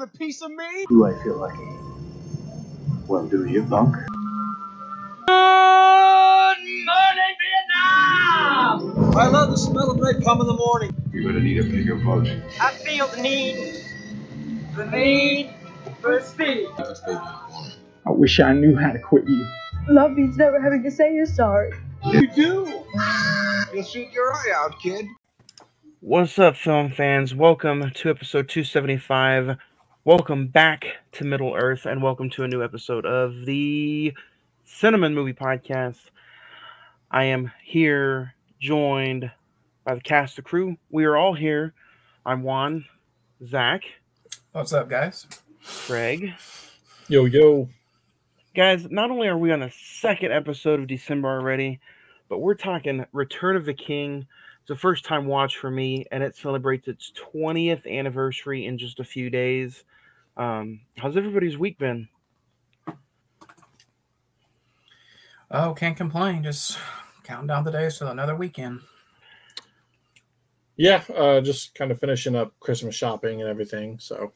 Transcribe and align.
want 0.00 0.14
a 0.14 0.18
piece 0.18 0.40
of 0.40 0.50
me? 0.50 0.86
Do 0.88 1.04
I 1.04 1.12
feel 1.22 1.36
lucky? 1.36 1.68
Well, 3.06 3.26
do 3.26 3.44
you, 3.44 3.62
punk? 3.64 3.94
Good 5.26 6.56
morning, 6.86 7.36
Vietnam! 7.42 9.14
I 9.14 9.28
love 9.28 9.50
the 9.50 9.58
smell 9.58 9.90
of 9.90 9.98
napalm 9.98 10.40
in 10.40 10.46
the 10.46 10.54
morning. 10.54 10.94
You're 11.12 11.24
gonna 11.24 11.40
need 11.40 11.58
a 11.58 11.64
bigger 11.64 11.96
boat. 11.96 12.26
I 12.60 12.72
feel 12.72 13.08
the 13.08 13.20
need, 13.20 13.84
the 14.74 14.86
need 14.86 15.52
for 16.00 16.18
speed. 16.20 16.68
I 16.78 18.10
wish 18.10 18.40
I 18.40 18.54
knew 18.54 18.76
how 18.76 18.92
to 18.92 18.98
quit 18.98 19.28
you. 19.28 19.46
Love 19.88 20.12
means 20.12 20.38
never 20.38 20.60
having 20.62 20.82
to 20.82 20.90
say 20.90 21.14
you're 21.14 21.26
sorry. 21.26 21.72
You 22.06 22.26
do. 22.28 22.84
You'll 23.74 23.84
shoot 23.84 24.10
your 24.12 24.32
eye 24.32 24.52
out, 24.54 24.80
kid. 24.80 25.06
What's 26.00 26.38
up, 26.38 26.56
film 26.56 26.90
fans? 26.90 27.34
Welcome 27.34 27.90
to 27.90 28.08
episode 28.08 28.48
275. 28.48 29.58
Welcome 30.04 30.46
back 30.46 30.86
to 31.12 31.24
Middle 31.24 31.54
Earth, 31.54 31.84
and 31.84 32.02
welcome 32.02 32.30
to 32.30 32.44
a 32.44 32.48
new 32.48 32.64
episode 32.64 33.04
of 33.04 33.44
the 33.44 34.14
Cine-Men 34.66 35.14
Movie 35.14 35.34
Podcast. 35.34 36.00
I 37.10 37.24
am 37.24 37.52
here 37.62 38.34
joined 38.58 39.30
by 39.84 39.94
the 39.94 40.00
cast 40.00 40.38
of 40.38 40.44
crew. 40.44 40.78
We 40.90 41.04
are 41.04 41.18
all 41.18 41.34
here. 41.34 41.74
I'm 42.24 42.42
Juan, 42.42 42.86
Zach, 43.46 43.82
What's 44.52 44.72
up, 44.72 44.88
guys? 44.88 45.26
Craig. 45.64 46.32
Yo, 47.06 47.26
yo. 47.26 47.68
Guys, 48.56 48.90
not 48.90 49.10
only 49.10 49.28
are 49.28 49.38
we 49.38 49.52
on 49.52 49.60
the 49.60 49.70
second 49.70 50.32
episode 50.32 50.80
of 50.80 50.86
December 50.86 51.28
already, 51.28 51.78
but 52.28 52.38
we're 52.38 52.54
talking 52.54 53.04
Return 53.12 53.54
of 53.54 53.66
the 53.66 53.74
King. 53.74 54.26
It's 54.70 54.78
a 54.78 54.80
first 54.80 55.04
time 55.04 55.26
watch 55.26 55.56
for 55.56 55.68
me, 55.68 56.06
and 56.12 56.22
it 56.22 56.36
celebrates 56.36 56.86
its 56.86 57.12
20th 57.34 57.90
anniversary 57.90 58.66
in 58.66 58.78
just 58.78 59.00
a 59.00 59.04
few 59.04 59.28
days. 59.28 59.82
Um, 60.36 60.82
how's 60.96 61.16
everybody's 61.16 61.58
week 61.58 61.76
been? 61.76 62.08
Oh, 65.50 65.74
can't 65.74 65.96
complain. 65.96 66.44
Just 66.44 66.78
counting 67.24 67.48
down 67.48 67.64
the 67.64 67.72
days 67.72 67.98
to 67.98 68.12
another 68.12 68.36
weekend. 68.36 68.78
Yeah, 70.76 71.02
uh, 71.16 71.40
just 71.40 71.74
kind 71.74 71.90
of 71.90 71.98
finishing 71.98 72.36
up 72.36 72.52
Christmas 72.60 72.94
shopping 72.94 73.40
and 73.40 73.50
everything. 73.50 73.98
So, 73.98 74.32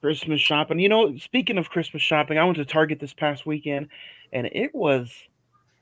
Christmas 0.00 0.40
shopping. 0.40 0.80
You 0.80 0.88
know, 0.88 1.16
speaking 1.18 1.56
of 1.56 1.70
Christmas 1.70 2.02
shopping, 2.02 2.36
I 2.36 2.42
went 2.42 2.56
to 2.56 2.64
Target 2.64 2.98
this 2.98 3.14
past 3.14 3.46
weekend, 3.46 3.90
and 4.32 4.48
it 4.50 4.74
was 4.74 5.14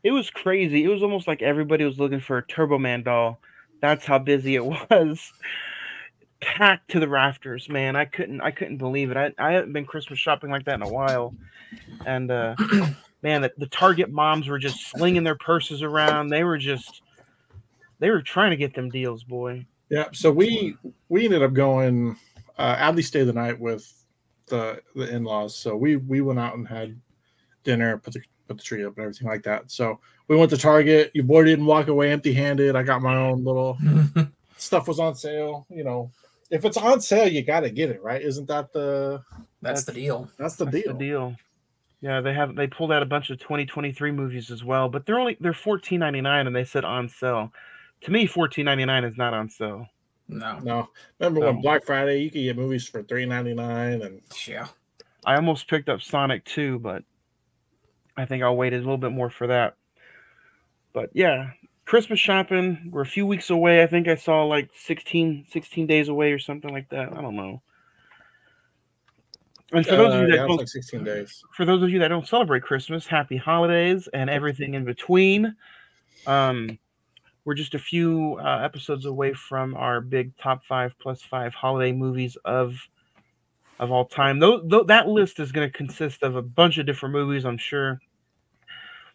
it 0.02 0.10
was 0.10 0.28
crazy. 0.28 0.84
It 0.84 0.88
was 0.88 1.02
almost 1.02 1.26
like 1.26 1.40
everybody 1.40 1.86
was 1.86 1.98
looking 1.98 2.20
for 2.20 2.36
a 2.36 2.46
Turbo 2.46 2.76
Man 2.76 3.02
doll. 3.02 3.40
That's 3.80 4.04
how 4.04 4.18
busy 4.18 4.54
it 4.56 4.64
was. 4.90 5.32
Packed 6.40 6.90
to 6.90 7.00
the 7.00 7.08
rafters, 7.08 7.68
man. 7.68 7.96
I 7.96 8.04
couldn't 8.04 8.40
I 8.40 8.50
couldn't 8.50 8.76
believe 8.76 9.10
it. 9.10 9.16
I, 9.16 9.32
I 9.38 9.52
haven't 9.52 9.72
been 9.72 9.86
Christmas 9.86 10.18
shopping 10.18 10.50
like 10.50 10.64
that 10.66 10.74
in 10.74 10.82
a 10.82 10.88
while. 10.88 11.34
And 12.04 12.30
uh 12.30 12.54
man, 13.22 13.42
the, 13.42 13.52
the 13.56 13.66
Target 13.66 14.10
moms 14.10 14.46
were 14.46 14.58
just 14.58 14.90
slinging 14.90 15.24
their 15.24 15.34
purses 15.34 15.82
around. 15.82 16.28
They 16.28 16.44
were 16.44 16.58
just 16.58 17.02
they 17.98 18.10
were 18.10 18.20
trying 18.22 18.50
to 18.50 18.56
get 18.56 18.74
them 18.74 18.90
deals, 18.90 19.24
boy. 19.24 19.66
yeah, 19.88 20.08
so 20.12 20.30
we 20.30 20.76
we 21.08 21.24
ended 21.24 21.42
up 21.42 21.54
going. 21.54 22.16
Uh, 22.58 22.76
Adley 22.76 23.02
stayed 23.04 23.24
the 23.24 23.32
night 23.32 23.58
with 23.58 23.90
the 24.46 24.80
the 24.94 25.08
in 25.14 25.24
laws, 25.24 25.56
so 25.56 25.74
we 25.74 25.96
we 25.96 26.20
went 26.20 26.38
out 26.38 26.54
and 26.54 26.68
had 26.68 27.00
dinner, 27.64 27.96
put 27.98 28.12
the 28.12 28.20
put 28.46 28.56
the 28.58 28.62
tree 28.62 28.84
up 28.84 28.96
and 28.96 29.04
everything 29.04 29.28
like 29.28 29.42
that. 29.44 29.70
So 29.70 29.98
we 30.28 30.36
went 30.36 30.50
to 30.50 30.56
Target. 30.56 31.10
Your 31.14 31.24
boy 31.24 31.44
didn't 31.44 31.66
walk 31.66 31.88
away 31.88 32.10
empty 32.12 32.32
handed. 32.32 32.76
I 32.76 32.82
got 32.82 33.02
my 33.02 33.16
own 33.16 33.44
little 33.44 33.78
stuff 34.56 34.88
was 34.88 34.98
on 35.00 35.14
sale. 35.14 35.66
You 35.70 35.84
know, 35.84 36.10
if 36.50 36.64
it's 36.64 36.76
on 36.76 37.00
sale, 37.00 37.28
you 37.28 37.42
got 37.42 37.60
to 37.60 37.70
get 37.70 37.90
it, 37.90 38.02
right? 38.02 38.22
Isn't 38.22 38.46
that 38.48 38.72
the 38.72 39.22
That's 39.62 39.84
the 39.84 39.92
deal. 39.92 40.28
that's 40.38 40.56
the 40.56 40.64
That's 40.66 40.76
deal? 40.84 40.92
the 40.92 40.98
deal. 40.98 41.36
Yeah, 42.02 42.20
they 42.20 42.34
have 42.34 42.54
they 42.54 42.66
pulled 42.66 42.92
out 42.92 43.02
a 43.02 43.06
bunch 43.06 43.30
of 43.30 43.38
2023 43.38 44.12
movies 44.12 44.50
as 44.50 44.62
well, 44.62 44.88
but 44.88 45.06
they're 45.06 45.18
only 45.18 45.36
they're 45.40 45.52
14.99 45.52 46.46
and 46.46 46.54
they 46.54 46.64
said 46.64 46.84
on 46.84 47.08
sale. 47.08 47.52
To 48.02 48.10
me, 48.10 48.28
14.99 48.28 49.10
is 49.10 49.16
not 49.16 49.32
on 49.32 49.48
sale. 49.48 49.86
No. 50.28 50.58
No, 50.58 50.88
remember 51.18 51.40
No. 51.40 51.46
when 51.46 51.60
Black 51.62 51.84
Friday 51.84 52.18
you 52.18 52.30
could 52.30 52.42
get 52.42 52.56
movies 52.56 52.86
for 52.86 53.02
three 53.02 53.24
ninety 53.26 53.54
nine 53.54 54.02
and 54.02 54.20
Yeah. 54.46 54.66
I 55.24 55.34
almost 55.36 55.68
picked 55.68 55.88
up 55.88 56.02
Sonic 56.02 56.44
2, 56.44 56.78
but 56.80 57.02
I 58.16 58.24
think 58.24 58.42
I'll 58.42 58.56
wait 58.56 58.72
a 58.72 58.76
little 58.78 58.96
bit 58.98 59.12
more 59.12 59.30
for 59.30 59.46
that. 59.48 59.76
But 60.92 61.10
yeah, 61.12 61.50
Christmas 61.84 62.18
shopping, 62.18 62.88
we're 62.90 63.02
a 63.02 63.06
few 63.06 63.26
weeks 63.26 63.50
away. 63.50 63.82
I 63.82 63.86
think 63.86 64.08
I 64.08 64.14
saw 64.16 64.44
like 64.44 64.70
16, 64.74 65.46
16 65.50 65.86
days 65.86 66.08
away 66.08 66.32
or 66.32 66.38
something 66.38 66.72
like 66.72 66.88
that. 66.90 67.12
I 67.12 67.20
don't 67.20 67.36
know. 67.36 67.62
And 69.72 69.86
for 69.86 69.96
those 69.96 70.14
of 70.14 70.20
Uh, 70.20 70.22
you 70.22 70.28
that 70.28 70.40
yeah, 70.40 70.46
don't 70.46 70.58
like 70.58 70.68
sixteen 70.68 71.04
days. 71.04 71.44
for 71.52 71.64
those 71.64 71.82
of 71.82 71.90
you 71.90 71.98
that 71.98 72.08
don't 72.08 72.26
celebrate 72.26 72.62
Christmas, 72.62 73.06
happy 73.06 73.36
holidays 73.36 74.08
and 74.14 74.30
everything 74.30 74.74
in 74.74 74.84
between. 74.84 75.56
Um, 76.26 76.78
we're 77.44 77.54
just 77.54 77.74
a 77.74 77.78
few 77.78 78.38
uh, 78.40 78.60
episodes 78.62 79.06
away 79.06 79.32
from 79.34 79.74
our 79.76 80.00
big 80.00 80.36
top 80.36 80.64
five 80.64 80.94
plus 81.00 81.22
five 81.22 81.54
holiday 81.54 81.92
movies 81.92 82.36
of 82.44 82.76
of 83.78 83.90
all 83.90 84.04
time. 84.06 84.38
Though, 84.38 84.60
though 84.64 84.84
that 84.84 85.08
list 85.08 85.40
is 85.40 85.52
going 85.52 85.68
to 85.70 85.76
consist 85.76 86.22
of 86.22 86.36
a 86.36 86.42
bunch 86.42 86.78
of 86.78 86.86
different 86.86 87.12
movies, 87.12 87.44
I'm 87.44 87.58
sure. 87.58 88.00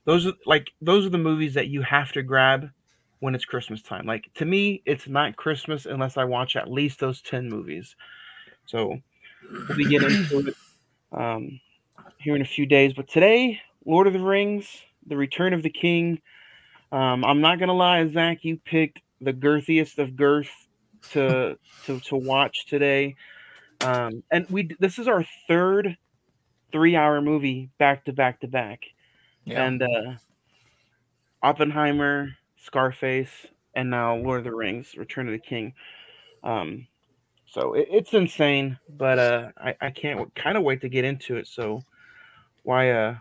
Those 0.06 0.25
are 0.25 0.34
like 0.45 0.72
those 0.81 1.06
are 1.06 1.09
the 1.09 1.17
movies 1.17 1.53
that 1.53 1.67
you 1.67 1.81
have 1.81 2.12
to 2.13 2.23
grab 2.23 2.69
when 3.19 3.35
it's 3.35 3.45
Christmas 3.45 3.81
time. 3.81 4.06
Like 4.06 4.29
to 4.35 4.45
me, 4.45 4.81
it's 4.85 5.07
not 5.07 5.35
Christmas 5.35 5.85
unless 5.85 6.17
I 6.17 6.23
watch 6.23 6.56
at 6.56 6.72
least 6.72 7.00
those 7.00 7.22
ten 7.22 7.50
movies. 7.50 7.95
So 8.66 8.97
we'll 9.51 9.78
be 9.78 9.85
getting 9.85 10.11
into 10.11 10.47
it. 10.47 10.56
Um, 11.11 11.59
here 12.22 12.35
in 12.35 12.41
a 12.41 12.45
few 12.45 12.66
days. 12.66 12.94
But 12.94 13.07
today, 13.07 13.59
Lord 13.85 14.07
of 14.07 14.13
the 14.13 14.19
Rings, 14.19 14.67
The 15.07 15.17
Return 15.17 15.53
of 15.53 15.63
the 15.63 15.69
King. 15.69 16.22
Um, 16.91 17.23
I'm 17.23 17.41
not 17.41 17.59
gonna 17.59 17.73
lie, 17.73 18.07
Zach, 18.09 18.44
you 18.44 18.57
picked 18.57 19.00
the 19.22 19.34
girthiest 19.34 19.97
of 19.97 20.16
girth 20.16 20.51
to 21.11 21.57
to 21.85 22.00
to 22.01 22.16
watch 22.16 22.67
today. 22.67 23.16
Um, 23.81 24.23
and 24.31 24.47
we 24.50 24.69
this 24.79 25.00
is 25.00 25.07
our 25.07 25.25
third 25.47 25.97
three 26.72 26.95
hour 26.95 27.22
movie 27.22 27.69
back 27.78 28.06
to 28.06 28.13
back 28.13 28.41
to 28.41 28.47
back. 28.47 28.81
Yeah. 29.46 29.66
And 29.66 29.81
uh 29.84 30.13
Oppenheimer, 31.44 32.29
Scarface, 32.57 33.29
and 33.74 33.90
now 33.90 34.16
Lord 34.16 34.40
of 34.40 34.44
the 34.46 34.53
Rings, 34.56 34.96
Return 34.96 35.28
of 35.28 35.31
the 35.34 35.40
King. 35.40 35.74
Um 36.44 36.88
so 37.47 37.74
it, 37.74 37.88
it's 37.91 38.13
insane, 38.13 38.78
but 38.97 39.19
uh 39.19 39.50
I, 39.57 39.75
I 39.81 39.90
can't 39.91 40.34
kind 40.35 40.57
of 40.57 40.63
wait 40.63 40.81
to 40.81 40.90
get 40.90 41.06
into 41.06 41.38
it. 41.38 41.47
So 41.47 41.84
why 42.63 42.91
uh 42.91 43.16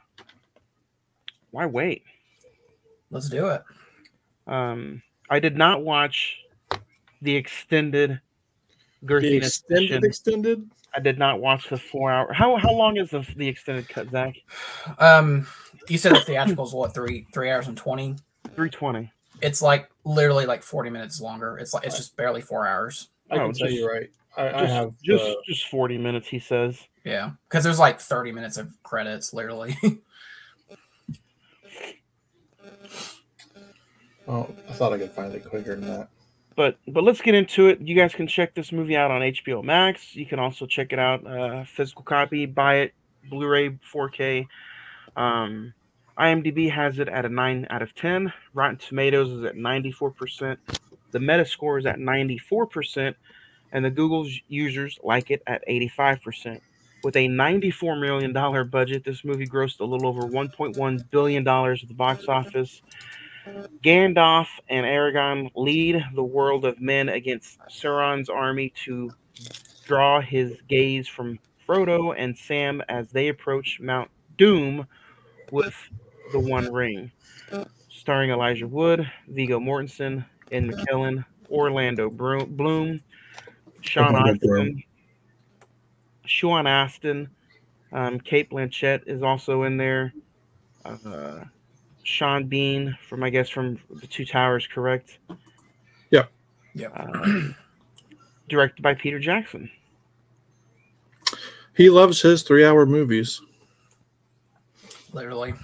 why 1.51 1.67
wait? 1.67 2.05
Let's 3.11 3.29
do 3.29 3.49
it. 3.49 3.63
Um 4.47 5.03
I 5.29 5.39
did 5.39 5.57
not 5.57 5.83
watch 5.83 6.39
the 7.23 7.35
extended 7.37 8.21
The 9.21 9.37
extended 9.37 9.85
edition. 9.93 10.05
extended. 10.05 10.71
I 10.95 11.01
did 11.01 11.19
not 11.19 11.41
watch 11.41 11.69
the 11.69 11.79
four 11.79 12.11
hour. 12.11 12.33
How 12.33 12.57
how 12.57 12.73
long 12.73 12.97
is 12.97 13.11
the 13.11 13.21
the 13.37 13.47
extended 13.47 13.89
cut, 13.89 14.11
Zach? 14.11 14.35
Um, 14.99 15.47
you 15.89 15.99
said 15.99 16.15
the 16.15 16.21
theatrical's 16.21 16.75
what 16.75 16.95
three 16.95 17.27
three 17.33 17.51
hours 17.51 17.67
and 17.69 17.77
twenty. 17.77 18.17
Three 18.55 18.71
twenty. 18.71 19.13
It's 19.43 19.63
like 19.63 19.89
literally 20.05 20.47
like 20.47 20.63
forty 20.63 20.91
minutes 20.91 21.21
longer. 21.21 21.57
It's 21.59 21.73
like 21.75 21.85
it's 21.87 21.97
just 21.97 22.17
barely 22.17 22.41
four 22.43 22.67
hours. 22.67 23.09
I 23.31 23.37
can 23.37 23.43
Oh, 23.43 23.53
tell 23.53 23.67
just- 23.69 23.73
you 23.79 23.89
right. 23.89 24.11
I, 24.37 24.63
I 24.63 24.67
have 24.67 24.93
just 25.03 25.25
uh, 25.25 25.35
just 25.45 25.67
forty 25.69 25.99
minutes, 25.99 26.29
he 26.29 26.39
says. 26.39 26.79
Yeah, 27.05 27.31
because 27.49 27.65
there's 27.65 27.81
like 27.81 27.99
thirty 28.01 28.31
minutes 28.31 28.59
of 28.59 28.73
credits, 28.85 29.33
literally. 29.35 29.77
oh, 34.29 34.49
I 34.69 34.73
thought 34.73 34.93
I 34.93 34.99
could 34.99 35.11
find 35.13 35.35
it 35.35 35.45
quicker 35.45 35.75
than 35.77 35.87
that. 35.89 36.09
but 36.57 36.77
but 36.89 37.03
let's 37.05 37.21
get 37.21 37.35
into 37.35 37.69
it. 37.69 37.81
You 37.81 37.95
guys 37.97 38.15
can 38.15 38.27
check 38.27 38.55
this 38.55 38.71
movie 38.73 38.97
out 38.97 39.11
on 39.11 39.21
HBO 39.23 39.65
Max. 39.65 40.15
You 40.15 40.27
can 40.27 40.39
also 40.39 40.67
check 40.67 40.93
it 40.93 40.99
out 40.99 41.27
uh, 41.27 41.65
physical 41.65 42.05
copy, 42.05 42.47
buy 42.47 42.77
it 42.77 42.95
Blu-ray 43.29 43.71
4K. 43.93 44.47
Um, 45.17 45.75
IMDb 46.19 46.71
has 46.71 46.99
it 46.99 47.09
at 47.09 47.25
a 47.25 47.29
nine 47.29 47.67
out 47.71 47.83
of 47.83 47.95
ten. 47.95 48.33
Rotten 48.53 48.77
Tomatoes 48.77 49.31
is 49.31 49.45
at 49.45 49.57
94 49.57 50.11
percent. 50.11 50.59
The 51.13 51.19
Metascore 51.19 51.79
is 51.79 51.87
at 51.87 51.99
94 51.99 52.67
percent, 52.67 53.17
and 53.73 53.85
the 53.85 53.91
Google 53.91 54.29
users 54.49 54.99
like 55.03 55.31
it 55.31 55.43
at 55.47 55.65
85 55.67 56.23
percent. 56.23 56.63
With 57.03 57.17
a 57.17 57.29
94 57.29 57.97
million 57.97 58.33
dollar 58.33 58.65
budget, 58.65 59.05
this 59.05 59.25
movie 59.25 59.47
grossed 59.47 59.81
a 59.81 59.85
little 59.85 60.07
over 60.07 60.23
1.1 60.23 61.11
billion 61.11 61.45
dollars 61.45 61.83
at 61.83 61.89
the 61.89 61.95
box 61.95 62.29
office. 62.29 62.83
Gandalf 63.83 64.49
and 64.69 64.85
Aragorn 64.85 65.51
lead 65.55 66.05
the 66.15 66.23
world 66.23 66.67
of 66.67 66.81
men 66.81 67.09
against 67.09 67.59
Sauron's 67.71 68.29
army 68.29 68.73
to 68.85 69.11
draw 69.87 70.21
his 70.21 70.53
gaze 70.69 71.09
from 71.09 71.39
Frodo 71.67 72.15
and 72.17 72.37
Sam 72.37 72.83
as 72.89 73.11
they 73.11 73.29
approach 73.29 73.81
Mount 73.81 74.11
Doom 74.37 74.87
with 75.51 75.75
the 76.33 76.41
One 76.41 76.73
Ring. 76.73 77.11
Starring 77.89 78.31
Elijah 78.31 78.67
Wood, 78.67 79.11
Viggo 79.29 79.61
Mortensen, 79.61 80.25
Ian 80.53 80.73
McKellen, 80.73 81.25
Orlando 81.51 82.09
Bloom, 82.09 83.03
Sean 83.83 84.15
Orlando 84.15 84.31
Astin, 84.33 84.83
Sean 86.25 86.67
Astin, 86.67 87.29
um, 87.93 88.21
Cate 88.21 88.51
Blanchett 88.51 89.03
is 89.07 89.23
also 89.23 89.65
in 89.65 89.77
there. 89.77 90.15
Uh, 90.85 91.45
Sean 92.05 92.47
Bean 92.47 92.97
from 93.07 93.23
I 93.23 93.31
guess 93.31 93.49
from 93.49 93.79
the 93.91 94.07
Two 94.07 94.25
Towers, 94.25 94.67
correct? 94.67 95.19
Yeah. 96.11 96.25
Yeah. 96.75 96.89
Uh, 96.89 97.49
directed 98.49 98.83
by 98.83 98.95
Peter 98.95 99.19
Jackson. 99.19 99.71
He 101.77 101.91
loves 101.91 102.21
his 102.21 102.43
three-hour 102.43 102.87
movies. 102.87 103.41
Literally. 105.13 105.55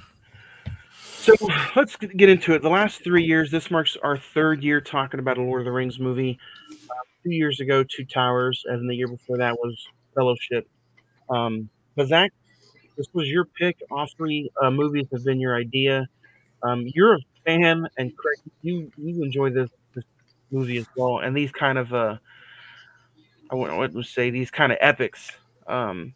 So 1.26 1.34
let's 1.74 1.96
get 1.96 2.28
into 2.28 2.54
it. 2.54 2.62
The 2.62 2.68
last 2.68 3.02
three 3.02 3.24
years, 3.24 3.50
this 3.50 3.70
marks 3.70 3.96
our 4.02 4.16
third 4.16 4.62
year 4.62 4.80
talking 4.80 5.18
about 5.18 5.38
a 5.38 5.42
Lord 5.42 5.62
of 5.62 5.64
the 5.64 5.72
Rings 5.72 5.98
movie. 5.98 6.38
Uh, 6.70 6.94
two 7.24 7.32
years 7.32 7.58
ago, 7.60 7.82
Two 7.82 8.04
Towers, 8.04 8.64
and 8.66 8.88
the 8.88 8.94
year 8.94 9.08
before 9.08 9.36
that 9.38 9.54
was 9.54 9.76
Fellowship. 10.14 10.68
Um, 11.28 11.68
but 11.96 12.06
Zach, 12.08 12.32
this 12.96 13.08
was 13.12 13.28
your 13.28 13.44
pick. 13.44 13.82
All 13.90 14.06
three 14.16 14.50
uh, 14.62 14.70
movies 14.70 15.06
have 15.12 15.24
been 15.24 15.40
your 15.40 15.56
idea. 15.56 16.06
Um, 16.62 16.84
you're 16.94 17.14
a 17.14 17.18
fan, 17.44 17.88
and 17.98 18.16
Craig, 18.16 18.38
you 18.62 18.90
you 18.96 19.22
enjoy 19.22 19.50
this 19.50 19.70
this 19.94 20.04
movie 20.50 20.78
as 20.78 20.86
well. 20.96 21.18
And 21.18 21.36
these 21.36 21.52
kind 21.52 21.78
of 21.78 21.92
uh, 21.92 22.16
I 23.50 23.54
wouldn't 23.54 24.06
say 24.06 24.30
these 24.30 24.50
kind 24.50 24.72
of 24.72 24.78
epics. 24.80 25.30
Um, 25.66 26.14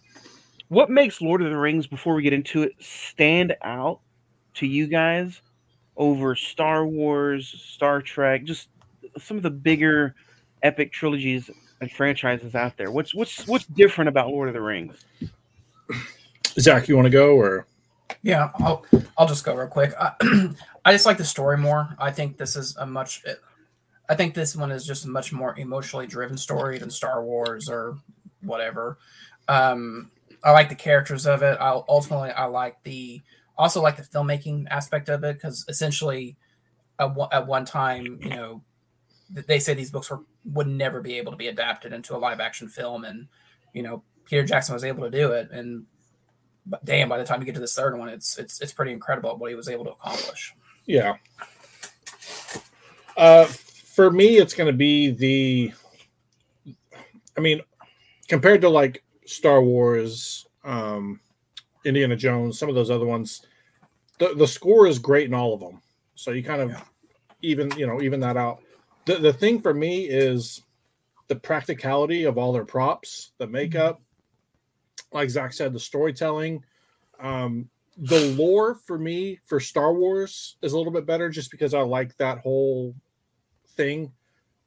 what 0.70 0.88
makes 0.88 1.20
Lord 1.20 1.43
of 1.43 1.50
the 1.50 1.56
Rings 1.56 1.87
before 1.88 2.14
we 2.14 2.22
get 2.22 2.32
into 2.32 2.62
it 2.62 2.72
stand 2.78 3.55
out 3.62 4.00
to 4.55 4.67
you 4.67 4.87
guys 4.87 5.43
over 5.96 6.34
Star 6.37 6.87
Wars, 6.87 7.49
Star 7.49 8.00
Trek, 8.00 8.44
just 8.44 8.69
some 9.19 9.37
of 9.37 9.43
the 9.43 9.50
bigger 9.50 10.14
epic 10.62 10.93
trilogies 10.93 11.50
and 11.81 11.90
franchises 11.90 12.55
out 12.55 12.76
there? 12.76 12.93
What's 12.93 13.14
what's 13.14 13.46
what's 13.49 13.67
different 13.67 14.08
about 14.08 14.28
Lord 14.28 14.49
of 14.49 14.55
the 14.55 14.61
Rings? 14.61 15.05
Zach, 16.58 16.88
you 16.88 16.94
want 16.94 17.06
to 17.06 17.11
go 17.11 17.34
or? 17.34 17.66
Yeah, 18.23 18.50
I'll 18.55 18.87
I'll 19.19 19.26
just 19.26 19.44
go 19.44 19.56
real 19.56 19.66
quick. 19.66 19.93
I, 20.00 20.12
I 20.84 20.93
just 20.93 21.05
like 21.05 21.19
the 21.19 21.25
story 21.25 21.58
more. 21.58 21.96
I 21.99 22.12
think 22.12 22.37
this 22.38 22.55
is 22.55 22.76
a 22.76 22.87
much. 22.87 23.25
I 24.08 24.14
think 24.14 24.34
this 24.34 24.55
one 24.55 24.70
is 24.70 24.87
just 24.87 25.05
a 25.05 25.08
much 25.08 25.32
more 25.32 25.58
emotionally 25.58 26.06
driven 26.06 26.37
story 26.37 26.78
than 26.78 26.90
Star 26.90 27.25
Wars 27.25 27.69
or 27.69 27.99
whatever. 28.40 28.99
Um, 29.49 30.11
I 30.42 30.52
like 30.52 30.69
the 30.69 30.75
characters 30.75 31.26
of 31.26 31.42
it. 31.42 31.58
I 31.60 31.70
ultimately 31.88 32.31
I 32.31 32.46
like 32.46 32.82
the 32.82 33.22
also 33.58 33.82
like 33.82 33.96
the 33.96 34.02
filmmaking 34.02 34.66
aspect 34.70 35.08
of 35.08 35.22
it 35.25 35.34
because 35.34 35.64
essentially 35.69 36.37
at 36.98 37.14
one, 37.14 37.28
at 37.32 37.46
one 37.46 37.64
time 37.64 38.19
you 38.22 38.31
know 38.31 38.62
they 39.31 39.58
say 39.58 39.75
these 39.75 39.90
books 39.90 40.10
were 40.10 40.20
would 40.44 40.66
never 40.66 41.00
be 41.00 41.19
able 41.19 41.31
to 41.31 41.37
be 41.37 41.48
adapted 41.48 41.92
into 41.92 42.16
a 42.16 42.19
live 42.19 42.40
action 42.40 42.69
film 42.69 43.04
and 43.04 43.28
you 43.75 43.82
know 43.82 44.02
Peter 44.25 44.42
Jackson 44.42 44.75
was 44.75 44.84
able 44.84 45.04
to 45.04 45.10
do 45.10 45.32
it 45.32 45.50
and 45.50 45.84
but 46.66 46.84
damn 46.84 47.08
by 47.08 47.19
the 47.19 47.25
time 47.25 47.40
you 47.40 47.46
get 47.46 47.54
to 47.54 47.60
this 47.60 47.75
third 47.75 47.98
one 47.98 48.08
it's 48.08 48.38
it's 48.38 48.60
it's 48.60 48.72
pretty 48.72 48.92
incredible 48.92 49.37
what 49.37 49.50
he 49.50 49.54
was 49.54 49.69
able 49.69 49.84
to 49.84 49.90
accomplish 49.90 50.54
Yeah. 50.87 51.16
Uh, 53.16 53.44
for 53.44 54.10
me, 54.10 54.38
it's 54.38 54.54
going 54.54 54.66
to 54.66 54.76
be 54.76 55.10
the. 55.10 55.72
I 57.37 57.40
mean, 57.40 57.60
compared 58.28 58.62
to 58.62 58.69
like 58.69 59.04
Star 59.30 59.62
Wars, 59.62 60.46
um, 60.64 61.20
Indiana 61.84 62.16
Jones, 62.16 62.58
some 62.58 62.68
of 62.68 62.74
those 62.74 62.90
other 62.90 63.06
ones, 63.06 63.46
the 64.18 64.34
the 64.34 64.46
score 64.46 64.86
is 64.86 64.98
great 64.98 65.26
in 65.26 65.34
all 65.34 65.54
of 65.54 65.60
them. 65.60 65.80
So 66.14 66.32
you 66.32 66.42
kind 66.42 66.60
of 66.62 66.70
Yeah. 66.70 66.84
even 67.42 67.70
you 67.78 67.86
know 67.86 68.02
even 68.02 68.20
that 68.20 68.36
out. 68.36 68.62
The 69.06 69.16
the 69.16 69.32
thing 69.32 69.60
for 69.62 69.72
me 69.72 70.06
is 70.06 70.62
the 71.28 71.36
practicality 71.36 72.24
of 72.24 72.38
all 72.38 72.52
their 72.52 72.64
props, 72.64 73.32
the 73.38 73.46
makeup, 73.46 74.02
like 75.12 75.30
Zach 75.30 75.52
said, 75.52 75.72
the 75.72 75.80
storytelling. 75.80 76.64
Um, 77.20 77.70
the 77.96 78.18
lore 78.18 78.74
for 78.74 78.98
me 78.98 79.38
for 79.46 79.60
Star 79.60 79.94
Wars 79.94 80.56
is 80.62 80.72
a 80.72 80.76
little 80.78 80.92
bit 80.92 81.06
better 81.06 81.28
just 81.30 81.50
because 81.50 81.72
I 81.72 81.82
like 81.82 82.16
that 82.16 82.38
whole 82.38 82.94
thing. 83.76 84.12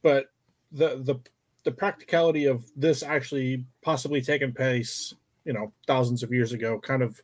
But 0.02 0.28
the 0.72 1.02
the 1.04 1.16
the 1.64 1.72
practicality 1.72 2.46
of 2.46 2.66
this 2.76 3.04
actually 3.04 3.66
possibly 3.82 4.22
taking 4.22 4.54
place, 4.54 5.14
you 5.46 5.54
know, 5.54 5.72
thousands 5.88 6.24
of 6.24 6.32
years 6.32 6.52
ago, 6.54 6.80
kind 6.80 7.02
of 7.02 7.22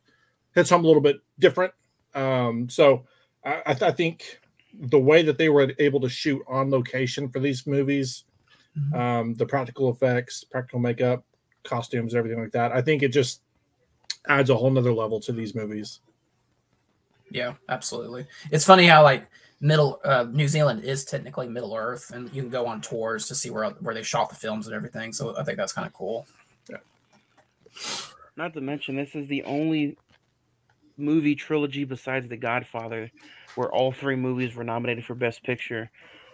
hits 0.54 0.70
home 0.70 0.84
a 0.84 0.86
little 0.86 1.02
bit 1.02 1.16
different. 1.38 1.72
Um, 2.14 2.68
so 2.68 3.04
I, 3.44 3.62
I, 3.66 3.74
th- 3.74 3.90
I 3.90 3.92
think 3.92 4.40
the 4.74 4.98
way 4.98 5.22
that 5.22 5.36
they 5.38 5.48
were 5.48 5.72
able 5.78 6.00
to 6.00 6.08
shoot 6.08 6.42
on 6.48 6.70
location 6.70 7.28
for 7.28 7.40
these 7.40 7.66
movies, 7.66 8.24
Mhm. 8.78 8.94
um, 8.94 9.34
the 9.34 9.46
practical 9.46 9.90
effects, 9.90 10.44
practical 10.44 10.78
makeup, 10.78 11.24
costumes, 11.64 12.14
everything 12.14 12.40
like 12.40 12.52
that, 12.52 12.70
I 12.72 12.80
think 12.80 13.02
it 13.02 13.08
just 13.08 13.42
adds 14.28 14.48
a 14.48 14.54
whole 14.54 14.70
nother 14.70 14.92
level 14.92 15.18
to 15.20 15.32
these 15.32 15.54
movies. 15.54 16.00
yeah 17.32 17.54
absolutely 17.68 18.26
it's 18.50 18.64
funny 18.64 18.86
how 18.86 19.04
like 19.04 19.24
middle 19.60 20.00
uh, 20.04 20.24
new 20.30 20.48
zealand 20.48 20.82
is 20.84 21.04
technically 21.04 21.46
middle 21.48 21.74
earth 21.74 22.10
and 22.14 22.32
you 22.34 22.40
can 22.42 22.50
go 22.50 22.66
on 22.66 22.80
tours 22.80 23.26
to 23.28 23.34
see 23.34 23.50
where 23.50 23.68
where 23.80 23.94
they 23.94 24.02
shot 24.02 24.28
the 24.30 24.34
films 24.34 24.66
and 24.66 24.74
everything 24.74 25.12
so 25.12 25.36
i 25.36 25.42
think 25.44 25.58
that's 25.58 25.72
kind 25.72 25.86
of 25.86 25.92
cool 25.92 26.26
Yeah. 26.68 26.78
Not 28.36 28.54
to 28.54 28.60
mention, 28.60 28.96
this 28.96 29.14
is 29.14 29.28
the 29.28 29.42
only 29.44 29.98
movie 30.96 31.34
trilogy 31.34 31.84
besides 31.84 32.28
The 32.28 32.36
Godfather 32.36 33.10
where 33.54 33.70
all 33.70 33.92
three 33.92 34.16
movies 34.16 34.54
were 34.54 34.64
nominated 34.64 35.04
for 35.04 35.14
Best 35.14 35.42
Picture. 35.42 35.90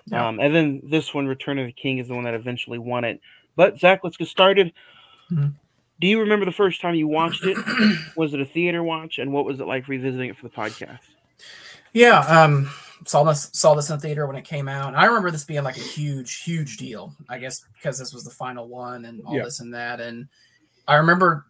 Yeah. 0.06 0.28
Um, 0.28 0.38
and 0.38 0.54
then 0.54 0.82
this 0.84 1.12
one, 1.14 1.26
Return 1.26 1.58
of 1.58 1.66
the 1.66 1.72
King, 1.72 1.98
is 1.98 2.08
the 2.08 2.14
one 2.14 2.24
that 2.24 2.34
eventually 2.34 2.78
won 2.78 3.04
it. 3.04 3.20
But 3.56 3.78
Zach, 3.80 4.00
let's 4.04 4.16
get 4.16 4.28
started. 4.28 4.72
Mhm. 5.32 5.54
Do 5.98 6.06
you 6.06 6.20
remember 6.20 6.44
the 6.44 6.52
first 6.52 6.80
time 6.80 6.94
you 6.94 7.08
watched 7.08 7.44
it? 7.44 7.56
was 8.16 8.34
it 8.34 8.40
a 8.40 8.44
theater 8.44 8.82
watch, 8.84 9.18
and 9.18 9.32
what 9.32 9.44
was 9.46 9.58
it 9.60 9.66
like 9.66 9.88
revisiting 9.88 10.28
it 10.30 10.36
for 10.36 10.46
the 10.46 10.54
podcast? 10.54 11.00
Yeah, 11.92 12.20
um, 12.20 12.70
saw 13.04 13.22
this 13.24 13.50
saw 13.52 13.74
this 13.74 13.90
in 13.90 13.96
the 13.96 14.00
theater 14.02 14.26
when 14.26 14.36
it 14.36 14.44
came 14.44 14.68
out. 14.68 14.88
And 14.88 14.96
I 14.96 15.04
remember 15.04 15.30
this 15.30 15.44
being 15.44 15.62
like 15.64 15.76
a 15.76 15.80
huge, 15.80 16.42
huge 16.42 16.76
deal. 16.78 17.14
I 17.28 17.38
guess 17.38 17.64
because 17.74 17.98
this 17.98 18.12
was 18.14 18.24
the 18.24 18.30
final 18.30 18.68
one 18.68 19.04
and 19.04 19.22
all 19.24 19.36
Yeah. 19.36 19.44
this 19.44 19.60
and 19.60 19.74
that. 19.74 20.00
And 20.00 20.28
I 20.88 20.96
remember, 20.96 21.46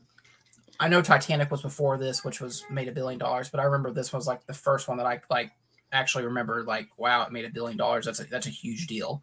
I 0.81 0.89
know 0.89 1.03
Titanic 1.03 1.51
was 1.51 1.63
before 1.63 1.99
this, 1.99 2.25
which 2.25 2.41
was 2.41 2.65
made 2.71 2.89
a 2.89 2.93
billion 2.93 3.19
dollars, 3.19 3.49
but 3.49 3.61
I 3.61 3.65
remember 3.65 3.93
this 3.93 4.13
was 4.13 4.27
like 4.27 4.47
the 4.47 4.55
first 4.55 4.89
one 4.89 4.97
that 4.99 5.07
I 5.07 5.21
like 5.31 5.53
actually 5.93 6.25
remember. 6.25 6.65
Like, 6.65 6.89
wow, 6.97 7.23
it 7.23 7.33
made 7.33 7.45
a 7.45 7.51
billion 7.51 7.77
dollars. 7.79 8.07
That's 8.07 8.21
a 8.21 8.25
that's 8.25 8.47
a 8.47 8.51
huge 8.51 8.87
deal. 8.87 9.23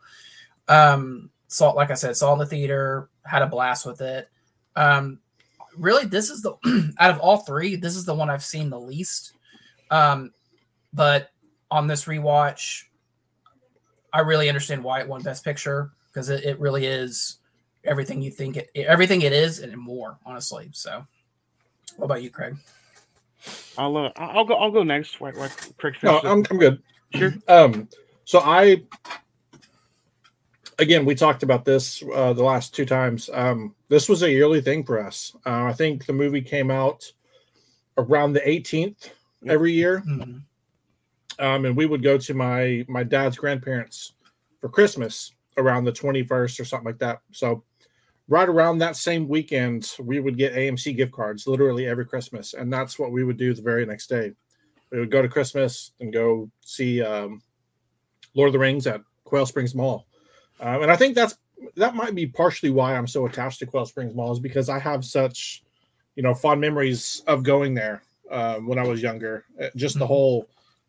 Um, 0.68 1.30
saw 1.48 1.72
like 1.72 1.92
I 1.92 1.96
said, 1.96 2.16
saw 2.16 2.34
in 2.34 2.40
the 2.40 2.46
theater, 2.46 3.10
had 3.26 3.42
a 3.42 3.48
blast 3.48 3.86
with 3.86 4.02
it. 4.02 4.30
Um, 4.76 5.20
really, 5.78 6.06
this 6.06 6.30
is 6.30 6.42
the 6.42 6.54
out 7.00 7.12
of 7.12 7.20
all 7.20 7.38
three, 7.38 7.76
this 7.76 7.96
is 7.96 8.06
the 8.06 8.16
one 8.16 8.30
I've 8.30 8.44
seen 8.46 8.70
the 8.70 8.80
least. 8.80 9.34
Um, 9.92 10.32
but 10.94 11.30
on 11.74 11.88
this 11.88 12.06
rewatch, 12.06 12.84
I 14.14 14.20
really 14.20 14.48
understand 14.48 14.84
why 14.84 15.00
it 15.00 15.08
won 15.08 15.24
Best 15.24 15.44
Picture 15.44 15.90
because 16.08 16.30
it, 16.30 16.44
it 16.46 16.60
really 16.60 16.86
is 16.86 17.40
everything 17.84 18.22
you 18.22 18.30
think 18.30 18.58
it 18.58 18.70
everything 18.76 19.24
it 19.24 19.34
is 19.34 19.60
and 19.60 19.76
more, 19.76 20.20
honestly. 20.24 20.70
So, 20.72 21.06
what 21.98 22.06
about 22.06 22.22
you, 22.22 22.30
Craig? 22.30 22.56
I'll 23.76 23.98
uh, 23.98 24.12
I'll 24.16 24.46
go 24.46 24.54
I'll 24.54 24.72
go 24.72 24.84
next. 24.84 25.20
While, 25.20 25.34
while 25.34 25.50
Craig 25.78 25.96
No. 26.04 26.20
I'm, 26.24 26.46
I'm 26.52 26.60
good. 26.60 26.82
Sure. 27.16 27.34
Um, 27.48 27.90
so 28.26 28.40
I, 28.40 28.84
again, 30.78 31.06
we 31.06 31.16
talked 31.16 31.42
about 31.42 31.66
this 31.66 32.04
uh, 32.14 32.34
the 32.34 32.44
last 32.44 32.76
two 32.76 32.86
times. 32.86 33.32
Um, 33.34 33.74
this 33.90 34.08
was 34.08 34.22
a 34.22 34.30
yearly 34.32 34.62
thing 34.62 34.84
for 34.84 35.04
us. 35.04 35.36
Uh, 35.44 35.64
I 35.64 35.74
think 35.74 36.06
the 36.06 36.14
movie 36.14 36.42
came 36.42 36.70
out 36.70 37.12
around 37.98 38.34
the 38.34 38.42
18th 38.42 39.10
every 39.48 39.74
year, 39.74 40.04
Mhm. 40.08 40.42
Um, 41.40 41.66
and 41.66 41.76
we 41.76 41.86
would 41.86 42.04
go 42.04 42.18
to 42.18 42.34
my 42.34 42.86
my 42.88 43.04
dad's 43.04 43.38
grandparents 43.38 44.14
for 44.60 44.70
Christmas 44.70 45.34
around 45.58 45.84
the 45.86 45.92
21st 45.92 46.60
or 46.60 46.66
something 46.66 46.86
like 46.86 47.00
that. 47.00 47.20
So 47.32 47.64
right 48.28 48.48
around 48.50 48.78
that 48.80 48.96
same 48.96 49.28
weekend, 49.28 49.96
we 50.00 50.20
would 50.20 50.38
get 50.38 50.54
AMC 50.54 50.96
gift 50.96 51.12
cards 51.12 51.46
literally 51.48 51.86
every 51.88 52.06
Christmas, 52.06 52.54
and 52.54 52.72
that's 52.72 52.98
what 52.98 53.12
we 53.12 53.24
would 53.24 53.38
do 53.38 53.54
the 53.54 53.62
very 53.62 53.86
next 53.86 54.08
day. 54.08 54.34
We 54.92 55.00
would 55.00 55.12
go 55.12 55.22
to 55.22 55.28
Christmas 55.28 55.92
and 56.00 56.14
go 56.14 56.50
see 56.62 57.02
um, 57.02 57.42
Lord 58.36 58.48
of 58.48 58.54
the 58.54 58.60
Rings 58.60 58.88
at 58.88 59.02
Quail 59.26 59.46
Springs 59.46 59.76
Mall, 59.76 60.06
um, 60.60 60.82
and 60.84 60.92
I 60.92 60.96
think 60.96 61.16
that's 61.16 61.38
that 61.76 61.96
might 61.96 62.16
be 62.16 62.28
partially 62.28 62.70
why 62.70 62.96
I'm 62.96 63.08
so 63.08 63.26
attached 63.26 63.60
to 63.60 63.66
Quail 63.66 63.86
Springs 63.86 64.14
Mall 64.16 64.32
is 64.34 64.40
because 64.40 64.70
I 64.70 64.80
have 64.80 65.06
such, 65.06 65.64
you 66.16 66.24
know, 66.24 66.34
fond 66.34 66.60
memories 66.60 67.24
of 67.28 67.44
going 67.44 67.74
there 67.74 68.04
um, 68.30 68.68
when 68.68 68.80
I 68.80 68.84
was 68.84 69.02
younger. 69.02 69.46
Uh, 69.62 69.68
Just 69.76 69.98
the 69.98 70.06
Mhm. 70.06 70.10
whole 70.10 70.48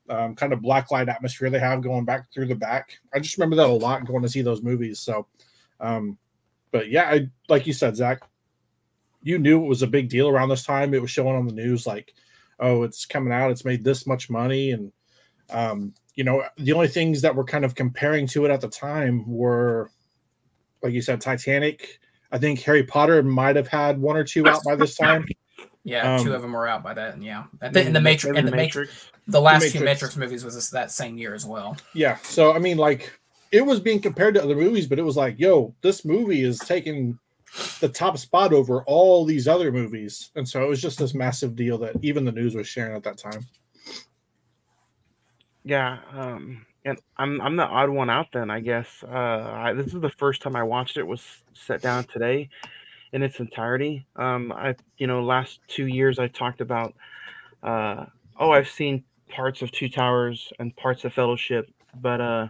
um, 0.08 0.34
kind 0.34 0.52
of 0.52 0.60
black 0.60 0.90
light 0.90 1.08
atmosphere 1.08 1.50
they 1.50 1.58
have 1.58 1.82
going 1.82 2.04
back 2.04 2.32
through 2.32 2.46
the 2.46 2.54
back. 2.54 2.98
I 3.14 3.18
just 3.18 3.36
remember 3.38 3.56
that 3.56 3.68
a 3.68 3.72
lot 3.72 4.06
going 4.06 4.22
to 4.22 4.28
see 4.28 4.42
those 4.42 4.62
movies. 4.62 5.00
So, 5.00 5.26
um, 5.80 6.18
but 6.70 6.90
yeah, 6.90 7.08
I, 7.10 7.28
like 7.48 7.66
you 7.66 7.72
said, 7.72 7.96
Zach, 7.96 8.20
you 9.22 9.38
knew 9.38 9.64
it 9.64 9.68
was 9.68 9.82
a 9.82 9.86
big 9.86 10.08
deal 10.08 10.28
around 10.28 10.50
this 10.50 10.64
time. 10.64 10.92
It 10.92 11.00
was 11.00 11.10
showing 11.10 11.36
on 11.36 11.46
the 11.46 11.54
news 11.54 11.86
like, 11.86 12.14
oh, 12.60 12.82
it's 12.82 13.06
coming 13.06 13.32
out, 13.32 13.50
it's 13.50 13.64
made 13.64 13.82
this 13.82 14.06
much 14.06 14.28
money, 14.30 14.72
and 14.72 14.92
um, 15.50 15.94
you 16.14 16.24
know, 16.24 16.44
the 16.56 16.72
only 16.72 16.88
things 16.88 17.20
that 17.22 17.34
were 17.34 17.44
kind 17.44 17.64
of 17.64 17.74
comparing 17.74 18.26
to 18.28 18.44
it 18.44 18.50
at 18.50 18.60
the 18.60 18.68
time 18.68 19.28
were, 19.28 19.90
like 20.82 20.92
you 20.92 21.02
said, 21.02 21.20
Titanic. 21.20 21.98
I 22.30 22.38
think 22.38 22.60
Harry 22.62 22.84
Potter 22.84 23.22
might 23.22 23.56
have 23.56 23.68
had 23.68 24.00
one 24.00 24.16
or 24.16 24.24
two 24.24 24.46
out 24.48 24.62
by 24.64 24.76
this 24.76 24.96
time. 24.96 25.26
Yeah, 25.84 26.16
two 26.18 26.30
Um, 26.30 26.36
of 26.36 26.42
them 26.42 26.52
were 26.54 26.66
out 26.66 26.82
by 26.82 26.94
that, 26.94 27.14
and 27.14 27.22
yeah, 27.22 27.44
I 27.60 27.68
think 27.68 27.86
in 27.86 27.92
the 27.92 28.00
Matrix, 28.00 28.38
and 28.38 28.48
the 28.48 28.52
Matrix, 28.52 28.90
Matrix. 28.90 29.10
the 29.28 29.40
last 29.40 29.60
two 29.60 29.80
Matrix. 29.80 29.84
Matrix 29.84 30.16
movies 30.16 30.42
was 30.44 30.54
this, 30.54 30.70
that 30.70 30.90
same 30.90 31.18
year 31.18 31.34
as 31.34 31.44
well. 31.44 31.76
Yeah. 31.92 32.16
So 32.22 32.54
I 32.54 32.58
mean, 32.58 32.78
like, 32.78 33.12
it 33.52 33.60
was 33.60 33.80
being 33.80 34.00
compared 34.00 34.34
to 34.34 34.42
other 34.42 34.56
movies, 34.56 34.86
but 34.86 34.98
it 34.98 35.02
was 35.02 35.16
like, 35.16 35.38
yo, 35.38 35.74
this 35.82 36.04
movie 36.06 36.42
is 36.42 36.58
taking 36.58 37.18
the 37.80 37.88
top 37.88 38.16
spot 38.16 38.54
over 38.54 38.82
all 38.84 39.26
these 39.26 39.46
other 39.46 39.70
movies, 39.70 40.30
and 40.36 40.48
so 40.48 40.64
it 40.64 40.68
was 40.68 40.80
just 40.80 40.98
this 40.98 41.12
massive 41.12 41.54
deal 41.54 41.76
that 41.78 41.96
even 42.00 42.24
the 42.24 42.32
news 42.32 42.54
was 42.54 42.66
sharing 42.66 42.96
at 42.96 43.02
that 43.02 43.18
time. 43.18 43.46
Yeah, 45.64 45.98
um, 46.12 46.64
and 46.86 46.98
I'm 47.18 47.42
I'm 47.42 47.56
the 47.56 47.66
odd 47.66 47.90
one 47.90 48.08
out 48.08 48.28
then, 48.32 48.50
I 48.50 48.60
guess. 48.60 48.88
Uh, 49.06 49.52
I, 49.54 49.74
this 49.74 49.92
is 49.92 50.00
the 50.00 50.10
first 50.10 50.40
time 50.40 50.56
I 50.56 50.62
watched 50.62 50.96
it. 50.96 51.06
Was 51.06 51.22
set 51.52 51.82
down 51.82 52.04
today 52.04 52.48
in 53.14 53.22
its 53.22 53.40
entirety. 53.40 54.04
Um, 54.16 54.52
I 54.52 54.74
you 54.98 55.06
know 55.06 55.22
last 55.24 55.60
two 55.68 55.86
years 55.86 56.18
I 56.18 56.28
talked 56.28 56.60
about. 56.60 56.94
Uh, 57.62 58.04
oh, 58.38 58.50
I've 58.50 58.68
seen 58.68 59.02
parts 59.30 59.62
of 59.62 59.70
Two 59.72 59.88
Towers 59.88 60.52
and 60.58 60.76
parts 60.76 61.04
of 61.04 61.14
Fellowship, 61.14 61.70
but 62.02 62.20
uh, 62.20 62.48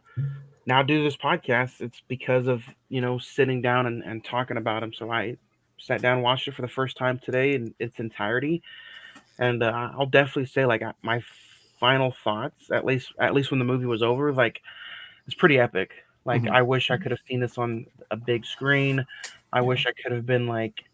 now 0.67 0.83
do 0.83 1.05
this 1.05 1.17
podcast, 1.17 1.81
it's 1.81 2.03
because 2.09 2.49
of 2.49 2.65
you 2.89 3.01
know 3.01 3.19
sitting 3.19 3.63
down 3.63 3.87
and, 3.87 4.03
and 4.03 4.25
talking 4.25 4.57
about 4.57 4.81
them. 4.81 4.93
So 4.93 5.13
I 5.13 5.37
sat 5.79 6.03
down 6.03 6.15
and 6.17 6.23
watched 6.25 6.49
it 6.49 6.55
for 6.55 6.63
the 6.63 6.69
first 6.69 6.97
time 6.97 7.21
today 7.23 7.55
in 7.55 7.75
its 7.79 8.01
entirety, 8.01 8.63
and 9.39 9.63
uh, 9.63 9.91
I'll 9.97 10.07
definitely 10.07 10.47
say 10.47 10.65
like 10.67 10.83
my 11.03 11.23
final 11.81 12.15
thoughts 12.25 12.71
at 12.71 12.87
least 12.87 13.13
at 13.21 13.35
least 13.35 13.51
when 13.51 13.59
the 13.59 13.65
movie 13.65 13.85
was 13.85 14.03
over 14.03 14.33
like 14.33 14.63
it's 15.27 15.35
pretty 15.35 15.59
epic 15.59 15.91
like 16.25 16.43
Mhm. 16.43 16.51
i 16.51 16.63
wish 16.63 16.91
i 16.91 16.97
could 16.97 17.11
have 17.11 17.21
seen 17.29 17.41
this 17.41 17.59
on 17.59 17.85
a 18.13 18.17
big 18.17 18.47
screen 18.47 19.05
i 19.55 19.61
wish 19.63 19.87
i 19.87 19.93
could 20.03 20.13
have 20.13 20.27
been 20.27 20.47
like 20.47 20.85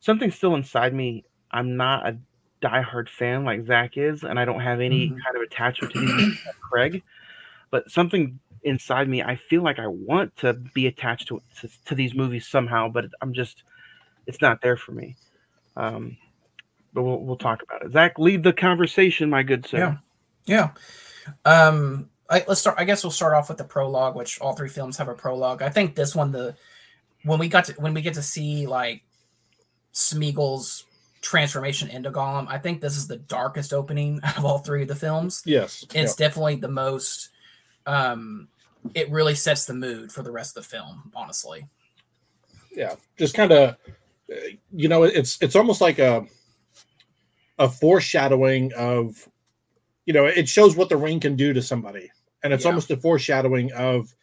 something 0.00 0.30
still 0.30 0.54
inside 0.54 0.92
me 0.92 1.24
i'm 1.50 1.76
not 1.76 2.06
a 2.06 2.18
diehard 2.62 3.08
fan 3.08 3.44
like 3.44 3.64
zach 3.66 3.96
is 3.96 4.22
and 4.24 4.38
i 4.38 4.44
don't 4.44 4.60
have 4.60 4.80
any 4.80 5.08
Mhm. 5.08 5.22
kind 5.24 5.36
of 5.36 5.42
attachment 5.42 5.92
to 5.94 6.32
craig 6.60 7.02
but 7.70 7.90
something 7.90 8.38
inside 8.62 9.08
me 9.08 9.22
i 9.22 9.36
feel 9.36 9.62
like 9.62 9.78
i 9.78 9.86
want 9.86 10.34
to 10.36 10.54
be 10.74 10.86
attached 10.86 11.28
to, 11.28 11.40
to 11.60 11.68
to 11.84 11.94
these 11.94 12.14
movies 12.14 12.46
somehow 12.46 12.88
but 12.88 13.06
i'm 13.22 13.32
just 13.32 13.62
it's 14.26 14.40
not 14.40 14.60
there 14.62 14.76
for 14.76 14.92
me 14.92 15.16
um 15.76 16.16
but 16.94 17.02
we'll, 17.02 17.18
we'll 17.20 17.36
talk 17.36 17.62
about 17.62 17.82
it 17.84 17.92
zach 17.92 18.18
lead 18.18 18.42
the 18.42 18.52
conversation 18.52 19.28
my 19.28 19.42
good 19.42 19.66
sir 19.66 19.78
Yeah. 19.78 19.96
Yeah. 20.46 20.70
Um 21.44 22.08
I, 22.30 22.42
let's 22.48 22.60
start 22.60 22.76
I 22.78 22.84
guess 22.84 23.04
we'll 23.04 23.10
start 23.10 23.34
off 23.34 23.50
with 23.50 23.58
the 23.58 23.64
prologue, 23.64 24.14
which 24.16 24.40
all 24.40 24.54
three 24.54 24.68
films 24.70 24.96
have 24.96 25.08
a 25.08 25.14
prologue. 25.14 25.60
I 25.60 25.68
think 25.68 25.94
this 25.94 26.14
one 26.14 26.32
the 26.32 26.56
when 27.24 27.38
we 27.38 27.48
got 27.48 27.64
to 27.66 27.72
when 27.74 27.94
we 27.94 28.02
get 28.02 28.14
to 28.14 28.22
see 28.22 28.66
like 28.66 29.02
Smeagol's 29.92 30.84
transformation 31.20 31.88
into 31.88 32.10
Gollum, 32.10 32.46
I 32.48 32.58
think 32.58 32.80
this 32.80 32.96
is 32.96 33.06
the 33.06 33.16
darkest 33.16 33.72
opening 33.72 34.20
out 34.22 34.36
of 34.38 34.44
all 34.44 34.58
three 34.58 34.82
of 34.82 34.88
the 34.88 34.94
films. 34.94 35.42
Yes. 35.46 35.84
It's 35.94 36.14
definitely 36.14 36.56
the 36.56 36.68
most 36.68 37.30
um 37.86 38.48
it 38.94 39.10
really 39.10 39.34
sets 39.34 39.64
the 39.64 39.72
mood 39.74 40.12
for 40.12 40.22
the 40.22 40.30
rest 40.30 40.56
of 40.56 40.62
the 40.64 40.68
film, 40.68 41.10
honestly. 41.14 41.66
yeah 42.74 42.94
just 43.18 43.34
kind 43.34 43.52
of 43.52 43.76
you 44.72 44.88
know 44.88 45.02
it's 45.04 45.38
it's 45.40 45.54
almost 45.56 45.80
like 45.80 45.98
a 45.98 46.26
a 47.58 47.68
foreshadowing 47.68 48.72
of 48.74 49.28
you 50.06 50.12
know 50.12 50.24
it 50.26 50.48
shows 50.48 50.76
what 50.76 50.88
the 50.88 50.96
ring 50.96 51.20
can 51.20 51.36
do 51.36 51.52
to 51.52 51.62
somebody 51.62 52.10
and 52.42 52.52
it's 52.52 52.64
Yeah. 52.64 52.70
almost 52.70 52.90
a 52.90 52.96
foreshadowing 52.96 53.70
of 53.72 54.14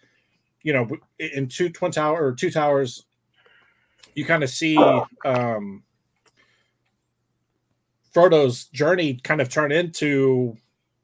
you 0.63 0.74
know 0.74 0.88
in 1.20 1.48
two 1.48 1.70
twin 1.70 1.91
tower 1.91 2.24
or 2.24 2.34
two 2.34 2.51
towers 2.51 3.06
you 4.15 4.25
kind 4.25 4.44
of 4.44 4.50
see 4.50 4.77
um 5.25 5.84
frodo's 8.13 8.65
journey 8.65 9.15
kind 9.24 9.41
of 9.41 9.50
turn 9.50 9.72
into 9.72 10.56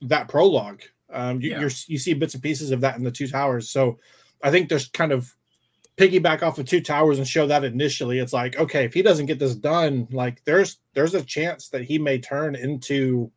that 0.02 0.28
prologue. 0.28 0.82
Um 1.12 1.42
you, 1.42 1.52
Yeah. 1.52 1.62
you're 1.62 1.72
you 1.88 1.98
see 1.98 2.14
bits 2.14 2.34
and 2.34 2.44
pieces 2.44 2.72
of 2.72 2.82
that 2.82 2.98
in 2.98 3.04
the 3.04 3.12
two 3.12 3.28
towers. 3.28 3.70
So 3.70 4.00
i 4.44 4.52
think 4.52 4.70
there's 4.70 4.88
kind 4.90 5.12
of 5.12 5.34
piggyback 5.98 6.44
off 6.44 6.60
of 6.60 6.66
two 6.68 6.82
towers 6.82 7.18
and 7.18 7.28
show 7.28 7.48
that 7.48 7.64
initially. 7.64 8.20
It's 8.20 8.34
like 8.34 8.58
okay 8.60 8.86
if 8.86 8.94
he 8.94 9.02
doesn't 9.02 9.26
get 9.26 9.40
this 9.40 9.56
done 9.56 10.08
like 10.12 10.44
there's 10.44 10.78
there's 10.94 11.16
a 11.16 11.24
chance 11.24 11.70
that 11.70 11.84
he 11.84 11.98
may 11.98 12.20
turn 12.20 12.56
into 12.56 13.32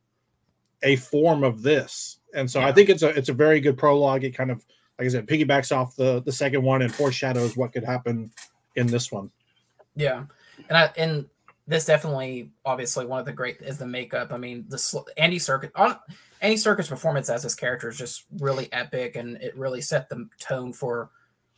a 0.82 0.96
form 0.96 1.44
of 1.44 1.62
this. 1.62 2.18
And 2.34 2.50
so 2.50 2.60
i 2.60 2.72
think 2.72 2.88
it's 2.88 3.02
a 3.02 3.08
it's 3.10 3.28
a 3.28 3.34
very 3.34 3.60
good 3.60 3.78
prologue. 3.78 4.24
It 4.24 4.36
kind 4.36 4.50
of 4.50 4.64
like 5.00 5.06
i 5.06 5.10
said 5.10 5.26
piggybacks 5.26 5.74
off 5.76 5.96
the 5.96 6.20
the 6.22 6.30
second 6.32 6.62
one 6.62 6.82
and 6.82 6.94
foreshadows 6.94 7.56
what 7.56 7.72
could 7.72 7.82
happen 7.84 8.30
in 8.76 8.86
this 8.86 9.10
one 9.10 9.28
Yeah, 9.96 10.24
and 10.68 10.78
I 10.78 10.92
and 10.96 11.26
this 11.66 11.84
definitely, 11.84 12.50
obviously, 12.64 13.06
one 13.06 13.18
of 13.20 13.26
the 13.26 13.32
great 13.32 13.60
is 13.62 13.78
the 13.78 13.86
makeup. 13.86 14.32
I 14.32 14.36
mean, 14.38 14.64
the 14.68 15.04
Andy 15.16 15.38
Serkis 15.38 15.70
on 15.76 15.96
Andy 16.40 16.56
Serkis 16.56 16.88
performance 16.88 17.28
as 17.30 17.42
this 17.44 17.54
character 17.54 17.88
is 17.88 17.96
just 17.98 18.24
really 18.38 18.72
epic, 18.72 19.16
and 19.16 19.36
it 19.36 19.56
really 19.56 19.80
set 19.80 20.08
the 20.08 20.28
tone 20.38 20.72
for 20.72 21.10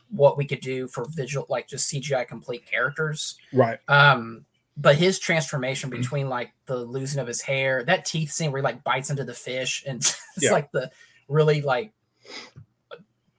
what 0.09 0.37
we 0.37 0.45
could 0.45 0.61
do 0.61 0.87
for 0.87 1.05
visual, 1.09 1.45
like 1.49 1.67
just 1.67 1.91
CGI 1.91 2.27
complete 2.27 2.63
characters. 2.65 3.37
right 3.53 3.79
Um, 3.87 4.45
but 4.77 4.95
his 4.97 5.17
transformation 5.19 5.89
Mm-hmm. 5.89 6.01
between 6.01 6.29
like 6.29 6.51
the 6.67 6.77
losing 6.77 7.19
of 7.21 7.27
his 7.27 7.41
hair, 7.41 7.83
that 7.85 8.05
teeth 8.05 8.31
scene 8.31 8.51
where 8.51 8.61
he 8.61 8.63
like 8.63 8.83
bites 8.83 9.09
into 9.09 9.23
the 9.23 9.33
fish, 9.33 9.83
and 9.87 9.97
it's 10.01 10.17
Yeah. 10.39 10.51
like 10.51 10.71
the 10.71 10.91
really 11.27 11.61
like 11.61 11.91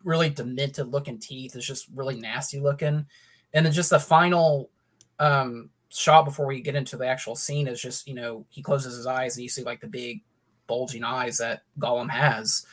really 0.05 0.31
demented 0.31 0.89
looking 0.89 1.19
teeth 1.19 1.57
is 1.57 1.67
just 1.67 1.89
really 1.95 2.17
nasty 2.17 2.61
looking, 2.61 3.07
and 3.53 3.67
then 3.67 3.73
just 3.73 3.91
the 3.91 3.99
final 3.99 4.71
um 5.19 5.71
shot 5.89 6.25
before 6.25 6.47
we 6.47 6.61
get 6.61 6.75
into 6.75 6.97
the 6.97 7.07
actual 7.07 7.37
scene 7.37 7.69
is 7.69 7.81
just 7.81 8.09
you 8.09 8.15
know 8.15 8.45
he 8.51 8.63
closes 8.63 8.97
his 8.97 9.07
eyes 9.07 9.37
and 9.37 9.45
you 9.45 9.49
see 9.49 9.63
like 9.63 9.81
the 9.81 9.87
big 9.87 10.23
bulging 10.67 11.05
eyes 11.05 11.39
that 11.39 11.63
Gollum 11.79 12.11
has, 12.11 12.67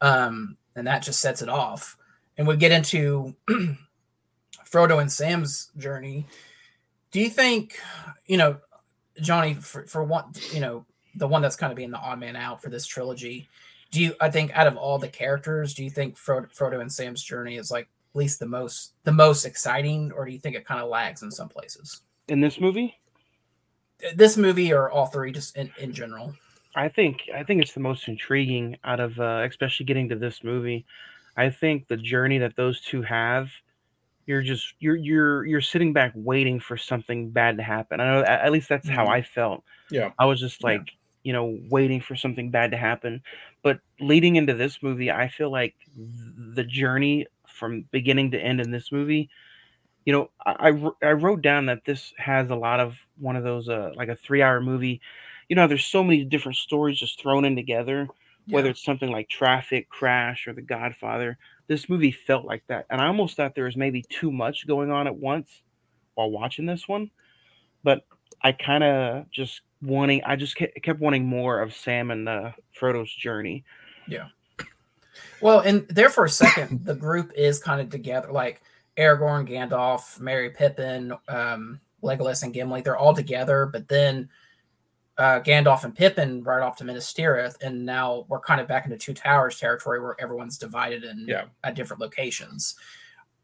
um, 0.00 0.56
and 0.74 0.86
that 0.86 1.02
just 1.02 1.20
sets 1.20 1.42
it 1.42 1.48
off. 1.48 1.96
And 2.38 2.46
we 2.46 2.56
get 2.56 2.72
into 2.72 3.34
Frodo 4.70 5.00
and 5.00 5.10
Sam's 5.10 5.70
journey. 5.76 6.26
Do 7.10 7.20
you 7.20 7.30
think, 7.30 7.78
you 8.26 8.36
know, 8.36 8.58
Johnny, 9.20 9.54
for, 9.54 9.86
for 9.86 10.04
one, 10.04 10.32
you 10.52 10.60
know, 10.60 10.84
the 11.14 11.26
one 11.26 11.40
that's 11.40 11.56
kind 11.56 11.72
of 11.72 11.76
being 11.76 11.90
the 11.90 11.98
odd 11.98 12.20
man 12.20 12.36
out 12.36 12.60
for 12.60 12.68
this 12.68 12.86
trilogy, 12.86 13.48
do 13.90 14.00
you, 14.02 14.14
I 14.20 14.30
think 14.30 14.50
out 14.56 14.66
of 14.66 14.76
all 14.76 14.98
the 14.98 15.08
characters, 15.08 15.74
do 15.74 15.82
you 15.84 15.90
think 15.90 16.16
Frodo, 16.16 16.48
Frodo 16.56 16.80
and 16.80 16.92
Sam's 16.92 17.22
journey 17.22 17.56
is 17.56 17.70
like 17.70 17.84
at 18.14 18.18
least 18.18 18.38
the 18.40 18.46
most, 18.46 18.92
the 19.04 19.12
most 19.12 19.44
exciting, 19.44 20.12
or 20.12 20.24
do 20.24 20.32
you 20.32 20.38
think 20.38 20.56
it 20.56 20.64
kind 20.66 20.80
of 20.80 20.88
lags 20.88 21.22
in 21.22 21.30
some 21.30 21.48
places? 21.48 22.02
in 22.28 22.40
this 22.40 22.58
movie 22.60 22.98
This 24.14 24.36
movie 24.36 24.72
or 24.72 24.90
all 24.90 25.06
three, 25.06 25.32
just 25.32 25.56
in, 25.56 25.70
in 25.78 25.92
general? 25.92 26.34
I 26.74 26.88
think 26.88 27.22
I 27.34 27.42
think 27.42 27.62
it's 27.62 27.72
the 27.72 27.80
most 27.80 28.08
intriguing 28.08 28.76
out 28.84 29.00
of 29.00 29.18
uh, 29.18 29.44
especially 29.48 29.86
getting 29.86 30.08
to 30.10 30.16
this 30.16 30.44
movie. 30.44 30.84
I 31.36 31.48
think 31.48 31.88
the 31.88 31.96
journey 31.96 32.36
that 32.38 32.56
those 32.56 32.82
two 32.82 33.00
have, 33.02 33.48
you're 34.26 34.42
just 34.42 34.74
you're 34.80 34.96
you're 34.96 35.46
you're 35.46 35.60
sitting 35.62 35.94
back 35.94 36.12
waiting 36.14 36.60
for 36.60 36.76
something 36.76 37.30
bad 37.30 37.56
to 37.56 37.62
happen. 37.62 38.00
I 38.00 38.04
know 38.12 38.20
at, 38.20 38.40
at 38.42 38.52
least 38.52 38.68
that's 38.68 38.88
how 38.88 39.06
Mhm. 39.06 39.10
I 39.10 39.22
felt. 39.22 39.64
Yeah. 39.90 40.10
I 40.18 40.26
was 40.26 40.38
just 40.40 40.60
Yeah. 40.62 40.70
like 40.70 40.90
you 41.22 41.32
know 41.32 41.58
waiting 41.70 42.00
for 42.02 42.14
something 42.16 42.50
bad 42.50 42.72
to 42.72 42.76
happen. 42.76 43.22
But 43.66 43.80
leading 44.00 44.36
into 44.36 44.54
this 44.54 44.82
movie, 44.82 45.12
I 45.12 45.28
feel 45.28 45.52
like 45.52 45.74
the 45.96 46.64
journey 46.64 47.26
from 47.48 47.86
beginning 47.92 48.32
to 48.32 48.38
end 48.40 48.62
in 48.62 48.72
this 48.72 48.92
movie. 48.92 49.30
You 50.06 50.12
know, 50.14 50.30
I, 50.46 50.70
I 50.70 51.08
I 51.08 51.12
wrote 51.12 51.42
down 51.42 51.66
that 51.66 51.84
this 51.84 52.14
has 52.18 52.50
a 52.50 52.56
lot 52.56 52.80
of 52.80 52.94
one 53.18 53.36
of 53.36 53.44
those 53.44 53.68
uh, 53.68 53.92
like 53.96 54.08
a 54.08 54.16
three 54.16 54.42
hour 54.42 54.60
movie 54.60 55.00
you 55.48 55.56
know, 55.56 55.68
there's 55.68 55.86
so 55.86 56.04
many 56.04 56.24
different 56.24 56.58
stories 56.58 56.98
just 56.98 57.20
thrown 57.20 57.44
in 57.44 57.56
together, 57.56 58.08
whether 58.50 58.70
it's 58.70 58.84
something 58.84 59.10
like 59.12 59.28
Traffic, 59.28 59.88
Crash, 59.88 60.48
or 60.48 60.54
The 60.54 60.62
Godfather. 60.62 61.38
This 61.68 61.88
movie 61.88 62.12
felt 62.12 62.44
like 62.44 62.64
that. 62.68 62.86
And 62.90 63.00
I 63.00 63.06
almost 63.06 63.36
thought 63.36 63.54
there 63.54 63.66
was 63.66 63.76
maybe 63.76 64.04
too 64.08 64.32
much 64.32 64.66
going 64.66 64.90
on 64.90 65.06
at 65.06 65.16
once 65.16 65.62
while 66.14 66.30
watching 66.30 66.66
this 66.66 66.88
one. 66.88 67.10
But 67.84 68.04
I 68.42 68.52
kind 68.52 68.84
of 68.84 69.30
just 69.30 69.62
wanting, 69.82 70.22
I 70.24 70.36
just 70.36 70.56
ke- 70.56 70.74
kept 70.82 71.00
wanting 71.00 71.26
more 71.26 71.60
of 71.60 71.74
Sam 71.74 72.10
and 72.10 72.26
the 72.26 72.54
Frodo's 72.72 73.12
journey. 73.12 73.64
Yeah 74.08 74.28
well, 75.40 75.60
and 75.60 75.86
there 75.88 76.08
for 76.10 76.24
a 76.24 76.30
second, 76.30 76.84
the 76.84 76.94
group 77.06 77.32
is 77.36 77.58
kind 77.58 77.80
of 77.80 77.90
together. 77.90 78.30
Like 78.32 78.62
Aragorn, 78.96 79.48
Gandalf, 79.48 80.18
Merry 80.20 80.50
Pippin, 80.50 81.12
um, 81.28 81.80
Legolas, 82.02 82.42
and 82.42 82.52
Gimli, 82.52 82.82
they're 82.82 82.96
all 82.96 83.14
together. 83.14 83.66
But 83.66 83.88
then 83.88 84.28
uh, 85.18 85.40
Gandalf 85.40 85.84
and 85.84 85.94
Pippin 85.94 86.42
ride 86.42 86.62
off 86.62 86.76
to 86.76 86.84
Minas 86.84 87.12
Tirith, 87.12 87.56
and 87.62 87.84
now 87.84 88.24
we're 88.28 88.40
kind 88.40 88.60
of 88.60 88.68
back 88.68 88.84
into 88.84 88.96
Two 88.98 89.14
Towers 89.14 89.58
territory 89.58 90.00
where 90.00 90.16
everyone's 90.20 90.58
divided 90.58 91.04
and 91.04 91.28
Yeah. 91.28 91.44
at 91.64 91.74
different 91.74 92.00
locations. 92.00 92.74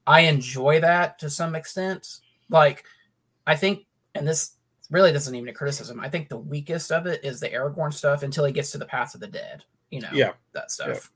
I 0.06 0.20
enjoy 0.22 0.80
that 0.80 1.18
to 1.20 1.30
some 1.30 1.54
extent. 1.54 2.18
Like, 2.48 2.84
I 3.46 3.54
think, 3.56 3.86
and 4.14 4.26
this 4.26 4.52
really 4.92 5.10
doesn't 5.12 5.34
even 5.34 5.48
a 5.48 5.52
criticism. 5.52 5.98
I 6.00 6.08
think 6.08 6.28
the 6.28 6.36
weakest 6.38 6.92
of 6.92 7.06
it 7.06 7.24
is 7.24 7.40
the 7.40 7.48
Aragorn 7.48 7.92
stuff 7.92 8.22
until 8.22 8.44
he 8.44 8.52
gets 8.52 8.70
to 8.72 8.78
the 8.78 8.86
Path 8.86 9.14
of 9.14 9.20
the 9.20 9.26
Dead. 9.26 9.64
You 9.90 10.00
know, 10.02 10.10
Yeah. 10.12 10.32
that 10.52 10.70
stuff. 10.70 11.10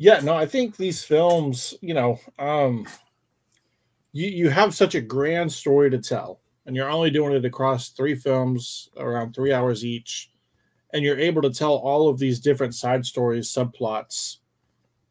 yeah 0.00 0.20
no 0.20 0.32
i 0.32 0.46
think 0.46 0.76
these 0.76 1.02
films 1.02 1.74
you 1.80 1.92
know 1.92 2.20
um 2.38 2.86
you 4.12 4.28
you 4.28 4.48
have 4.48 4.72
such 4.74 4.94
a 4.94 5.00
grand 5.00 5.50
story 5.52 5.90
to 5.90 5.98
tell, 5.98 6.40
and 6.66 6.74
you're 6.74 6.88
only 6.90 7.10
doing 7.10 7.32
it 7.34 7.44
across 7.44 7.90
three 7.90 8.14
films, 8.14 8.88
around 8.96 9.34
three 9.34 9.52
hours 9.52 9.84
each, 9.84 10.30
and 10.94 11.04
you're 11.04 11.18
able 11.18 11.42
to 11.42 11.50
tell 11.50 11.74
all 11.74 12.08
of 12.08 12.18
these 12.18 12.40
different 12.40 12.74
side 12.74 13.04
stories, 13.04 13.48
subplots, 13.52 14.38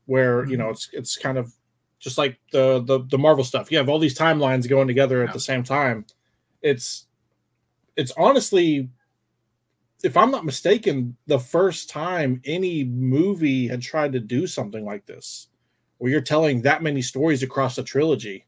where 0.05 0.45
you 0.47 0.57
know 0.57 0.69
it's 0.69 0.89
it's 0.93 1.15
kind 1.15 1.37
of 1.37 1.53
just 1.99 2.17
like 2.17 2.39
the 2.51 2.81
the 2.85 3.05
the 3.11 3.17
Marvel 3.19 3.43
stuff. 3.43 3.71
You 3.71 3.77
have 3.77 3.87
all 3.89 3.99
these 3.99 4.17
timelines 4.17 4.67
going 4.67 4.87
together 4.87 5.21
at 5.21 5.29
Yeah. 5.29 5.33
the 5.33 5.39
same 5.39 5.63
time. 5.63 6.05
It's 6.63 7.05
it's 7.97 8.13
honestly, 8.17 8.89
if 10.03 10.15
I'm 10.15 10.31
not 10.31 10.45
mistaken, 10.45 11.17
the 11.25 11.39
first 11.39 11.89
time 11.89 12.41
any 12.45 12.83
movie 12.83 13.67
had 13.67 13.81
tried 13.81 14.13
to 14.13 14.19
do 14.19 14.47
something 14.47 14.85
like 14.85 15.05
this, 15.05 15.47
where 15.97 16.11
you're 16.11 16.21
telling 16.21 16.61
that 16.61 16.83
many 16.83 17.01
stories 17.01 17.43
across 17.43 17.77
a 17.77 17.83
trilogy. 17.83 18.45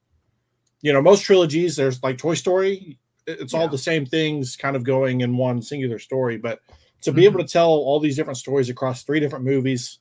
You 0.81 0.93
know, 0.93 1.01
most 1.01 1.23
trilogies, 1.23 1.75
there's 1.75 2.01
like 2.03 2.17
Toy 2.17 2.35
Story, 2.35 2.97
it- 3.25 3.41
it's 3.41 3.53
all 3.53 3.67
the 3.67 3.77
same 3.77 4.05
things 4.05 4.55
kind 4.55 4.75
of 4.75 4.83
going 4.83 5.21
in 5.21 5.35
one 5.35 5.61
singular 5.61 5.99
story. 5.99 6.37
But 6.37 6.61
to 7.01 7.11
be 7.11 7.25
able 7.25 7.39
to 7.39 7.47
tell 7.47 7.69
all 7.69 7.99
these 7.99 8.15
different 8.15 8.37
stories 8.37 8.69
across 8.69 9.03
three 9.03 9.19
different 9.19 9.45
movies, 9.45 9.99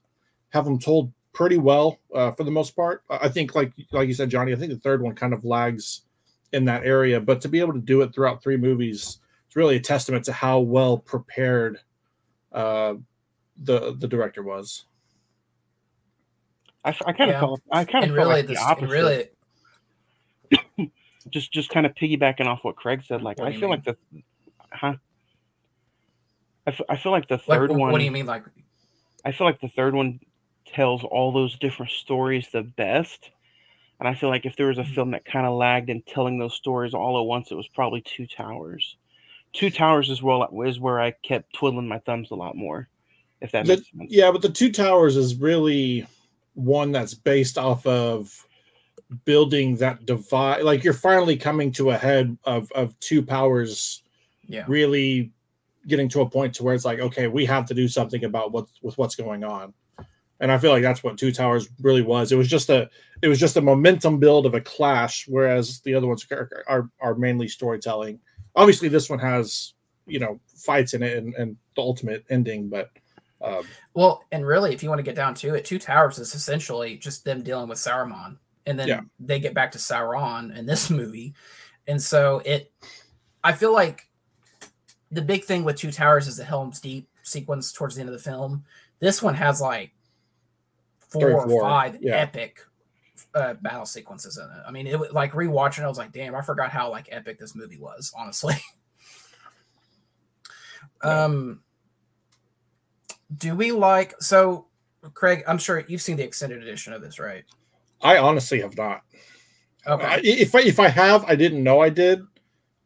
have 0.50 0.64
them 0.64 0.78
told 0.78 1.12
pretty 1.32 1.58
well 1.58 1.98
uh, 2.14 2.30
for 2.32 2.44
the 2.44 2.50
most 2.50 2.74
part. 2.76 3.02
I 3.08 3.28
think, 3.28 3.54
like 3.54 3.72
like 3.92 4.08
you 4.08 4.14
said, 4.14 4.30
Johnny, 4.30 4.52
I 4.52 4.56
think 4.56 4.72
the 4.72 4.78
third 4.78 5.02
one 5.02 5.14
kind 5.14 5.32
of 5.32 5.44
lags 5.44 6.02
in 6.52 6.64
that 6.66 6.84
area, 6.84 7.20
but 7.20 7.40
to 7.42 7.48
be 7.48 7.60
able 7.60 7.74
to 7.74 7.80
do 7.80 8.02
it 8.02 8.14
throughout 8.14 8.42
three 8.42 8.56
movies, 8.56 9.18
it's 9.48 9.56
really 9.56 9.76
a 9.76 9.80
testament 9.80 10.24
to 10.26 10.32
how 10.32 10.60
well 10.60 10.98
prepared 10.98 11.80
uh, 12.52 12.94
the 13.64 13.96
the 13.98 14.06
director 14.06 14.42
was. 14.42 14.84
I, 16.84 16.92
kind 16.92 17.20
of 17.22 17.28
Yeah. 17.28 17.40
felt 17.40 17.60
I 17.72 17.84
kind 17.84 18.04
of 18.04 18.10
felt 18.10 18.18
really, 18.18 18.34
like 18.34 18.46
the 18.46 18.54
this, 18.54 18.62
opposite. 18.62 18.90
really, 18.90 19.28
just 21.30 21.52
just 21.52 21.70
kind 21.70 21.86
of 21.86 21.94
piggybacking 21.94 22.46
off 22.46 22.60
what 22.62 22.76
Craig 22.76 23.02
said. 23.04 23.22
Like 23.22 23.38
What 23.38 23.48
I 23.48 23.52
feel 23.52 23.62
mean? 23.62 23.70
like 23.70 23.84
the 23.84 23.96
huh. 24.72 24.94
I 26.66 26.70
f- 26.70 26.80
I 26.88 26.96
feel 26.96 27.12
like 27.12 27.28
the 27.28 27.38
third 27.38 27.70
wh- 27.70 27.74
one. 27.76 27.92
what 27.92 27.98
do 27.98 28.04
you 28.04 28.10
mean? 28.10 28.26
Like, 28.26 28.44
I 29.24 29.32
feel 29.32 29.46
like 29.46 29.60
the 29.60 29.68
third 29.68 29.94
one 29.94 30.20
tells 30.66 31.02
all 31.04 31.32
those 31.32 31.58
different 31.58 31.92
stories 31.92 32.48
the 32.52 32.62
best. 32.62 33.30
And 34.00 34.06
I 34.08 34.14
feel 34.14 34.28
like 34.28 34.46
if 34.46 34.54
there 34.56 34.66
was 34.68 34.78
a 34.78 34.82
Mhm. 34.82 34.94
film 34.94 35.10
that 35.12 35.24
kind 35.24 35.46
of 35.46 35.54
lagged 35.56 35.90
in 35.90 36.02
telling 36.02 36.38
those 36.38 36.54
stories 36.54 36.94
all 36.94 37.18
at 37.18 37.26
once, 37.26 37.50
it 37.50 37.56
was 37.56 37.66
probably 37.68 38.00
Two 38.02 38.26
Towers. 38.26 38.96
Two 39.52 39.70
Towers 39.70 40.10
as 40.10 40.22
well, 40.22 40.42
is 40.44 40.48
where 40.50 40.68
is 40.68 40.80
where 40.80 41.00
I 41.00 41.10
kept 41.22 41.52
twiddling 41.54 41.88
my 41.88 41.98
thumbs 42.00 42.30
a 42.30 42.34
lot 42.34 42.56
more. 42.56 42.88
If 43.40 43.52
that 43.52 43.66
The- 43.66 43.76
makes 43.76 43.90
sense. 43.90 44.10
yeah, 44.10 44.30
but 44.30 44.42
the 44.42 44.50
Two 44.50 44.70
Towers 44.72 45.16
is 45.16 45.36
really 45.36 46.06
one 46.54 46.90
that's 46.92 47.14
based 47.14 47.56
off 47.56 47.86
of 47.86 48.34
building 49.24 49.76
that 49.76 50.04
divide. 50.06 50.62
Like 50.62 50.84
you're 50.84 50.92
finally 50.92 51.36
coming 51.36 51.72
to 51.72 51.90
a 51.90 51.96
head 51.96 52.36
of 52.44 52.70
of 52.72 52.98
two 53.00 53.22
powers 53.22 54.02
yeah, 54.46 54.64
really 54.68 55.32
getting 55.86 56.08
to 56.10 56.20
a 56.20 56.28
point 56.28 56.54
to 56.54 56.62
where 56.64 56.74
it's 56.74 56.84
like, 56.84 56.98
okay, 57.00 57.26
we 57.28 57.46
have 57.46 57.64
to 57.66 57.74
do 57.74 57.88
something 57.88 58.24
about 58.24 58.52
what 58.52 58.66
with 58.82 58.98
what's 58.98 59.16
going 59.16 59.44
on. 59.44 59.72
And 60.40 60.52
I 60.52 60.58
feel 60.58 60.70
like 60.70 60.82
that's 60.82 61.02
what 61.02 61.18
Two 61.18 61.32
Towers 61.32 61.68
really 61.80 62.02
was. 62.02 62.30
It 62.32 62.36
was 62.36 62.48
just 62.48 62.68
a 62.70 62.88
it 63.22 63.28
was 63.28 63.40
just 63.40 63.56
a 63.56 63.60
momentum 63.60 64.18
build 64.18 64.46
of 64.46 64.54
a 64.54 64.60
clash, 64.60 65.26
whereas 65.28 65.80
the 65.80 65.94
other 65.94 66.06
ones 66.06 66.26
are 66.30 66.50
are, 66.66 66.90
are 67.00 67.14
mainly 67.14 67.48
storytelling. 67.48 68.20
Obviously, 68.58 68.88
this 68.88 69.08
one 69.08 69.18
has 69.20 69.74
you 70.06 70.18
know 70.18 70.40
fights 70.46 70.94
in 70.94 71.02
it 71.02 71.16
and, 71.16 71.34
and 71.34 71.56
the 71.76 71.82
ultimate 71.82 72.24
ending, 72.28 72.68
but 72.68 72.90
um, 73.40 73.64
Well, 73.94 74.24
and 74.32 74.46
really, 74.46 74.74
if 74.74 74.82
you 74.82 74.88
want 74.88 74.98
to 74.98 75.04
get 75.04 75.14
down 75.14 75.34
to 75.36 75.54
it, 75.54 75.64
Two 75.64 75.78
Towers 75.78 76.18
is 76.18 76.34
essentially 76.34 76.96
just 76.96 77.24
them 77.24 77.42
dealing 77.42 77.68
with 77.68 77.78
Saruman, 77.78 78.36
and 78.66 78.78
then 78.78 78.88
Yeah. 78.88 79.00
they 79.20 79.38
get 79.38 79.54
back 79.54 79.72
to 79.72 79.78
Sauron 79.78 80.56
in 80.56 80.66
this 80.66 80.90
movie, 81.00 81.34
and 81.86 82.02
so 82.02 82.42
it. 82.44 82.72
I 83.44 83.52
feel 83.52 83.72
like 83.72 84.08
the 85.12 85.22
big 85.22 85.44
thing 85.44 85.64
with 85.64 85.76
Two 85.76 85.92
Towers 85.92 86.26
is 86.26 86.36
the 86.36 86.44
Helm's 86.44 86.80
Deep 86.80 87.08
sequence 87.22 87.72
towards 87.72 87.94
the 87.94 88.00
end 88.00 88.10
of 88.10 88.16
the 88.16 88.30
film. 88.30 88.64
This 88.98 89.22
one 89.22 89.34
has 89.34 89.60
like 89.60 89.92
four 91.08 91.30
or 91.30 91.50
or 91.50 91.62
five 91.62 91.98
yeah. 92.00 92.16
epic 92.16 92.58
uh, 93.34 93.54
battle 93.54 93.86
sequences 93.86 94.38
in 94.38 94.44
it. 94.44 94.62
I 94.66 94.70
mean, 94.70 94.86
it 94.86 94.98
was 94.98 95.12
like 95.12 95.32
rewatching. 95.32 95.80
it, 95.80 95.84
I 95.84 95.88
was 95.88 95.98
like, 95.98 96.12
damn, 96.12 96.34
I 96.34 96.42
forgot 96.42 96.70
how 96.70 96.90
like 96.90 97.08
epic 97.10 97.38
this 97.38 97.54
movie 97.54 97.78
was. 97.78 98.12
Honestly. 98.18 98.54
Yeah. 101.04 101.24
Um, 101.24 101.60
do 103.36 103.54
we 103.54 103.72
like 103.72 104.14
so 104.20 104.66
Craig? 105.14 105.44
I'm 105.46 105.58
sure 105.58 105.84
you've 105.86 106.02
seen 106.02 106.16
the 106.16 106.24
extended 106.24 106.62
edition 106.62 106.92
of 106.92 107.02
this, 107.02 107.18
right? 107.18 107.44
I 108.00 108.18
honestly 108.18 108.60
have 108.60 108.76
not. 108.76 109.02
Okay. 109.86 110.04
I, 110.06 110.20
if 110.22 110.54
I, 110.54 110.60
if 110.60 110.80
I 110.80 110.88
have, 110.88 111.24
I 111.24 111.34
didn't 111.34 111.62
know 111.62 111.80
I 111.80 111.88
did, 111.88 112.22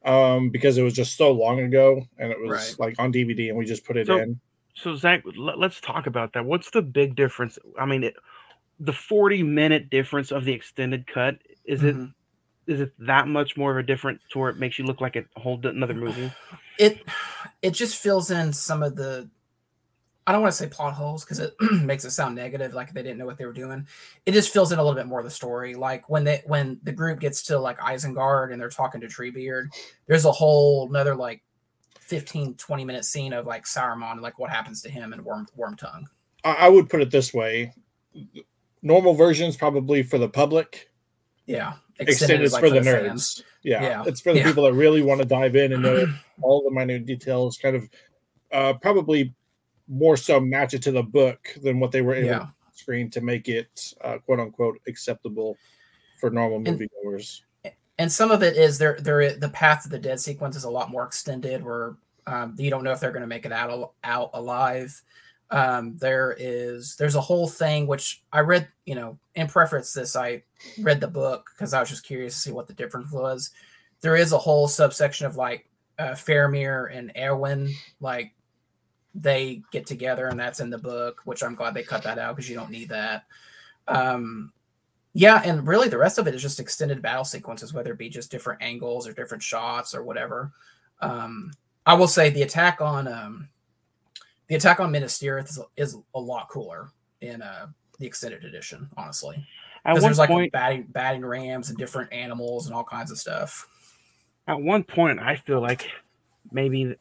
um, 0.04 0.50
because 0.50 0.78
it 0.78 0.82
was 0.82 0.94
just 0.94 1.16
so 1.16 1.30
long 1.32 1.60
ago, 1.60 2.02
and 2.18 2.30
it 2.30 2.40
was 2.40 2.50
Right. 2.50 2.74
like 2.78 2.94
on 2.98 3.12
DVD, 3.12 3.48
and 3.48 3.58
we 3.58 3.64
just 3.64 3.84
put 3.84 3.96
it 3.96 4.06
So- 4.06 4.18
in. 4.18 4.40
So 4.74 4.96
Zach, 4.96 5.22
let, 5.36 5.58
let's 5.58 5.82
talk 5.82 6.06
about 6.06 6.32
that. 6.32 6.46
What's 6.46 6.70
the 6.70 6.80
big 6.80 7.14
difference? 7.14 7.58
I 7.78 7.84
mean, 7.84 8.04
it, 8.04 8.14
the 8.84 8.92
forty 8.92 9.42
minute 9.42 9.90
difference 9.90 10.30
of 10.32 10.44
the 10.44 10.52
extended 10.52 11.06
cut 11.06 11.38
is 11.64 11.82
it 11.84 11.94
Mhm. 11.96 12.12
is 12.66 12.80
it 12.80 12.92
that 12.98 13.26
much 13.28 13.56
more 13.56 13.70
of 13.72 13.76
a 13.76 13.82
difference 13.82 14.22
to 14.30 14.38
where 14.38 14.50
it 14.50 14.56
makes 14.58 14.78
you 14.78 14.84
look 14.84 15.00
like 15.00 15.16
a 15.16 15.24
whole 15.40 15.56
d- 15.56 15.68
another 15.68 15.94
movie? 15.94 16.30
it 16.78 17.02
it 17.62 17.70
just 17.72 17.96
fills 18.02 18.30
in 18.30 18.52
some 18.52 18.82
of 18.82 18.96
the 18.96 19.28
I 20.26 20.30
don't 20.30 20.40
want 20.40 20.52
to 20.52 20.56
say 20.58 20.68
plot 20.68 20.94
holes 20.94 21.24
because 21.24 21.40
it 21.40 21.52
makes 21.82 22.04
it 22.04 22.12
sound 22.12 22.36
negative, 22.36 22.74
like 22.74 22.92
they 22.92 23.02
didn't 23.02 23.18
know 23.18 23.26
what 23.26 23.38
they 23.38 23.44
were 23.44 23.52
doing. 23.52 23.88
It 24.24 24.32
just 24.32 24.52
fills 24.52 24.70
in 24.70 24.78
a 24.78 24.82
little 24.82 24.96
bit 24.96 25.06
more 25.08 25.18
of 25.18 25.24
the 25.24 25.30
story. 25.32 25.74
Like 25.74 26.08
when 26.08 26.22
they 26.24 26.42
when 26.46 26.78
the 26.84 26.92
group 26.92 27.18
gets 27.18 27.42
to 27.44 27.58
like 27.58 27.78
Isengard 27.78 28.52
and 28.52 28.60
they're 28.60 28.68
talking 28.68 29.00
to 29.00 29.08
Treebeard, 29.08 29.66
there's 30.06 30.24
a 30.24 30.30
whole 30.32 30.88
another 30.88 31.16
like 31.16 31.42
15, 32.00 32.54
20 32.54 32.84
minute 32.84 33.04
scene 33.04 33.32
of 33.32 33.46
like 33.46 33.64
Saruman 33.64 34.12
and 34.12 34.22
like 34.22 34.38
what 34.38 34.50
happens 34.50 34.80
to 34.82 34.90
him 34.90 35.12
and 35.12 35.24
Worm 35.24 35.46
Wormtongue. 35.58 36.04
I, 36.44 36.52
I 36.52 36.68
would 36.68 36.88
put 36.88 37.02
it 37.02 37.10
this 37.10 37.34
way: 37.34 37.72
normal 38.82 39.14
versions 39.14 39.56
probably 39.56 40.02
for 40.02 40.18
the 40.18 40.28
public, 40.28 40.90
Yeah. 41.46 41.74
extended 41.98 42.42
is, 42.42 42.52
like, 42.52 42.60
for 42.62 42.70
the 42.70 42.82
fans. 42.82 43.36
nerds. 43.36 43.42
Yeah, 43.62 43.82
Yeah. 43.82 44.02
it's 44.06 44.20
for 44.20 44.32
the 44.32 44.40
Yeah. 44.40 44.46
people 44.46 44.64
that 44.64 44.72
really 44.72 45.02
want 45.02 45.20
to 45.20 45.26
dive 45.26 45.54
in 45.56 45.72
and 45.72 45.82
know 45.82 46.06
all 46.42 46.62
the 46.64 46.70
minute 46.70 47.06
details. 47.06 47.56
Kind 47.58 47.76
of, 47.76 47.88
uh, 48.50 48.74
probably 48.74 49.34
more 49.88 50.16
so 50.16 50.40
match 50.40 50.74
it 50.74 50.82
to 50.82 50.92
the 50.92 51.02
book 51.02 51.48
than 51.62 51.78
what 51.80 51.92
they 51.92 52.02
were 52.02 52.14
able 52.14 52.28
Yeah. 52.28 52.38
to 52.38 52.48
screen 52.72 53.10
to 53.10 53.20
make 53.20 53.48
it 53.48 53.94
uh, 54.00 54.18
quote 54.18 54.40
unquote 54.40 54.80
acceptable 54.88 55.56
for 56.18 56.30
normal 56.30 56.60
moviegoers. 56.60 57.42
and 57.98 58.10
some 58.10 58.30
of 58.30 58.42
it 58.42 58.56
is 58.56 58.78
there 58.78 58.96
there 59.00 59.34
the 59.36 59.48
path 59.50 59.82
to 59.82 59.88
the 59.88 59.98
dead 59.98 60.18
sequence 60.18 60.56
is 60.56 60.64
a 60.64 60.70
lot 60.70 60.90
more 60.90 61.04
extended 61.04 61.62
where 61.62 61.94
um, 62.26 62.54
you 62.58 62.70
don't 62.70 62.82
know 62.84 62.92
if 62.92 63.00
they're 63.00 63.10
going 63.12 63.20
to 63.22 63.26
make 63.26 63.44
it 63.44 63.52
out 63.52 63.92
out 64.04 64.30
alive 64.34 65.02
um, 65.52 65.96
there 65.98 66.34
is 66.38 66.96
there's 66.96 67.14
a 67.14 67.20
whole 67.20 67.48
thing 67.48 67.86
which 67.86 68.22
i 68.32 68.40
read 68.40 68.66
you 68.86 68.94
know 68.94 69.18
in 69.34 69.46
preference 69.46 69.92
this 69.92 70.16
i 70.16 70.42
read 70.80 71.00
the 71.00 71.08
book 71.08 71.50
because 71.54 71.72
i 71.72 71.80
was 71.80 71.90
just 71.90 72.04
curious 72.04 72.34
to 72.34 72.40
see 72.40 72.52
what 72.52 72.66
the 72.66 72.72
difference 72.72 73.12
was 73.12 73.50
there 74.00 74.16
is 74.16 74.32
a 74.32 74.38
whole 74.38 74.66
subsection 74.66 75.26
of 75.26 75.36
like 75.36 75.68
uh, 75.98 76.12
Faramir 76.12 76.96
and 76.96 77.14
Eowyn 77.14 77.70
like 78.00 78.32
they 79.14 79.62
get 79.70 79.86
together 79.86 80.26
and 80.26 80.40
that's 80.40 80.60
in 80.60 80.70
the 80.70 80.78
book 80.78 81.20
which 81.24 81.42
i'm 81.42 81.54
glad 81.54 81.74
they 81.74 81.82
cut 81.82 82.02
that 82.02 82.18
out 82.18 82.34
because 82.34 82.48
you 82.48 82.56
don't 82.56 82.70
need 82.70 82.88
that 82.88 83.24
um 83.88 84.52
yeah, 85.14 85.42
and 85.44 85.66
really 85.66 85.88
the 85.88 85.98
rest 85.98 86.18
of 86.18 86.26
it 86.26 86.34
is 86.34 86.40
just 86.40 86.60
extended 86.60 87.02
battle 87.02 87.24
sequences, 87.24 87.74
whether 87.74 87.92
it 87.92 87.98
be 87.98 88.08
just 88.08 88.30
different 88.30 88.62
angles 88.62 89.06
or 89.06 89.12
different 89.12 89.42
shots 89.42 89.94
or 89.94 90.02
whatever. 90.02 90.52
Um, 91.00 91.52
I 91.84 91.94
will 91.94 92.08
say 92.08 92.30
the 92.30 92.42
attack 92.42 92.80
on 92.80 93.06
um, 93.06 93.48
the 94.52 94.58
attack 94.58 94.80
on 94.80 94.90
Minas 94.90 95.18
Tirith 95.18 95.48
is, 95.48 95.58
is 95.78 95.96
a 96.14 96.20
lot 96.20 96.46
cooler 96.50 96.90
in 97.22 97.40
uh, 97.40 97.68
the 97.98 98.06
extended 98.06 98.44
edition, 98.44 98.86
honestly, 98.98 99.36
At 99.86 99.92
because 99.94 100.04
there's 100.04 100.18
like 100.18 100.28
point, 100.28 100.52
batting 100.52 100.82
batting 100.90 101.24
rams 101.24 101.70
and 101.70 101.78
different 101.78 102.12
animals 102.12 102.66
and 102.66 102.74
all 102.74 102.84
kinds 102.84 103.10
of 103.10 103.16
stuff. 103.16 103.66
at 104.46 104.60
one 104.60 104.84
point, 104.84 105.20
I 105.20 105.36
feel 105.36 105.62
like 105.62 105.88
maybe 106.50 106.96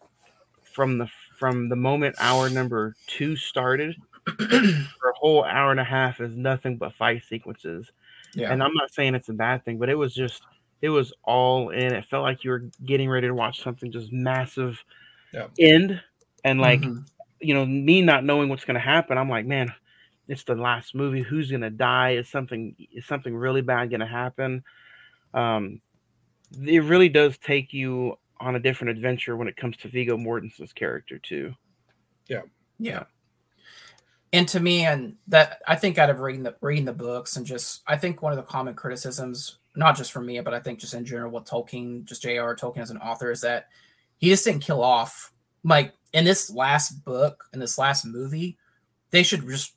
from 0.64 0.98
the 0.98 1.10
from 1.38 1.68
the 1.68 1.76
moment 1.76 2.16
hour 2.20 2.50
number 2.50 2.96
two 3.06 3.36
started, 3.36 3.98
for 4.26 5.10
a 5.10 5.14
whole 5.20 5.44
hour 5.44 5.72
and 5.72 5.80
a 5.82 5.84
half 5.84 6.22
is 6.22 6.34
nothing 6.38 6.78
but 6.78 6.94
fight 6.94 7.22
sequences. 7.28 7.92
Yeah, 8.34 8.54
And 8.54 8.64
I'm 8.64 8.74
not 8.76 8.94
saying 8.94 9.14
it's 9.14 9.28
a 9.28 9.34
bad 9.34 9.66
thing, 9.66 9.78
but 9.78 9.90
it 9.90 9.96
was 9.96 10.16
just 10.16 10.42
it 10.82 10.88
was 10.88 11.12
all 11.26 11.72
in. 11.72 11.94
It 11.94 12.06
felt 12.06 12.24
like 12.24 12.46
you 12.46 12.52
were 12.52 12.64
getting 12.86 13.10
ready 13.10 13.28
to 13.28 13.34
watch 13.34 13.62
something 13.62 13.92
just 13.92 14.14
massive 14.14 14.82
end. 15.60 16.02
And 16.46 16.62
like, 16.62 16.80
Mhm. 16.80 17.06
You 17.42 17.54
know, 17.54 17.66
me 17.66 18.02
not 18.02 18.24
knowing 18.24 18.50
what's 18.50 18.66
gonna 18.66 18.80
happen, 18.80 19.18
I'm 19.18 19.30
like, 19.30 19.46
man, 19.46 19.74
it's 20.28 20.44
the 20.44 20.56
last 20.56 20.96
movie. 20.96 21.22
Who's 21.22 21.52
gonna 21.52 21.70
die? 21.70 22.12
Is 22.12 22.30
something 22.30 22.76
is 22.94 23.06
something 23.06 23.36
really 23.36 23.62
bad 23.62 23.92
gonna 23.92 24.08
happen? 24.08 24.64
Um 25.34 25.82
it 26.66 26.84
really 26.84 27.10
does 27.10 27.38
take 27.38 27.74
you 27.74 28.18
on 28.40 28.56
a 28.56 28.60
different 28.60 28.98
adventure 28.98 29.38
when 29.38 29.48
it 29.48 29.56
comes 29.56 29.78
to 29.78 29.88
Viggo 29.88 30.18
Mortensen's 30.18 30.74
character 30.74 31.20
too. 31.20 31.54
Yeah. 32.28 32.42
Yeah. 32.80 33.04
And 34.34 34.48
to 34.50 34.60
me, 34.60 34.86
and 34.86 35.18
that 35.28 35.62
I 35.68 35.76
think 35.76 35.98
out 35.98 36.10
of 36.10 36.20
reading 36.20 36.44
the 36.44 36.56
reading 36.62 36.86
the 36.86 36.94
books 36.94 37.38
and 37.38 37.46
just 37.46 37.82
I 37.88 37.98
think 37.98 38.22
one 38.22 38.34
of 38.34 38.38
the 38.38 38.44
common 38.44 38.74
criticisms 38.74 39.58
not 39.76 39.96
just 39.96 40.12
for 40.12 40.22
me, 40.22 40.40
but 40.42 40.54
I 40.54 40.60
think 40.60 40.80
just 40.80 40.94
in 40.94 41.06
general 41.06 41.32
with 41.32 41.46
Tolkien, 41.46 42.04
just 42.04 42.22
J.R. 42.22 42.56
Tolkien 42.56 42.82
as 42.82 42.92
an 42.92 42.98
author, 42.98 43.32
is 43.32 43.42
that 43.42 43.68
he 44.18 44.30
just 44.30 44.44
didn't 44.44 44.62
kill 44.62 44.84
off 44.84 45.32
like 45.64 45.94
in 46.13 46.26
this 46.26 46.50
last 46.50 47.04
book, 47.04 47.45
in 47.54 47.60
this 47.60 47.78
last 47.78 48.06
movie, 48.06 48.58
they 49.12 49.24
should 49.24 49.47
just 49.47 49.74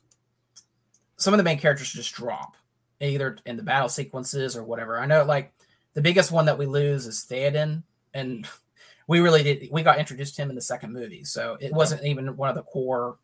some 1.17 1.33
of 1.33 1.37
the 1.37 1.43
main 1.43 1.57
characters 1.57 1.87
should 1.87 2.01
just 2.01 2.13
drop 2.13 2.57
either 2.99 3.37
in 3.45 3.57
the 3.57 3.63
battle 3.63 3.89
sequences 3.89 4.55
or 4.55 4.63
whatever. 4.63 4.99
I 4.99 5.05
know 5.05 5.23
like 5.23 5.53
the 5.93 6.01
biggest 6.01 6.31
one 6.31 6.45
that 6.45 6.57
we 6.57 6.65
lose 6.65 7.05
is 7.07 7.25
Theoden, 7.29 7.83
and 8.13 8.47
we 9.07 9.19
really 9.19 9.43
did 9.43 9.69
we 9.71 9.83
got 9.83 9.99
introduced 9.99 10.35
to 10.35 10.41
him 10.41 10.49
in 10.49 10.55
the 10.55 10.61
second 10.61 10.93
movie, 10.93 11.23
so 11.23 11.57
it 11.59 11.73
wasn't 11.73 12.03
even 12.05 12.35
one 12.37 12.49
of 12.49 12.55
the 12.55 12.63
core 12.63 13.17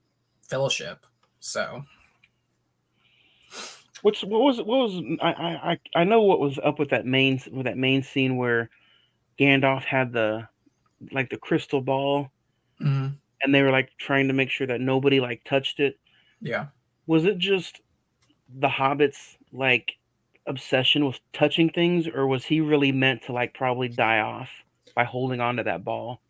fellowship. 0.49 1.05
So 1.39 1.83
What's 4.01 4.23
what 4.23 4.41
was 4.41 4.57
what 4.57 4.67
was 4.67 5.01
I 5.21 5.29
I 5.93 6.01
I 6.01 6.03
know 6.03 6.23
what 6.23 6.39
was 6.39 6.59
up 6.63 6.79
with 6.79 6.89
that 6.89 7.05
main 7.05 7.39
with 7.51 7.65
that 7.65 7.77
main 7.77 8.01
scene 8.01 8.35
where 8.35 8.69
Gandalf 9.39 9.83
had 9.83 10.11
the 10.11 10.47
like 11.11 11.29
the 11.29 11.37
crystal 11.37 11.81
ball 11.81 12.31
mhm, 12.81 13.17
and 13.43 13.53
they 13.55 13.61
were 13.61 13.71
like 13.71 13.89
trying 13.97 14.27
to 14.27 14.33
make 14.33 14.49
sure 14.49 14.67
that 14.67 14.81
nobody 14.81 15.19
like 15.19 15.43
touched 15.43 15.79
it. 15.79 15.99
yeah, 16.41 16.67
Was 17.05 17.25
it 17.25 17.37
just 17.37 17.79
the 18.49 18.69
hobbits 18.69 19.37
like 19.53 19.93
obsession 20.47 21.05
with 21.05 21.19
touching 21.33 21.69
things 21.71 22.07
or 22.07 22.27
was 22.27 22.45
he 22.45 22.61
really 22.61 22.91
meant 22.91 23.23
to 23.23 23.33
like 23.33 23.53
probably 23.53 23.89
die 23.89 24.19
off 24.19 24.49
by 24.95 25.03
holding 25.05 25.41
on 25.41 25.57
to 25.57 25.63
that 25.63 25.83
ball? 25.83 26.21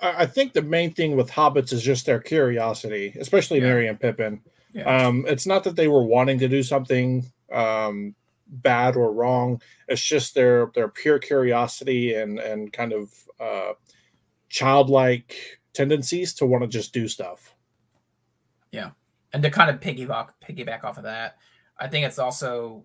I 0.00 0.22
I 0.22 0.26
think 0.26 0.52
the 0.52 0.62
main 0.62 0.92
thing 0.92 1.16
with 1.16 1.30
hobbits 1.30 1.72
is 1.72 1.82
just 1.82 2.06
their 2.06 2.20
curiosity, 2.20 3.14
especially 3.18 3.60
Yeah. 3.60 3.66
Merry 3.68 3.88
and 3.88 4.00
Pippin. 4.00 4.40
yeah, 4.72 4.96
Um, 5.06 5.24
it's 5.28 5.46
not 5.46 5.64
that 5.64 5.76
they 5.76 5.88
were 5.88 6.04
wanting 6.04 6.38
to 6.40 6.48
do 6.48 6.62
something 6.62 7.26
um, 7.52 8.14
bad 8.48 8.96
or 8.96 9.12
wrong. 9.12 9.60
It's 9.88 10.04
just 10.04 10.34
their 10.34 10.70
their 10.74 10.88
pure 10.88 11.18
curiosity 11.18 12.14
and 12.14 12.38
and 12.38 12.72
kind 12.72 12.92
of 12.92 13.12
uh, 13.40 13.72
childlike 14.48 15.36
tendencies 15.72 16.34
to 16.34 16.46
want 16.46 16.62
to 16.62 16.68
just 16.68 16.92
do 16.92 17.06
stuff. 17.08 17.54
Yeah. 18.72 18.90
And 19.32 19.42
to 19.42 19.50
kind 19.50 19.70
of 19.70 19.80
piggyback 19.80 20.30
piggyback 20.46 20.84
off 20.84 20.96
of 20.98 21.04
that, 21.04 21.36
I 21.78 21.86
think 21.88 22.06
it's 22.06 22.18
also 22.18 22.84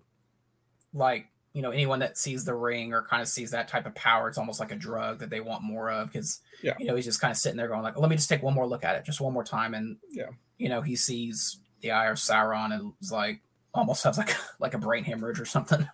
like 0.92 1.26
you 1.54 1.62
know 1.62 1.70
anyone 1.70 2.00
that 2.00 2.18
sees 2.18 2.44
the 2.44 2.54
ring 2.54 2.92
or 2.92 3.02
kind 3.02 3.22
of 3.22 3.28
sees 3.28 3.50
that 3.52 3.68
type 3.68 3.86
of 3.86 3.94
power, 3.94 4.28
it's 4.28 4.38
almost 4.38 4.60
like 4.60 4.72
a 4.72 4.76
drug 4.76 5.20
that 5.20 5.30
they 5.30 5.40
want 5.40 5.62
more 5.62 5.90
of 5.90 6.12
because 6.12 6.40
Yeah. 6.62 6.74
you 6.78 6.86
know 6.86 6.96
he's 6.96 7.04
just 7.04 7.20
kind 7.20 7.30
of 7.30 7.36
sitting 7.36 7.56
there 7.56 7.68
going 7.68 7.82
like, 7.82 7.98
let 7.98 8.10
me 8.10 8.16
just 8.16 8.28
take 8.28 8.42
one 8.42 8.54
more 8.54 8.66
look 8.66 8.84
at 8.84 8.96
it, 8.96 9.04
just 9.04 9.20
one 9.20 9.32
more 9.32 9.44
time, 9.44 9.74
and 9.74 9.96
Yeah. 10.10 10.30
you 10.58 10.68
know 10.68 10.82
he 10.82 10.96
sees 10.96 11.58
the 11.80 11.90
eye 11.92 12.06
of 12.06 12.16
Sauron 12.16 12.72
and 12.74 12.92
is 13.00 13.12
like 13.12 13.40
almost 13.72 14.04
has 14.04 14.18
like 14.18 14.34
like 14.58 14.74
a 14.74 14.78
brain 14.78 15.04
hemorrhage 15.04 15.40
or 15.40 15.46
something. 15.46 15.88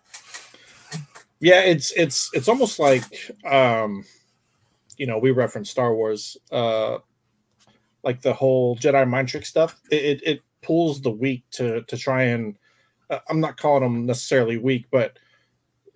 Yeah, 1.41 1.63
it's 1.63 1.91
it's 1.93 2.31
it's 2.35 2.49
almost 2.49 2.79
like 2.79 3.05
um, 3.47 4.05
you 5.01 5.07
know 5.07 5.17
we 5.19 5.31
reference 5.31 5.71
Star 5.71 5.95
Wars, 5.95 6.37
uh, 6.53 6.99
like 8.05 8.21
the 8.21 8.35
whole 8.35 8.77
Jedi 8.77 9.09
mind 9.09 9.29
trick 9.29 9.47
stuff. 9.47 9.81
It 9.91 10.05
it, 10.05 10.23
it 10.27 10.41
pulls 10.61 11.01
the 11.01 11.11
weak 11.11 11.43
to 11.53 11.81
to 11.85 11.97
try 11.97 12.25
and 12.25 12.59
uh, 13.09 13.21
I'm 13.31 13.41
not 13.41 13.57
calling 13.57 13.83
them 13.83 14.05
necessarily 14.05 14.59
weak, 14.59 14.85
but 14.91 15.19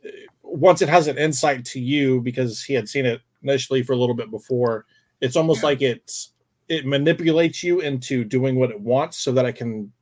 uh, 0.07 0.09
once 0.43 0.81
it 0.81 0.89
has 0.89 1.07
an 1.07 1.19
insight 1.19 1.67
to 1.67 1.81
you 1.81 2.23
because 2.23 2.65
he 2.65 2.73
had 2.73 2.89
seen 2.89 3.05
it 3.05 3.21
initially 3.43 3.83
for 3.83 3.93
a 3.93 3.97
little 3.97 4.15
bit 4.15 4.31
before, 4.31 4.87
it's 5.21 5.37
almost 5.37 5.63
Yeah. 5.63 5.69
like 5.69 5.83
it's 5.83 6.33
it 6.71 6.87
manipulates 6.87 7.63
you 7.63 7.81
into 7.81 8.25
doing 8.25 8.57
what 8.57 8.71
it 8.71 8.81
wants 8.81 9.19
so 9.19 9.33
that 9.33 9.45
it 9.45 9.53
can 9.53 9.93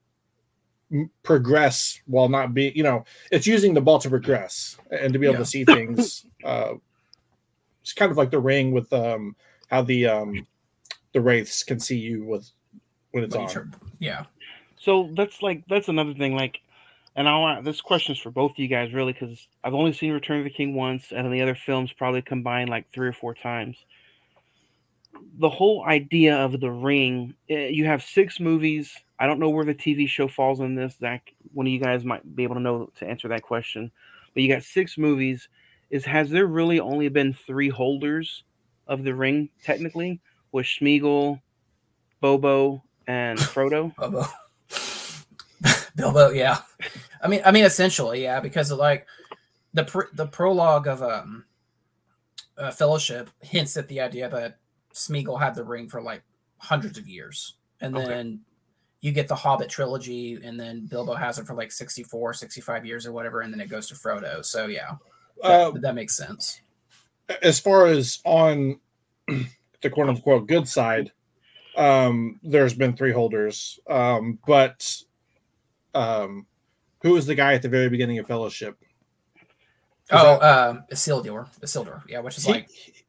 progress 1.25 2.01
while 2.07 2.29
not 2.29 2.55
being 2.55 2.73
you 2.77 2.83
know 2.85 3.03
it's 3.33 3.47
using 3.47 3.75
the 3.75 3.81
ball 3.81 3.99
to 3.99 4.11
progress 4.11 4.77
and 4.91 5.13
to 5.13 5.19
be 5.19 5.27
able 5.27 5.35
Yeah. 5.35 5.39
to 5.41 5.47
see 5.47 5.65
things 5.65 6.27
uh 6.45 6.75
it's 7.83 7.93
kind 7.93 8.11
of 8.11 8.17
like 8.17 8.31
the 8.31 8.41
ring 8.41 8.73
with 8.73 8.93
um 8.93 9.37
how 9.69 9.83
the 9.83 10.07
um 10.07 10.47
the 11.13 11.21
wraiths 11.21 11.63
can 11.63 11.79
see 11.79 11.99
you 11.99 12.25
with 12.25 12.51
when 13.11 13.25
it's 13.25 13.35
When 13.35 13.47
on 13.47 13.75
yeah, 13.99 14.25
So 14.79 15.11
that's 15.15 15.43
like 15.43 15.65
that's 15.69 15.89
another 15.89 16.15
thing. 16.15 16.35
Like, 16.35 16.61
and 17.15 17.29
I 17.29 17.39
want 17.39 17.65
this 17.65 17.81
question 17.81 18.15
is 18.15 18.21
for 18.21 18.31
both 18.31 18.53
of 18.53 18.59
you 18.59 18.69
guys 18.69 18.93
really 18.93 19.13
because 19.13 19.47
I've 19.63 19.75
only 19.75 19.93
seen 19.93 20.13
Return 20.13 20.39
of 20.39 20.45
the 20.45 20.51
King 20.51 20.75
once, 20.75 21.13
and 21.13 21.25
then 21.25 21.33
the 21.33 21.43
other 21.43 21.55
films 21.55 21.93
probably 21.93 22.23
combined 22.23 22.71
like 22.71 22.91
three 22.93 23.09
or 23.09 23.13
four 23.13 23.35
times. 23.35 23.77
The 25.39 25.51
whole 25.51 25.85
idea 25.85 26.37
of 26.37 26.59
the 26.59 26.71
ring, 26.71 27.35
eh, 27.49 27.69
you 27.69 27.85
have 27.85 28.03
six 28.03 28.41
movies. 28.41 28.97
I 29.19 29.27
don't 29.27 29.39
know 29.39 29.51
where 29.51 29.65
the 29.65 29.75
TV 29.75 30.09
show 30.09 30.27
falls 30.27 30.61
in 30.61 30.75
this. 30.75 30.97
Zach, 30.99 31.33
one 31.53 31.67
of 31.67 31.73
you 31.73 31.79
guys 31.79 32.05
might 32.05 32.35
be 32.35 32.43
able 32.43 32.57
to 32.57 32.61
know 32.61 32.91
to 32.99 33.07
answer 33.07 33.29
that 33.29 33.43
question. 33.43 33.93
But 34.35 34.43
you 34.43 34.49
got 34.49 34.63
six 34.63 34.97
movies. 34.97 35.49
Is 35.93 36.05
has 36.07 36.31
there 36.31 36.47
really 36.47 36.81
only 36.81 37.09
been 37.09 37.35
three 37.35 37.69
holders 37.69 38.43
of 38.89 39.05
the 39.05 39.15
ring 39.15 39.49
technically? 39.63 40.21
With 40.51 40.67
Smeagol, 40.67 41.41
Bobo, 42.21 42.83
and 43.07 43.39
Frodo? 43.55 43.95
Bobo. 43.97 44.25
Bilbo, 45.97 46.31
yeah. 46.31 46.59
I 47.23 47.29
mean, 47.29 47.43
I 47.45 47.53
mean, 47.53 47.65
essentially, 47.65 48.23
yeah, 48.23 48.41
because 48.41 48.71
of, 48.71 48.79
like 48.79 49.07
the 49.75 49.85
pr- 49.85 50.13
the 50.15 50.27
prologue 50.27 50.87
of 50.89 51.03
um, 51.03 51.45
uh, 52.59 52.71
Fellowship 52.71 53.31
hints 53.41 53.77
at 53.77 53.89
the 53.89 54.01
idea 54.01 54.29
that 54.29 54.59
Smeagol 54.95 55.39
had 55.41 55.55
the 55.55 55.65
ring 55.65 55.89
for 55.89 56.01
like 56.03 56.23
hundreds 56.59 56.99
of 56.99 57.07
years, 57.07 57.55
and 57.81 57.95
Okay. 57.97 58.07
then 58.07 58.41
you 59.03 59.13
get 59.13 59.29
the 59.29 59.35
Hobbit 59.35 59.69
trilogy, 59.69 60.39
and 60.43 60.59
then 60.59 60.87
Bilbo 60.87 61.15
has 61.15 61.39
it 61.39 61.47
for 61.47 61.55
like 61.55 61.73
64, 61.73 62.35
65 62.35 62.87
years 62.87 63.07
or 63.07 63.13
whatever, 63.13 63.41
and 63.41 63.53
then 63.53 63.61
it 63.61 63.69
goes 63.69 63.89
to 63.89 63.95
Frodo. 63.95 64.45
So 64.45 64.67
yeah, 64.67 64.93
uh 65.43 65.71
that, 65.73 65.83
that 65.83 65.95
makes 65.95 66.17
sense. 66.17 66.61
as 67.43 67.59
far 67.61 67.87
as 67.87 68.19
on 68.25 68.79
the 69.29 69.91
quote 69.91 70.09
unquote 70.09 70.47
good 70.49 70.69
side, 70.69 71.13
um, 71.77 72.39
there's 72.43 72.75
been 72.75 72.97
three 72.97 73.13
holders. 73.13 73.79
Um, 73.89 74.39
but 74.47 74.97
um, 75.95 76.47
who 77.03 77.13
was 77.13 77.27
the 77.27 77.35
guy 77.35 77.55
at 77.55 77.63
the 77.63 77.69
very 77.69 77.89
beginning 77.89 78.19
of 78.19 78.27
Fellowship? 78.27 78.77
Is 79.37 79.41
Oh, 80.11 80.39
that- 80.39 80.43
uh, 80.43 80.81
Isildur, 80.93 81.49
Isildur, 81.61 82.03
yeah, 82.09 82.21
which 82.21 82.37
is 82.39 82.45
he, 82.45 82.53
like, 82.53 82.69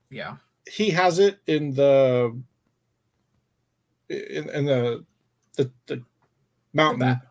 yeah, 0.09 0.37
he 0.71 0.89
has 0.91 1.19
it 1.19 1.39
in 1.47 1.73
the 1.73 2.39
in, 4.09 4.49
in 4.49 4.65
the 4.65 5.05
the, 5.57 5.71
the 5.87 6.03
mountain. 6.73 6.99
ba- 6.99 7.21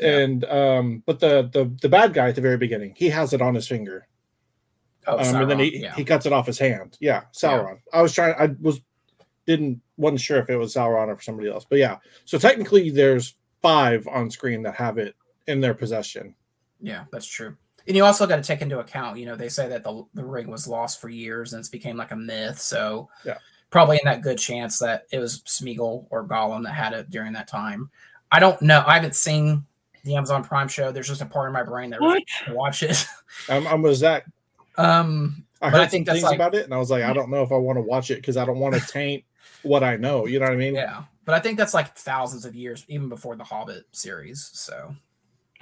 yeah. 0.00 0.08
and 0.18 0.44
um 0.46 1.02
but 1.06 1.20
the, 1.20 1.48
the 1.52 1.70
the 1.82 1.88
bad 1.88 2.12
guy 2.14 2.28
at 2.28 2.34
the 2.34 2.40
very 2.40 2.56
beginning 2.56 2.94
he 2.96 3.08
has 3.10 3.32
it 3.32 3.42
on 3.42 3.54
his 3.54 3.66
finger 3.68 4.06
oh, 5.06 5.18
um, 5.18 5.36
and 5.42 5.50
then 5.50 5.58
he, 5.58 5.78
yeah. 5.78 5.94
he 5.94 6.04
cuts 6.04 6.26
it 6.26 6.32
off 6.32 6.46
his 6.46 6.58
hand. 6.58 6.96
Yeah, 7.00 7.22
Sauron. 7.32 7.78
I 7.92 8.02
was 8.02 8.12
trying. 8.12 8.34
I 8.38 8.54
was 8.60 8.80
didn't 9.46 9.80
wasn't 9.96 10.20
sure 10.20 10.38
if 10.38 10.48
it 10.50 10.56
was 10.56 10.74
Sauron 10.74 11.08
or 11.08 11.20
somebody 11.20 11.48
else, 11.48 11.66
but 11.68 11.78
yeah. 11.78 11.96
So 12.24 12.38
technically, 12.38 12.90
there's 12.90 13.34
five 13.62 14.06
on 14.08 14.30
screen 14.30 14.62
that 14.62 14.74
have 14.74 14.98
it 14.98 15.14
in 15.46 15.60
their 15.60 15.74
possession. 15.74 16.34
Yeah, 16.80 17.04
that's 17.12 17.26
true. 17.26 17.56
And 17.86 17.96
you 17.96 18.04
also 18.04 18.26
got 18.26 18.36
to 18.36 18.42
take 18.42 18.62
into 18.62 18.78
account, 18.78 19.18
you 19.18 19.26
know, 19.26 19.36
they 19.36 19.48
say 19.48 19.68
that 19.68 19.84
the, 19.84 20.04
the 20.14 20.24
ring 20.24 20.50
was 20.50 20.68
lost 20.68 21.00
for 21.00 21.08
years 21.08 21.52
and 21.52 21.60
it's 21.60 21.68
became 21.68 21.96
like 21.96 22.12
a 22.12 22.16
myth. 22.16 22.58
So, 22.58 23.08
Yeah. 23.24 23.38
probably 23.70 23.96
in 23.96 24.02
that 24.04 24.22
good 24.22 24.38
chance 24.38 24.78
that 24.78 25.06
it 25.10 25.18
was 25.18 25.40
Smeagol 25.42 26.06
or 26.10 26.24
Gollum 26.24 26.64
that 26.64 26.72
had 26.72 26.92
it 26.92 27.10
during 27.10 27.32
that 27.32 27.48
time. 27.48 27.90
I 28.30 28.38
don't 28.38 28.60
know. 28.62 28.84
I 28.86 28.94
haven't 28.94 29.16
seen 29.16 29.64
the 30.04 30.14
Amazon 30.14 30.44
Prime 30.44 30.68
show. 30.68 30.92
There's 30.92 31.08
just 31.08 31.22
a 31.22 31.26
part 31.26 31.48
of 31.48 31.52
my 31.52 31.62
brain 31.62 31.90
that 31.90 32.00
What? 32.00 32.22
to 32.46 32.54
watch 32.54 32.82
it. 32.82 33.04
I'm, 33.48 33.66
I'm 33.66 33.82
with 33.82 33.96
Zach. 33.96 34.24
Um, 34.76 35.44
I 35.62 35.70
But 35.70 35.76
I 35.76 35.82
heard 35.82 35.90
think 35.90 36.06
some 36.06 36.14
things 36.14 36.24
like- 36.24 36.34
about 36.36 36.54
it, 36.54 36.64
and 36.64 36.72
I 36.74 36.78
was 36.78 36.90
like, 36.90 37.02
I 37.02 37.12
don't 37.12 37.30
know 37.30 37.42
if 37.42 37.52
I 37.52 37.56
want 37.56 37.76
to 37.76 37.82
watch 37.82 38.10
it 38.10 38.16
because 38.16 38.36
I 38.36 38.44
don't 38.44 38.58
want 38.58 38.74
to 38.74 38.80
taint 38.80 39.24
what 39.62 39.82
I 39.82 39.96
know. 39.96 40.26
You 40.26 40.38
know 40.38 40.46
what 40.46 40.54
I 40.54 40.56
mean? 40.56 40.74
yeah, 40.74 41.02
but 41.24 41.34
I 41.34 41.40
think 41.40 41.58
that's 41.58 41.74
like 41.74 41.94
thousands 41.96 42.44
of 42.44 42.54
years, 42.54 42.84
even 42.88 43.08
before 43.08 43.36
the 43.36 43.44
Hobbit 43.44 43.84
series. 43.92 44.50
So, 44.54 44.94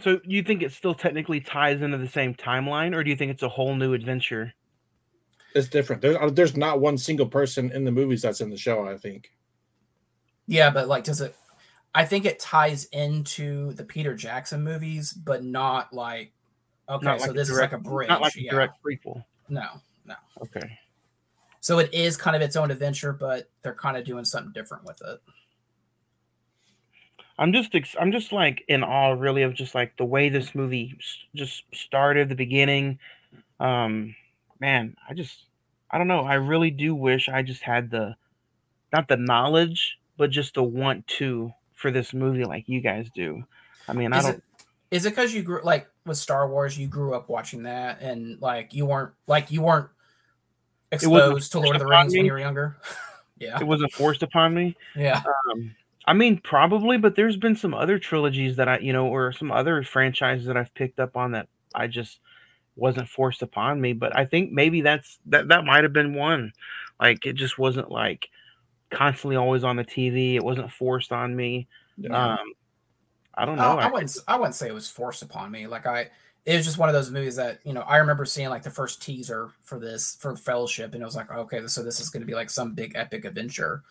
So 0.01 0.21
you 0.25 0.43
think 0.45 0.63
it 0.63 0.73
still 0.73 0.95
technically 0.95 1.41
ties 1.41 1.83
into 1.83 1.99
the 1.99 2.07
same 2.09 2.35
timeline, 2.35 2.95
or 2.95 3.03
do 3.03 3.11
you 3.11 3.17
think 3.17 3.33
it's 3.33 3.43
a 3.43 3.49
whole 3.49 3.75
new 3.75 3.93
adventure? 3.95 4.53
It's 5.55 5.69
different. 5.69 6.03
There's 6.03 6.17
uh, 6.17 6.31
there's 6.31 6.57
not 6.57 6.81
one 6.81 6.97
single 6.99 7.27
person 7.27 7.73
in 7.73 7.85
the 7.85 7.91
movies 7.91 8.23
that's 8.23 8.41
in 8.41 8.51
the 8.51 8.57
show. 8.57 8.87
I 8.87 8.97
think. 8.97 9.33
yeah, 10.47 10.71
but 10.71 10.87
like, 10.89 11.05
does 11.05 11.21
it? 11.21 11.35
I 11.95 12.05
think 12.05 12.27
it 12.27 12.39
ties 12.39 12.85
into 12.93 13.73
the 13.73 13.83
Peter 13.85 14.15
Jackson 14.15 14.63
movies, 14.63 15.13
but 15.13 15.43
not 15.43 15.93
like. 15.93 16.33
Okay, 16.89 17.05
Not 17.05 17.21
so 17.21 17.27
like 17.27 17.37
this 17.37 17.49
direct- 17.49 17.73
is 17.73 17.79
like 17.79 17.81
a 17.87 17.91
bridge. 17.91 18.09
Not 18.09 18.21
like 18.23 18.35
a 18.37 18.43
yeah. 18.43 18.51
direct 18.51 18.83
prequel. 18.83 19.25
No, 19.49 19.67
no. 20.07 20.15
Okay. 20.43 20.79
So 21.61 21.79
it 21.81 21.93
is 21.93 22.17
kind 22.17 22.35
of 22.37 22.41
its 22.43 22.57
own 22.57 22.71
adventure, 22.71 23.13
but 23.13 23.51
they're 23.63 23.75
kind 23.75 23.97
of 23.97 24.05
doing 24.05 24.25
something 24.25 24.53
different 24.53 24.85
with 24.85 25.01
it. 25.05 25.21
I'm 27.39 27.53
just 27.53 27.75
ex- 27.75 27.95
I'm 28.01 28.11
just 28.11 28.33
like 28.33 28.65
in 28.69 28.83
awe 28.83 29.13
really 29.13 29.43
of 29.43 29.55
just 29.55 29.75
like 29.75 29.97
the 29.97 30.05
way 30.05 30.29
this 30.29 30.55
movie 30.55 30.97
s- 30.99 31.19
just 31.35 31.63
started 31.73 32.29
the 32.29 32.35
beginning. 32.35 32.99
Um 33.61 34.15
man, 34.61 34.97
I 35.09 35.15
just 35.15 35.45
I 35.91 35.99
don't 35.99 36.09
know. 36.09 36.21
I 36.25 36.35
really 36.35 36.71
do 36.71 36.95
wish 36.95 37.29
I 37.29 37.43
just 37.43 37.63
had 37.63 37.91
the 37.91 38.17
not 38.93 39.07
the 39.09 39.17
knowledge, 39.17 39.99
but 40.17 40.31
just 40.31 40.55
the 40.55 40.63
want 40.63 41.07
to 41.19 41.53
for 41.75 41.91
this 41.91 42.13
movie 42.13 42.45
like 42.45 42.69
you 42.69 42.81
guys 42.81 43.09
do. 43.15 43.45
I 43.87 43.93
mean, 43.93 44.13
I 44.13 44.21
don't 44.23 44.35
it 44.37 44.43
is 44.91 45.05
it 45.07 45.11
because 45.11 45.35
you 45.35 45.43
grew 45.43 45.61
like 45.63 45.89
with 46.07 46.17
Star 46.17 46.49
Wars, 46.49 46.79
you 46.79 46.87
grew 46.87 47.15
up 47.15 47.29
watching 47.29 47.65
that, 47.65 48.01
and 48.01 48.41
like 48.41 48.73
you 48.75 48.87
weren't 48.87 49.13
like 49.27 49.51
you 49.51 49.63
weren't 49.63 49.89
exposed 50.91 51.53
to 51.53 51.61
Lord 51.61 51.77
of 51.77 51.81
the 51.81 51.87
Rings 51.87 52.15
when 52.15 52.25
you 52.25 52.33
were 52.33 52.39
younger. 52.39 52.77
yeah, 53.39 53.59
It 53.61 53.67
wasn't 53.67 53.93
forced 53.93 54.23
upon 54.23 54.55
me. 54.55 54.77
yeah, 54.97 55.23
Um, 55.53 55.75
I 56.07 56.15
mean, 56.15 56.41
probably, 56.43 56.97
but 56.97 57.15
there's 57.15 57.37
been 57.37 57.55
some 57.55 57.75
other 57.75 57.99
trilogies 57.99 58.57
that 58.57 58.69
I, 58.69 58.79
you 58.79 58.95
know, 58.95 59.07
or 59.07 59.33
some 59.33 59.53
other 59.53 59.83
franchises 59.83 60.47
that 60.47 60.57
I've 60.57 60.73
picked 60.75 60.99
up 60.99 61.17
on 61.17 61.33
that 61.33 61.49
I 61.75 61.87
just 61.87 62.21
wasn't 62.77 63.09
forced 63.09 63.43
upon 63.43 63.81
me. 63.81 63.93
But 63.93 64.17
I 64.17 64.25
think 64.25 64.51
maybe 64.51 64.81
that's 64.81 65.19
that 65.27 65.49
that 65.49 65.65
might 65.65 65.85
have 65.85 65.93
been 65.93 66.15
one. 66.15 66.53
Like 66.99 67.27
it 67.27 67.35
just 67.35 67.59
wasn't 67.59 67.91
like 67.91 68.29
constantly 68.91 69.37
always 69.37 69.65
on 69.65 69.77
the 69.77 69.85
TV. 69.85 70.35
It 70.37 70.43
wasn't 70.45 70.73
forced 70.73 71.13
on 71.13 71.37
me. 71.37 71.69
Yeah. 71.99 72.33
Um, 72.33 72.53
I 73.39 73.45
don't 73.47 73.59
I, 73.59 73.63
know. 73.75 73.79
I 73.79 73.87
I- 73.87 73.91
wouldn't. 73.91 74.17
I 74.29 74.37
wouldn't 74.37 74.55
say 74.55 74.69
it 74.69 74.75
was 74.75 74.91
forced 74.91 75.23
upon 75.23 75.51
me. 75.51 75.67
Like 75.67 75.87
I, 75.87 76.09
it 76.45 76.57
was 76.57 76.65
just 76.67 76.79
one 76.79 76.89
of 76.89 76.95
those 76.95 77.11
movies 77.11 77.37
that 77.37 77.61
you 77.65 77.73
know 77.73 77.83
I 77.83 77.99
remember 77.99 78.25
seeing 78.25 78.49
like 78.51 78.63
the 78.63 78.71
first 78.71 79.01
teaser 79.03 79.51
for 79.63 79.79
this 79.79 80.17
for 80.21 80.35
Fellowship, 80.37 80.93
and 80.95 81.03
it 81.03 81.07
was 81.07 81.17
like, 81.17 81.31
okay, 81.31 81.67
so 81.67 81.83
this 81.83 82.01
is 82.01 82.11
going 82.11 82.21
to 82.23 82.27
be 82.27 82.35
like 82.35 82.51
some 82.51 82.75
big 82.75 82.93
epic 82.95 83.25
adventure, 83.25 83.83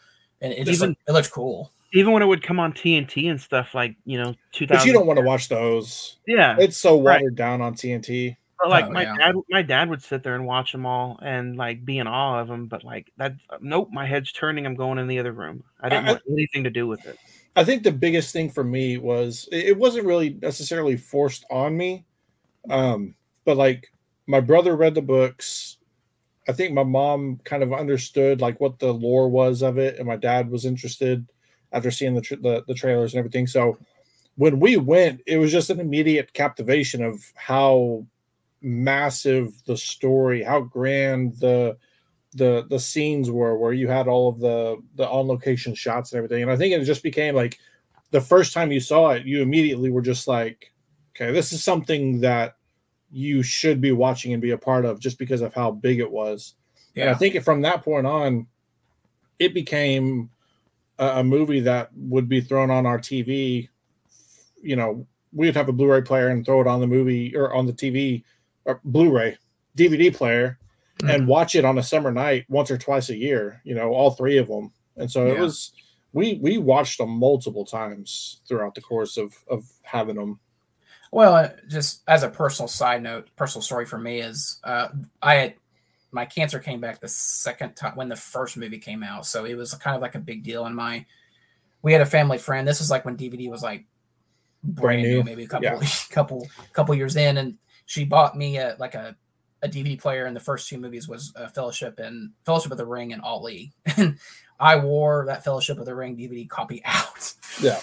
and 0.41 0.51
it 0.53 0.65
just 0.65 0.79
Even- 0.79 0.89
looked, 0.89 1.01
it 1.07 1.12
looked 1.13 1.31
cool. 1.31 1.71
even 1.93 2.12
when 2.13 2.21
it 2.21 2.25
would 2.25 2.43
come 2.43 2.60
on 2.60 2.73
TNT 2.73 3.29
and 3.29 3.39
stuff 3.39 3.73
like 3.73 3.95
you 4.05 4.21
know, 4.21 4.36
two 4.51 4.67
but 4.67 4.86
you 4.86 4.91
don't 4.93 5.07
want 5.07 5.17
to 5.17 5.25
watch 5.25 5.47
those. 5.49 6.17
Yeah, 6.27 6.55
It's 6.60 6.77
so 6.77 7.01
Right. 7.01 7.21
watered 7.21 7.36
down 7.36 7.62
on 7.62 7.73
TNT. 7.75 8.36
But 8.60 8.69
like 8.69 8.86
Oh, 8.86 8.89
my 8.91 9.03
yeah. 9.03 9.15
dad, 9.17 9.36
my 9.51 9.62
dad 9.62 9.88
would 9.88 10.01
sit 10.01 10.23
there 10.23 10.33
and 10.33 10.43
watch 10.47 10.71
them 10.71 10.83
all 10.88 11.19
and 11.21 11.55
like 11.57 11.86
be 11.86 11.99
in 11.99 12.07
awe 12.07 12.39
of 12.39 12.47
them. 12.47 12.65
But 12.65 12.83
like 12.83 13.12
that, 13.17 13.36
nope, 13.62 13.89
my 13.91 14.03
head's 14.07 14.31
turning. 14.31 14.65
I'm 14.65 14.73
going 14.73 14.97
in 14.97 15.05
the 15.07 15.19
other 15.19 15.31
room. 15.31 15.63
I 15.79 15.89
didn't 15.89 16.07
I- 16.07 16.12
want 16.13 16.23
anything 16.31 16.63
to 16.63 16.71
do 16.71 16.88
with 16.88 17.05
it. 17.05 17.19
I 17.57 17.63
think 17.63 17.81
the 17.81 17.91
biggest 17.91 18.31
thing 18.31 18.51
for 18.51 18.63
me 18.63 18.99
was 18.99 19.49
it 19.51 19.75
wasn't 19.75 20.05
really 20.05 20.37
necessarily 20.43 20.95
forced 20.95 21.43
on 21.49 21.75
me, 21.75 22.05
um, 22.69 23.15
but 23.45 23.57
like 23.57 23.91
my 24.27 24.39
brother 24.39 24.75
read 24.75 24.93
the 24.93 25.01
books. 25.01 25.77
I 26.47 26.51
think 26.51 26.75
my 26.75 26.83
mom 26.83 27.41
kind 27.45 27.63
of 27.63 27.73
understood 27.73 28.41
like 28.41 28.61
what 28.61 28.77
the 28.77 28.93
lore 28.93 29.27
was 29.27 29.63
of 29.63 29.79
it, 29.79 29.97
and 29.97 30.07
my 30.07 30.17
dad 30.17 30.51
was 30.51 30.65
interested 30.65 31.25
after 31.71 31.89
seeing 31.89 32.13
the 32.13 32.21
tra- 32.21 32.37
the, 32.37 32.63
the 32.67 32.75
trailers 32.75 33.15
and 33.15 33.19
everything. 33.19 33.47
So 33.47 33.79
when 34.35 34.59
we 34.59 34.77
went, 34.77 35.21
it 35.25 35.37
was 35.37 35.51
just 35.51 35.71
an 35.71 35.79
immediate 35.79 36.33
captivation 36.33 37.03
of 37.03 37.23
how 37.33 38.05
massive 38.61 39.63
the 39.65 39.77
story, 39.77 40.43
how 40.43 40.61
grand 40.61 41.37
the 41.39 41.75
the 42.38 42.65
the 42.69 42.80
scenes 42.80 43.30
were 43.30 43.58
where 43.58 43.73
you 43.73 43.88
had 43.88 44.08
all 44.08 44.30
of 44.30 44.39
the 44.39 44.78
the 44.95 45.08
on 45.08 45.28
location 45.28 45.73
shots 45.73 46.12
and 46.12 46.17
everything. 46.17 46.43
And 46.43 46.52
i 46.52 46.56
think 46.56 46.73
it 46.73 46.84
just 46.84 47.04
became 47.04 47.36
like 47.36 47.58
the 48.12 48.21
first 48.21 48.54
time 48.54 48.71
you 48.71 48.80
saw 48.80 49.10
it 49.10 49.26
you 49.26 49.41
immediately 49.41 49.89
were 49.89 50.02
just 50.02 50.28
like 50.28 50.71
okay 51.15 51.32
this 51.32 51.52
is 51.52 51.63
something 51.63 52.21
that 52.21 52.56
you 53.12 53.41
should 53.41 53.82
be 53.82 53.91
watching 53.91 54.34
and 54.34 54.41
be 54.41 54.52
a 54.52 54.58
part 54.58 54.86
of 54.86 55.00
just 55.00 55.17
because 55.17 55.41
of 55.41 55.54
how 55.54 55.71
big 55.71 56.00
it 56.00 56.10
was. 56.10 56.56
And 56.95 57.10
i 57.10 57.13
think 57.13 57.43
from 57.43 57.62
that 57.62 57.84
point 57.84 58.08
on 58.08 58.47
it 59.39 59.54
became 59.54 60.30
a, 61.00 61.19
a 61.19 61.23
movie 61.23 61.60
that 61.62 61.89
would 61.95 62.28
be 62.28 62.41
thrown 62.41 62.71
on 62.71 62.86
our 62.86 62.97
tv 62.97 63.69
you 64.62 64.76
know 64.76 65.06
we'd 65.32 65.56
have 65.56 65.69
a 65.69 65.73
blu-ray 65.73 66.02
player 66.02 66.30
and 66.30 66.43
throw 66.45 66.62
it 66.62 66.67
on 66.67 66.80
the 66.80 66.88
movie 66.88 67.36
or 67.36 67.54
on 67.54 67.67
the 67.67 67.73
tv 67.73 68.23
or 68.65 68.82
blu-ray 68.84 69.38
dvd 69.78 70.15
player 70.15 70.58
and 71.03 71.27
watch 71.27 71.55
it 71.55 71.65
on 71.65 71.77
a 71.77 71.83
summer 71.83 72.12
night 72.12 72.45
once 72.49 72.71
or 72.71 72.77
twice 72.77 73.10
a 73.10 73.15
year 73.15 73.62
you 73.63 73.75
know 73.75 73.89
all 73.89 74.12
three 74.12 74.38
of 74.38 74.47
them 74.47 74.71
and 74.95 75.12
so 75.12 75.27
it 75.27 75.39
was 75.39 75.73
we 76.13 76.39
we 76.41 76.57
watched 76.57 76.97
them 76.97 77.10
multiple 77.10 77.65
times 77.65 78.41
throughout 78.47 78.73
the 78.73 78.81
course 78.81 79.17
of 79.17 79.36
of 79.49 79.63
having 79.83 80.15
them 80.15 80.39
Well, 81.12 81.36
uh, 81.36 81.49
just 81.69 82.01
as 82.07 82.23
a 82.23 82.29
personal 82.29 82.67
side 82.67 83.01
note, 83.03 83.29
personal 83.36 83.62
story 83.62 83.86
for 83.86 83.97
me 83.97 84.19
is 84.21 84.60
uh, 84.63 84.89
I 85.21 85.36
had 85.36 85.53
my 86.12 86.25
cancer 86.25 86.60
came 86.60 86.81
back 86.81 86.99
the 86.99 87.07
second 87.07 87.75
time 87.75 87.95
when 87.95 88.10
the 88.10 88.15
first 88.15 88.57
movie 88.57 88.79
came 88.79 89.03
out, 89.03 89.25
so 89.25 89.45
it 89.45 89.55
was 89.55 89.73
kind 89.75 89.95
of 89.95 90.01
like 90.01 90.15
a 90.15 90.19
big 90.19 90.43
deal. 90.43 90.65
And 90.65 90.75
my 90.75 91.05
we 91.81 91.93
had 91.93 92.01
a 92.01 92.05
family 92.05 92.38
friend. 92.38 92.67
This 92.67 92.79
was 92.79 92.89
like 92.89 93.05
when 93.05 93.15
DVD 93.17 93.49
was 93.49 93.62
like 93.62 93.86
brand, 94.63 95.01
Brand 95.01 95.01
new, 95.03 95.17
new. 95.17 95.23
maybe 95.23 95.43
a 95.43 95.47
couple 95.47 95.63
Yeah. 95.65 95.79
couple 96.10 96.47
couple 96.73 96.95
years 96.95 97.15
in, 97.15 97.38
and 97.38 97.57
she 97.86 98.03
bought 98.03 98.36
me 98.36 98.57
a, 98.57 98.75
like 98.79 98.95
a 98.95 99.15
a 99.63 99.67
DVD 99.67 99.99
player, 99.99 100.25
and 100.25 100.35
the 100.35 100.39
first 100.41 100.67
two 100.69 100.77
movies 100.77 101.07
was 101.07 101.33
uh, 101.35 101.47
Fellowship 101.47 101.99
and 101.99 102.31
Fellowship 102.45 102.71
of 102.71 102.77
the 102.77 102.85
Ring 102.85 103.13
and 103.13 103.21
Ali. 103.21 103.73
And 103.97 104.17
I 104.59 104.75
wore 104.77 105.25
that 105.27 105.43
Fellowship 105.43 105.77
of 105.79 105.85
the 105.85 105.93
Ring 105.95 106.15
DVD 106.17 106.47
copy 106.49 106.81
out. 106.85 107.33
yeah 107.61 107.79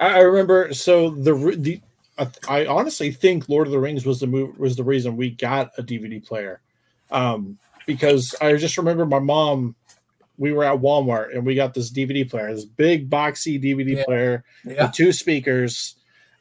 i, 0.00 0.16
I 0.16 0.18
remember 0.20 0.72
so 0.74 1.10
the 1.10 1.34
the 1.58 1.80
I, 2.18 2.26
I 2.48 2.66
honestly 2.66 3.10
think 3.10 3.48
lord 3.48 3.66
of 3.66 3.72
the 3.72 3.78
rings 3.78 4.04
was 4.06 4.20
the 4.20 4.26
move 4.26 4.58
was 4.58 4.76
the 4.76 4.84
reason 4.84 5.16
we 5.16 5.30
got 5.30 5.70
a 5.78 5.82
dvd 5.82 6.26
player 6.26 6.60
um 7.10 7.58
because 7.86 8.34
i 8.40 8.54
just 8.56 8.76
remember 8.78 9.04
my 9.06 9.18
mom 9.18 9.74
we 10.38 10.52
were 10.52 10.64
at 10.64 10.78
walmart 10.78 11.34
and 11.34 11.44
we 11.44 11.54
got 11.54 11.74
this 11.74 11.90
dvd 11.90 12.30
player 12.30 12.54
this 12.54 12.64
big 12.64 13.08
boxy 13.10 13.62
dvd 13.62 13.96
Yeah. 13.96 14.04
player 14.04 14.44
Yeah, 14.64 14.84
with 14.86 14.92
two 14.92 15.12
speakers 15.12 15.96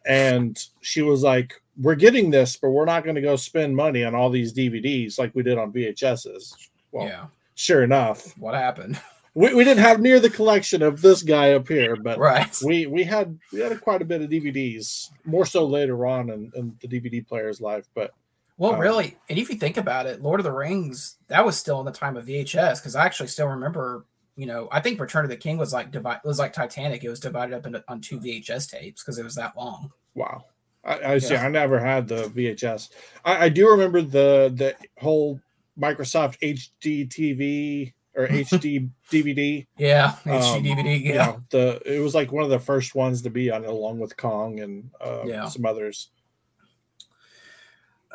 and 0.08 0.58
she 0.82 1.02
was 1.02 1.22
like 1.24 1.54
we're 1.82 1.96
getting 1.96 2.30
this 2.32 2.56
but 2.58 2.70
we're 2.70 2.86
not 2.86 3.04
going 3.04 3.16
to 3.16 3.22
go 3.22 3.36
spend 3.36 3.76
money 3.76 4.04
on 4.04 4.16
all 4.16 4.30
these 4.30 4.54
dvds 4.54 5.20
like 5.20 5.32
we 5.36 5.44
did 5.44 5.58
on 5.58 5.72
vhs's 5.72 6.56
well 6.92 7.08
yeah. 7.08 7.26
sure 7.56 7.84
enough 7.84 8.38
What 8.38 8.56
happened? 8.56 9.00
we, 9.36 9.54
we 9.54 9.64
didn't 9.64 9.84
have 9.84 10.00
near 10.02 10.20
the 10.20 10.30
collection 10.30 10.82
of 10.82 11.02
this 11.02 11.22
guy 11.24 11.54
up 11.54 11.68
here 11.68 11.96
but 11.96 12.18
Right. 12.18 12.56
we 12.66 12.86
we 12.88 13.04
had 13.04 13.38
we 13.54 13.60
had 13.60 13.80
quite 13.82 14.02
a 14.02 14.06
bit 14.06 14.22
of 14.22 14.30
dvds 14.30 15.10
more 15.26 15.46
so 15.46 15.66
later 15.66 16.06
on 16.08 16.30
in, 16.30 16.52
in 16.56 16.76
the 16.82 16.88
dvd 16.88 17.28
player's 17.28 17.62
life 17.62 17.86
but 17.94 18.12
Well, 18.58 18.74
Um, 18.74 18.80
really, 18.80 19.18
and 19.30 19.38
if 19.38 19.50
you 19.52 19.56
think 19.56 19.78
about 19.78 20.08
it, 20.08 20.24
Lord 20.24 20.40
of 20.40 20.44
the 20.44 20.52
Rings 20.52 21.18
that 21.28 21.46
was 21.46 21.56
still 21.58 21.80
in 21.80 21.86
the 21.86 21.92
time 21.92 22.18
of 22.18 22.26
VHS 22.26 22.80
because 22.80 22.96
I 22.96 23.06
actually 23.06 23.28
still 23.30 23.48
remember. 23.48 24.06
You 24.38 24.46
know, 24.46 24.70
I 24.72 24.80
think 24.80 25.00
Return 25.02 25.26
of 25.26 25.30
the 25.30 25.36
King 25.36 25.58
was 25.58 25.74
like 25.74 25.92
divide 25.92 26.22
was 26.24 26.40
like 26.40 26.54
Titanic. 26.54 27.04
It 27.04 27.10
was 27.10 27.20
divided 27.20 27.54
up 27.56 27.66
into, 27.66 27.84
on 27.90 28.00
two 28.00 28.20
VHS 28.20 28.70
tapes 28.70 29.04
because 29.04 29.18
it 29.20 29.24
was 29.24 29.36
that 29.36 29.58
long. 29.58 29.92
wow 30.16 30.46
i, 30.86 31.14
I 31.14 31.18
see 31.18 31.34
Yeah. 31.34 31.44
i 31.44 31.50
never 31.50 31.80
had 31.80 32.08
the 32.08 32.28
vhs 32.30 32.90
I, 33.26 33.46
I 33.46 33.50
do 33.50 33.68
remember 33.70 34.02
the 34.02 34.52
the 34.56 34.76
whole 35.00 35.40
microsoft 35.78 36.38
hd 36.42 37.10
tv 37.10 37.94
or 38.16 38.28
hd 38.48 38.90
dvd 39.12 39.68
Yeah, 39.78 40.14
Um, 40.26 40.32
HD 40.32 40.64
DVD. 40.64 41.02
you 41.02 41.14
Yeah, 41.16 41.26
know, 41.26 41.40
the 41.50 41.82
it 41.96 42.00
was 42.00 42.14
like 42.16 42.32
one 42.32 42.44
of 42.44 42.50
the 42.52 42.60
first 42.60 42.94
ones 42.96 43.24
to 43.24 43.30
be 43.32 43.50
on 43.52 43.64
it 43.64 43.70
along 43.70 44.00
with 44.00 44.16
Kong 44.18 44.60
and 44.60 44.90
uh, 45.02 45.24
Yeah. 45.26 45.46
some 45.48 45.66
others. 45.66 46.10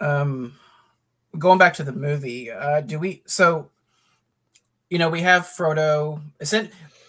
um, 0.00 0.54
going 1.38 1.58
back 1.58 1.74
to 1.74 1.84
the 1.84 1.92
movie, 1.92 2.50
uh, 2.50 2.80
do 2.80 2.98
we? 2.98 3.22
So, 3.26 3.70
you 4.92 4.98
know, 4.98 5.08
we 5.08 5.22
have 5.22 5.44
Frodo. 5.44 6.20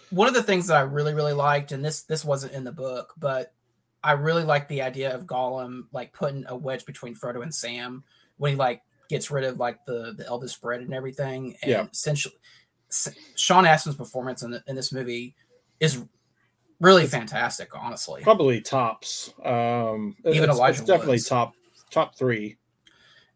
One 0.08 0.26
of 0.26 0.32
the 0.32 0.42
things 0.42 0.68
that 0.68 0.76
I 0.78 0.80
really, 0.80 1.12
really 1.12 1.34
liked, 1.34 1.70
and 1.70 1.84
this 1.84 2.02
this 2.04 2.24
wasn't 2.24 2.54
in 2.54 2.64
the 2.64 2.72
book, 2.72 3.12
but 3.18 3.52
I 4.02 4.12
really 4.12 4.42
like 4.42 4.68
the 4.68 4.80
idea 4.80 5.14
of 5.14 5.26
Gollum 5.26 5.84
like 5.92 6.14
putting 6.14 6.46
a 6.48 6.56
wedge 6.56 6.86
between 6.86 7.14
Frodo 7.14 7.42
and 7.42 7.54
Sam 7.54 8.02
when 8.38 8.52
he 8.52 8.56
like 8.56 8.80
gets 9.10 9.30
rid 9.30 9.44
of 9.44 9.58
like 9.58 9.84
the 9.84 10.14
the 10.16 10.24
Elvis 10.24 10.58
bread 10.58 10.80
and 10.80 10.94
everything. 10.94 11.56
And 11.60 11.70
Yeah. 11.70 11.86
essentially, 11.92 12.34
Sean 13.36 13.66
Astin's 13.66 13.96
performance 13.96 14.42
in, 14.42 14.52
the, 14.52 14.64
in 14.66 14.76
this 14.76 14.90
movie 14.90 15.34
is 15.78 16.02
really 16.80 17.06
fantastic. 17.06 17.76
Honestly, 17.76 18.22
Probably 18.22 18.62
tops. 18.62 19.30
Um, 19.44 20.16
Even 20.24 20.48
it's, 20.48 20.56
Elijah 20.58 20.78
it's 20.78 20.86
definitely 20.86 21.16
Woods. 21.16 21.28
top 21.28 21.52
top 21.90 22.16
three. 22.16 22.56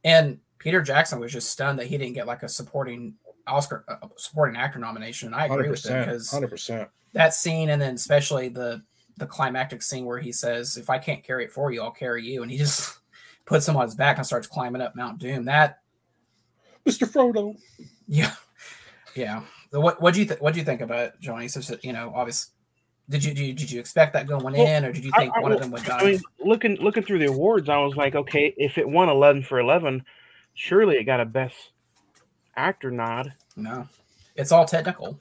And 0.04 0.38
Peter 0.58 0.80
Jackson 0.80 1.20
was 1.20 1.32
just 1.32 1.50
stunned 1.50 1.78
that 1.80 1.88
he 1.88 1.98
didn't 1.98 2.14
get 2.14 2.26
like 2.26 2.42
a 2.42 2.48
supporting 2.48 3.16
Oscar 3.48 3.84
uh, 3.88 4.06
supporting 4.16 4.56
actor 4.56 4.78
nomination. 4.78 5.26
And 5.28 5.34
I 5.34 5.46
agree 5.46 5.68
with 5.70 5.84
him 5.84 6.00
because 6.04 6.30
Hundred 6.30 6.50
percent. 6.50 6.88
that 7.14 7.34
scene, 7.34 7.70
and 7.70 7.80
then 7.80 7.94
especially 7.94 8.48
the 8.48 8.82
the 9.16 9.26
climactic 9.26 9.82
scene 9.82 10.04
where 10.04 10.18
he 10.18 10.30
says, 10.32 10.76
"If 10.76 10.90
I 10.90 10.98
can't 10.98 11.24
carry 11.24 11.44
it 11.44 11.52
for 11.52 11.72
you, 11.72 11.82
I'll 11.82 11.90
carry 11.90 12.24
you," 12.24 12.42
and 12.42 12.50
he 12.50 12.58
just 12.58 12.98
puts 13.46 13.66
him 13.68 13.76
on 13.76 13.84
his 13.86 13.94
back 13.94 14.16
and 14.18 14.26
starts 14.26 14.46
climbing 14.46 14.80
up 14.82 14.94
Mount 14.94 15.18
Doom. 15.18 15.46
That, 15.46 15.80
Mr. 16.86 17.06
Frodo. 17.10 17.56
yeah, 18.06 18.32
yeah. 19.14 19.42
What 19.70 20.00
what 20.00 20.14
do 20.14 20.20
you 20.20 20.26
th- 20.26 20.40
what 20.40 20.54
do 20.54 20.60
you 20.60 20.64
think 20.64 20.80
about 20.80 21.00
it, 21.00 21.14
Johnny? 21.20 21.48
So 21.48 21.76
you 21.82 21.92
know, 21.92 22.12
obviously, 22.14 22.52
did 23.10 23.24
you, 23.24 23.34
did 23.34 23.46
you 23.46 23.52
did 23.54 23.70
you 23.70 23.80
expect 23.80 24.12
that 24.14 24.26
going 24.26 24.42
Well, 24.44 24.54
in, 24.66 24.84
or 24.84 24.92
did 24.92 25.04
you 25.04 25.10
think 25.18 25.32
I- 25.36 25.40
one 25.40 25.52
of 25.52 25.60
them 25.60 25.70
would 25.72 25.82
I 25.88 25.98
die? 25.98 26.04
mean, 26.12 26.20
looking 26.44 26.76
looking 26.76 27.02
through 27.02 27.18
the 27.18 27.26
awards, 27.26 27.68
I 27.68 27.78
was 27.78 27.96
like, 27.96 28.14
okay, 28.14 28.54
if 28.56 28.78
it 28.78 28.88
won 28.88 29.08
eleven 29.08 29.42
for 29.42 29.58
eleven, 29.58 30.04
surely 30.54 30.96
it 30.96 31.04
got 31.04 31.20
a 31.20 31.26
best 31.26 31.56
actor 32.58 32.90
nod. 32.90 33.32
no, 33.56 33.88
it's 34.36 34.52
all 34.52 34.64
technical. 34.64 35.18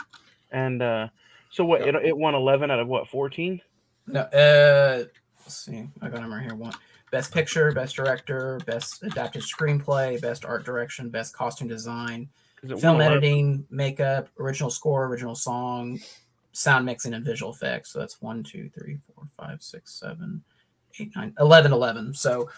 And 0.51 0.81
uh, 0.81 1.07
so 1.51 1.63
what? 1.65 1.81
It, 1.81 1.95
it 1.95 2.17
won 2.17 2.35
eleven 2.35 2.71
out 2.71 2.79
of 2.79 2.87
what 2.87 3.07
fourteen? 3.07 3.61
No, 4.07 4.21
uh, 4.21 5.05
let's 5.45 5.57
see. 5.57 5.87
I 6.01 6.09
got 6.09 6.21
them 6.21 6.33
right 6.33 6.43
here. 6.43 6.55
One 6.55 6.73
best 7.11 7.33
picture, 7.33 7.71
best 7.71 7.95
director, 7.95 8.59
best 8.65 9.03
adapted 9.03 9.41
screenplay, 9.41 10.19
best 10.21 10.45
art 10.45 10.65
direction, 10.65 11.09
best 11.09 11.35
costume 11.35 11.67
design, 11.67 12.27
film 12.79 13.01
editing, 13.01 13.65
makeup, 13.69 14.27
original 14.39 14.69
score, 14.69 15.05
original 15.05 15.35
song, 15.35 15.99
sound 16.51 16.85
mixing, 16.85 17.13
and 17.13 17.23
visual 17.23 17.53
effects. 17.53 17.91
So 17.91 17.99
that's 17.99 18.21
one, 18.21 18.43
two, 18.43 18.69
three, 18.69 18.97
four, 19.13 19.25
five, 19.37 19.61
six, 19.61 19.93
seven, 19.93 20.43
eight, 20.99 21.15
nine, 21.15 21.33
11, 21.39 21.71
11. 21.71 22.13
So 22.13 22.49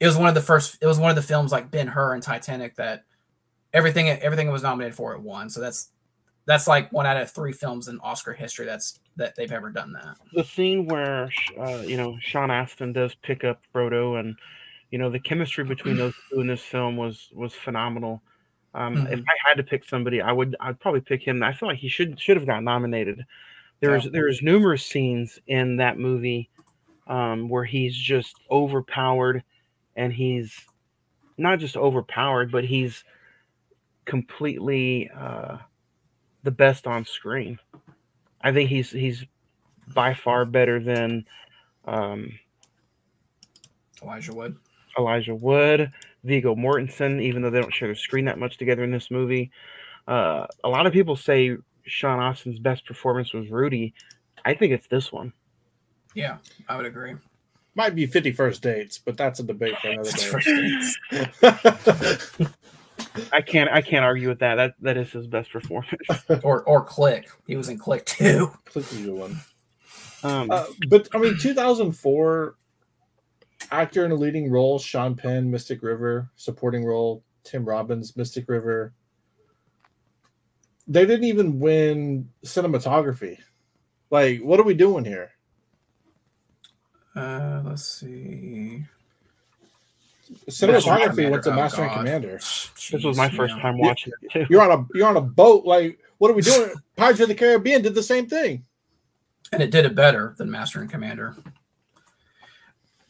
it 0.00 0.06
was 0.06 0.16
one 0.16 0.28
of 0.28 0.34
the 0.34 0.40
first. 0.40 0.78
It 0.80 0.86
was 0.86 0.98
one 0.98 1.10
of 1.10 1.16
the 1.16 1.22
films 1.22 1.52
like 1.52 1.70
Ben 1.70 1.88
Hur 1.88 2.14
and 2.14 2.22
Titanic 2.22 2.76
that 2.76 3.04
everything 3.78 4.08
everything 4.08 4.48
it 4.48 4.52
was 4.52 4.62
nominated 4.62 4.94
for 4.96 5.14
it 5.14 5.22
won. 5.22 5.48
So 5.50 5.60
that's 5.60 5.90
that's 6.46 6.66
like 6.66 6.90
one 6.92 7.06
out 7.06 7.16
of 7.16 7.30
three 7.30 7.52
films 7.52 7.88
in 7.88 8.00
Oscar 8.00 8.32
history 8.32 8.66
that's 8.66 9.00
that 9.16 9.34
they've 9.36 9.52
ever 9.52 9.70
done 9.70 9.92
that. 9.92 10.16
the 10.32 10.44
scene 10.44 10.86
where 10.86 11.32
uh, 11.58 11.80
you 11.82 11.96
know 11.96 12.16
Sean 12.20 12.50
Astin 12.50 12.92
does 12.92 13.14
pick 13.16 13.44
up 13.44 13.62
Frodo, 13.74 14.18
and 14.20 14.38
you 14.90 14.98
know 14.98 15.10
the 15.10 15.20
chemistry 15.20 15.64
between 15.64 15.96
those 15.96 16.12
two 16.30 16.40
in 16.40 16.46
this 16.46 16.62
film 16.62 16.96
was 16.96 17.28
was 17.32 17.54
phenomenal. 17.54 18.22
Um, 18.74 19.06
If 19.10 19.20
Mhm. 19.20 19.24
I 19.28 19.48
had 19.48 19.56
to 19.56 19.62
pick 19.62 19.84
somebody, 19.84 20.20
I 20.20 20.32
would 20.32 20.56
I'd 20.60 20.80
probably 20.80 21.00
pick 21.00 21.22
him. 21.22 21.42
I 21.42 21.52
feel 21.54 21.68
like 21.68 21.78
he 21.78 21.88
should 21.88 22.20
should 22.20 22.36
have 22.36 22.46
got 22.46 22.62
nominated. 22.62 23.24
There's 23.80 24.04
Yeah. 24.04 24.10
there's 24.12 24.42
numerous 24.42 24.84
scenes 24.86 25.38
in 25.46 25.76
that 25.78 25.98
movie 25.98 26.50
um, 27.08 27.48
where 27.48 27.64
he's 27.64 27.96
just 27.96 28.36
overpowered, 28.50 29.44
and 29.96 30.12
he's 30.12 30.54
not 31.38 31.58
just 31.58 31.76
overpowered, 31.76 32.50
but 32.50 32.64
he's 32.64 33.04
completely 34.08 35.08
uh, 35.14 35.58
the 36.42 36.50
best 36.50 36.86
on 36.86 37.04
screen. 37.04 37.60
I 38.40 38.52
think 38.52 38.70
he's 38.70 38.90
he's 38.90 39.24
by 39.94 40.14
far 40.14 40.44
better 40.44 40.80
than 40.80 41.26
um, 41.84 42.38
Elijah 44.02 44.34
Wood. 44.34 44.56
Elijah 44.98 45.34
Wood, 45.34 45.92
Viggo 46.24 46.56
Mortensen, 46.56 47.22
even 47.22 47.42
though 47.42 47.50
they 47.50 47.60
don't 47.60 47.72
share 47.72 47.88
the 47.88 47.94
screen 47.94 48.24
that 48.24 48.38
much 48.38 48.56
together 48.56 48.82
in 48.82 48.90
this 48.90 49.10
movie. 49.10 49.50
Uh, 50.08 50.46
a 50.64 50.68
lot 50.68 50.86
of 50.86 50.92
people 50.92 51.14
say 51.14 51.56
Sean 51.84 52.18
Astin's 52.18 52.58
best 52.58 52.86
performance 52.86 53.32
was 53.32 53.50
Rudy. 53.50 53.94
I 54.44 54.54
think 54.54 54.72
it's 54.72 54.88
this 54.88 55.12
one. 55.12 55.32
Yeah, 56.14 56.38
I 56.68 56.76
would 56.76 56.86
agree. 56.86 57.14
Might 57.74 57.94
be 57.94 58.08
51st 58.08 58.60
dates, 58.60 58.98
but 58.98 59.16
that's 59.16 59.38
a 59.38 59.42
debate 59.42 59.74
for 59.80 59.88
another 59.88 60.10
First 60.10 60.46
day. 60.46 62.46
dates. 62.98 63.30
I 63.32 63.42
can't 63.42 63.70
I 63.70 63.82
can't 63.82 64.04
argue 64.04 64.28
with 64.28 64.40
that. 64.40 64.56
That 64.56 64.74
that 64.80 64.96
is 64.96 65.12
his 65.12 65.26
best 65.26 65.52
performance. 65.52 66.26
or 66.42 66.62
or 66.64 66.84
Click. 66.84 67.28
He 67.46 67.56
was 67.56 67.68
in 67.68 67.78
Click 67.78 68.06
too. 68.06 68.52
Click 68.66 68.90
is 68.92 69.00
a 69.00 69.04
good 69.04 69.14
one. 69.14 69.40
Um, 70.22 70.50
Uh, 70.50 70.66
but 70.88 71.08
I 71.14 71.18
mean, 71.18 71.38
2004 71.38 72.56
actor 73.70 74.04
in 74.04 74.12
a 74.12 74.16
leading 74.16 74.50
role: 74.50 74.78
Sean 74.78 75.14
Penn, 75.16 75.50
Mystic 75.50 75.82
River. 75.82 76.30
Supporting 76.36 76.84
role: 76.84 77.24
Tim 77.44 77.64
Robbins, 77.64 78.16
Mystic 78.16 78.48
River. 78.48 78.94
They 80.86 81.06
didn't 81.06 81.26
even 81.26 81.60
win 81.60 82.30
cinematography. 82.44 83.38
Like, 84.10 84.40
what 84.40 84.60
are 84.60 84.64
we 84.64 84.74
doing 84.74 85.04
here? 85.04 85.32
Uh, 87.14 87.62
let's 87.64 87.84
see. 88.00 88.86
Cinematography 90.48 91.30
went 91.30 91.42
to 91.44 91.52
Oh, 91.52 91.56
Master 91.56 91.82
and 91.82 91.90
God. 91.90 91.96
Commander. 91.98 92.32
this 92.38 93.04
was 93.04 93.16
my 93.16 93.28
first 93.30 93.54
yeah. 93.56 93.62
time 93.62 93.78
watching 93.78 94.12
it 94.22 94.30
too. 94.32 94.46
You're 94.50 94.62
on 94.62 94.70
a 94.80 94.86
you're 94.96 95.08
on 95.08 95.16
a 95.16 95.20
boat. 95.22 95.64
Like, 95.64 95.98
what 96.18 96.30
are 96.30 96.34
we 96.34 96.42
doing? 96.42 96.72
Pirates 96.96 97.20
of 97.20 97.28
the 97.28 97.34
Caribbean 97.34 97.82
did 97.82 97.94
the 97.94 98.02
same 98.02 98.26
thing. 98.26 98.64
and 99.52 99.62
it 99.62 99.70
did 99.70 99.84
it 99.86 99.94
better 99.94 100.34
than 100.38 100.50
Master 100.50 100.80
and 100.80 100.90
Commander. 100.90 101.36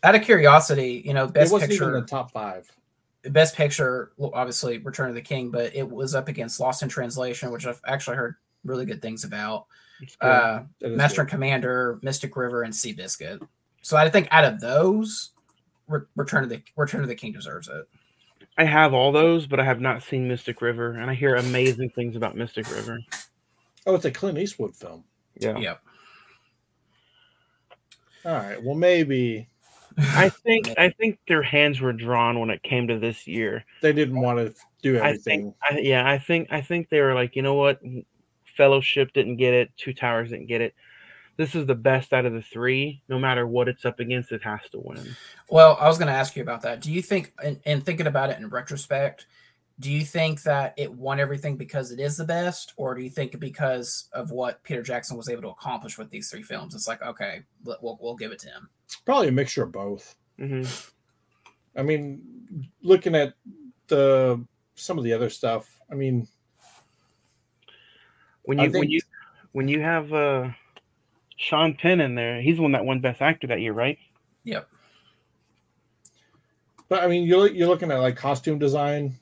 Out 0.04 0.14
of 0.14 0.22
curiosity, 0.22 1.02
you 1.04 1.12
know, 1.12 1.24
it 1.24 1.32
best 1.34 1.52
wasn't 1.52 1.70
picture, 1.72 1.94
in 1.96 2.00
the 2.00 2.06
top 2.06 2.30
five. 2.30 2.70
best 3.24 3.56
picture, 3.56 4.12
obviously 4.32 4.78
Return 4.78 5.08
of 5.08 5.16
the 5.16 5.20
King, 5.20 5.50
but 5.50 5.74
it 5.74 5.88
was 5.88 6.14
up 6.14 6.28
against 6.28 6.60
Lost 6.60 6.82
in 6.84 6.88
Translation, 6.88 7.50
which 7.50 7.66
I've 7.66 7.80
actually 7.84 8.16
heard 8.16 8.36
really 8.64 8.86
good 8.86 9.02
things 9.02 9.24
about. 9.24 9.66
It's. 10.00 10.16
Uh, 10.20 10.62
Master 10.82 11.16
good. 11.16 11.20
and 11.22 11.28
Commander, 11.30 11.98
Mystic 12.02 12.36
River, 12.36 12.62
and 12.62 12.72
Seabiscuit. 12.72 13.44
So 13.82 13.96
I 13.96 14.08
think 14.08 14.28
out 14.30 14.44
of 14.44 14.60
those, 14.60 15.30
Re- 15.88 16.00
Return 16.16 16.44
of 16.44 16.50
the 16.50 16.62
Return 16.76 17.02
of 17.02 17.08
the 17.08 17.14
King 17.14 17.32
deserves 17.32 17.68
it. 17.68 17.88
I 18.56 18.64
have 18.64 18.92
all 18.92 19.12
those, 19.12 19.46
but 19.46 19.60
I 19.60 19.64
have 19.64 19.80
not 19.80 20.02
seen 20.02 20.28
Mystic 20.28 20.60
River, 20.60 20.92
and 20.92 21.10
I 21.10 21.14
hear 21.14 21.36
amazing 21.36 21.90
things 21.90 22.16
about 22.16 22.36
Mystic 22.36 22.70
River. 22.70 22.98
Oh, 23.86 23.94
it's 23.94 24.04
a 24.04 24.10
Clint 24.10 24.38
Eastwood 24.38 24.74
film. 24.74 25.04
Yeah, 25.38 25.56
Yep. 25.56 25.82
All 28.24 28.32
right. 28.32 28.62
Well, 28.62 28.74
maybe 28.74 29.48
I 29.98 30.28
think 30.28 30.68
I 30.78 30.90
think 30.90 31.18
their 31.26 31.42
hands 31.42 31.80
were 31.80 31.92
drawn 31.92 32.38
when 32.38 32.50
it 32.50 32.62
came 32.62 32.88
to 32.88 32.98
this 32.98 33.26
year. 33.26 33.64
they 33.80 33.92
didn't 33.92 34.20
want 34.20 34.38
to 34.38 34.54
do 34.82 35.00
I 35.00 35.16
think, 35.16 35.54
I, 35.68 35.78
yeah, 35.78 36.08
I 36.08 36.18
think 36.18 36.48
I 36.50 36.60
think 36.60 36.88
they 36.88 37.00
were 37.00 37.14
like, 37.14 37.34
you 37.34 37.42
know 37.42 37.54
what, 37.54 37.80
Fellowship 38.56 39.12
didn't 39.12 39.36
get 39.36 39.54
it, 39.54 39.70
Two 39.76 39.92
Towers 39.92 40.30
didn't 40.30 40.46
get 40.46 40.60
it. 40.60 40.74
This 41.38 41.54
is 41.54 41.64
the 41.66 41.74
best 41.74 42.12
out 42.12 42.26
of 42.26 42.32
the 42.34 42.42
three. 42.42 43.00
No 43.08 43.18
matter 43.18 43.46
what 43.46 43.68
it's 43.68 43.84
up 43.86 44.00
against, 44.00 44.32
it 44.32 44.42
has 44.42 44.60
to 44.72 44.80
win. 44.82 45.16
Well, 45.48 45.78
I 45.80 45.86
was 45.88 45.96
going 45.96 46.08
to 46.08 46.12
ask 46.12 46.36
you 46.36 46.42
about 46.42 46.60
that. 46.62 46.80
Do 46.80 46.92
you 46.92 47.00
think, 47.00 47.32
and, 47.42 47.60
and 47.64 47.86
thinking 47.86 48.06
about 48.08 48.28
it 48.30 48.38
in 48.38 48.48
retrospect, 48.48 49.26
do 49.80 49.90
you 49.92 50.04
think 50.04 50.42
that 50.42 50.74
it 50.76 50.92
won 50.92 51.20
everything 51.20 51.56
because 51.56 51.92
it 51.92 52.00
is 52.00 52.16
the 52.16 52.24
best, 52.24 52.72
or 52.76 52.96
do 52.96 53.02
you 53.02 53.08
think 53.08 53.38
because 53.38 54.08
of 54.12 54.32
what 54.32 54.62
Peter 54.64 54.82
Jackson 54.82 55.16
was 55.16 55.28
able 55.28 55.42
to 55.42 55.48
accomplish 55.50 55.96
with 55.96 56.10
these 56.10 56.28
three 56.28 56.42
films? 56.42 56.74
It's 56.74 56.88
like, 56.88 57.00
okay, 57.02 57.42
we'll, 57.64 57.96
we'll 58.02 58.16
give 58.16 58.32
it 58.32 58.40
to 58.40 58.48
him. 58.48 58.68
Probably 59.06 59.28
a 59.28 59.32
mixture 59.32 59.62
of 59.62 59.70
both. 59.72 60.16
hmm 60.38 60.64
I 61.76 61.82
mean, 61.82 62.68
looking 62.82 63.14
at 63.14 63.34
the 63.86 64.44
some 64.74 64.98
of 64.98 65.04
the 65.04 65.12
other 65.12 65.30
stuff. 65.30 65.78
I 65.88 65.94
mean, 65.94 66.26
When 68.42 68.58
I 68.58 68.64
you 68.64 68.70
when 68.70 68.80
think- 68.80 68.92
you 68.92 69.00
when 69.52 69.68
you 69.68 69.80
have 69.80 70.12
uh, 70.12 70.48
Sean 71.38 71.74
Penn 71.74 72.00
in 72.00 72.16
there, 72.16 72.42
he's 72.42 72.56
the 72.56 72.62
one 72.62 72.72
that 72.72 72.84
won 72.84 73.00
Best 73.00 73.22
Actor 73.22 73.46
that 73.46 73.60
year, 73.60 73.72
right? 73.72 73.96
Yep. 74.44 74.68
but 76.88 77.02
I 77.02 77.06
mean, 77.06 77.24
you're 77.24 77.48
you're 77.48 77.68
looking 77.68 77.90
at 77.90 77.98
like 77.98 78.16
costume 78.16 78.58
design. 78.58 79.14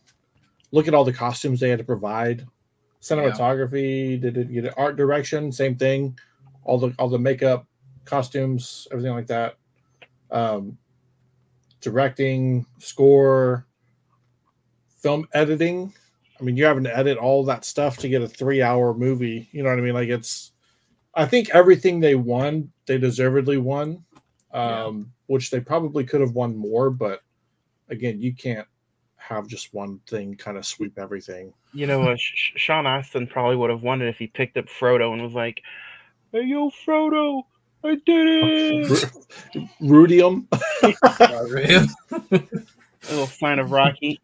Look 0.73 0.89
at 0.89 0.95
all 0.95 1.05
the 1.05 1.13
costumes 1.13 1.61
they 1.61 1.69
had 1.69 1.79
to 1.79 1.85
provide. 1.85 2.47
Cinematography, 3.03 4.21
did 4.21 4.37
it 4.37 4.53
get 4.53 4.77
art 4.77 4.97
direction? 4.97 5.53
Same 5.53 5.77
thing. 5.77 6.19
All 6.65 6.79
the 6.79 6.95
all 6.99 7.09
the 7.09 7.19
makeup, 7.19 7.67
costumes, 8.05 8.89
everything 8.91 9.13
like 9.13 9.27
that. 9.29 9.57
Um, 10.31 10.79
directing, 11.81 12.67
score, 12.79 13.67
film 14.89 15.29
editing. 15.35 15.93
I 16.41 16.43
mean, 16.43 16.57
you're 16.57 16.69
having 16.69 16.85
to 16.85 16.97
edit 16.97 17.19
all 17.19 17.45
that 17.45 17.65
stuff 17.65 17.99
to 17.99 18.09
get 18.09 18.23
a 18.23 18.29
three 18.29 18.63
hour 18.63 18.95
movie. 18.95 19.49
You 19.53 19.63
know 19.63 19.69
what 19.71 19.79
I 19.79 19.83
mean? 19.83 19.95
Like 19.95 20.09
it's 20.09 20.53
I 21.17 21.25
think 21.27 21.51
everything 21.51 21.99
they 21.99 22.15
won, 22.15 22.71
they 22.87 22.99
deservedly 22.99 23.57
won. 23.59 24.05
Um, 24.53 25.13
which 25.27 25.51
they 25.51 25.61
probably 25.61 26.05
could 26.05 26.21
have 26.23 26.33
won 26.33 26.57
more, 26.57 26.89
but 26.89 27.21
again, 27.91 28.21
you 28.23 28.33
can't 28.33 28.67
have 29.17 29.47
just 29.49 29.75
one 29.75 30.01
thing 30.07 30.35
kind 30.37 30.57
of 30.57 30.65
sweep 30.65 30.99
everything. 30.99 31.53
You 31.75 31.87
know, 31.87 32.09
uh, 32.09 32.17
Sh- 32.17 32.33
Sh- 32.37 32.53
Sean 32.57 32.87
Astin 32.87 33.27
probably 33.27 33.57
would 33.57 33.69
have 33.69 33.83
won 33.83 34.01
it 34.01 34.09
if 34.09 34.17
he 34.19 34.29
picked 34.29 34.57
up 34.57 34.67
Frodo 34.67 35.13
and 35.13 35.21
was 35.21 35.35
like, 35.35 35.61
"Hey, 36.33 36.45
yo, 36.45 36.71
Frodo, 36.71 37.43
I 37.85 37.97
did 38.07 38.07
it!" 38.07 39.11
Rudium. 39.83 40.47
A 42.23 43.11
little 43.11 43.27
sign 43.27 43.59
of 43.59 43.73
Rocky. 43.73 44.21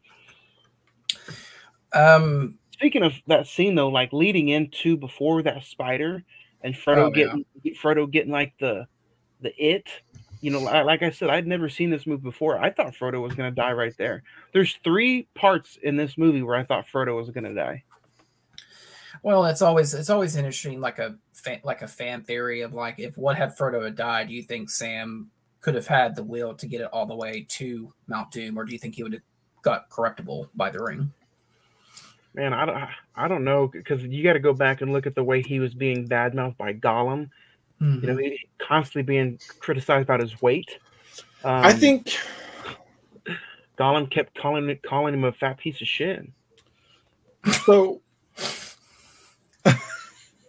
um, 1.93 2.59
Speaking 2.73 3.03
of 3.03 3.13
that 3.27 3.47
scene 3.47 3.75
though, 3.75 3.89
like 3.89 4.13
leading 4.13 4.49
into 4.49 4.97
before 4.97 5.43
that 5.43 5.65
spider 5.65 6.25
and 6.62 6.75
Frodo 6.75 6.96
Oh, 7.07 7.12
yeah. 7.14 7.27
getting 7.27 7.44
Frodo 7.77 8.11
getting 8.11 8.33
like 8.33 8.53
the 8.61 8.87
the 9.40 9.53
it, 9.62 9.88
you 10.40 10.51
know, 10.51 10.61
li- 10.61 10.83
like 10.83 11.03
I 11.03 11.11
said, 11.11 11.31
I'd 11.31 11.46
never 11.46 11.68
seen 11.68 11.90
this 11.90 12.07
movie 12.07 12.22
before. 12.22 12.59
I 12.59 12.70
thought 12.70 12.94
Frodo 12.94 13.20
was 13.20 13.35
gonna 13.35 13.51
die 13.51 13.72
right 13.72 13.94
there. 13.98 14.22
There's 14.53 14.79
three 14.85 15.29
parts 15.35 15.79
in 15.83 15.96
this 15.96 16.16
movie 16.16 16.42
where 16.42 16.57
I 16.57 16.64
thought 16.64 16.87
Frodo 16.92 17.16
was 17.16 17.31
gonna 17.31 17.55
die. 17.55 17.83
well, 19.22 19.44
it's 19.46 19.62
always 19.62 19.94
it's 19.94 20.11
always 20.11 20.37
interesting, 20.37 20.81
like 20.81 20.98
a 20.98 21.16
fan, 21.33 21.61
like 21.64 21.83
a 21.83 21.88
fan 21.88 22.22
theory 22.22 22.61
of 22.62 22.75
like 22.75 22.98
if 22.98 23.16
what 23.18 23.37
had 23.37 23.57
Frodo 23.57 23.85
had 23.85 23.96
died, 23.96 24.29
do 24.29 24.35
you 24.35 24.42
think 24.42 24.71
Sam 24.71 25.31
could 25.60 25.75
have 25.75 25.87
had 25.87 26.17
the 26.17 26.25
will 26.25 26.54
to 26.54 26.67
get 26.67 26.81
it 26.81 26.88
all 26.92 27.06
the 27.06 27.15
way 27.15 27.46
to 27.50 27.92
Mount 28.08 28.31
Doom, 28.33 28.58
or 28.58 28.65
do 28.65 28.73
you 28.73 28.79
think 28.79 28.94
he 28.96 29.02
would 29.02 29.13
have 29.13 29.23
got 29.63 29.88
corruptible 29.90 30.48
by 30.54 30.71
the 30.71 30.83
ring? 30.83 31.13
Man, 32.35 32.55
I 32.55 32.65
don't, 32.65 32.89
I 33.15 33.29
don't 33.29 33.45
know 33.45 33.69
because 33.69 34.03
you 34.05 34.23
got 34.25 34.33
to 34.33 34.41
go 34.41 34.55
back 34.55 34.81
and 34.81 34.93
look 34.93 35.07
at 35.07 35.15
the 35.15 35.25
way 35.25 35.43
he 35.43 35.61
was 35.61 35.75
being 35.75 36.09
badmouthed 36.09 36.57
by 36.57 36.73
Gollum. 36.73 37.29
You 37.81 38.01
know, 38.07 38.17
he 38.17 38.49
constantly 38.59 39.03
being 39.03 39.41
criticized 39.59 40.05
about 40.05 40.21
his 40.21 40.41
weight. 40.41 40.79
Um, 41.43 41.65
I 41.65 41.73
think 41.73 42.17
Gollum 43.77 44.09
kept 44.09 44.39
calling 44.39 44.69
it, 44.71 44.83
calling 44.85 45.15
him 45.15 45.25
a 45.25 45.33
fat 45.33 45.59
piece 45.59 45.81
of 45.81 45.89
shit. 45.89 46.29
so. 47.65 48.01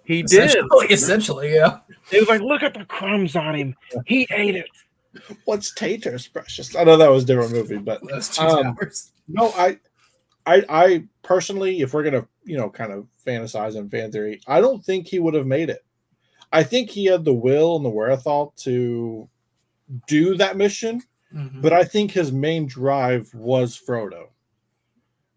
He 0.06 0.22
did. 0.22 0.50
Essentially, 0.50 0.88
essentially, 0.88 1.54
yeah. 1.54 1.80
He 2.12 2.20
was 2.20 2.28
like, 2.28 2.42
"Look 2.42 2.62
at 2.62 2.74
the 2.74 2.84
crumbs 2.84 3.38
on 3.38 3.56
him. 3.56 3.74
He 4.06 4.28
ate 4.32 4.58
it." 4.58 4.68
What's 5.46 5.74
taters, 5.74 6.28
precious? 6.28 6.76
I 6.76 6.84
know 6.84 6.98
that 6.98 7.10
was 7.10 7.24
a 7.24 7.28
different 7.28 7.54
movie, 7.54 7.78
but 7.78 8.06
Those 8.06 8.28
two 8.28 8.44
Um, 8.44 8.78
no, 9.30 9.52
I, 9.52 9.78
I, 10.46 10.64
I 10.70 11.04
personally, 11.22 11.82
if 11.82 11.94
we're 11.94 12.04
gonna, 12.04 12.28
you 12.44 12.58
know, 12.58 12.70
kind 12.70 12.92
of 12.92 13.08
fantasize 13.26 13.76
and 13.78 13.90
fan 13.90 14.12
theory, 14.12 14.42
I 14.48 14.62
don't 14.62 14.84
think 14.84 15.08
he 15.08 15.20
would 15.20 15.34
have 15.34 15.48
made 15.48 15.70
it. 15.70 15.86
I 16.52 16.64
think 16.64 16.90
he 16.90 17.06
had 17.06 17.26
the 17.26 17.34
will 17.34 17.76
and 17.78 17.86
the 17.86 17.90
wherewithal 17.90 18.54
to 18.58 19.30
do 20.08 20.36
that 20.38 20.58
mission. 20.58 21.02
Mhm. 21.34 21.64
but 21.64 21.74
I 21.74 21.84
think 21.84 22.12
his 22.12 22.32
main 22.32 22.68
drive 22.68 23.34
was 23.34 23.76
Frodo. 23.76 24.28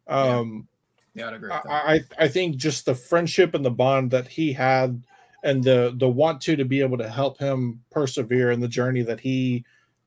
Um, 0.07 0.69
yeah, 1.15 1.29
I'd 1.29 1.35
agree. 1.35 1.51
I, 1.51 1.95
I 1.95 2.01
I 2.19 2.29
think 2.29 2.57
just 2.57 2.85
the 2.85 2.95
friendship 2.95 3.55
and 3.55 3.65
the 3.65 3.71
bond 3.71 4.11
that 4.11 4.29
he 4.29 4.53
had, 4.53 5.03
and 5.43 5.65
the 5.65 5.95
the 5.97 6.09
want 6.09 6.41
to 6.43 6.57
to 6.57 6.65
be 6.65 6.81
able 6.83 6.99
to 6.99 7.09
help 7.09 7.39
him 7.39 7.83
persevere 7.91 8.51
in 8.51 8.61
the 8.61 8.69
journey 8.69 9.03
that 9.03 9.21
he 9.21 9.65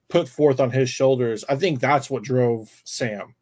put 0.09 0.29
forth 0.29 0.59
on 0.59 0.69
his 0.71 0.89
shoulders. 0.89 1.43
I 1.49 1.55
think 1.55 1.79
that's 1.79 2.09
what 2.09 2.23
drove 2.23 2.69
Sam. 2.85 3.33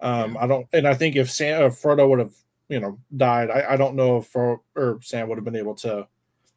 Um, 0.00 0.36
I 0.38 0.46
don't, 0.46 0.66
and 0.72 0.86
I 0.86 0.94
think 0.94 1.16
if 1.16 1.30
Sam 1.30 1.62
if 1.62 1.80
Frodo 1.80 2.08
would 2.08 2.18
have 2.18 2.34
you 2.68 2.80
know 2.80 2.98
died, 3.16 3.50
I, 3.50 3.72
I 3.72 3.76
don't 3.76 3.96
know 3.96 4.18
if 4.18 4.26
Fro, 4.26 4.62
or 4.74 4.98
Sam 5.02 5.28
would 5.28 5.38
have 5.38 5.44
been 5.44 5.56
able 5.56 5.74
to 5.76 6.06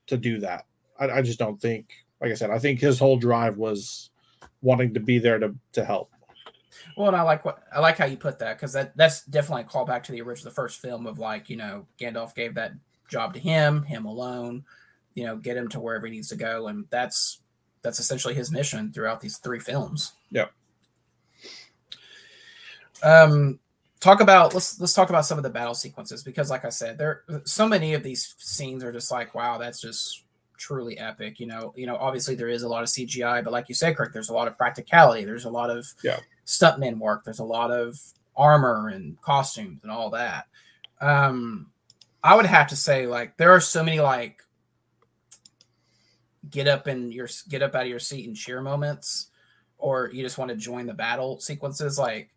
to 0.08 0.18
do 0.18 0.40
that. 0.40 0.66
I, 1.00 1.10
I 1.10 1.22
just 1.22 1.40
don't 1.40 1.60
think. 1.62 1.90
Like 2.22 2.32
I 2.32 2.36
said, 2.36 2.52
I 2.52 2.60
think 2.60 2.82
his 2.82 3.00
whole 3.00 3.16
drive 3.16 3.58
was 3.58 4.10
wanting 4.62 4.94
to 4.94 5.00
be 5.00 5.20
there 5.20 5.40
to 5.40 5.56
to 5.74 5.86
help. 5.86 6.12
Well, 6.98 7.08
and 7.08 7.16
I 7.16 7.22
like 7.22 7.46
what 7.46 7.64
I 7.74 7.80
like 7.80 7.98
how 7.98 8.06
you 8.06 8.18
put 8.18 8.40
that 8.40 8.58
because 8.58 8.74
that 8.74 8.96
that's 8.98 9.24
definitely 9.26 9.64
a 9.64 9.66
callback 9.66 10.04
to 10.04 10.12
the 10.12 10.22
original, 10.22 10.52
the 10.52 10.56
first 10.56 10.82
film 10.82 11.08
of 11.08 11.18
like 11.18 11.50
you 11.50 11.56
know 11.56 11.88
Gandalf 12.00 12.36
gave 12.36 12.56
that 12.56 12.74
job 13.08 13.34
to 13.34 13.40
him, 13.40 13.84
him 13.84 14.06
alone, 14.06 14.64
you 15.14 15.26
know, 15.26 15.36
get 15.36 15.58
him 15.58 15.68
to 15.70 15.80
wherever 15.80 16.06
he 16.06 16.14
needs 16.14 16.30
to 16.30 16.36
go, 16.36 16.68
and 16.68 16.86
that's 16.90 17.40
that's 17.82 18.00
essentially 18.00 18.34
his 18.34 18.52
mission 18.52 18.92
throughout 18.92 19.22
these 19.22 19.38
three 19.38 19.60
films. 19.60 20.14
Yep. 20.32 20.52
Um, 23.04 23.60
talk 24.00 24.22
about 24.22 24.54
let's 24.54 24.80
let's 24.80 24.94
talk 24.94 25.10
about 25.10 25.26
some 25.26 25.38
of 25.38 25.44
the 25.44 25.50
battle 25.50 25.74
sequences 25.74 26.24
because, 26.24 26.50
like 26.50 26.66
I 26.66 26.70
said, 26.70 26.98
there 26.98 27.24
so 27.46 27.68
many 27.68 27.94
of 27.94 28.04
these 28.04 28.36
scenes 28.38 28.84
are 28.84 28.92
just 28.92 29.12
like, 29.12 29.36
wow, 29.36 29.58
that's 29.58 29.82
just 29.82 30.24
truly 30.58 30.98
epic. 30.98 31.40
You 31.40 31.48
know, 31.48 31.74
you 31.76 31.86
know, 31.88 31.96
obviously 31.96 32.36
there 32.36 32.50
is 32.50 32.64
a 32.64 32.68
lot 32.70 32.84
of 32.84 32.90
CGI, 32.90 33.44
but 33.44 33.54
like 33.54 33.70
you 33.70 33.76
said, 33.76 33.96
Kirk, 33.96 34.14
there's 34.14 34.30
a 34.30 34.34
lot 34.34 34.48
of 34.48 34.58
practicality. 34.58 35.24
There's 35.24 35.46
a 35.46 35.50
lot 35.50 35.70
of 35.70 35.88
Yeah. 36.04 36.20
stuntman 36.46 36.98
work. 36.98 37.24
There's 37.24 37.40
a 37.40 37.44
lot 37.46 37.72
of 37.72 38.00
armor 38.36 38.90
and 38.90 39.20
costumes 39.22 39.80
and 39.84 39.92
all 39.92 40.10
that. 40.12 40.48
Um, 41.02 41.72
I 42.24 42.36
would 42.36 42.46
have 42.46 42.68
to 42.68 42.76
say, 42.76 43.08
like, 43.08 43.38
there 43.38 43.52
are 43.52 43.62
so 43.62 43.84
many 43.84 44.02
like 44.02 44.44
get 46.50 46.68
up 46.68 46.88
and 46.88 47.14
your 47.14 47.28
get 47.48 47.62
up 47.62 47.76
out 47.76 47.84
of 47.84 47.90
your 47.90 48.00
seat 48.00 48.28
and 48.28 48.36
cheer 48.36 48.62
moments, 48.62 49.28
or 49.78 50.10
you 50.14 50.24
just 50.24 50.38
want 50.38 50.50
to 50.50 50.58
join 50.58 50.86
the 50.86 50.94
battle 50.94 51.40
sequences. 51.40 51.98
Like 51.98 52.30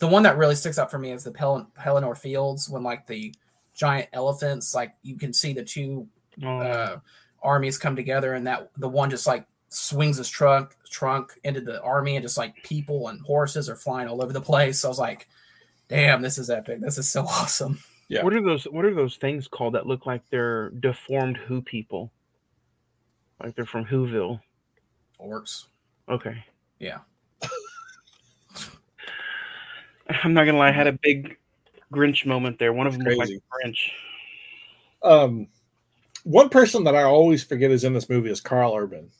the 0.00 0.08
one 0.08 0.24
that 0.24 0.36
really 0.36 0.54
sticks 0.56 0.78
out 0.78 0.90
for 0.90 0.98
me 0.98 1.12
is 1.12 1.24
the 1.24 1.30
Pel- 1.30 1.70
Pelennor 1.78 2.16
Fields 2.18 2.68
when 2.68 2.82
like 2.82 3.06
the 3.06 3.32
giant 3.74 4.08
elephants, 4.12 4.74
like 4.74 4.94
you 5.02 5.16
can 5.16 5.32
see 5.32 5.52
the 5.52 5.62
two 5.64 6.08
Oh, 6.42 6.58
uh, 6.58 6.98
armies 7.42 7.76
come 7.76 7.96
together, 7.96 8.34
and 8.34 8.46
that 8.46 8.70
the 8.76 8.88
one 8.88 9.10
just 9.10 9.26
like 9.26 9.46
swings 9.68 10.16
his 10.16 10.28
trunk 10.28 10.74
trunk 10.88 11.38
into 11.44 11.60
the 11.60 11.82
army, 11.82 12.16
and 12.16 12.22
just 12.22 12.38
like 12.38 12.54
people 12.62 13.08
and 13.08 13.20
horses 13.20 13.68
are 13.68 13.76
flying 13.76 14.08
all 14.08 14.22
over 14.22 14.32
the 14.32 14.40
place. 14.40 14.80
So 14.80 14.88
I 14.88 14.90
was 14.90 14.98
like, 14.98 15.28
"Damn, 15.88 16.22
this 16.22 16.38
is 16.38 16.48
epic! 16.48 16.80
This 16.80 16.96
is 16.98 17.10
so 17.10 17.22
awesome." 17.28 17.80
Yeah. 18.08 18.22
What 18.22 18.32
are 18.32 18.42
those? 18.42 18.64
What 18.64 18.84
are 18.86 18.94
those 18.94 19.16
things 19.16 19.48
called 19.48 19.74
that 19.74 19.86
look 19.86 20.06
like 20.06 20.22
they're 20.30 20.70
deformed 20.70 21.36
Who 21.36 21.60
people? 21.60 22.10
Like 23.42 23.54
they're 23.54 23.66
from 23.66 23.84
Whoville. 23.84 24.40
Orcs. 25.20 25.66
Okay. 26.08 26.42
Yeah. 26.78 27.00
I'm 30.22 30.34
not 30.34 30.44
gonna 30.44 30.58
lie. 30.58 30.68
I 30.68 30.72
had 30.72 30.86
a 30.86 30.92
big 30.92 31.36
Grinch 31.92 32.26
moment 32.26 32.58
there. 32.58 32.72
One 32.72 32.86
of 32.86 32.96
them 32.96 33.04
was 33.04 33.16
like 33.16 33.28
Grinch. 33.28 33.90
Um, 35.02 35.48
one 36.24 36.48
person 36.48 36.84
that 36.84 36.94
I 36.94 37.02
always 37.02 37.42
forget 37.42 37.70
is 37.70 37.84
in 37.84 37.94
this 37.94 38.08
movie 38.08 38.30
is 38.30 38.40
Karl 38.40 38.74
Urban. 38.76 39.10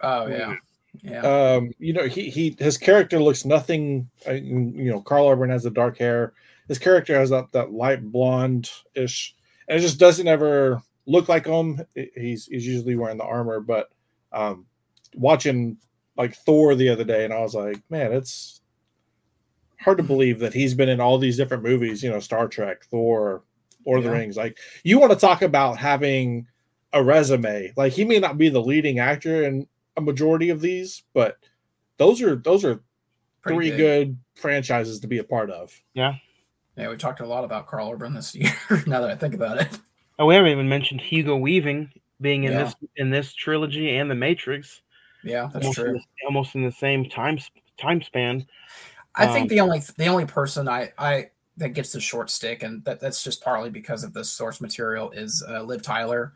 Oh 0.00 0.26
yeah, 0.26 0.54
yeah. 1.02 1.20
Um, 1.20 1.72
you 1.78 1.92
know, 1.92 2.06
he 2.06 2.30
he 2.30 2.56
his 2.58 2.78
character 2.78 3.18
looks 3.18 3.44
nothing. 3.44 4.08
uh, 4.26 4.32
You 4.32 4.90
know, 4.90 5.00
Karl 5.00 5.28
Urban 5.28 5.50
has 5.50 5.62
the 5.62 5.70
dark 5.70 5.98
hair. 5.98 6.32
His 6.68 6.78
character 6.78 7.14
has 7.14 7.30
that 7.30 7.52
that 7.52 7.72
light 7.72 8.02
blonde 8.02 8.70
ish, 8.94 9.34
and 9.68 9.78
it 9.78 9.82
just 9.82 9.98
doesn't 9.98 10.28
ever 10.28 10.82
look 11.06 11.28
like 11.28 11.46
him. 11.46 11.80
He's 11.94 12.46
he's 12.46 12.66
usually 12.66 12.96
wearing 12.96 13.18
the 13.18 13.24
armor, 13.24 13.60
but 13.60 13.90
um, 14.32 14.66
watching 15.14 15.76
like 16.16 16.34
Thor 16.34 16.74
the 16.74 16.88
other 16.88 17.04
day, 17.04 17.24
and 17.24 17.34
I 17.34 17.40
was 17.40 17.54
like, 17.54 17.82
man, 17.90 18.12
it's 18.12 18.60
hard 19.80 19.98
to 19.98 20.04
believe 20.04 20.38
that 20.40 20.54
he's 20.54 20.74
been 20.74 20.88
in 20.88 21.00
all 21.00 21.18
these 21.18 21.36
different 21.36 21.62
movies. 21.62 22.02
You 22.02 22.10
know, 22.10 22.20
Star 22.20 22.48
Trek, 22.48 22.84
Thor, 22.84 23.42
Lord 23.86 23.98
of 23.98 24.04
the 24.04 24.10
Rings. 24.10 24.36
Like, 24.36 24.58
you 24.82 24.98
want 24.98 25.12
to 25.12 25.18
talk 25.18 25.42
about 25.42 25.76
having 25.78 26.46
a 26.92 27.02
resume? 27.02 27.72
Like, 27.76 27.92
he 27.92 28.04
may 28.04 28.18
not 28.18 28.38
be 28.38 28.48
the 28.48 28.60
leading 28.62 28.98
actor 28.98 29.44
in 29.44 29.66
a 29.96 30.00
majority 30.00 30.50
of 30.50 30.60
these, 30.60 31.02
but 31.12 31.36
those 31.98 32.20
are 32.22 32.36
those 32.36 32.64
are 32.64 32.80
Pretty 33.42 33.56
three 33.58 33.70
big. 33.70 33.78
good 33.78 34.18
franchises 34.36 35.00
to 35.00 35.06
be 35.06 35.18
a 35.18 35.24
part 35.24 35.50
of. 35.50 35.72
Yeah, 35.92 36.14
Yeah, 36.76 36.88
we 36.88 36.96
talked 36.96 37.20
a 37.20 37.26
lot 37.26 37.44
about 37.44 37.66
Karl 37.66 37.90
Urban 37.92 38.14
this 38.14 38.34
year. 38.34 38.50
now 38.86 39.00
that 39.02 39.10
I 39.10 39.14
think 39.16 39.34
about 39.34 39.58
it. 39.60 39.78
Oh, 40.18 40.26
we 40.26 40.34
haven't 40.34 40.50
even 40.52 40.68
mentioned 40.68 41.00
Hugo 41.00 41.36
Weaving 41.36 41.90
being 42.20 42.44
in 42.44 42.52
Yeah. 42.52 42.64
this 42.64 42.74
in 42.96 43.10
this 43.10 43.32
trilogy 43.34 43.96
and 43.96 44.10
the 44.10 44.14
Matrix. 44.14 44.80
Yeah, 45.22 45.48
that's 45.52 45.64
almost 45.66 45.78
In 45.78 45.84
true. 45.84 45.92
the, 45.94 46.26
almost 46.26 46.54
in 46.54 46.64
the 46.64 46.72
same 46.72 47.08
time 47.08 47.36
s- 47.36 47.50
time 47.78 48.00
span. 48.02 48.46
I 49.16 49.26
think 49.26 49.44
Um, 49.44 49.48
the 49.48 49.60
only 49.60 49.80
the 49.96 50.06
only 50.06 50.26
person 50.26 50.68
I 50.68 50.92
I 50.98 51.30
that 51.56 51.70
gets 51.70 51.92
the 51.92 52.00
short 52.00 52.30
stick, 52.30 52.62
and 52.64 52.84
that, 52.84 52.98
that's 53.00 53.22
just 53.22 53.42
partly 53.42 53.70
because 53.70 54.02
of 54.02 54.12
the 54.12 54.24
source 54.24 54.60
material, 54.60 55.10
is 55.12 55.44
uh, 55.48 55.62
Liv 55.62 55.82
Tyler. 55.82 56.32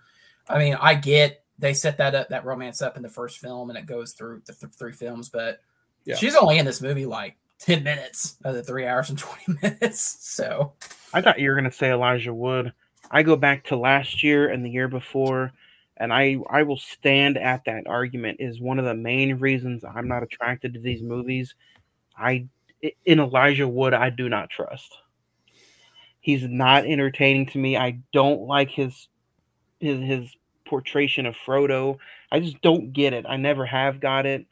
I 0.49 0.59
mean, 0.59 0.76
I 0.81 0.95
get 0.95 1.45
they 1.59 1.74
set 1.74 1.97
that 1.99 2.14
up 2.14 2.29
that 2.29 2.45
romance 2.45 2.81
up 2.83 2.97
in 2.97 3.03
the 3.03 3.09
first 3.09 3.39
film, 3.39 3.70
and 3.70 3.79
it 3.79 3.87
goes 3.87 4.12
through 4.12 4.43
the 4.47 4.53
th- 4.53 4.72
three 4.74 4.93
films, 4.93 5.29
but 5.29 5.61
Yeah. 6.05 6.14
she's 6.16 6.37
only 6.37 6.59
in 6.59 6.64
this 6.66 6.81
movie 6.81 7.05
like 7.07 7.37
ten 7.59 7.83
minutes 7.83 8.37
of 8.45 8.55
the 8.55 8.62
three 8.62 8.87
hours 8.87 9.11
and 9.11 9.18
twenty 9.18 9.59
minutes. 9.62 10.18
So 10.20 10.74
I 11.12 11.20
thought 11.20 11.41
you 11.41 11.51
were 11.51 11.57
gonna 11.57 11.72
say 11.72 11.91
Elijah 11.91 12.33
Wood. 12.33 12.72
I 13.11 13.22
go 13.24 13.35
back 13.37 13.64
to 13.64 13.76
last 13.76 14.22
year 14.22 14.51
and 14.51 14.64
the 14.64 14.70
year 14.70 14.87
before, 14.87 15.51
and 15.97 16.12
I 16.12 16.37
I 16.49 16.62
will 16.62 16.79
stand 16.79 17.37
at 17.39 17.64
that 17.64 17.89
argument. 17.89 18.37
Is 18.41 18.61
one 18.61 18.79
of 18.79 18.85
the 18.85 18.95
main 18.95 19.35
reasons 19.41 19.83
I'm 19.85 20.07
not 20.07 20.22
attracted 20.22 20.74
to 20.74 20.81
these 20.81 21.03
movies. 21.03 21.57
I 22.16 22.47
in 23.05 23.20
Elijah 23.20 23.66
Wood 23.68 23.95
I 23.95 24.11
do 24.11 24.29
not 24.29 24.51
trust. 24.51 24.97
He's 26.20 26.43
not 26.43 26.85
entertaining 26.85 27.47
to 27.47 27.59
me. 27.59 27.76
I 27.76 28.01
don't 28.12 28.43
like 28.43 28.70
his 28.70 29.09
his 29.81 30.01
his 30.01 30.37
portrayal 30.66 31.26
of 31.26 31.35
Frodo. 31.47 31.99
I 32.31 32.41
just 32.41 32.61
don't 32.61 32.93
get 32.93 33.12
it. 33.14 33.24
I 33.29 33.37
never 33.37 33.64
have 33.64 34.01
got 34.01 34.26
it. 34.26 34.47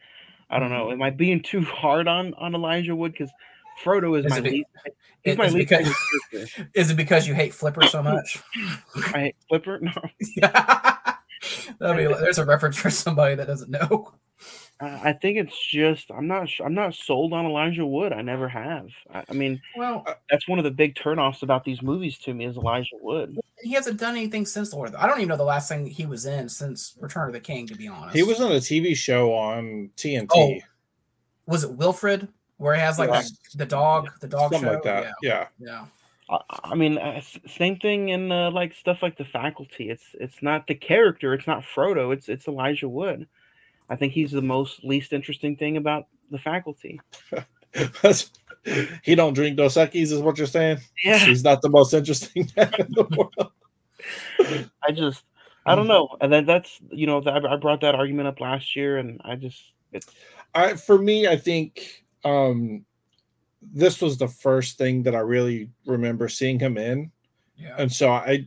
I 0.49 0.59
don't 0.59 0.71
know. 0.71 0.85
Mm-hmm. 0.87 0.93
Am 0.93 1.03
I 1.03 1.11
being 1.11 1.43
too 1.43 1.61
hard 1.65 2.09
on 2.09 2.35
on 2.35 2.55
Elijah 2.55 2.95
Wood 2.97 3.13
because 3.13 3.31
Frodo 3.85 4.19
is, 4.19 4.25
Is 4.27 4.31
my 4.31 4.39
it 4.39 4.43
be- 4.45 4.51
least. 4.51 4.67
He's 5.23 5.33
Is 5.33 5.39
my 5.39 5.47
it 5.47 5.53
least 5.53 5.69
because- 5.69 5.95
character. 6.33 6.71
is 6.75 6.91
it 6.91 6.97
because 6.97 7.27
you 7.29 7.35
hate 7.35 7.53
Flipper 7.53 7.83
so 7.83 8.03
much? 8.03 8.39
I 9.13 9.19
hate 9.19 9.37
Flipper. 9.49 9.81
No, 9.81 9.93
That'd 11.79 11.97
be, 11.97 12.15
there's 12.15 12.39
a 12.39 12.45
reference 12.45 12.77
for 12.77 12.91
somebody 12.91 13.35
that 13.35 13.47
doesn't 13.47 13.71
know. 13.71 14.15
I 14.81 15.11
I 15.11 15.13
think 15.15 15.39
it's 15.39 15.67
just 15.71 16.11
I'm 16.11 16.27
not 16.27 16.49
I'm 16.65 16.75
not 16.75 16.95
sold 16.95 17.33
on 17.33 17.47
Elijah 17.47 17.87
Wood. 17.87 18.13
I 18.13 18.23
never 18.23 18.49
have. 18.49 18.89
I, 19.13 19.25
I 19.29 19.33
mean, 19.33 19.61
Well, 19.77 20.05
that's 20.31 20.47
one 20.49 20.59
of 20.59 20.65
the 20.65 20.71
big 20.71 20.95
turnoffs 20.95 21.43
about 21.43 21.65
these 21.65 21.83
movies 21.83 22.19
to 22.19 22.35
me 22.35 22.45
is 22.47 22.57
Elijah 22.57 22.97
Wood. 23.01 23.39
he 23.63 23.73
hasn't 23.73 23.99
done 24.01 24.17
anything 24.17 24.45
since 24.47 24.73
Lord. 24.75 24.95
I 24.95 25.07
don't 25.07 25.19
even 25.19 25.29
know 25.29 25.37
the 25.37 25.45
last 25.45 25.69
thing 25.69 25.87
he 25.87 26.07
was 26.07 26.27
in 26.27 26.49
since 26.49 26.95
Return 27.01 27.29
of 27.29 27.33
the 27.33 27.41
King. 27.41 27.67
To 27.69 27.75
be 27.75 27.89
honest, 27.89 28.17
He 28.17 28.23
was 28.23 28.41
on 28.41 28.53
a 28.53 28.57
TV 28.57 28.95
show 28.97 29.33
on 29.33 29.91
TNT, 29.97 30.29
Oh, 30.35 30.55
was 31.47 31.65
it 31.65 31.73
Wilfred 31.73 32.29
where 32.59 32.75
he 32.75 32.81
has 32.81 32.99
like 32.99 33.11
Yeah. 33.11 33.23
the, 33.53 33.59
the 33.59 33.67
dog, 33.67 34.11
the 34.21 34.29
dog 34.29 34.53
something 34.53 34.61
show? 34.69 34.75
like 34.75 34.83
that. 34.85 35.05
Yeah. 35.05 35.13
Yeah, 35.23 35.47
yeah. 35.59 35.87
I, 36.29 36.39
I 36.65 36.75
mean, 36.75 36.99
uh, 36.99 37.21
same 37.47 37.79
thing 37.79 38.09
in 38.11 38.33
uh, 38.33 38.51
like 38.51 38.75
stuff 38.75 38.99
like 39.03 39.17
the 39.17 39.25
Faculty. 39.25 39.91
It's 39.91 40.05
it's 40.15 40.43
not 40.43 40.67
the 40.67 40.75
character. 40.75 41.33
It's 41.35 41.47
not 41.47 41.63
Frodo. 41.63 42.13
It's 42.13 42.29
it's 42.29 42.49
Elijah 42.49 42.89
Wood. 42.89 43.29
I 43.89 43.97
think 43.97 44.13
he's 44.13 44.33
the 44.33 44.43
most 44.43 44.85
least 44.85 45.13
interesting 45.13 45.57
thing 45.57 45.77
about 45.77 46.07
the 46.31 46.39
Faculty. 46.39 47.01
he 49.03 49.15
don't 49.15 49.35
drink 49.35 49.57
Dos 49.57 49.77
Equis, 49.77 50.13
is 50.13 50.21
what 50.21 50.39
you're 50.39 50.47
saying? 50.47 50.79
Yeah, 51.05 51.19
He's 51.19 51.45
not 51.45 51.63
the 51.63 51.69
most 51.69 51.93
interesting 51.95 52.51
man 52.57 52.73
in 52.79 52.93
the 52.93 53.05
world. 53.05 53.53
I 54.83 54.93
just 54.93 55.25
I 55.65 55.75
don't 55.75 55.89
know. 55.89 56.17
And 56.21 56.33
then 56.33 56.47
that's 56.47 56.81
you 56.91 57.07
know 57.07 57.23
I, 57.23 57.55
I 57.55 57.57
brought 57.57 57.81
that 57.81 57.95
argument 57.95 58.29
up 58.29 58.41
last 58.41 58.77
year, 58.77 58.99
and 58.99 59.21
I 59.25 59.37
just 59.37 59.61
it's 59.93 60.07
I 60.55 60.75
for 60.75 60.99
me, 60.99 61.27
I 61.27 61.37
think 61.37 62.05
um 62.25 62.85
this 63.63 64.01
was 64.01 64.17
the 64.17 64.29
first 64.29 64.79
thing 64.79 65.03
that 65.05 65.15
I 65.15 65.21
really 65.21 65.71
remember 65.87 66.29
seeing 66.29 66.59
him 66.59 66.79
in. 66.79 67.11
yeah. 67.57 67.75
And 67.79 67.91
so 67.93 68.11
I 68.11 68.47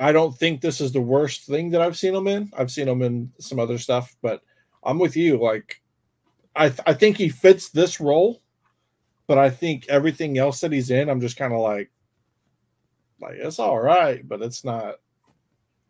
I 0.00 0.12
don't 0.12 0.36
think 0.36 0.60
this 0.60 0.80
is 0.80 0.92
the 0.92 1.00
worst 1.00 1.44
thing 1.44 1.70
that 1.70 1.82
I've 1.82 1.96
seen 1.96 2.14
him 2.14 2.26
in. 2.26 2.50
I've 2.56 2.70
seen 2.70 2.88
him 2.88 3.02
in 3.02 3.30
some 3.38 3.60
other 3.60 3.78
stuff, 3.78 4.16
but 4.22 4.42
I'm 4.82 4.98
with 4.98 5.16
you. 5.16 5.36
Like 5.36 5.80
I 6.56 6.68
th- 6.70 6.80
I 6.86 6.94
think 6.94 7.16
he 7.16 7.28
fits 7.28 7.68
this 7.68 8.00
role, 8.00 8.42
but 9.26 9.38
I 9.38 9.50
think 9.50 9.86
everything 9.88 10.38
else 10.38 10.60
that 10.60 10.72
he's 10.72 10.90
in, 10.90 11.08
I'm 11.08 11.20
just 11.20 11.36
kind 11.36 11.52
of 11.52 11.60
like 11.60 11.90
like 13.20 13.34
it's 13.34 13.58
all 13.58 13.78
right, 13.78 14.26
but 14.26 14.40
it's 14.40 14.64
not 14.64 14.96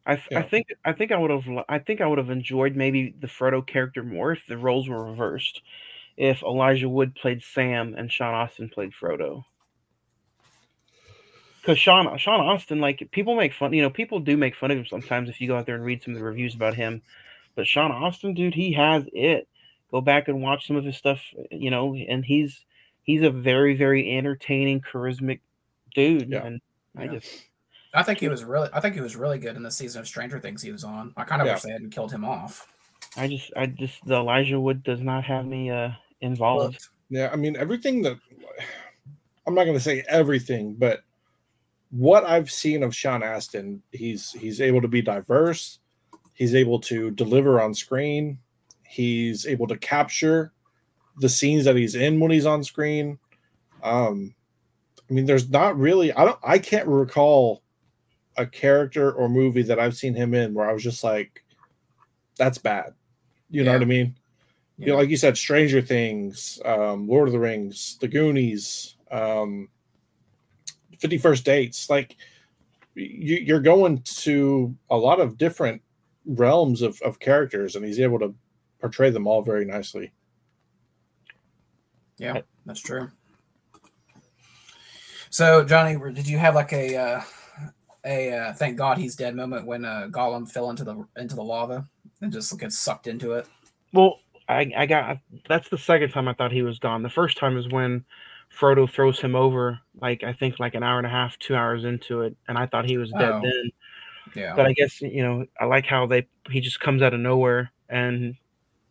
I, 0.06 0.16
th- 0.16 0.32
I 0.32 0.42
think 0.42 0.66
I 0.84 0.92
think 0.92 1.12
I 1.12 1.18
would 1.18 1.30
have 1.30 1.64
I 1.68 1.78
think 1.78 2.00
I 2.00 2.06
would 2.06 2.18
have 2.18 2.30
enjoyed 2.30 2.74
maybe 2.74 3.14
the 3.20 3.28
Frodo 3.28 3.64
character 3.64 4.02
more 4.02 4.32
if 4.32 4.44
the 4.48 4.58
roles 4.58 4.88
were 4.88 5.04
reversed. 5.04 5.62
If 6.16 6.42
Elijah 6.42 6.88
Wood 6.88 7.14
played 7.14 7.42
Sam 7.42 7.94
and 7.96 8.10
Sean 8.10 8.34
Astin 8.34 8.70
played 8.70 8.92
Frodo. 8.92 9.44
Because 11.60 11.78
Sean 11.78 12.16
Sean 12.18 12.40
Astin, 12.54 12.80
like 12.80 13.06
people 13.10 13.34
make 13.36 13.52
fun, 13.52 13.72
you 13.72 13.82
know, 13.82 13.90
people 13.90 14.18
do 14.20 14.36
make 14.36 14.56
fun 14.56 14.70
of 14.70 14.78
him 14.78 14.86
sometimes 14.86 15.28
if 15.28 15.40
you 15.40 15.48
go 15.48 15.56
out 15.56 15.66
there 15.66 15.74
and 15.74 15.84
read 15.84 16.02
some 16.02 16.14
of 16.14 16.18
the 16.18 16.24
reviews 16.24 16.54
about 16.54 16.74
him. 16.74 17.02
But 17.54 17.66
Sean 17.66 17.92
Astin, 17.92 18.34
dude, 18.34 18.54
he 18.54 18.72
has 18.72 19.04
it. 19.12 19.46
Go 19.90 20.00
back 20.00 20.28
and 20.28 20.40
watch 20.40 20.66
some 20.66 20.76
of 20.76 20.84
his 20.84 20.96
stuff, 20.96 21.20
you 21.50 21.70
know, 21.70 21.94
and 21.94 22.24
he's 22.24 22.64
he's 23.02 23.22
a 23.22 23.30
very 23.30 23.76
very 23.76 24.16
entertaining, 24.16 24.80
charismatic 24.80 25.40
dude. 25.94 26.30
Yeah. 26.30 26.46
And 26.46 26.60
I 26.96 27.08
just 27.08 27.28
I 27.92 28.02
think 28.04 28.20
he 28.20 28.28
was 28.28 28.44
really. 28.44 28.68
I 28.72 28.80
think 28.80 28.94
he 28.94 29.00
was 29.00 29.16
really 29.16 29.38
good 29.38 29.56
in 29.56 29.62
the 29.62 29.70
season 29.70 30.00
of 30.00 30.06
Stranger 30.08 30.38
Things 30.38 30.62
he 30.62 30.70
was 30.72 30.84
on. 30.84 31.12
I 31.16 31.24
kind 31.24 31.42
of 31.42 31.46
Yeah. 31.48 31.54
wish 31.54 31.62
they 31.62 31.72
hadn't 31.72 31.90
killed 31.90 32.12
him 32.12 32.24
off. 32.24 32.72
I 33.16 33.26
just, 33.26 33.50
I 33.56 33.66
just, 33.66 34.04
the 34.06 34.14
Elijah 34.14 34.60
Wood 34.60 34.84
does 34.84 35.00
not 35.00 35.24
have 35.24 35.44
me 35.44 35.70
uh 35.70 35.90
involved. 36.20 36.74
Looked- 36.74 36.88
Yeah, 37.10 37.30
I 37.32 37.36
mean 37.36 37.56
everything 37.56 38.00
that 38.02 38.16
I'm 39.46 39.54
not 39.54 39.64
going 39.64 39.76
to 39.76 39.82
say 39.82 40.04
everything, 40.08 40.74
but 40.74 41.02
what 41.90 42.24
I've 42.24 42.50
seen 42.50 42.82
of 42.82 42.94
Sean 42.94 43.22
Astin, 43.22 43.82
he's 43.92 44.32
he's 44.32 44.60
able 44.60 44.80
to 44.80 44.88
be 44.88 45.02
diverse. 45.02 45.78
He's 46.34 46.54
able 46.54 46.80
to 46.80 47.10
deliver 47.10 47.60
on 47.60 47.74
screen. 47.74 48.38
He's 48.82 49.46
able 49.46 49.66
to 49.68 49.76
capture 49.76 50.52
the 51.18 51.28
scenes 51.28 51.64
that 51.64 51.76
he's 51.76 51.94
in 51.94 52.18
when 52.20 52.30
he's 52.30 52.46
on 52.46 52.64
screen. 52.64 53.18
Um, 53.82 54.34
I 55.08 55.12
mean, 55.12 55.26
there's 55.26 55.50
not 55.50 55.76
really. 55.78 56.12
I 56.12 56.24
don't. 56.24 56.38
I 56.42 56.58
can't 56.58 56.86
recall 56.88 57.62
a 58.36 58.46
character 58.46 59.12
or 59.12 59.28
movie 59.28 59.62
that 59.62 59.78
I've 59.78 59.96
seen 59.96 60.14
him 60.14 60.32
in 60.34 60.54
where 60.54 60.68
I 60.68 60.72
was 60.72 60.82
just 60.82 61.02
like, 61.04 61.44
"That's 62.36 62.58
bad." 62.58 62.94
You 63.50 63.64
know 63.64 63.72
Yeah. 63.72 63.76
what 63.78 63.82
I 63.82 63.86
mean? 63.86 64.16
you 64.78 64.86
know, 64.86 64.96
like 64.96 65.10
you 65.10 65.16
said, 65.18 65.36
Stranger 65.36 65.82
Things, 65.82 66.58
um, 66.64 67.06
Lord 67.06 67.28
of 67.28 67.32
the 67.32 67.38
Rings, 67.38 67.98
The 68.00 68.08
Goonies, 68.08 68.96
um, 69.10 69.68
Fifty 71.00 71.18
First 71.18 71.44
Dates. 71.44 71.90
Like 71.90 72.16
you, 72.94 73.36
you're 73.36 73.60
going 73.60 74.02
to 74.02 74.76
a 74.90 74.96
lot 74.96 75.20
of 75.20 75.38
different 75.38 75.82
realms 76.26 76.82
of, 76.82 77.00
of 77.02 77.18
characters, 77.18 77.76
and 77.76 77.84
he's 77.84 78.00
able 78.00 78.18
to 78.18 78.34
portray 78.80 79.10
them 79.10 79.26
all 79.26 79.42
very 79.42 79.64
nicely. 79.64 80.12
Yeah, 82.18 82.42
that's 82.66 82.80
true. 82.80 83.10
So, 85.30 85.64
Johnny, 85.64 85.96
did 86.12 86.28
you 86.28 86.38
have 86.38 86.54
like 86.54 86.72
a 86.72 86.96
uh, 86.96 87.22
a 88.04 88.32
uh, 88.32 88.52
thank 88.52 88.76
God 88.76 88.98
he's 88.98 89.16
dead 89.16 89.34
moment 89.34 89.66
when 89.66 89.84
uh, 89.84 90.08
Gollum 90.10 90.50
fell 90.50 90.70
into 90.70 90.84
the 90.84 91.06
into 91.16 91.34
the 91.34 91.42
lava 91.42 91.88
and 92.20 92.32
just 92.32 92.58
gets 92.58 92.78
sucked 92.78 93.06
into 93.06 93.32
it? 93.32 93.46
Well, 93.92 94.18
I, 94.48 94.70
I 94.76 94.86
got 94.86 95.18
that's 95.48 95.68
the 95.68 95.78
second 95.78 96.10
time 96.10 96.28
I 96.28 96.34
thought 96.34 96.52
he 96.52 96.62
was 96.62 96.78
gone. 96.78 97.02
The 97.02 97.08
first 97.08 97.38
time 97.38 97.56
is 97.56 97.68
when 97.68 98.04
Frodo 98.52 98.90
throws 98.90 99.20
him 99.20 99.34
over, 99.36 99.78
like 100.00 100.22
I 100.24 100.32
think 100.32 100.58
like 100.58 100.74
an 100.74 100.82
hour 100.82 100.98
and 100.98 101.06
a 101.06 101.10
half, 101.10 101.38
two 101.38 101.54
hours 101.54 101.84
into 101.84 102.22
it, 102.22 102.36
and 102.48 102.58
I 102.58 102.66
thought 102.66 102.88
he 102.88 102.98
was 102.98 103.10
dead 103.12 103.32
Oh. 103.32 103.40
then. 103.42 103.70
Yeah, 104.34 104.54
But 104.54 104.66
I 104.66 104.72
guess 104.72 105.00
you 105.00 105.22
know 105.22 105.46
I 105.60 105.64
like 105.64 105.86
how 105.86 106.06
they 106.06 106.26
he 106.50 106.60
just 106.60 106.80
comes 106.80 107.02
out 107.02 107.14
of 107.14 107.20
nowhere 107.20 107.72
and 107.88 108.36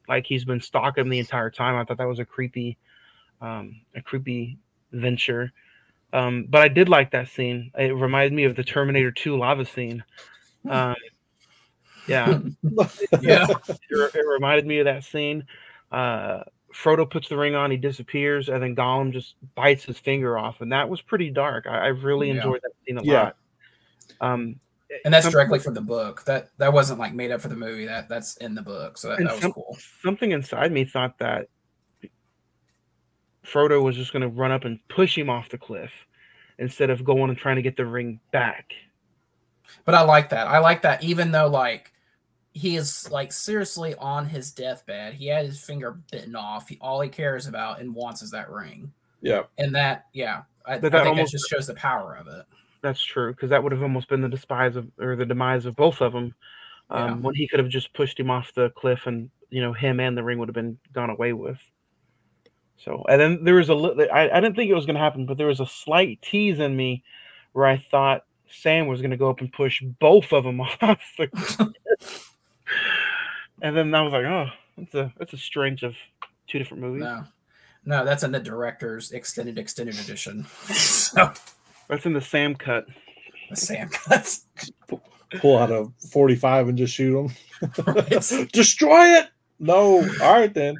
like 0.08 0.26
he's 0.26 0.44
been 0.44 0.60
stalking 0.60 1.04
him 1.04 1.10
the 1.10 1.20
entire 1.20 1.50
time. 1.50 1.76
I 1.76 1.86
thought 1.86 1.98
that 1.98 2.08
was 2.08 2.20
a 2.20 2.26
creepy, 2.26 2.78
um, 3.42 3.80
a 3.96 4.02
creepy 4.02 4.58
venture. 4.92 5.54
Um, 6.12 6.48
but 6.50 6.62
I 6.62 6.68
did 6.68 6.90
like 6.90 7.12
that 7.12 7.28
scene. 7.30 7.72
It 7.78 7.96
reminded 7.96 8.34
me 8.34 8.46
of 8.46 8.56
the 8.56 8.64
Terminator 8.64 9.12
2 9.12 9.38
lava 9.38 9.64
scene. 9.66 10.04
Um, 10.68 10.96
yeah, 12.08 12.40
yeah, 13.22 13.46
it, 13.50 14.16
it 14.16 14.28
reminded 14.28 14.66
me 14.66 14.80
of 14.80 14.86
that 14.86 15.04
scene. 15.04 15.46
Uh, 15.92 16.44
Frodo 16.74 17.10
puts 17.10 17.28
the 17.30 17.38
ring 17.38 17.56
on, 17.56 17.72
he 17.72 17.78
disappears, 17.78 18.50
and 18.50 18.62
then 18.62 18.76
Gollum 18.76 19.12
just 19.12 19.36
bites 19.56 19.84
his 19.84 19.98
finger 19.98 20.38
off, 20.38 20.62
and 20.62 20.72
that 20.72 20.88
was 20.88 21.02
pretty 21.02 21.30
dark. 21.30 21.66
I, 21.68 21.78
I 21.78 21.88
really 21.88 22.28
Yeah. 22.30 22.36
enjoyed 22.36 22.62
that 22.62 22.72
scene 22.86 22.98
a 22.98 23.04
Yeah. 23.04 23.24
lot. 23.24 23.36
Um, 24.22 24.60
and 25.06 25.14
that's 25.14 25.30
directly 25.30 25.60
from 25.60 25.74
the 25.76 25.82
book. 25.82 26.24
That 26.26 26.50
that 26.58 26.74
wasn't 26.74 27.00
like 27.00 27.14
made 27.14 27.32
up 27.32 27.42
for 27.42 27.48
the 27.48 27.56
movie. 27.56 27.86
That 27.86 28.10
that's 28.10 28.38
in 28.38 28.56
the 28.56 28.62
book. 28.62 28.98
So 28.98 29.10
that, 29.10 29.20
that 29.20 29.32
was 29.34 29.42
some- 29.42 29.54
cool. 29.54 29.78
something 30.02 30.32
inside 30.32 30.72
me 30.72 30.84
thought 30.86 31.18
that 31.20 31.48
Frodo 33.46 33.82
was 33.82 33.96
just 33.96 34.12
going 34.14 34.22
to 34.22 34.28
run 34.28 34.52
up 34.52 34.66
and 34.66 34.80
push 34.90 35.18
him 35.18 35.30
off 35.30 35.50
the 35.50 35.58
cliff 35.58 35.92
instead 36.58 36.90
of 36.90 37.04
going 37.04 37.30
and 37.30 37.38
trying 37.38 37.56
to 37.56 37.62
get 37.62 37.78
the 37.78 37.86
ring 37.86 38.20
back. 38.32 38.74
But 39.86 39.96
I 39.96 40.02
like 40.02 40.30
that. 40.30 40.48
I 40.48 40.60
like 40.60 40.82
that. 40.82 41.04
Even 41.04 41.32
though 41.32 41.48
like 41.48 41.94
he 42.54 42.76
is 42.76 43.10
like 43.12 43.32
seriously 43.32 43.96
on 43.96 44.26
his 44.26 44.52
deathbed, 44.52 45.14
he 45.14 45.28
had 45.28 45.46
his 45.46 45.60
finger 45.64 46.00
bitten 46.12 46.36
off. 46.36 46.68
He, 46.70 46.78
all 46.82 47.00
he 47.02 47.10
cares 47.10 47.48
about 47.48 47.80
and 47.80 47.94
wants 47.94 48.22
is 48.22 48.32
that 48.32 48.50
ring. 48.50 48.92
Yeah, 49.22 49.44
And 49.58 49.76
that, 49.76 50.06
yeah, 50.14 50.44
I, 50.66 50.74
I 50.74 50.76
But 50.76 50.82
think 50.82 50.92
that 50.94 51.04
that 51.04 51.08
almost- 51.08 51.32
just 51.32 51.50
shows 51.50 51.68
the 51.68 51.74
power 51.76 52.16
of 52.16 52.28
it. 52.28 52.46
That's 52.82 53.04
true 53.04 53.34
because 53.34 53.50
that 53.50 53.62
would 53.62 53.74
have 53.74 53.84
almost 53.84 54.08
been 54.08 54.22
the 54.22 54.30
despise 54.30 54.78
of 54.78 54.88
or 55.00 55.18
the 55.18 55.26
demise 55.26 55.66
of 55.66 55.76
both 55.76 56.02
of 56.02 56.14
them. 56.14 56.34
Um, 56.90 57.08
Yeah. 57.10 57.16
When 57.16 57.36
he 57.36 57.46
could 57.48 57.60
have 57.60 57.68
just 57.68 57.94
pushed 57.94 58.18
him 58.18 58.32
off 58.32 58.54
the 58.54 58.70
cliff, 58.70 59.06
and 59.06 59.30
you 59.50 59.62
know 59.62 59.74
him 59.74 60.00
and 60.00 60.18
the 60.18 60.24
ring 60.24 60.40
would 60.40 60.48
have 60.48 60.56
been 60.56 60.78
gone 60.94 61.10
away 61.10 61.34
with. 61.34 61.58
So, 62.78 63.04
and 63.10 63.20
then 63.20 63.44
there 63.44 63.56
was 63.56 63.68
a 63.68 63.76
little. 63.76 64.02
I, 64.14 64.30
I 64.30 64.40
didn't 64.40 64.56
think 64.56 64.72
it 64.72 64.76
was 64.76 64.86
going 64.86 64.96
to 64.96 65.02
happen, 65.02 65.26
but 65.26 65.38
there 65.38 65.48
was 65.48 65.60
a 65.60 65.66
slight 65.66 66.22
tease 66.22 66.60
in 66.60 66.74
me 66.78 67.04
where 67.52 67.66
I 67.66 67.76
thought 67.92 68.24
Sam 68.50 68.88
was 68.88 69.02
going 69.02 69.12
to 69.12 69.18
go 69.18 69.30
up 69.30 69.42
and 69.42 69.52
push 69.52 69.84
both 70.00 70.32
of 70.32 70.46
them 70.46 70.62
off 70.82 71.02
the 71.18 71.28
cliff. 71.28 72.34
and 73.62 73.76
then 73.76 73.94
I 73.94 74.02
was 74.02 74.14
like, 74.14 74.26
oh, 74.26 74.48
that's 74.78 74.96
a 74.96 75.14
that's 75.18 75.34
a 75.34 75.38
strange 75.38 75.84
of 75.84 75.96
two 76.48 76.60
different 76.60 76.82
movies. 76.84 77.04
No, 77.04 77.24
no, 77.86 78.06
that's 78.06 78.24
in 78.24 78.32
the 78.32 78.40
director's 78.40 79.12
extended 79.12 79.58
extended 79.58 79.98
edition. 80.00 80.46
so 80.74 81.32
That's 81.88 82.06
in 82.06 82.14
the 82.14 82.22
Sam 82.22 82.56
cut. 82.56 82.86
the 83.50 83.56
Sam 83.56 83.90
cut. 83.90 84.38
pull 85.38 85.58
out 85.58 85.72
a 85.72 85.88
45 86.10 86.70
and 86.70 86.78
just 86.78 86.94
shoot 86.94 87.18
him. 87.18 87.36
Right. 87.86 88.50
Destroy 88.54 89.06
it. 89.18 89.30
No, 89.60 90.08
all 90.22 90.34
right 90.34 90.54
then. 90.54 90.76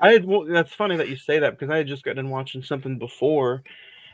I 0.00 0.12
had 0.12 0.24
well, 0.24 0.44
that's 0.44 0.72
funny 0.72 0.96
that 0.96 1.08
you 1.08 1.16
say 1.16 1.38
that 1.38 1.58
because 1.58 1.70
I 1.72 1.78
had 1.78 1.86
just 1.86 2.04
gotten 2.04 2.30
watching 2.30 2.62
something 2.62 2.98
before, 2.98 3.62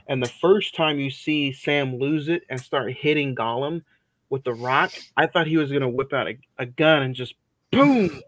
and 0.09 0.23
the 0.23 0.29
first 0.29 0.75
time 0.75 0.99
you 0.99 1.11
see 1.11 1.53
Sam 1.53 1.97
lose 1.99 2.29
it 2.29 2.43
and 2.49 2.61
start 2.61 2.93
hitting 2.93 3.35
Gollum 3.35 3.83
with 4.31 4.45
the 4.45 4.55
rock, 4.55 4.93
I 5.17 5.27
thought 5.27 5.47
he 5.47 5.57
was 5.59 5.71
gonna 5.71 5.89
whip 5.89 6.13
out 6.13 6.29
a, 6.29 6.39
a 6.59 6.67
gun 6.67 7.03
and 7.03 7.15
just 7.15 7.35
boom, 7.71 8.21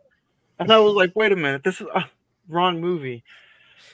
and 0.58 0.70
I 0.72 0.78
was 0.78 0.94
like, 0.94 1.12
wait 1.16 1.32
a 1.32 1.36
minute, 1.36 1.64
this 1.64 1.80
is 1.80 1.86
a 1.94 2.04
wrong 2.48 2.80
movie. 2.80 3.24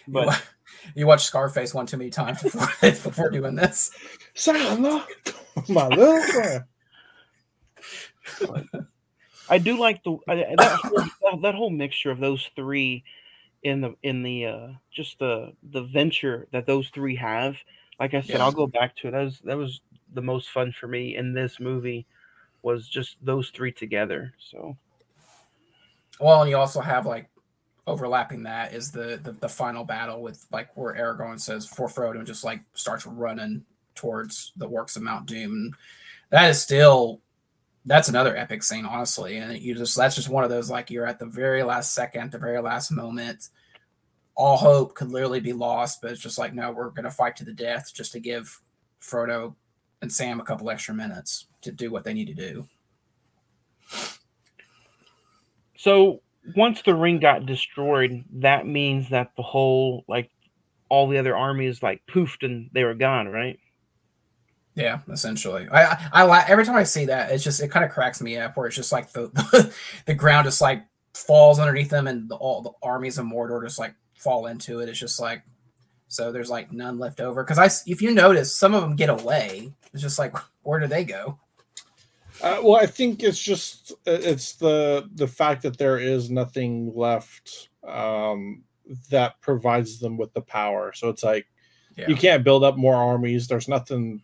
You, 0.06 0.12
But 0.14 0.42
you 0.94 1.06
watch 1.06 1.24
Scarface 1.24 1.72
one 1.74 1.86
too 1.86 1.96
many 1.98 2.10
times 2.10 2.42
before 2.42 2.68
before 2.90 3.30
doing 3.30 3.54
this. 3.54 3.90
Son, 4.34 4.82
look, 4.82 5.08
my 5.68 5.86
little 5.88 6.20
friend. 6.22 6.64
I 9.50 9.58
do 9.58 9.78
like 9.78 10.02
the 10.04 10.16
I- 10.28 10.54
that 10.56 10.80
whole, 10.82 11.40
that 11.40 11.54
whole 11.54 11.70
mixture 11.70 12.10
of 12.10 12.18
those 12.20 12.48
three 12.54 13.04
in 13.62 13.80
the 13.80 13.94
in 14.02 14.22
the 14.22 14.46
uh 14.46 14.68
just 14.92 15.18
the 15.18 15.52
the 15.70 15.82
venture 15.82 16.46
that 16.52 16.66
those 16.66 16.88
three 16.90 17.16
have. 17.16 17.56
Like 17.98 18.14
I 18.14 18.20
said, 18.20 18.36
Yeah. 18.36 18.44
I'll 18.44 18.52
go 18.52 18.66
back 18.66 18.94
to 18.96 19.08
it. 19.08 19.10
That 19.12 19.24
was 19.24 19.40
that 19.44 19.56
was 19.56 19.80
the 20.14 20.22
most 20.22 20.50
fun 20.50 20.72
for 20.72 20.88
me 20.88 21.16
in 21.16 21.32
this 21.32 21.60
movie 21.60 22.06
was 22.62 22.88
just 22.88 23.16
those 23.22 23.50
three 23.50 23.72
together. 23.72 24.32
So 24.38 24.76
Well, 26.20 26.42
and 26.42 26.50
you 26.50 26.56
also 26.56 26.80
have 26.80 27.06
like 27.06 27.28
overlapping 27.86 28.42
that 28.42 28.74
is 28.74 28.90
the, 28.90 29.18
the 29.22 29.32
the 29.32 29.48
final 29.48 29.84
battle 29.84 30.20
with 30.20 30.46
like 30.52 30.76
where 30.76 30.94
Aragorn 30.94 31.40
says 31.40 31.66
for 31.66 31.88
Frodo 31.88 32.16
and 32.16 32.26
just 32.26 32.44
like 32.44 32.60
starts 32.74 33.06
running 33.06 33.64
towards 33.94 34.52
the 34.56 34.68
works 34.68 34.96
of 34.96 35.02
Mount 35.02 35.26
Doom. 35.26 35.52
And 35.52 35.74
that 36.30 36.50
is 36.50 36.60
still 36.60 37.20
that's 37.86 38.08
another 38.08 38.36
epic 38.36 38.62
scene, 38.62 38.84
honestly. 38.84 39.38
And 39.38 39.58
you 39.58 39.74
just 39.74 39.96
that's 39.96 40.14
just 40.14 40.28
one 40.28 40.44
of 40.44 40.50
those 40.50 40.70
like 40.70 40.90
you're 40.90 41.06
at 41.06 41.18
the 41.18 41.26
very 41.26 41.62
last 41.62 41.94
second, 41.94 42.32
the 42.32 42.38
very 42.38 42.60
last 42.60 42.90
moment. 42.90 43.48
All 44.34 44.56
hope 44.56 44.94
could 44.94 45.10
literally 45.10 45.40
be 45.40 45.52
lost, 45.52 46.00
but 46.00 46.12
it's 46.12 46.20
just 46.20 46.38
like 46.38 46.54
no, 46.54 46.70
we're 46.70 46.90
gonna 46.90 47.10
fight 47.10 47.36
to 47.36 47.44
the 47.44 47.52
death 47.52 47.92
just 47.94 48.12
to 48.12 48.20
give 48.20 48.60
Frodo 49.00 49.54
and 50.00 50.12
Sam 50.12 50.40
a 50.40 50.44
couple 50.44 50.70
extra 50.70 50.94
minutes 50.94 51.46
to 51.62 51.72
do 51.72 51.90
what 51.90 52.04
they 52.04 52.12
need 52.12 52.26
to 52.26 52.34
do. 52.34 52.68
so 55.76 56.20
once 56.56 56.82
the 56.82 56.94
ring 56.94 57.18
got 57.18 57.46
destroyed, 57.46 58.24
that 58.32 58.66
means 58.66 59.10
that 59.10 59.32
the 59.36 59.42
whole 59.42 60.04
like 60.08 60.30
all 60.88 61.08
the 61.08 61.18
other 61.18 61.36
armies 61.36 61.82
like 61.82 62.02
poofed 62.06 62.44
and 62.44 62.70
they 62.72 62.84
were 62.84 62.94
gone, 62.94 63.28
right? 63.28 63.58
Yeah, 64.74 65.00
essentially. 65.10 65.68
I 65.70 65.84
I, 65.84 66.08
I 66.12 66.24
li- 66.24 66.44
every 66.46 66.64
time 66.64 66.76
I 66.76 66.84
see 66.84 67.06
that, 67.06 67.32
it's 67.32 67.44
just 67.44 67.60
it 67.60 67.68
kind 67.68 67.84
of 67.84 67.90
cracks 67.90 68.22
me 68.22 68.36
up 68.36 68.56
where 68.56 68.66
it's 68.66 68.76
just 68.76 68.92
like 68.92 69.12
the 69.12 69.74
the, 70.06 70.14
ground 70.14 70.44
just 70.44 70.60
like 70.60 70.84
falls 71.14 71.58
underneath 71.58 71.90
them 71.90 72.06
and 72.06 72.28
the, 72.28 72.36
all 72.36 72.62
the 72.62 72.70
armies 72.82 73.18
of 73.18 73.26
Mordor 73.26 73.62
just 73.64 73.78
like 73.78 73.94
fall 74.16 74.46
into 74.46 74.80
it. 74.80 74.88
It's 74.88 74.98
just 74.98 75.20
like 75.20 75.42
so 76.08 76.32
there's 76.32 76.50
like 76.50 76.72
none 76.72 76.98
left 76.98 77.20
over 77.20 77.44
because 77.44 77.58
I 77.58 77.68
if 77.90 78.02
you 78.02 78.12
notice 78.12 78.54
some 78.56 78.74
of 78.74 78.82
them 78.82 78.96
get 78.96 79.10
away. 79.10 79.72
It's 79.92 80.02
just 80.02 80.18
like 80.18 80.34
where 80.62 80.80
do 80.80 80.86
they 80.86 81.04
go? 81.04 81.38
Uh, 82.42 82.60
well, 82.62 82.76
I 82.76 82.86
think 82.86 83.22
it's 83.22 83.40
just 83.40 83.92
it's 84.06 84.54
the 84.54 85.08
the 85.14 85.26
fact 85.26 85.62
that 85.62 85.76
there 85.78 85.98
is 85.98 86.30
nothing 86.30 86.92
left 86.94 87.68
um, 87.86 88.62
that 89.10 89.40
provides 89.40 89.98
them 89.98 90.16
with 90.16 90.32
the 90.34 90.42
power. 90.42 90.92
So 90.94 91.08
it's 91.08 91.24
like 91.24 91.46
Yeah. 91.96 92.08
you 92.08 92.14
can't 92.16 92.44
build 92.44 92.62
up 92.64 92.76
more 92.76 92.94
armies. 92.94 93.48
There's 93.48 93.68
nothing 93.68 94.22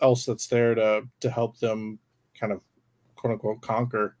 else 0.00 0.24
that's 0.24 0.46
there 0.46 0.74
to 0.74 1.02
to 1.20 1.30
help 1.30 1.58
them 1.58 1.98
kind 2.38 2.52
of 2.52 2.60
quote 3.14 3.34
unquote 3.34 3.60
conquer. 3.60 4.16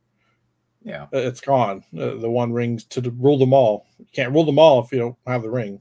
Yeah. 0.82 1.04
Uh, 1.04 1.18
It's 1.18 1.40
gone. 1.40 1.82
Uh, 1.98 2.16
the 2.16 2.30
one 2.30 2.52
ring 2.52 2.78
to 2.90 3.00
rule 3.18 3.38
them 3.38 3.54
all. 3.54 3.86
You 3.98 4.06
can't 4.12 4.32
rule 4.34 4.44
them 4.44 4.58
all 4.58 4.84
if 4.84 4.92
you 4.92 4.98
don't 4.98 5.16
have 5.26 5.42
the 5.42 5.50
ring. 5.50 5.80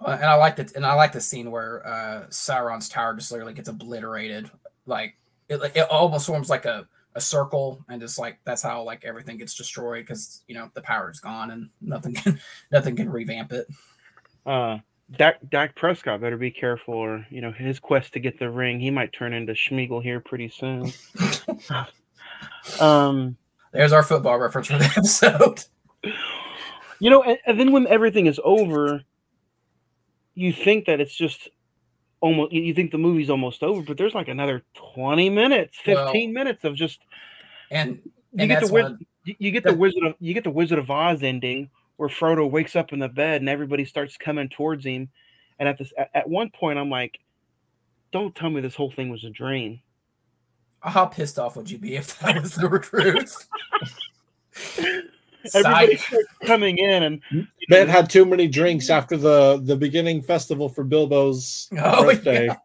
Uh, 0.00 0.16
and 0.20 0.24
I 0.24 0.34
like 0.34 0.56
that, 0.56 0.74
and 0.74 0.84
I 0.84 0.94
like 0.94 1.12
the 1.12 1.20
scene 1.20 1.50
where 1.50 1.86
uh, 1.86 2.26
Sauron's 2.28 2.88
tower 2.88 3.14
just 3.14 3.30
literally 3.30 3.54
gets 3.54 3.68
obliterated. 3.68 4.50
Like 4.86 5.16
it, 5.48 5.60
it 5.74 5.88
almost 5.90 6.26
forms 6.26 6.50
like 6.50 6.64
a, 6.64 6.86
a 7.14 7.20
circle, 7.20 7.84
and 7.88 8.00
just 8.00 8.18
like 8.18 8.38
that's 8.44 8.62
how 8.62 8.82
like 8.82 9.04
everything 9.04 9.38
gets 9.38 9.54
destroyed 9.54 10.04
because 10.04 10.42
you 10.48 10.54
know 10.54 10.70
the 10.74 10.82
power 10.82 11.10
is 11.10 11.20
gone 11.20 11.50
and 11.50 11.70
nothing 11.80 12.14
can 12.14 12.40
nothing 12.72 12.96
can 12.96 13.10
revamp 13.10 13.52
it. 13.52 13.66
Uh, 14.44 14.78
Dak 15.12 15.38
Dak 15.50 15.74
Prescott 15.76 16.20
better 16.20 16.36
be 16.36 16.50
careful, 16.50 16.94
or 16.94 17.26
you 17.30 17.40
know 17.40 17.52
his 17.52 17.78
quest 17.78 18.12
to 18.14 18.20
get 18.20 18.38
the 18.38 18.50
ring, 18.50 18.80
he 18.80 18.90
might 18.90 19.12
turn 19.12 19.32
into 19.32 19.52
Smeagol 19.52 20.02
here 20.02 20.20
pretty 20.20 20.48
soon. 20.48 20.92
um, 22.80 23.36
There's 23.72 23.92
our 23.92 24.02
football 24.02 24.38
reference 24.38 24.68
for 24.68 24.78
the 24.78 24.84
episode. 24.96 25.64
you 26.98 27.10
know, 27.10 27.22
and, 27.22 27.38
and 27.46 27.60
then 27.60 27.72
when 27.72 27.86
everything 27.86 28.26
is 28.26 28.40
over, 28.42 29.02
you 30.34 30.52
think 30.52 30.86
that 30.86 31.00
it's 31.00 31.14
just 31.14 31.48
almost. 32.20 32.52
You 32.52 32.62
you 32.62 32.74
think 32.74 32.90
the 32.90 32.98
movie's 32.98 33.30
almost 33.30 33.62
over, 33.62 33.82
but 33.82 33.96
there's 33.96 34.14
like 34.14 34.28
another 34.28 34.62
twenty 34.74 35.30
minutes, 35.30 35.78
Well, 35.86 36.06
fifteen 36.06 36.32
minutes 36.32 36.64
of 36.64 36.74
just 36.74 37.00
And 37.70 38.00
you 38.04 38.12
and 38.38 38.48
get 38.48 38.60
that's 38.60 38.68
the 38.68 38.82
one, 38.82 38.98
you 39.24 39.34
you 39.38 39.50
get 39.50 39.64
the 39.64 39.74
Wizard 39.74 40.04
of 40.04 40.14
you 40.20 40.34
get 40.34 40.44
the 40.44 40.50
Wizard 40.50 40.78
of 40.78 40.90
Oz 40.90 41.22
ending 41.22 41.70
where 41.96 42.08
Frodo 42.08 42.50
wakes 42.50 42.74
up 42.74 42.92
in 42.92 42.98
the 42.98 43.08
bed 43.08 43.40
and 43.40 43.48
everybody 43.48 43.84
starts 43.84 44.16
coming 44.16 44.48
towards 44.48 44.84
him, 44.84 45.08
and 45.58 45.68
at 45.68 45.78
this 45.78 45.92
at, 45.96 46.10
at 46.14 46.28
one 46.28 46.50
point 46.50 46.78
I'm 46.78 46.90
like, 46.90 47.18
"Don't 48.12 48.34
tell 48.34 48.50
me 48.50 48.60
this 48.60 48.74
whole 48.74 48.90
thing 48.90 49.10
was 49.10 49.24
a 49.24 49.30
dream." 49.30 49.80
how 50.90 51.06
pissed 51.06 51.38
off 51.38 51.56
would 51.56 51.70
you 51.70 51.78
be 51.78 51.96
if 51.96 52.18
that 52.18 52.42
was 52.42 52.56
the 52.56 52.68
truth? 52.82 53.48
Everybody 55.54 55.98
coming 56.44 56.78
in, 56.78 57.02
and 57.02 57.20
hmm? 57.30 57.40
Ben 57.68 57.88
had 57.88 58.08
too 58.08 58.24
many 58.24 58.48
drinks 58.48 58.90
after 58.90 59.16
the 59.16 59.60
the 59.62 59.76
beginning 59.76 60.22
festival 60.22 60.68
for 60.68 60.84
Bilbo's 60.84 61.68
Oh, 61.78 62.04
birthday. 62.04 62.46
yeah. 62.46 62.56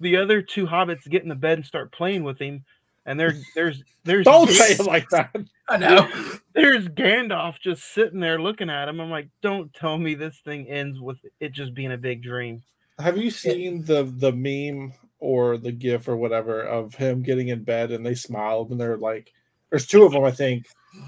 the 0.00 0.16
other 0.16 0.42
two 0.42 0.66
hobbits 0.66 1.08
get 1.08 1.22
in 1.22 1.28
the 1.28 1.34
bed 1.34 1.58
and 1.58 1.66
start 1.66 1.92
playing 1.92 2.22
with 2.24 2.38
him, 2.38 2.64
and 3.06 3.18
there 3.18 3.34
there's 3.54 3.82
there's 4.04 4.24
Don't 4.24 4.48
say 4.50 4.72
it 4.74 4.86
like 4.86 5.08
that. 5.10 5.34
I 5.68 5.76
know. 5.76 6.08
there's 6.54 6.88
Gandalf 6.88 7.58
just 7.60 7.92
sitting 7.92 8.20
there 8.20 8.40
looking 8.40 8.70
at 8.70 8.88
him. 8.88 9.00
I'm 9.00 9.10
like, 9.10 9.28
"Don't 9.42 9.72
tell 9.74 9.98
me 9.98 10.14
this 10.14 10.38
thing 10.44 10.68
ends 10.68 11.00
with 11.00 11.18
it 11.40 11.52
just 11.52 11.74
being 11.74 11.92
a 11.92 11.98
big 11.98 12.22
dream." 12.22 12.62
Have 12.98 13.16
you 13.16 13.30
seen 13.30 13.84
the 13.84 14.04
the 14.04 14.32
meme 14.32 14.92
or 15.20 15.56
the 15.56 15.72
gif 15.72 16.08
or 16.08 16.16
whatever 16.16 16.62
of 16.62 16.94
him 16.94 17.22
getting 17.22 17.48
in 17.48 17.62
bed 17.64 17.90
and 17.90 18.04
they 18.06 18.14
smile 18.14 18.66
and 18.70 18.80
they're 18.80 18.96
like, 18.96 19.32
there's 19.70 19.86
two 19.86 20.04
of 20.04 20.12
them 20.12 20.24
I 20.24 20.30
think. 20.30 20.66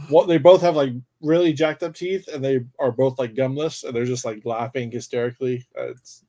What 0.08 0.28
they 0.28 0.38
both 0.38 0.60
have 0.62 0.76
like 0.76 0.92
really 1.22 1.52
jacked 1.52 1.82
up 1.82 1.94
teeth 1.94 2.28
and 2.28 2.44
they 2.44 2.60
are 2.78 2.92
both 2.92 3.18
like 3.18 3.34
gumless 3.34 3.84
and 3.84 3.94
they're 3.94 4.04
just 4.04 4.24
like 4.24 4.44
laughing 4.44 4.90
hysterically. 4.90 5.66
Uh, 5.78 5.88
It's 5.90 6.24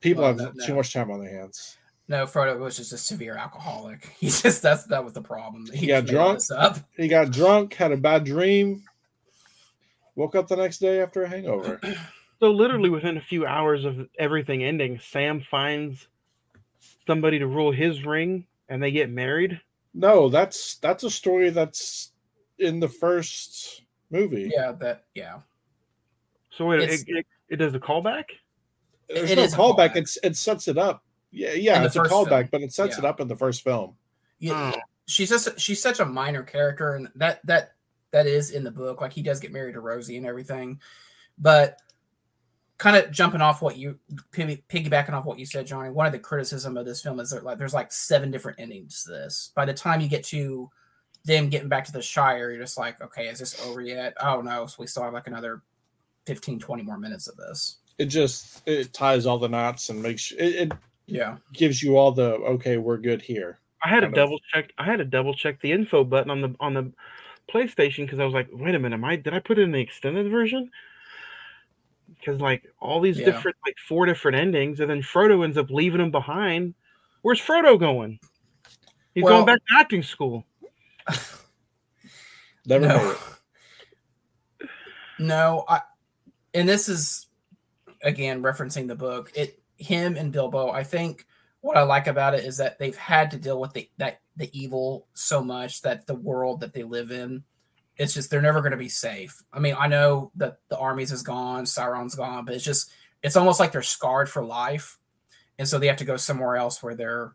people 0.00 0.22
Well, 0.22 0.36
have 0.36 0.54
no, 0.56 0.64
too 0.66 0.72
no. 0.72 0.76
much 0.76 0.92
time 0.92 1.10
on 1.10 1.20
their 1.20 1.34
hands. 1.40 1.76
No, 2.08 2.24
Frodo 2.24 2.58
was 2.58 2.76
just 2.76 2.92
a 2.92 2.98
severe 2.98 3.36
alcoholic. 3.36 4.14
He 4.20 4.28
just 4.28 4.62
that's 4.62 4.84
that 4.84 5.04
was 5.04 5.12
the 5.12 5.22
problem. 5.22 5.66
He 5.72 5.80
He 5.80 5.86
got 5.86 6.02
just 6.02 6.12
made 6.12 6.18
all 6.18 6.28
drunk. 6.36 6.42
Up. 6.56 6.78
He 6.96 7.08
got 7.08 7.30
drunk, 7.32 7.74
had 7.74 7.92
a 7.92 7.96
bad 7.96 8.24
dream, 8.24 8.84
woke 10.14 10.34
up 10.34 10.48
the 10.48 10.56
next 10.56 10.78
day 10.78 11.00
after 11.00 11.22
a 11.22 11.28
hangover. 11.28 11.80
So 12.40 12.52
literally 12.52 12.88
within 12.88 13.16
a 13.16 13.20
few 13.20 13.44
hours 13.46 13.84
of 13.84 14.08
everything 14.16 14.62
ending, 14.62 15.00
Sam 15.00 15.40
finds 15.40 16.06
somebody 17.04 17.40
to 17.40 17.48
rule 17.48 17.72
his 17.72 18.04
ring, 18.06 18.46
and 18.68 18.80
they 18.80 18.92
get 18.92 19.10
married. 19.10 19.60
No, 19.94 20.28
that's 20.28 20.76
that's 20.76 21.04
a 21.04 21.10
story 21.10 21.50
that's 21.50 22.12
in 22.58 22.80
the 22.80 22.88
first 22.88 23.82
movie. 24.10 24.50
Yeah, 24.54 24.72
that 24.72 25.04
yeah. 25.14 25.38
So 26.50 26.66
wait, 26.66 26.80
It's- 26.82 27.02
it, 27.02 27.08
it, 27.18 27.26
it 27.50 27.56
does 27.56 27.74
a 27.74 27.80
callback. 27.80 28.24
There's 29.08 29.30
It 29.30 29.36
no 29.36 29.42
is 29.42 29.54
a 29.54 29.56
callback. 29.56 29.76
callback. 29.92 29.96
It's 29.96 30.18
it 30.22 30.36
sets 30.36 30.68
it 30.68 30.76
up. 30.78 31.02
Yeah, 31.30 31.52
yeah, 31.52 31.78
the 31.80 31.86
it's 31.86 31.96
a 31.96 32.00
callback, 32.00 32.28
film. 32.28 32.48
but 32.52 32.60
it 32.62 32.72
sets 32.72 32.98
it 32.98 33.04
up 33.04 33.20
in 33.20 33.28
the 33.28 33.36
first 33.36 33.62
film. 33.62 33.96
Yeah, 34.38 34.72
Oh. 34.76 34.80
she's 35.06 35.28
just 35.30 35.58
she's 35.58 35.80
such 35.82 36.00
a 36.00 36.04
minor 36.04 36.42
character, 36.42 36.94
and 36.94 37.08
that 37.16 37.40
that 37.46 37.72
that 38.10 38.26
is 38.26 38.50
in 38.50 38.64
the 38.64 38.70
book. 38.70 39.00
Like 39.00 39.12
he 39.12 39.22
does 39.22 39.40
get 39.40 39.52
married 39.52 39.74
to 39.74 39.80
Rosie 39.80 40.16
and 40.16 40.26
everything, 40.26 40.80
but 41.38 41.78
kind 42.78 42.96
of 42.96 43.10
jumping 43.10 43.40
off 43.40 43.60
what 43.60 43.76
you 43.76 43.98
piggybacking 44.32 45.10
off 45.12 45.24
what 45.24 45.38
you 45.38 45.46
said, 45.46 45.66
Johnny. 45.66 45.90
One 45.90 46.06
of 46.06 46.12
the 46.12 46.18
criticism 46.18 46.76
of 46.76 46.86
this 46.86 47.02
film 47.02 47.20
is 47.20 47.30
that 47.30 47.44
like 47.44 47.58
there's 47.58 47.74
like 47.74 47.92
seven 47.92 48.30
different 48.30 48.60
endings 48.60 49.04
to 49.04 49.10
this. 49.10 49.50
By 49.54 49.64
the 49.64 49.74
time 49.74 50.00
you 50.00 50.08
get 50.08 50.24
to 50.24 50.70
them 51.24 51.48
getting 51.48 51.68
back 51.68 51.84
to 51.86 51.92
the 51.92 52.00
Shire, 52.02 52.50
you're 52.50 52.60
just 52.62 52.78
like, 52.78 53.00
okay, 53.02 53.26
is 53.28 53.40
this 53.40 53.60
over 53.66 53.80
yet? 53.80 54.14
Oh 54.20 54.40
no, 54.40 54.66
so 54.66 54.76
we 54.78 54.86
still 54.86 55.02
have 55.02 55.12
like 55.12 55.26
another 55.26 55.62
15, 56.26 56.58
20 56.60 56.82
more 56.82 56.98
minutes 56.98 57.26
of 57.26 57.36
this. 57.36 57.78
It 57.98 58.06
just 58.06 58.62
it 58.66 58.92
ties 58.92 59.26
all 59.26 59.38
the 59.38 59.48
knots 59.48 59.88
and 59.90 60.00
makes 60.00 60.30
it, 60.32 60.38
it 60.54 60.72
Yeah, 61.06 61.36
gives 61.52 61.82
you 61.82 61.96
all 61.96 62.12
the 62.12 62.34
okay, 62.34 62.76
we're 62.76 62.98
good 62.98 63.20
here. 63.20 63.58
I 63.84 63.88
had 63.88 64.00
to 64.00 64.06
kind 64.06 64.12
of- 64.12 64.24
double 64.24 64.38
check. 64.54 64.70
I 64.78 64.84
had 64.84 64.98
to 64.98 65.04
double 65.04 65.34
check 65.34 65.60
the 65.60 65.72
info 65.72 66.04
button 66.04 66.30
on 66.30 66.40
the 66.40 66.54
on 66.60 66.74
the 66.74 66.92
PlayStation 67.52 68.04
because 68.04 68.20
I 68.20 68.24
was 68.24 68.34
like, 68.34 68.48
wait 68.52 68.74
a 68.76 68.78
minute, 68.78 68.94
am 68.96 69.04
I 69.04 69.16
did 69.16 69.34
I 69.34 69.40
put 69.40 69.58
in 69.58 69.72
the 69.72 69.80
extended 69.80 70.30
version? 70.30 70.70
Because 72.18 72.40
like 72.40 72.64
all 72.80 73.00
these 73.00 73.18
Yeah. 73.18 73.26
different 73.26 73.56
like 73.66 73.76
four 73.78 74.06
different 74.06 74.36
endings, 74.36 74.80
and 74.80 74.90
then 74.90 75.02
Frodo 75.02 75.44
ends 75.44 75.56
up 75.56 75.70
leaving 75.70 76.00
him 76.00 76.10
behind. 76.10 76.74
Where's 77.22 77.40
Frodo 77.40 77.78
going? 77.78 78.18
He's 79.14 79.24
Well- 79.24 79.44
going 79.44 79.46
back 79.46 79.58
to 79.58 79.74
acting 79.78 80.02
school. 80.02 80.44
Never 82.66 82.86
no. 82.86 82.96
made 82.98 83.10
it. 83.10 84.68
No, 85.18 85.64
I 85.68 85.80
and 86.54 86.68
this 86.68 86.88
is 86.88 87.26
again 88.02 88.42
referencing 88.42 88.86
the 88.88 88.94
book. 88.94 89.32
It 89.34 89.60
him 89.78 90.16
and 90.16 90.32
Bilbo, 90.32 90.70
I 90.70 90.82
think 90.84 91.26
what 91.60 91.76
I 91.76 91.82
like 91.82 92.06
about 92.06 92.34
it 92.34 92.44
is 92.44 92.56
that 92.58 92.78
they've 92.78 92.96
had 92.96 93.30
to 93.32 93.36
deal 93.36 93.60
with 93.60 93.72
the 93.72 93.90
that 93.98 94.20
the 94.36 94.50
evil 94.58 95.08
so 95.14 95.42
much 95.42 95.82
that 95.82 96.06
the 96.06 96.14
world 96.14 96.60
that 96.60 96.72
they 96.72 96.84
live 96.84 97.10
in, 97.10 97.42
it's 97.98 98.14
just 98.14 98.30
they're 98.30 98.40
never 98.40 98.60
going 98.60 98.72
to 98.72 98.78
be 98.78 98.88
safe. 98.88 99.42
I 99.52 99.58
mean, 99.58 99.74
I 99.78 99.88
know 99.88 100.30
that 100.36 100.58
the 100.68 100.78
armies 100.78 101.12
is 101.12 101.22
gone, 101.22 101.64
Sauron's 101.64 102.14
gone, 102.14 102.44
but 102.44 102.54
it's 102.54 102.64
just 102.64 102.90
it's 103.22 103.36
almost 103.36 103.58
like 103.60 103.72
they're 103.72 103.82
scarred 103.82 104.28
for 104.30 104.44
life, 104.44 104.98
and 105.58 105.66
so 105.68 105.78
they 105.78 105.88
have 105.88 105.96
to 105.98 106.04
go 106.04 106.16
somewhere 106.16 106.56
else 106.56 106.82
where 106.82 106.94
they're 106.94 107.34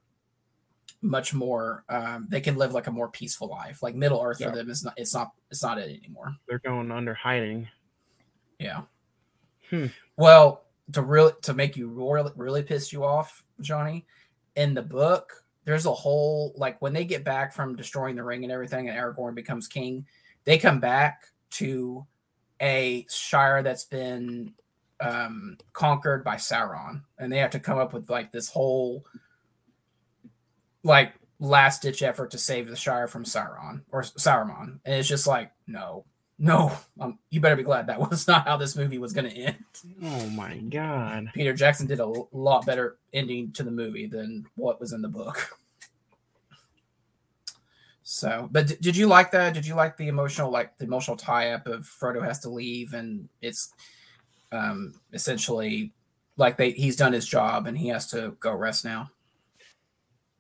much 1.02 1.34
more 1.34 1.84
um, 1.90 2.28
they 2.30 2.40
can 2.40 2.56
live 2.56 2.74
like 2.74 2.88
a 2.88 2.92
more 2.92 3.10
peaceful 3.10 3.50
life 3.50 3.84
like 3.84 3.94
middle 3.94 4.22
earth 4.24 4.38
Yeah. 4.40 4.52
for 4.52 4.56
them 4.56 4.70
is 4.70 4.86
not 4.86 4.94
it's 4.96 5.14
not 5.14 5.32
it's 5.52 5.62
not 5.62 5.78
it 5.78 5.90
anymore 6.02 6.34
They're 6.48 6.60
going 6.60 6.92
under 6.92 7.14
hiding. 7.14 7.68
yeah. 8.58 8.84
Hmm. 9.70 9.88
Well, 10.16 10.64
to 10.94 11.02
really 11.02 11.34
to 11.42 11.54
make 11.54 11.76
you 11.76 11.90
really 11.90 12.32
really 12.38 12.64
piss 12.64 12.94
you 12.94 13.04
off, 13.04 13.44
Johnny, 13.60 14.06
in 14.56 14.74
the 14.74 14.82
book, 14.82 15.44
there's 15.66 15.86
a 15.86 15.94
whole 15.94 16.54
like 16.56 16.82
when 16.82 16.94
they 16.94 17.04
get 17.04 17.26
back 17.26 17.54
from 17.54 17.76
destroying 17.76 18.16
the 18.16 18.24
ring 18.24 18.44
and 18.44 18.52
everything, 18.54 18.88
and 18.88 18.98
Aragorn 18.98 19.36
becomes 19.36 19.68
king, 19.68 20.06
they 20.46 20.58
come 20.58 20.80
back 20.80 21.28
to 21.52 22.06
a 22.62 23.06
shire 23.10 23.64
that's 23.64 23.86
been 23.86 24.54
um 25.00 25.58
conquered 25.74 26.24
by 26.24 26.36
Sauron, 26.36 27.02
and 27.18 27.32
they 27.32 27.40
have 27.40 27.52
to 27.52 27.60
come 27.60 27.78
up 27.78 27.94
with 27.94 28.10
like 28.10 28.32
this 28.32 28.50
whole 28.50 29.06
like 30.84 31.14
last 31.40 31.82
ditch 31.82 32.02
effort 32.04 32.32
to 32.32 32.38
save 32.38 32.68
the 32.68 32.76
shire 32.76 33.08
from 33.08 33.24
Sauron 33.24 33.82
or 33.92 34.02
Saruman, 34.02 34.80
and 34.86 34.96
it's 34.96 35.08
just 35.08 35.28
like 35.28 35.52
no, 35.68 36.06
no, 36.40 36.72
um, 37.00 37.20
you 37.30 37.40
better 37.40 37.56
be 37.56 37.64
glad 37.64 37.88
that 37.88 38.00
was 38.10 38.28
not 38.28 38.48
how 38.48 38.58
this 38.58 38.76
movie 38.76 38.98
was 38.98 39.14
going 39.14 39.30
to 39.30 39.38
end. 39.38 39.64
Oh 40.04 40.28
my 40.30 40.58
god. 40.58 41.30
Peter 41.34 41.54
Jackson 41.54 41.88
did 41.88 42.00
a 42.00 42.14
lot 42.32 42.66
better 42.66 42.98
ending 43.14 43.52
to 43.54 43.64
the 43.64 43.72
movie 43.72 44.08
than 44.08 44.46
what 44.56 44.80
was 44.80 44.94
in 44.94 45.02
the 45.02 45.10
book. 45.10 45.50
So, 48.04 48.50
but 48.52 48.68
d- 48.68 48.76
did 48.82 48.98
you 48.98 49.08
like 49.08 49.32
that? 49.32 49.54
Did 49.54 49.66
you 49.66 49.76
like 49.76 49.96
the 49.98 50.08
emotional, 50.10 50.52
like 50.52 50.78
the 50.78 50.84
emotional 50.86 51.16
tie-up 51.18 51.68
of 51.68 51.84
Frodo 51.84 52.22
has 52.24 52.40
to 52.42 52.50
leave 52.50 52.94
and 52.94 53.30
it's 53.42 53.70
um 54.52 54.94
essentially 55.14 55.92
like 56.38 56.58
they 56.58 56.72
he's 56.72 56.96
done 56.96 57.14
his 57.14 57.26
job 57.26 57.66
and 57.66 57.78
he 57.78 57.88
has 57.88 58.08
to 58.12 58.36
go 58.40 58.54
rest 58.54 58.84
now. 58.86 59.10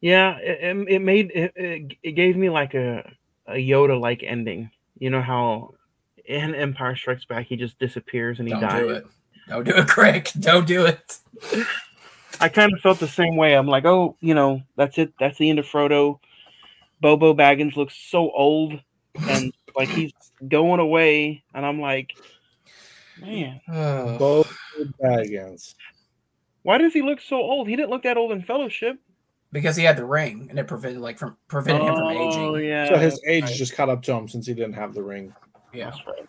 Yeah, 0.01 0.37
it, 0.39 0.87
it- 0.89 1.01
made 1.01 1.31
it, 1.33 1.53
it, 1.55 1.97
it 2.03 2.11
gave 2.11 2.35
me 2.35 2.49
like 2.49 2.73
a 2.73 3.09
a 3.47 3.53
Yoda 3.53 3.99
like 3.99 4.23
ending. 4.23 4.69
You 4.99 5.09
know 5.09 5.21
how 5.21 5.73
in 6.25 6.55
Empire 6.55 6.95
Strikes 6.95 7.25
Back 7.25 7.47
he 7.47 7.55
just 7.55 7.79
disappears 7.79 8.39
and 8.39 8.47
he 8.47 8.53
Don't 8.53 8.61
dies. 8.61 8.79
do 8.81 8.89
it. 8.89 9.05
Don't 9.49 9.63
do 9.65 9.75
it, 9.75 9.87
Craig. 9.87 10.29
Don't 10.39 10.67
do 10.67 10.85
it. 10.85 11.17
I 12.39 12.49
kind 12.49 12.73
of 12.73 12.79
felt 12.79 12.99
the 12.99 13.07
same 13.07 13.35
way. 13.35 13.53
I'm 13.55 13.67
like, 13.67 13.85
oh, 13.85 14.15
you 14.21 14.33
know, 14.33 14.61
that's 14.75 14.97
it. 14.97 15.13
That's 15.19 15.37
the 15.37 15.49
end 15.49 15.59
of 15.59 15.65
Frodo. 15.65 16.19
Bilbo 17.03 17.35
Baggins 17.35 17.75
looks 17.75 17.95
so 17.95 18.31
old 18.31 18.79
and 19.29 19.53
like 19.75 19.89
he's 19.89 20.13
going 20.47 20.79
away, 20.79 21.43
and 21.53 21.65
I'm 21.65 21.79
like, 21.79 22.17
man, 23.21 23.61
Ugh. 23.71 24.17
Both 24.17 24.57
Baggins. 25.03 25.75
why 26.63 26.79
does 26.79 26.93
he 26.93 27.03
look 27.03 27.21
so 27.21 27.35
old? 27.35 27.67
He 27.67 27.75
didn't 27.75 27.91
look 27.91 28.03
that 28.03 28.17
old 28.17 28.31
in 28.31 28.41
Fellowship. 28.41 28.97
because 29.51 29.75
he 29.75 29.83
had 29.83 29.97
the 29.97 30.05
ring 30.05 30.47
and 30.49 30.57
it 30.57 30.65
prevented 30.65 31.01
like 31.01 31.19
from 31.19 31.37
prevented 31.47 31.83
him 31.83 31.93
from 31.93 32.07
oh, 32.07 32.29
aging. 32.29 32.41
Oh, 32.41 32.55
yeah. 32.55 32.89
So 32.89 32.97
his 32.97 33.21
age 33.27 33.43
right. 33.43 33.53
just 33.53 33.75
caught 33.75 33.89
up 33.89 34.01
to 34.03 34.13
him 34.13 34.27
since 34.27 34.47
he 34.47 34.55
didn't 34.55 34.73
have 34.73 34.95
the 34.95 35.03
ring. 35.03 35.31
Yeah. 35.73 35.91
That's 35.91 36.07
right. 36.07 36.27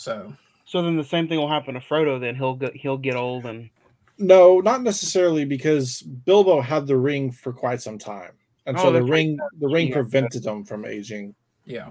So 0.00 0.34
So 0.64 0.80
then 0.80 0.96
the 0.96 1.04
same 1.04 1.28
thing 1.28 1.38
will 1.38 1.50
happen 1.50 1.74
to 1.74 1.80
Frodo. 1.80 2.18
Then 2.18 2.34
he'll 2.34 2.54
get 2.54 2.74
he'll 2.74 2.96
get 2.96 3.16
old 3.16 3.44
and 3.44 3.68
No, 4.20 4.60
not 4.60 4.82
necessarily 4.82 5.44
because 5.44 6.02
Bilbo 6.02 6.60
had 6.60 6.86
the 6.86 6.96
ring 6.96 7.32
for 7.32 7.52
quite 7.52 7.80
some 7.80 7.98
time, 7.98 8.32
and 8.66 8.76
Oh, 8.76 8.82
so 8.84 8.92
the 8.92 9.02
ring 9.02 9.38
the 9.58 9.68
ring 9.68 9.88
Yeah. 9.88 9.94
prevented 9.94 10.44
him 10.44 10.64
from 10.64 10.84
aging, 10.84 11.34
yeah, 11.64 11.90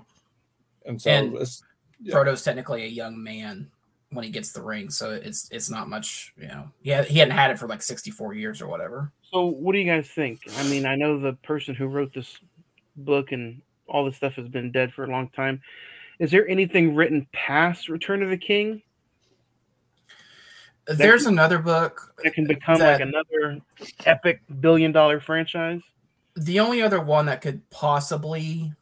and 0.86 1.02
so 1.02 1.10
And- 1.10 1.36
it's, 1.36 1.64
Yeah. 2.02 2.14
Frodo's 2.14 2.44
technically 2.44 2.84
a 2.84 2.88
young 2.88 3.22
man 3.22 3.70
when 4.12 4.24
he 4.24 4.30
gets 4.32 4.54
the 4.54 4.62
ring, 4.62 4.90
so 4.90 5.12
it's 5.12 5.50
it's 5.52 5.70
not 5.70 5.90
much. 5.90 6.34
You 6.38 6.48
know, 6.48 6.72
yeah, 6.82 7.04
he 7.04 7.20
hadn't 7.20 7.36
had 7.36 7.52
it 7.52 7.60
for 7.60 7.68
like 7.68 7.82
sixty 7.82 8.12
four 8.12 8.34
years 8.34 8.62
or 8.62 8.68
whatever. 8.68 9.12
So, 9.32 9.48
what 9.48 9.74
do 9.74 9.80
you 9.80 9.86
guys 9.86 10.08
think? 10.08 10.40
I 10.58 10.64
mean, 10.70 10.86
I 10.86 10.96
know 10.96 11.20
the 11.20 11.34
person 11.34 11.76
who 11.76 11.88
wrote 11.88 12.14
this 12.14 12.38
book 12.96 13.32
and 13.32 13.62
all 13.88 14.06
this 14.06 14.16
stuff 14.18 14.34
has 14.36 14.48
been 14.48 14.72
dead 14.72 14.94
for 14.94 15.04
a 15.04 15.08
long 15.08 15.30
time. 15.30 15.62
Is 16.20 16.32
there 16.32 16.48
anything 16.48 16.96
written 16.96 17.28
past 17.34 17.90
Return 17.90 18.22
of 18.24 18.30
the 18.30 18.38
King 18.38 18.82
There's 20.98 21.26
another 21.26 21.60
book. 21.60 22.14
that 22.24 22.34
can 22.34 22.46
become 22.48 22.80
That- 22.80 23.00
like 23.00 23.02
another 23.08 23.62
epic 24.06 24.42
billion 24.60 24.92
dollar 24.92 25.20
franchise? 25.20 25.82
The 26.36 26.60
only 26.60 26.82
other 26.82 27.02
one 27.02 27.26
that 27.26 27.42
could 27.42 27.68
possibly, 27.70 28.74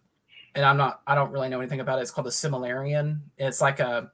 and 0.56 0.66
I'm 0.66 0.78
not, 0.78 1.02
I 1.08 1.16
don't 1.16 1.32
really 1.32 1.50
know 1.50 1.60
anything 1.60 1.80
about 1.80 2.00
it. 2.00 2.04
It's 2.04 2.12
called 2.12 2.28
the 2.28 2.32
Silmarillion. 2.32 3.20
It's 3.38 3.62
like 3.62 3.80
a, 3.80 4.12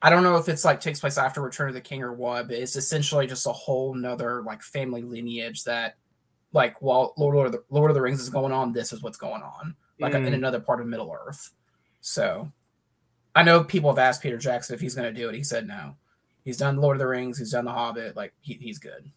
I 0.00 0.10
don't 0.10 0.22
know 0.22 0.36
if 0.36 0.48
it's 0.48 0.64
like 0.64 0.80
takes 0.80 1.00
place 1.00 1.18
after 1.18 1.40
Return 1.42 1.68
of 1.68 1.74
the 1.74 1.80
King 1.80 2.02
or 2.02 2.12
what, 2.12 2.48
but 2.48 2.56
it's 2.56 2.76
essentially 2.76 3.26
just 3.26 3.46
a 3.46 3.52
whole 3.52 3.94
nother 3.94 4.42
like 4.42 4.62
family 4.62 5.02
lineage 5.02 5.64
that, 5.64 5.96
like, 6.52 6.80
while 6.80 7.12
Lord 7.18 7.46
of 7.46 7.52
the 7.52 7.62
Lord 7.68 7.90
of 7.90 7.94
the 7.94 8.00
Rings 8.00 8.20
is 8.20 8.30
going 8.30 8.52
on, 8.52 8.72
this 8.72 8.92
is 8.92 9.02
what's 9.02 9.18
going 9.18 9.42
on, 9.42 9.74
like 10.00 10.14
in 10.14 10.22
Mm. 10.24 10.34
another 10.34 10.60
part 10.60 10.80
of 10.80 10.86
Middle 10.86 11.12
Earth. 11.12 11.50
So, 12.00 12.50
I 13.34 13.42
know 13.42 13.64
people 13.64 13.90
have 13.90 13.98
asked 13.98 14.22
Peter 14.22 14.38
Jackson 14.38 14.74
if 14.74 14.80
he's 14.80 14.94
going 14.94 15.12
to 15.12 15.20
do 15.20 15.28
it. 15.28 15.34
He 15.34 15.42
said 15.44 15.66
no. 15.66 15.96
He's 16.48 16.56
done 16.56 16.78
Lord 16.78 16.96
of 16.96 17.00
the 17.00 17.06
Rings. 17.06 17.38
He's 17.38 17.50
done 17.50 17.66
The 17.66 17.72
Hobbit. 17.72 18.16
Like 18.16 18.32
he, 18.40 18.54
he's 18.54 18.78
good. 18.78 19.10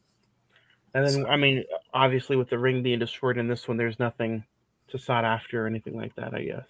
And 0.93 1.05
then, 1.05 1.13
So- 1.13 1.27
I 1.27 1.37
mean, 1.37 1.63
obviously, 1.93 2.35
with 2.35 2.49
the 2.49 2.59
ring 2.59 2.83
being 2.83 2.99
destroyed 2.99 3.37
in 3.37 3.47
this 3.47 3.69
one, 3.69 3.77
there's 3.77 3.99
nothing 3.99 4.43
to 4.89 4.99
sought 4.99 5.23
after 5.23 5.63
or 5.63 5.67
anything 5.67 5.95
like 5.95 6.13
that, 6.15 6.33
I 6.33 6.43
guess. 6.43 6.65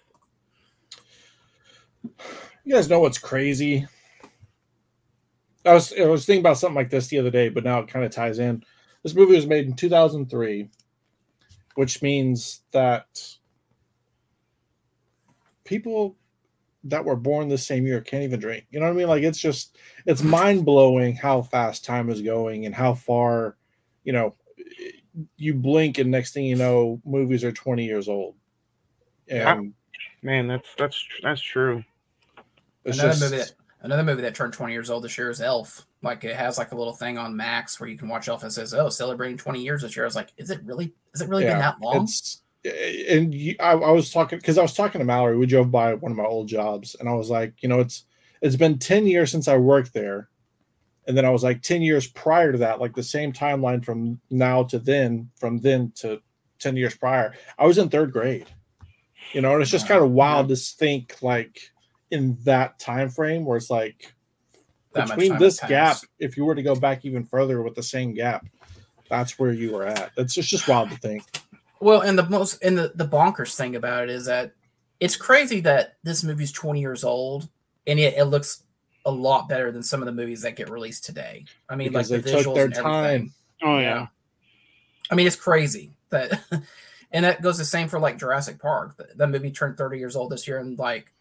you 2.62 2.72
guys 2.72 2.88
know 2.88 3.00
what's 3.00 3.18
crazy. 3.18 3.88
I 5.66 5.74
was 5.74 5.92
I 6.00 6.04
was 6.04 6.26
thinking 6.26 6.42
about 6.44 6.58
something 6.58 6.76
like 6.76 6.90
this 6.90 7.08
the 7.08 7.18
other 7.18 7.30
day, 7.32 7.48
but 7.48 7.64
now 7.64 7.80
it 7.80 7.88
kind 7.88 8.04
of 8.04 8.12
ties 8.12 8.38
in. 8.38 8.62
This 9.02 9.16
movie 9.16 9.34
was 9.34 9.48
made 9.48 9.66
in 9.66 9.74
2003, 9.74 10.68
which 11.74 12.02
means 12.02 12.60
that 12.70 13.06
people 15.64 16.14
that 16.84 17.04
were 17.04 17.16
born 17.16 17.48
the 17.48 17.58
same 17.58 17.86
year 17.86 18.00
can't 18.00 18.24
even 18.24 18.40
drink. 18.40 18.66
You 18.70 18.80
know 18.80 18.86
what 18.86 18.92
I 18.92 18.96
mean? 18.96 19.08
Like 19.08 19.22
it's 19.22 19.38
just 19.38 19.78
it's 20.06 20.22
mind 20.22 20.64
blowing 20.64 21.14
how 21.14 21.42
fast 21.42 21.84
time 21.84 22.10
is 22.10 22.22
going 22.22 22.66
and 22.66 22.74
how 22.74 22.94
far, 22.94 23.56
you 24.04 24.12
know, 24.12 24.34
you 25.36 25.54
blink 25.54 25.98
and 25.98 26.10
next 26.10 26.32
thing 26.32 26.44
you 26.44 26.56
know, 26.56 27.00
movies 27.04 27.44
are 27.44 27.52
20 27.52 27.84
years 27.84 28.08
old. 28.08 28.34
Yeah. 29.26 29.52
And 29.52 29.74
Man, 30.22 30.46
that's 30.46 30.68
that's 30.78 31.04
that's 31.22 31.40
true. 31.40 31.82
it's 32.84 32.98
another 32.98 33.10
just 33.10 33.22
movie 33.22 33.36
that 33.38 33.52
another 33.80 34.04
movie 34.04 34.22
that 34.22 34.34
turned 34.36 34.52
20 34.52 34.72
years 34.72 34.88
old 34.88 35.02
this 35.02 35.18
year 35.18 35.30
is 35.30 35.40
Elf. 35.40 35.86
Like 36.02 36.22
it 36.24 36.36
has 36.36 36.58
like 36.58 36.70
a 36.70 36.76
little 36.76 36.92
thing 36.92 37.18
on 37.18 37.36
Max 37.36 37.80
where 37.80 37.88
you 37.88 37.98
can 37.98 38.08
watch 38.08 38.28
Elf 38.28 38.44
and 38.44 38.52
says, 38.52 38.72
"Oh, 38.72 38.88
celebrating 38.88 39.36
20 39.36 39.60
years 39.60 39.82
this 39.82 39.96
year." 39.96 40.04
I 40.04 40.06
was 40.06 40.14
like, 40.14 40.32
"Is 40.36 40.50
it 40.50 40.60
really? 40.64 40.94
Is 41.12 41.20
it 41.20 41.28
really 41.28 41.44
been 41.44 41.58
that 41.58 41.80
long?" 41.80 42.04
It's 42.04 42.41
and 42.64 43.34
I, 43.60 43.72
I 43.72 43.90
was 43.90 44.10
talking 44.10 44.38
because 44.38 44.58
I 44.58 44.62
was 44.62 44.74
talking 44.74 45.00
to 45.00 45.04
Mallory. 45.04 45.36
We 45.36 45.46
drove 45.46 45.70
by 45.70 45.94
one 45.94 46.12
of 46.12 46.18
my 46.18 46.24
old 46.24 46.48
jobs, 46.48 46.94
and 46.98 47.08
I 47.08 47.14
was 47.14 47.30
like, 47.30 47.62
you 47.62 47.68
know, 47.68 47.80
it's 47.80 48.04
it's 48.40 48.56
been 48.56 48.78
ten 48.78 49.06
years 49.06 49.30
since 49.30 49.48
I 49.48 49.56
worked 49.56 49.92
there, 49.94 50.28
and 51.06 51.16
then 51.16 51.24
I 51.24 51.30
was 51.30 51.42
like 51.42 51.62
ten 51.62 51.82
years 51.82 52.06
prior 52.06 52.52
to 52.52 52.58
that, 52.58 52.80
like 52.80 52.94
the 52.94 53.02
same 53.02 53.32
timeline 53.32 53.84
from 53.84 54.20
now 54.30 54.62
to 54.64 54.78
then, 54.78 55.30
from 55.36 55.58
then 55.58 55.92
to 55.96 56.20
ten 56.58 56.76
years 56.76 56.94
prior. 56.96 57.34
I 57.58 57.66
was 57.66 57.78
in 57.78 57.88
third 57.88 58.12
grade, 58.12 58.46
you 59.32 59.40
know, 59.40 59.52
and 59.54 59.62
it's 59.62 59.70
just 59.70 59.88
kind 59.88 60.02
of 60.02 60.10
wild 60.10 60.48
to 60.48 60.56
think 60.56 61.20
like 61.22 61.60
in 62.10 62.36
that 62.44 62.78
time 62.78 63.08
frame 63.08 63.44
where 63.44 63.56
it's 63.56 63.70
like 63.70 64.14
That 64.94 65.08
between 65.08 65.38
this 65.38 65.58
gap, 65.60 65.96
if 66.18 66.36
you 66.36 66.44
were 66.44 66.54
to 66.54 66.62
go 66.62 66.74
back 66.74 67.04
even 67.04 67.24
further 67.24 67.62
with 67.62 67.74
the 67.74 67.82
same 67.82 68.14
gap, 68.14 68.46
that's 69.08 69.38
where 69.38 69.52
you 69.52 69.72
were 69.72 69.86
at. 69.86 70.12
It's 70.16 70.34
just, 70.34 70.50
just 70.50 70.68
wild 70.68 70.90
to 70.90 70.96
think. 70.98 71.24
Well, 71.82 72.02
and 72.02 72.16
the 72.18 72.28
most 72.28 72.62
and 72.62 72.78
the 72.78 72.92
the 72.94 73.06
bonkers 73.06 73.54
thing 73.56 73.74
about 73.76 74.04
it 74.04 74.10
is 74.10 74.26
that 74.26 74.52
it's 75.00 75.16
crazy 75.16 75.60
that 75.62 75.96
this 76.04 76.22
movie's 76.22 76.52
20 76.52 76.80
years 76.80 77.02
old 77.02 77.48
and 77.88 77.98
yet 77.98 78.14
it 78.16 78.24
looks 78.26 78.62
a 79.04 79.10
lot 79.10 79.48
better 79.48 79.72
than 79.72 79.82
some 79.82 80.00
of 80.00 80.06
the 80.06 80.12
movies 80.12 80.42
that 80.42 80.54
get 80.54 80.70
released 80.70 81.04
today. 81.04 81.44
I 81.68 81.74
mean, 81.74 81.88
Because 81.88 82.08
like 82.12 82.22
they 82.22 82.30
the 82.30 82.36
took 82.36 82.46
visuals 82.46 82.54
their 82.54 82.64
and 82.66 82.76
everything. 82.76 82.92
time. 83.28 83.34
Oh 83.64 83.78
Yeah. 83.78 83.82
yeah. 83.82 84.06
I 85.10 85.14
mean, 85.16 85.26
it's 85.26 85.34
crazy 85.34 85.90
that, 86.10 86.40
and 87.12 87.24
that 87.24 87.42
goes 87.42 87.58
the 87.58 87.64
same 87.64 87.88
for 87.88 87.98
like 87.98 88.16
Jurassic 88.16 88.60
Park. 88.60 88.96
That, 88.98 89.18
that 89.18 89.26
movie 89.26 89.50
turned 89.50 89.76
30 89.76 89.98
years 89.98 90.14
old 90.14 90.30
this 90.30 90.46
year, 90.46 90.58
and 90.58 90.78
like 90.78 91.12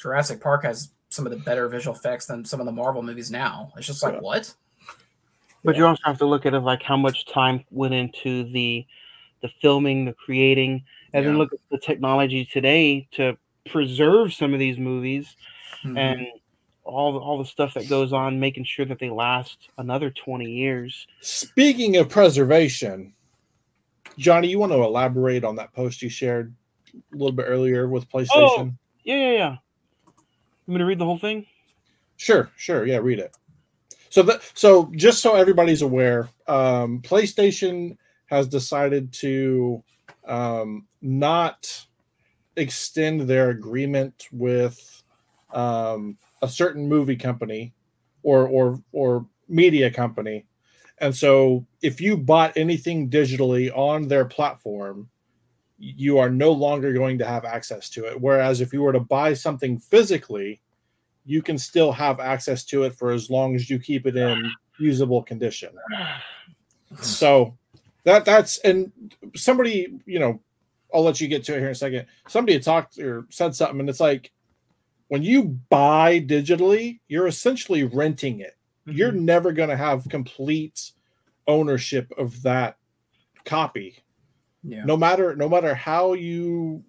Jurassic 0.00 0.40
Park 0.40 0.64
has 0.64 0.88
some 1.10 1.26
of 1.26 1.30
the 1.30 1.38
better 1.38 1.68
visual 1.68 1.94
effects 1.94 2.24
than 2.24 2.44
some 2.46 2.58
of 2.58 2.64
the 2.66 2.72
Marvel 2.72 3.02
movies 3.02 3.30
now. 3.30 3.70
It's 3.76 3.86
just 3.86 4.02
like, 4.02 4.14
Yeah. 4.14 4.20
what? 4.20 4.54
But 5.62 5.76
you 5.76 5.86
also 5.86 6.00
have 6.06 6.18
to 6.18 6.26
look 6.26 6.46
at 6.46 6.54
it 6.54 6.60
like 6.60 6.82
how 6.82 6.96
much 6.96 7.26
time 7.26 7.64
went 7.70 7.92
into 7.94 8.50
the 8.50 8.86
the 9.44 9.50
filming, 9.60 10.06
the 10.06 10.14
creating, 10.14 10.82
and 11.12 11.26
then 11.26 11.36
look 11.36 11.52
at 11.52 11.58
the 11.70 11.76
technology 11.76 12.46
today 12.46 13.06
to 13.12 13.36
preserve 13.68 14.32
some 14.32 14.54
of 14.54 14.58
these 14.58 14.78
movies 14.78 15.36
Mhm. 15.84 15.98
and 15.98 16.26
all 16.82 17.12
the, 17.12 17.18
all 17.18 17.36
the 17.38 17.44
stuff 17.44 17.74
that 17.74 17.86
goes 17.86 18.14
on, 18.14 18.40
making 18.40 18.64
sure 18.64 18.86
that 18.86 18.98
they 18.98 19.10
last 19.10 19.68
another 19.76 20.10
twenty 20.10 20.50
years. 20.50 21.06
Speaking 21.20 21.98
of 21.98 22.08
preservation, 22.08 23.12
Johnny, 24.16 24.48
you 24.48 24.58
want 24.58 24.72
to 24.72 24.82
elaborate 24.82 25.44
on 25.44 25.56
that 25.56 25.74
post 25.74 26.00
you 26.00 26.08
shared 26.08 26.54
a 26.94 26.98
little 27.12 27.32
bit 27.32 27.44
earlier 27.46 27.86
with 27.86 28.08
PlayStation? 28.08 28.76
Yeah, 29.04 29.16
yeah, 29.16 29.32
yeah. 29.32 29.50
You 29.52 30.72
want 30.72 30.76
me 30.76 30.78
to 30.78 30.84
read 30.86 30.98
the 30.98 31.04
whole 31.04 31.18
thing? 31.18 31.44
Sure, 32.16 32.50
sure. 32.56 32.86
Yeah, 32.86 32.98
read 32.98 33.18
it. 33.18 33.36
So 34.08 34.22
that 34.22 34.42
so 34.54 34.90
just 34.94 35.20
so 35.20 35.34
everybody's 35.34 35.82
aware, 35.82 36.30
um, 36.46 37.02
PlayStation 37.02 37.98
has 38.26 38.48
decided 38.48 39.12
to 39.12 39.82
um, 40.26 40.86
not 41.02 41.86
extend 42.56 43.22
their 43.22 43.50
agreement 43.50 44.28
with 44.32 45.02
um, 45.52 46.16
a 46.42 46.48
certain 46.48 46.88
movie 46.88 47.16
company 47.16 47.74
or 48.22 48.46
or 48.48 48.82
or 48.92 49.26
media 49.48 49.90
company. 49.90 50.46
And 50.98 51.14
so 51.14 51.66
if 51.82 52.00
you 52.00 52.16
bought 52.16 52.56
anything 52.56 53.10
digitally 53.10 53.76
on 53.76 54.08
their 54.08 54.24
platform, 54.24 55.08
you 55.76 56.18
are 56.18 56.30
no 56.30 56.52
longer 56.52 56.92
going 56.92 57.18
to 57.18 57.26
have 57.26 57.44
access 57.44 57.90
to 57.90 58.06
it. 58.06 58.20
Whereas 58.20 58.60
if 58.60 58.72
you 58.72 58.82
were 58.82 58.92
to 58.92 59.00
buy 59.00 59.34
something 59.34 59.78
physically, 59.78 60.60
you 61.26 61.42
can 61.42 61.58
still 61.58 61.90
have 61.90 62.20
access 62.20 62.64
to 62.66 62.84
it 62.84 62.94
for 62.94 63.10
as 63.10 63.28
long 63.28 63.54
as 63.54 63.68
you 63.68 63.78
keep 63.78 64.06
it 64.06 64.16
in 64.16 64.50
usable 64.78 65.22
condition. 65.22 65.70
So 67.00 67.58
that 68.04 68.24
that's 68.24 68.58
and 68.58 68.92
somebody, 69.34 69.98
you 70.06 70.18
know, 70.18 70.40
I'll 70.94 71.02
let 71.02 71.20
you 71.20 71.28
get 71.28 71.44
to 71.44 71.54
it 71.54 71.58
here 71.58 71.66
in 71.66 71.72
a 71.72 71.74
second. 71.74 72.06
Somebody 72.28 72.52
had 72.54 72.62
talked 72.62 72.98
or 72.98 73.26
said 73.30 73.54
something, 73.54 73.80
and 73.80 73.88
it's 73.88 74.00
like 74.00 74.32
when 75.08 75.22
you 75.22 75.58
buy 75.68 76.20
digitally, 76.20 77.00
you're 77.08 77.26
essentially 77.26 77.84
renting 77.84 78.40
it. 78.40 78.56
Mm-hmm. 78.86 78.98
You're 78.98 79.12
never 79.12 79.52
going 79.52 79.70
to 79.70 79.76
have 79.76 80.08
complete 80.08 80.92
ownership 81.46 82.12
of 82.16 82.42
that 82.42 82.76
copy, 83.44 84.02
yeah. 84.62 84.84
no 84.84 84.96
matter 84.96 85.34
no 85.34 85.48
matter 85.48 85.74
how 85.74 86.12
you 86.12 86.84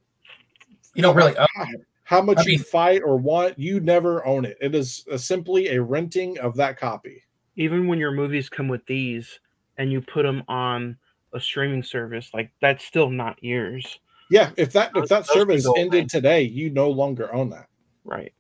you 0.96 1.02
don't 1.02 1.16
really. 1.16 1.34
how, 1.34 1.48
own 1.60 1.74
it. 1.74 1.82
how 2.04 2.22
much 2.22 2.40
I 2.40 2.44
you 2.52 2.60
fight 2.60 3.02
or 3.04 3.18
want. 3.18 3.60
You 3.60 3.80
never 3.80 4.26
own 4.26 4.46
it. 4.46 4.58
It 4.62 4.76
is 4.76 5.06
a, 5.12 5.20
simply 5.20 5.70
a 5.70 5.82
renting 5.82 6.38
of 6.40 6.56
that 6.56 6.78
copy. 6.78 7.24
Even 7.58 7.88
when 7.88 8.00
your 8.00 8.12
movies 8.12 8.50
come 8.50 8.68
with 8.68 8.86
these 8.86 9.40
and 9.78 9.92
you 9.92 10.02
put 10.02 10.24
them 10.24 10.44
on 10.48 10.98
a 11.36 11.42
streaming 11.42 11.84
service, 11.84 12.32
like 12.34 12.52
that's 12.62 12.86
still 12.86 13.12
not 13.12 13.44
yours, 13.44 14.00
Yeah, 14.30 14.52
if 14.58 14.74
that 14.74 14.94
if 14.96 15.08
that 15.10 15.28
service 15.28 15.72
ended 15.76 16.10
today, 16.10 16.44
you 16.44 16.70
no 16.72 16.90
longer 16.90 17.34
own 17.34 17.52
that. 17.52 17.68
right? 18.06 18.34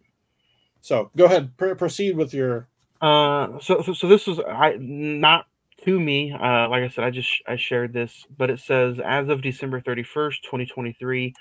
So 0.81 1.11
go 1.17 1.25
ahead, 1.25 1.57
pr- 1.57 1.75
proceed 1.75 2.17
with 2.17 2.33
your 2.33 2.69
Uh, 3.01 3.59
so, 3.61 3.83
so 3.83 3.93
so 3.93 4.09
this 4.09 4.27
was 4.27 4.41
I 4.41 4.77
not 4.79 5.47
to 5.85 5.99
me. 5.99 6.33
Uh, 6.33 6.69
like 6.69 6.83
I 6.83 6.89
said, 6.89 7.05
I 7.05 7.11
just 7.11 7.31
I 7.47 7.57
shared 7.57 7.93
this, 7.93 8.25
but 8.37 8.51
it 8.51 8.59
says 8.61 8.99
as 9.05 9.29
of 9.29 9.41
December 9.43 9.81
thirty 9.81 10.03
first, 10.03 10.45
twenty 10.45 10.67
twenty 10.67 10.93
three, 10.99 11.35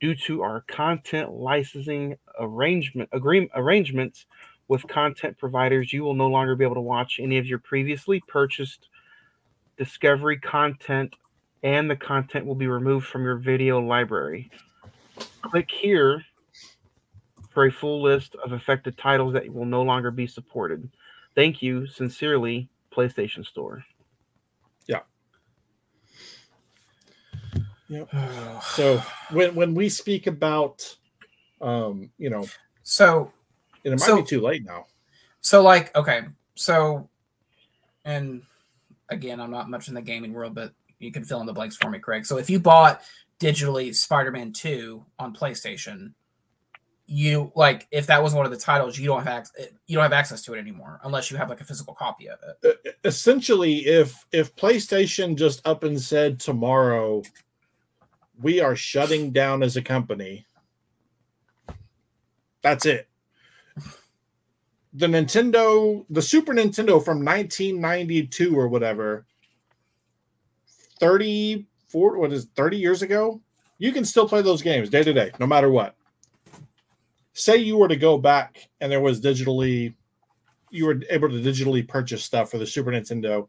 due 0.00 0.14
to 0.26 0.42
our 0.42 0.62
content 0.68 1.32
licensing 1.32 2.16
arrangement 2.40 3.10
agreement 3.12 3.52
arrangements 3.54 4.26
with 4.68 4.86
content 4.88 5.38
providers, 5.38 5.92
you 5.92 6.02
will 6.04 6.14
no 6.14 6.28
longer 6.28 6.56
be 6.56 6.64
able 6.64 6.76
to 6.76 6.80
watch 6.82 7.20
any 7.22 7.38
of 7.38 7.46
your 7.46 7.58
previously 7.60 8.22
purchased 8.28 8.88
Discovery 9.76 10.38
content, 10.38 11.14
and 11.62 11.90
the 11.90 11.96
content 11.96 12.46
will 12.46 12.54
be 12.54 12.66
removed 12.66 13.06
from 13.06 13.24
your 13.24 13.36
video 13.36 13.80
library. 13.80 14.50
Click 15.42 15.70
here 15.70 16.24
for 17.50 17.66
a 17.66 17.72
full 17.72 18.02
list 18.02 18.34
of 18.44 18.52
affected 18.52 18.98
titles 18.98 19.32
that 19.32 19.52
will 19.52 19.64
no 19.64 19.82
longer 19.82 20.10
be 20.10 20.26
supported. 20.26 20.88
Thank 21.34 21.62
you, 21.62 21.86
sincerely, 21.86 22.68
PlayStation 22.94 23.44
Store. 23.44 23.84
Yeah. 24.86 25.00
Yep. 27.88 28.08
so 28.62 29.02
when 29.30 29.54
when 29.54 29.74
we 29.74 29.88
speak 29.88 30.26
about, 30.26 30.96
um, 31.60 32.10
you 32.18 32.30
know, 32.30 32.46
so 32.82 33.32
and 33.84 33.94
it 33.94 34.00
might 34.00 34.06
So- 34.06 34.16
be 34.16 34.26
too 34.26 34.40
late 34.40 34.64
now. 34.64 34.86
So 35.40 35.62
like, 35.62 35.94
okay, 35.94 36.22
so 36.56 37.08
and 38.04 38.42
again, 39.08 39.40
I'm 39.40 39.50
not 39.50 39.70
much 39.70 39.88
in 39.88 39.94
the 39.94 40.02
gaming 40.02 40.32
world, 40.32 40.54
but 40.54 40.72
you 40.98 41.12
can 41.12 41.24
fill 41.24 41.40
in 41.40 41.46
the 41.46 41.52
blanks 41.52 41.76
for 41.76 41.90
me, 41.90 41.98
Craig. 41.98 42.26
So 42.26 42.38
if 42.38 42.48
you 42.48 42.58
bought 42.58 43.02
digitally 43.40 43.94
Spider-Man 43.94 44.52
2 44.52 45.04
on 45.18 45.34
PlayStation, 45.34 46.12
you 47.08 47.52
like 47.54 47.86
if 47.92 48.08
that 48.08 48.20
was 48.20 48.34
one 48.34 48.46
of 48.46 48.50
the 48.50 48.58
titles, 48.58 48.98
you 48.98 49.06
don't 49.06 49.24
have 49.24 49.48
ac- 49.56 49.68
you 49.86 49.94
don't 49.94 50.02
have 50.02 50.12
access 50.12 50.42
to 50.42 50.54
it 50.54 50.58
anymore 50.58 51.00
unless 51.04 51.30
you 51.30 51.36
have 51.36 51.48
like 51.48 51.60
a 51.60 51.64
physical 51.64 51.94
copy 51.94 52.28
of 52.28 52.38
it. 52.64 52.96
Essentially, 53.04 53.86
if 53.86 54.24
if 54.32 54.54
PlayStation 54.56 55.36
just 55.36 55.64
up 55.64 55.84
and 55.84 56.00
said 56.00 56.40
tomorrow, 56.40 57.22
we 58.42 58.60
are 58.60 58.74
shutting 58.74 59.30
down 59.30 59.62
as 59.62 59.76
a 59.76 59.82
company. 59.82 60.46
That's 62.62 62.86
it. 62.86 63.08
The 64.96 65.06
Nintendo, 65.06 66.06
the 66.08 66.22
Super 66.22 66.54
Nintendo 66.54 67.04
from 67.04 67.22
1992 67.22 68.58
or 68.58 68.66
whatever, 68.68 69.26
30, 71.00 71.66
40, 71.88 72.18
what 72.18 72.32
is 72.32 72.46
30 72.56 72.78
years 72.78 73.02
ago, 73.02 73.42
you 73.76 73.92
can 73.92 74.06
still 74.06 74.26
play 74.26 74.40
those 74.40 74.62
games 74.62 74.88
day 74.88 75.04
to 75.04 75.12
day, 75.12 75.32
no 75.38 75.46
matter 75.46 75.68
what. 75.70 75.94
Say 77.34 77.58
you 77.58 77.76
were 77.76 77.88
to 77.88 77.96
go 77.96 78.16
back 78.16 78.70
and 78.80 78.90
there 78.90 79.02
was 79.02 79.20
digitally, 79.20 79.92
you 80.70 80.86
were 80.86 81.02
able 81.10 81.28
to 81.28 81.34
digitally 81.42 81.86
purchase 81.86 82.24
stuff 82.24 82.50
for 82.50 82.56
the 82.56 82.66
Super 82.66 82.90
Nintendo. 82.90 83.48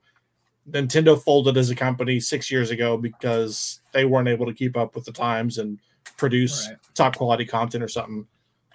Nintendo 0.70 1.18
folded 1.18 1.56
as 1.56 1.70
a 1.70 1.76
company 1.76 2.20
six 2.20 2.52
years 2.52 2.72
ago 2.72 2.98
because 2.98 3.80
they 3.94 4.04
weren't 4.04 4.28
able 4.28 4.46
to 4.48 4.54
keep 4.54 4.76
up 4.76 4.96
with 4.96 5.06
the 5.06 5.14
times 5.14 5.60
and 5.60 5.80
produce 6.18 6.68
Right. 6.68 6.78
top 6.94 7.16
quality 7.16 7.46
content 7.46 7.82
or 7.82 7.88
something 7.88 8.28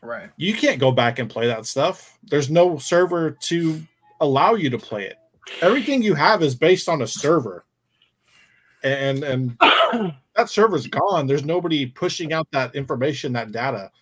Right. 0.03 0.31
you 0.37 0.53
can't 0.55 0.81
go 0.81 0.91
back 0.91 1.21
and 1.21 1.31
play 1.31 1.47
that 1.47 1.65
stuff. 1.65 2.19
There's 2.25 2.51
no 2.51 2.77
server 2.77 3.31
to 3.43 3.81
allow 4.21 4.55
you 4.55 4.69
to 4.71 4.79
play 4.79 5.07
it. 5.07 5.17
Everything 5.61 6.03
you 6.03 6.15
have 6.15 6.43
is 6.43 6.57
based 6.57 6.89
on 6.89 7.03
a 7.03 7.07
server. 7.07 7.65
And 8.83 9.23
and 9.23 9.57
that 9.61 10.49
server's 10.49 10.89
gone. 10.89 11.29
There's 11.29 11.45
nobody 11.45 11.87
pushing 11.87 12.33
out 12.33 12.49
that 12.51 12.75
information, 12.75 13.33
that 13.35 13.53
data. 13.53 13.93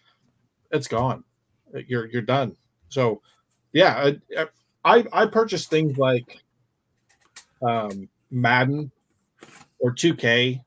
It's 0.71 0.89
gone. 0.89 1.23
You're 1.87 2.07
you're 2.07 2.23
done. 2.23 2.57
So 2.89 3.21
yeah, 3.73 4.13
I 4.35 4.47
I, 4.85 5.05
I 5.13 5.27
purchased 5.27 5.69
things 5.69 5.99
like 5.99 6.39
um 7.61 8.09
Madden 8.31 8.91
or 9.81 9.93
2K 9.93 10.63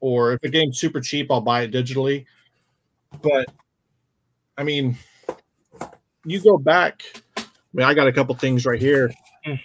or 0.00 0.32
if 0.34 0.42
a 0.42 0.48
game's 0.48 0.78
super 0.78 1.00
cheap, 1.00 1.30
I'll 1.30 1.40
buy 1.40 1.62
it 1.62 1.72
digitally. 1.72 2.26
But 3.22 3.46
I 4.58 4.64
mean, 4.64 4.96
you 6.24 6.40
go 6.40 6.58
back. 6.58 7.02
I 7.36 7.42
mean, 7.72 7.86
I 7.86 7.94
got 7.94 8.08
a 8.08 8.12
couple 8.12 8.34
things 8.34 8.64
right 8.64 8.80
here. 8.80 9.12
Mm. 9.46 9.60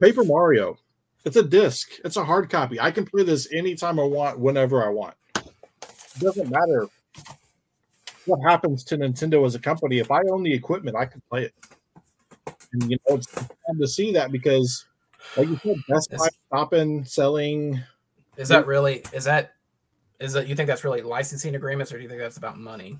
Paper 0.00 0.24
Mario. 0.24 0.78
It's 1.24 1.36
a 1.36 1.42
disc. 1.42 1.90
It's 2.04 2.16
a 2.16 2.24
hard 2.24 2.48
copy. 2.48 2.80
I 2.80 2.90
can 2.90 3.04
play 3.04 3.22
this 3.22 3.52
anytime 3.52 4.00
I 4.00 4.04
want, 4.04 4.38
whenever 4.38 4.84
I 4.84 4.88
want. 4.88 5.14
It 5.36 6.20
doesn't 6.20 6.50
matter 6.50 6.88
what 8.24 8.40
happens 8.48 8.84
to 8.84 8.96
Nintendo 8.96 9.44
as 9.44 9.54
a 9.54 9.58
company. 9.58 9.98
If 9.98 10.10
I 10.10 10.22
own 10.30 10.42
the 10.42 10.52
equipment, 10.52 10.96
I 10.96 11.04
can 11.04 11.20
play 11.28 11.44
it. 11.44 11.54
And 12.72 12.90
you 12.90 12.98
know, 13.08 13.16
it's 13.16 13.26
fun 13.26 13.78
to 13.78 13.86
see 13.86 14.12
that 14.12 14.32
because, 14.32 14.86
like 15.36 15.48
you 15.48 15.58
said, 15.62 15.76
Best 15.88 16.10
Buy 16.10 16.28
stopping 16.46 17.04
selling. 17.04 17.80
Is 18.36 18.48
that 18.48 18.66
really 18.66 19.04
is 19.12 19.24
that 19.24 19.54
is 20.20 20.32
that 20.34 20.46
you 20.48 20.54
think 20.54 20.66
that's 20.68 20.84
really 20.84 21.02
licensing 21.02 21.54
agreements 21.56 21.92
or 21.92 21.96
do 21.96 22.02
you 22.02 22.08
think 22.08 22.20
that's 22.20 22.36
about 22.36 22.58
money? 22.58 22.98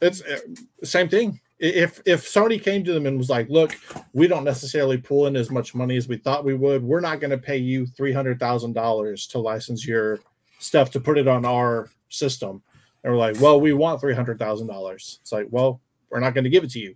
It's 0.00 0.22
uh, 0.22 0.38
same 0.84 1.08
thing. 1.08 1.40
If 1.58 2.00
if 2.04 2.24
Sony 2.24 2.62
came 2.62 2.84
to 2.84 2.92
them 2.92 3.06
and 3.06 3.18
was 3.18 3.28
like, 3.30 3.48
"Look, 3.48 3.76
we 4.12 4.28
don't 4.28 4.44
necessarily 4.44 4.96
pull 4.96 5.26
in 5.26 5.34
as 5.34 5.50
much 5.50 5.74
money 5.74 5.96
as 5.96 6.06
we 6.06 6.16
thought 6.16 6.44
we 6.44 6.54
would. 6.54 6.84
We're 6.84 7.00
not 7.00 7.18
going 7.18 7.32
to 7.32 7.38
pay 7.38 7.56
you 7.56 7.84
three 7.86 8.12
hundred 8.12 8.38
thousand 8.38 8.74
dollars 8.74 9.26
to 9.28 9.40
license 9.40 9.86
your 9.86 10.20
stuff 10.60 10.90
to 10.92 11.00
put 11.00 11.18
it 11.18 11.26
on 11.26 11.44
our 11.44 11.88
system," 12.10 12.62
and 13.02 13.12
we're 13.12 13.18
like, 13.18 13.40
"Well, 13.40 13.60
we 13.60 13.72
want 13.72 14.00
three 14.00 14.14
hundred 14.14 14.38
thousand 14.38 14.68
dollars." 14.68 15.18
It's 15.20 15.32
like, 15.32 15.48
"Well, 15.50 15.80
we're 16.10 16.20
not 16.20 16.32
going 16.32 16.44
to 16.44 16.50
give 16.50 16.62
it 16.62 16.70
to 16.70 16.78
you." 16.78 16.94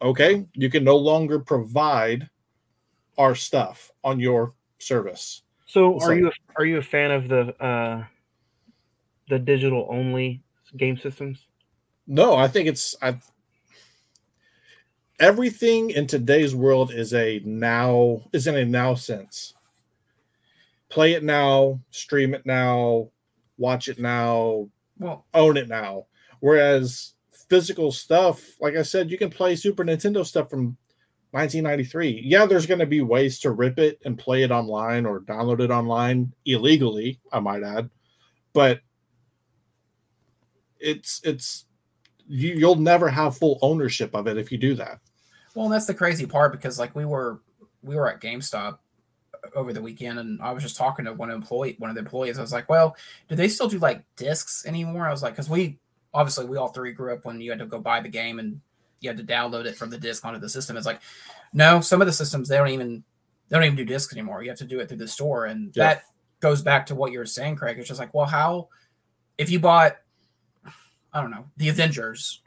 Okay, 0.00 0.46
you 0.54 0.70
can 0.70 0.82
no 0.82 0.96
longer 0.96 1.38
provide 1.38 2.26
our 3.18 3.34
stuff 3.34 3.90
on 4.02 4.18
your 4.18 4.54
service. 4.78 5.42
So, 5.66 5.96
It's 5.96 6.06
are 6.06 6.08
like- 6.08 6.18
you 6.20 6.28
a, 6.28 6.32
are 6.56 6.64
you 6.64 6.78
a 6.78 6.82
fan 6.82 7.10
of 7.10 7.28
the 7.28 7.54
uh, 7.62 8.04
the 9.30 9.38
digital 9.38 9.86
only 9.90 10.42
game 10.76 10.98
systems? 10.98 11.46
No, 12.06 12.34
I 12.34 12.48
think 12.48 12.68
it's 12.68 12.94
I, 13.00 13.18
everything 15.18 15.90
in 15.90 16.06
today's 16.06 16.54
world 16.54 16.92
is 16.92 17.14
a 17.14 17.40
now 17.44 18.22
is 18.32 18.46
in 18.46 18.56
a 18.56 18.64
now 18.64 18.94
sense. 18.94 19.54
Play 20.88 21.12
it 21.12 21.22
now, 21.22 21.80
stream 21.90 22.34
it 22.34 22.44
now, 22.44 23.10
watch 23.58 23.86
it 23.86 24.00
now, 24.00 24.68
Well, 24.98 25.24
own 25.32 25.56
it 25.56 25.68
now. 25.68 26.06
Whereas 26.40 27.14
physical 27.48 27.92
stuff, 27.92 28.42
like 28.60 28.74
I 28.74 28.82
said, 28.82 29.10
you 29.10 29.18
can 29.18 29.30
play 29.30 29.54
Super 29.54 29.84
Nintendo 29.84 30.26
stuff 30.26 30.50
from 30.50 30.76
1993. 31.32 32.22
Yeah, 32.24 32.46
there's 32.46 32.66
going 32.66 32.80
to 32.80 32.86
be 32.86 33.02
ways 33.02 33.38
to 33.40 33.52
rip 33.52 33.78
it 33.78 34.00
and 34.04 34.18
play 34.18 34.42
it 34.42 34.50
online 34.50 35.06
or 35.06 35.20
download 35.20 35.60
it 35.60 35.70
online 35.70 36.32
illegally, 36.44 37.20
I 37.32 37.38
might 37.38 37.62
add. 37.62 37.88
But 38.52 38.80
it's 40.80 41.20
it's 41.24 41.66
you 42.26 42.52
you'll 42.54 42.76
never 42.76 43.08
have 43.08 43.36
full 43.36 43.58
ownership 43.62 44.14
of 44.14 44.26
it 44.26 44.36
if 44.36 44.50
you 44.52 44.58
do 44.58 44.74
that. 44.74 45.00
Well, 45.54 45.68
that's 45.68 45.86
the 45.86 45.94
crazy 45.94 46.26
part 46.26 46.52
because 46.52 46.78
like 46.78 46.94
we 46.94 47.04
were 47.04 47.40
we 47.82 47.96
were 47.96 48.08
at 48.08 48.20
GameStop 48.20 48.78
over 49.54 49.72
the 49.72 49.82
weekend 49.82 50.18
and 50.18 50.40
I 50.42 50.52
was 50.52 50.62
just 50.62 50.76
talking 50.76 51.06
to 51.06 51.14
one 51.14 51.30
employee, 51.30 51.76
one 51.78 51.90
of 51.90 51.96
the 51.96 52.00
employees. 52.02 52.38
I 52.38 52.42
was 52.42 52.52
like, 52.52 52.68
"Well, 52.68 52.94
do 53.28 53.34
they 53.34 53.48
still 53.48 53.68
do 53.68 53.78
like 53.78 54.04
discs 54.16 54.66
anymore?" 54.66 55.06
I 55.06 55.10
was 55.10 55.22
like, 55.22 55.34
"Cuz 55.34 55.48
we 55.48 55.78
obviously 56.12 56.44
we 56.44 56.56
all 56.56 56.68
three 56.68 56.92
grew 56.92 57.14
up 57.14 57.24
when 57.24 57.40
you 57.40 57.50
had 57.50 57.58
to 57.60 57.66
go 57.66 57.80
buy 57.80 58.00
the 58.00 58.08
game 58.08 58.38
and 58.38 58.60
you 59.00 59.08
had 59.08 59.16
to 59.16 59.24
download 59.24 59.64
it 59.64 59.76
from 59.76 59.90
the 59.90 59.98
disc 59.98 60.24
onto 60.24 60.38
the 60.38 60.48
system." 60.48 60.76
It's 60.76 60.86
like, 60.86 61.00
"No, 61.52 61.80
some 61.80 62.00
of 62.00 62.06
the 62.06 62.12
systems 62.12 62.48
they 62.48 62.56
don't 62.56 62.68
even 62.68 63.02
they 63.48 63.56
don't 63.56 63.64
even 63.64 63.76
do 63.76 63.84
discs 63.84 64.12
anymore. 64.12 64.42
You 64.42 64.50
have 64.50 64.58
to 64.58 64.66
do 64.66 64.78
it 64.78 64.88
through 64.88 64.98
the 64.98 65.08
store." 65.08 65.46
And 65.46 65.74
Yeah. 65.74 65.84
that 65.94 66.02
goes 66.40 66.62
back 66.62 66.86
to 66.86 66.94
what 66.94 67.10
you 67.10 67.18
were 67.18 67.26
saying, 67.26 67.56
Craig. 67.56 67.78
It's 67.78 67.88
just 67.88 68.00
like, 68.00 68.14
"Well, 68.14 68.26
how 68.26 68.68
if 69.38 69.50
you 69.50 69.58
bought 69.58 69.96
I 71.12 71.20
don't 71.20 71.30
know, 71.30 71.46
the 71.56 71.68
Avengers 71.68 72.40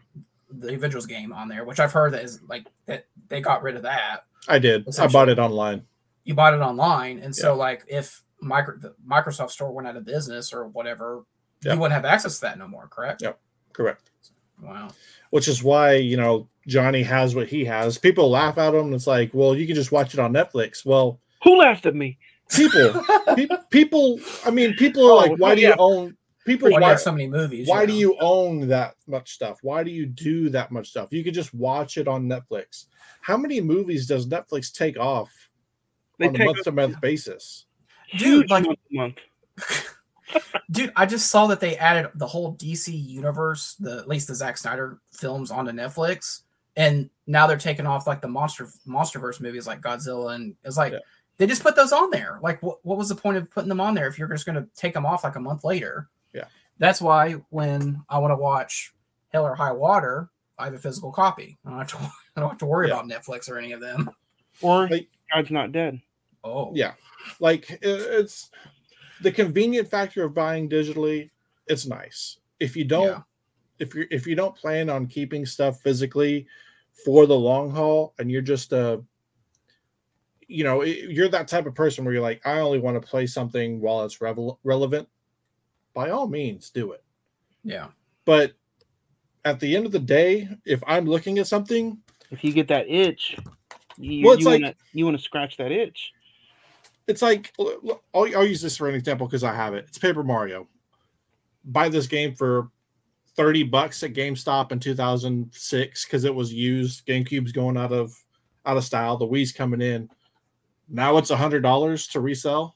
the 0.55 0.75
Avengers 0.75 1.07
game 1.07 1.33
on 1.33 1.47
there, 1.47 1.65
which 1.65 1.79
I've 1.79 1.91
heard 1.91 2.13
that 2.13 2.23
is 2.23 2.39
like 2.47 2.67
that 2.85 3.07
they 3.27 3.41
got 3.41 3.63
rid 3.63 3.75
of 3.75 3.81
that. 3.83 4.25
I 4.47 4.59
did. 4.59 4.85
I 4.99 5.07
bought 5.07 5.29
it 5.29 5.39
online. 5.39 5.83
You 6.25 6.35
bought 6.35 6.53
it 6.53 6.61
online, 6.61 7.17
and 7.19 7.35
so 7.35 7.55
like 7.55 7.83
if 7.87 8.21
micro 8.41 8.77
the 8.77 8.93
Microsoft 9.07 9.49
Store 9.51 9.71
went 9.71 9.87
out 9.87 9.97
of 9.97 10.05
business 10.05 10.53
or 10.53 10.67
whatever, 10.67 11.23
Yeah. 11.63 11.73
you 11.73 11.79
wouldn't 11.79 11.95
have 11.95 12.05
access 12.05 12.35
to 12.35 12.41
that 12.41 12.59
no 12.59 12.67
more. 12.67 12.87
Correct? 12.87 13.21
Yep. 13.23 13.39
Correct. 13.73 14.11
Wow. 14.61 14.89
Which 15.31 15.47
is 15.47 15.63
why, 15.63 15.95
you 15.95 16.15
know, 16.17 16.47
Johnny 16.67 17.01
has 17.03 17.35
what 17.35 17.47
he 17.47 17.65
has. 17.65 17.97
People 17.97 18.29
laugh 18.29 18.57
at 18.59 18.73
him. 18.75 18.93
It's 18.93 19.07
like, 19.07 19.31
well, 19.33 19.55
you 19.55 19.65
can 19.65 19.75
just 19.75 19.91
watch 19.91 20.13
it 20.13 20.19
on 20.19 20.31
Netflix. 20.31 20.85
Well, 20.85 21.19
Who 21.43 21.57
laughed 21.57 21.85
at 21.87 21.95
me? 21.95 22.19
people 22.55 23.01
pe- 23.35 23.47
people 23.71 24.19
i 24.45 24.51
mean 24.51 24.73
people 24.75 25.07
are 25.07 25.11
Oh, 25.13 25.15
like 25.15 25.31
why 25.39 25.55
do 25.55 25.61
you 25.61 25.73
own 25.79 26.15
people 26.45 26.69
watch 26.69 26.71
do 26.71 26.75
you 26.75 26.81
why, 26.81 26.89
have 26.89 26.99
so 26.99 27.11
many 27.11 27.27
movies? 27.27 27.67
why 27.67 27.81
you 27.81 27.87
do 27.87 27.93
you 27.93 28.17
own 28.19 28.67
that 28.67 28.95
much 29.07 29.31
stuff 29.33 29.59
why 29.61 29.83
do 29.83 29.91
you 29.91 30.05
do 30.05 30.49
that 30.49 30.71
much 30.71 30.89
stuff 30.89 31.09
you 31.11 31.23
could 31.23 31.33
just 31.33 31.53
watch 31.53 31.97
it 31.97 32.07
on 32.07 32.25
netflix 32.25 32.85
how 33.21 33.37
many 33.37 33.61
movies 33.61 34.07
does 34.07 34.27
netflix 34.27 34.71
take 34.73 34.97
off 34.97 35.31
They 36.19 36.27
on 36.27 36.35
a 36.39 36.45
month 36.45 36.63
to 36.63 36.71
month 36.71 36.99
basis 37.01 37.65
huge 38.07 38.49
like- 38.49 38.65
month 38.65 38.79
month. 38.91 39.15
Dude, 40.71 40.91
I 40.95 41.05
just 41.05 41.29
saw 41.29 41.45
that 41.47 41.59
they 41.59 41.77
added 41.77 42.09
the 42.15 42.25
whole 42.25 42.55
DC 42.55 42.87
universe, 42.91 43.75
the 43.75 43.97
at 43.99 44.07
least 44.07 44.27
the 44.27 44.33
Zack 44.33 44.57
Snyder 44.57 44.99
films 45.11 45.51
onto 45.51 45.71
Netflix. 45.71 46.41
and 46.75 47.09
now 47.27 47.45
they're 47.45 47.57
taking 47.57 47.85
off 47.85 48.07
like 48.07 48.21
the 48.21 48.27
monster 48.27 48.67
monsterverse 48.87 49.39
movies 49.39 49.67
like 49.67 49.81
Godzilla 49.81 50.33
and 50.33 50.55
it's 50.63 50.77
like 50.77 50.93
Yeah. 50.93 50.99
they 51.37 51.45
just 51.45 51.61
put 51.61 51.75
those 51.75 51.91
on 51.91 52.09
there. 52.09 52.39
Like 52.41 52.63
what, 52.63 52.83
what 52.83 52.97
was 52.97 53.09
the 53.09 53.15
point 53.15 53.37
of 53.37 53.51
putting 53.51 53.69
them 53.69 53.79
on 53.81 53.93
there 53.93 54.07
if 54.07 54.17
you're 54.17 54.27
just 54.29 54.45
going 54.47 54.55
to 54.55 54.67
take 54.75 54.93
them 54.95 55.05
off 55.05 55.23
like 55.23 55.35
a 55.35 55.39
month 55.39 55.63
later? 55.63 56.09
Yeah. 56.33 56.45
That's 56.79 57.01
why 57.01 57.33
when 57.49 58.03
I 58.09 58.19
want 58.19 58.31
to 58.31 58.35
watch 58.37 58.93
Hell 59.29 59.45
or 59.45 59.55
High 59.55 59.71
Water, 59.71 60.29
I 60.57 60.65
have 60.65 60.73
a 60.73 60.79
physical 60.79 61.11
copy. 61.11 61.57
I 61.65 61.69
don't 61.69 61.79
have 61.79 61.87
to, 61.89 61.97
I 62.35 62.39
don't 62.41 62.49
have 62.49 62.57
to 62.59 62.65
worry 62.65 62.87
Yeah. 62.89 62.99
about 62.99 63.09
Netflix 63.09 63.49
or 63.49 63.57
any 63.57 63.71
of 63.71 63.81
them. 63.81 64.09
Or 64.61 64.87
Like- 64.89 65.09
God's 65.33 65.51
not 65.51 65.71
dead. 65.71 65.99
Oh, 66.43 66.71
Yeah, 66.75 66.93
like 67.39 67.79
it's 67.81 68.49
the 69.21 69.31
convenient 69.31 69.87
factor 69.87 70.23
of 70.25 70.33
buying 70.33 70.67
digitally. 70.69 71.29
It's 71.67 71.85
nice 71.85 72.37
if 72.59 72.75
you 72.75 72.83
don't 72.83 73.07
Yeah. 73.07 73.21
if 73.79 73.95
you 73.95 74.05
if 74.11 74.27
you 74.27 74.35
don't 74.35 74.53
plan 74.55 74.89
on 74.89 75.07
keeping 75.07 75.45
stuff 75.45 75.79
physically 75.79 76.45
for 77.05 77.25
the 77.25 77.35
long 77.39 77.71
haul, 77.71 78.13
and 78.19 78.29
you're 78.29 78.41
just 78.41 78.73
a 78.73 79.01
you 80.47 80.63
know 80.65 80.83
you're 80.83 81.29
that 81.29 81.47
type 81.47 81.65
of 81.65 81.73
person 81.73 82.03
where 82.03 82.13
you're 82.13 82.21
like 82.21 82.41
I 82.45 82.59
only 82.59 82.79
want 82.79 83.01
to 83.01 83.07
play 83.07 83.25
something 83.25 83.79
while 83.79 84.03
it's 84.03 84.19
revel- 84.21 84.59
relevant. 84.63 85.07
By 85.93 86.09
all 86.09 86.27
means, 86.27 86.69
do 86.69 86.91
it. 86.93 87.03
yeah, 87.63 87.87
But 88.25 88.53
at 89.45 89.59
the 89.59 89.75
end 89.75 89.85
of 89.85 89.91
the 89.91 89.99
day, 89.99 90.47
if 90.65 90.81
I'm 90.87 91.05
looking 91.05 91.37
at 91.39 91.47
something, 91.47 91.97
If 92.31 92.43
you 92.43 92.51
get 92.53 92.67
that 92.69 92.89
itch, 92.89 93.37
you, 93.97 94.25
Well, 94.25 94.33
it's 94.33 94.43
you 94.43 94.49
like- 94.49 94.61
wanna 94.61 94.75
you 94.93 95.05
wanna 95.05 95.19
scratch 95.19 95.57
that 95.57 95.71
itch. 95.71 96.11
it's 97.07 97.21
like 97.21 97.53
l- 97.59 97.79
l- 97.87 98.03
I'll, 98.13 98.37
I'll 98.37 98.45
use 98.45 98.61
this 98.61 98.77
for 98.77 98.89
an 98.89 98.95
example 98.95 99.27
because 99.27 99.43
I 99.43 99.53
have 99.53 99.73
it. 99.75 99.85
It's 99.87 99.97
Paper 99.99 100.23
Mario. 100.23 100.67
Buy 101.65 101.89
this 101.89 102.07
game 102.07 102.33
for 102.33 102.69
thirty 103.35 103.63
bucks 103.63 104.01
at 104.03 104.13
GameStop 104.13 104.71
in 104.71 104.79
two 104.79 104.95
thousand 104.95 105.53
six 105.53 106.05
because 106.05 106.23
it 106.23 106.33
was 106.33 106.51
used. 106.53 107.05
GameCube's 107.05 107.51
going 107.51 107.77
out 107.77 107.91
of 107.91 108.15
out 108.65 108.77
of 108.77 108.83
style. 108.83 109.17
The 109.17 109.27
Wii's 109.27 109.51
coming 109.51 109.81
in. 109.81 110.09
Now 110.89 111.17
it's 111.17 111.29
a 111.29 111.37
hundred 111.37 111.61
dollars 111.61 112.07
to 112.09 112.19
resell. 112.21 112.75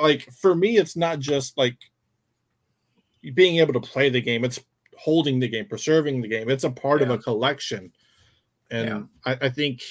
Like 0.00 0.28
for 0.32 0.54
me, 0.54 0.76
it's 0.76 0.96
not 0.96 1.18
just 1.20 1.56
like 1.56 1.76
being 3.34 3.56
able 3.58 3.72
to 3.72 3.80
play 3.80 4.10
the 4.10 4.20
game. 4.20 4.44
It's 4.44 4.60
holding 4.96 5.40
the 5.40 5.48
game, 5.48 5.66
preserving 5.66 6.20
the 6.20 6.28
game. 6.28 6.48
It's 6.50 6.64
a 6.64 6.70
part 6.70 7.02
of 7.02 7.10
a 7.10 7.18
collection, 7.18 7.92
and 8.70 8.88
Yeah. 8.88 9.02
I, 9.40 9.46
I 9.46 9.48
think 9.48 9.82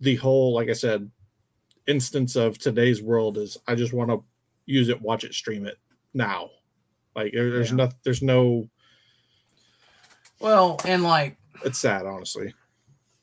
the 0.00 0.16
whole, 0.16 0.54
like 0.54 0.68
I 0.68 0.72
said, 0.74 1.10
instance 1.86 2.36
of 2.36 2.58
today's 2.58 3.02
world 3.02 3.36
is 3.38 3.58
I 3.66 3.74
just 3.74 3.92
want 3.92 4.10
to 4.10 4.22
use 4.66 4.88
it, 4.88 5.00
watch 5.00 5.24
it, 5.24 5.34
stream 5.34 5.66
it 5.66 5.76
now. 6.14 6.50
Like 7.14 7.32
there, 7.32 7.50
there's 7.50 7.70
Yeah. 7.70 7.76
no, 7.76 7.88
there's 8.04 8.22
no. 8.22 8.68
well, 10.40 10.80
and 10.84 11.02
like 11.02 11.36
It's 11.64 11.78
sad, 11.78 12.06
honestly. 12.06 12.54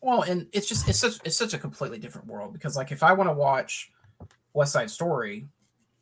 Well, 0.01 0.21
and 0.21 0.47
it's 0.53 0.67
just 0.67 0.87
it's 0.87 0.99
such 0.99 1.19
it's 1.25 1.35
such 1.37 1.53
a 1.53 1.57
completely 1.57 1.97
different 1.97 2.27
world 2.27 2.53
because 2.53 2.77
like 2.77 2.91
if 2.91 3.01
I 3.03 3.13
want 3.13 3.29
to 3.29 3.33
watch 3.33 3.91
West 4.53 4.73
Side 4.73 4.91
Story, 4.91 5.47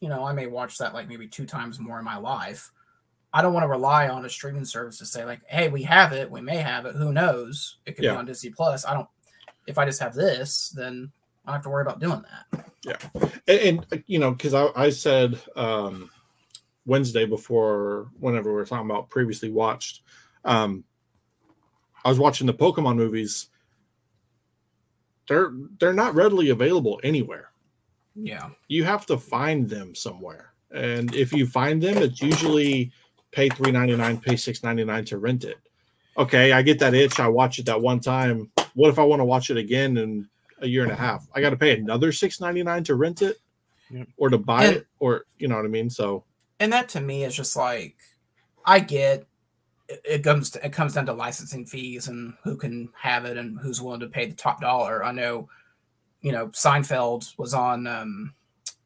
you 0.06 0.10
know, 0.10 0.24
I 0.24 0.34
may 0.34 0.46
watch 0.46 0.78
that 0.78 0.94
like 0.94 1.08
maybe 1.08 1.28
two 1.28 1.48
times 1.48 1.80
more 1.80 1.98
in 1.98 2.06
my 2.06 2.18
life. 2.18 2.72
I 3.34 3.42
don't 3.42 3.54
want 3.54 3.64
to 3.64 3.68
rely 3.68 4.08
on 4.08 4.24
a 4.24 4.30
streaming 4.30 4.64
service 4.64 5.00
to 5.00 5.06
say 5.08 5.26
like, 5.26 5.42
hey, 5.48 5.68
we 5.68 5.82
have 5.82 6.14
it, 6.14 6.30
we 6.30 6.42
may 6.42 6.58
have 6.58 6.86
it, 6.86 6.96
who 6.96 7.12
knows? 7.12 7.78
It 7.88 7.96
could 7.96 8.06
Yeah. 8.06 8.12
be 8.12 8.18
on 8.18 8.26
Disney 8.28 8.52
Plus. 8.52 8.86
I 8.86 8.94
don't. 8.94 9.08
If 9.66 9.80
I 9.80 9.86
just 9.86 10.00
have 10.00 10.14
this, 10.14 10.70
then 10.78 11.12
I 11.44 11.48
don't 11.50 11.56
have 11.56 11.64
to 11.64 11.70
worry 11.72 11.82
about 11.82 12.00
doing 12.00 12.22
that. 12.22 12.66
and, 13.48 13.60
and 13.60 13.86
uh, 13.92 13.98
you 14.06 14.20
know 14.20 14.30
because 14.30 14.54
I, 14.54 14.68
I 14.76 14.92
said 14.92 15.40
um 15.56 16.12
wednesday 16.86 17.26
before 17.26 18.12
whenever 18.20 18.52
we 18.52 18.56
were 18.56 18.66
talking 18.66 18.88
about 18.88 19.10
previously 19.10 19.50
watched 19.50 20.02
um 20.44 20.84
i 22.04 22.10
was 22.10 22.20
watching 22.20 22.46
the 22.46 22.54
pokemon 22.54 22.96
movies 22.96 23.48
they're 25.28 25.52
they're 25.80 25.94
not 25.94 26.14
readily 26.14 26.50
available 26.50 27.00
anywhere 27.04 27.50
Yeah, 28.16 28.50
you 28.68 28.84
have 28.86 29.06
to 29.08 29.18
find 29.18 29.70
them 29.70 29.94
somewhere. 29.96 30.54
And 30.72 31.14
if 31.16 31.32
you 31.34 31.46
find 31.48 31.82
them 31.82 31.98
it's 31.98 32.22
usually 32.22 32.92
pay 33.32 33.50
399 33.50 34.18
pay 34.22 34.36
699 34.36 35.06
to 35.06 35.18
rent 35.18 35.44
it. 35.44 35.58
Okay 36.18 36.52
i 36.54 36.62
get 36.62 36.80
that 36.80 36.94
itch. 36.94 37.20
I 37.20 37.28
watch 37.28 37.60
it 37.60 37.66
that 37.68 37.82
one 37.82 38.00
time. 38.00 38.50
What 38.74 38.90
if 38.90 39.00
i 39.00 39.04
want 39.04 39.20
to 39.20 39.26
watch 39.26 39.50
it 39.50 39.58
again 39.58 39.98
in 39.98 40.28
a 40.60 40.68
year 40.68 40.84
and 40.84 40.92
a 40.92 40.96
half? 40.96 41.28
I 41.34 41.42
got 41.42 41.50
to 41.52 41.58
pay 41.58 41.78
another 41.78 42.12
699 42.12 42.84
to 42.86 42.96
rent 42.96 43.22
it? 43.22 43.38
Yep. 43.92 44.08
or 44.18 44.30
to 44.30 44.38
buy 44.40 44.66
And- 44.66 44.76
it? 44.78 44.88
Or 45.00 45.26
you 45.38 45.48
know 45.48 45.56
what 45.58 45.66
i 45.66 45.70
mean? 45.70 45.90
So 45.90 46.24
and 46.60 46.72
that 46.74 46.90
to 46.90 47.02
me 47.02 47.24
is 47.26 47.36
just 47.36 47.56
like 47.56 47.96
I 48.66 48.80
get 48.80 49.28
it, 49.88 50.02
it 50.04 50.24
comes 50.24 50.50
to, 50.52 50.66
it 50.66 50.74
comes 50.74 50.94
down 50.94 51.06
to 51.06 51.14
licensing 51.14 51.66
fees 51.68 52.08
and 52.08 52.34
who 52.44 52.56
can 52.58 52.90
have 53.00 53.26
it 53.26 53.38
and 53.38 53.60
who's 53.60 53.82
willing 53.82 54.00
to 54.00 54.08
pay 54.08 54.26
the 54.26 54.34
top 54.36 54.60
dollar. 54.62 55.06
I 55.06 55.12
know, 55.12 55.48
you 56.26 56.32
know, 56.32 56.48
Seinfeld 56.48 57.38
was 57.38 57.54
on 57.54 57.86
um, 57.86 58.34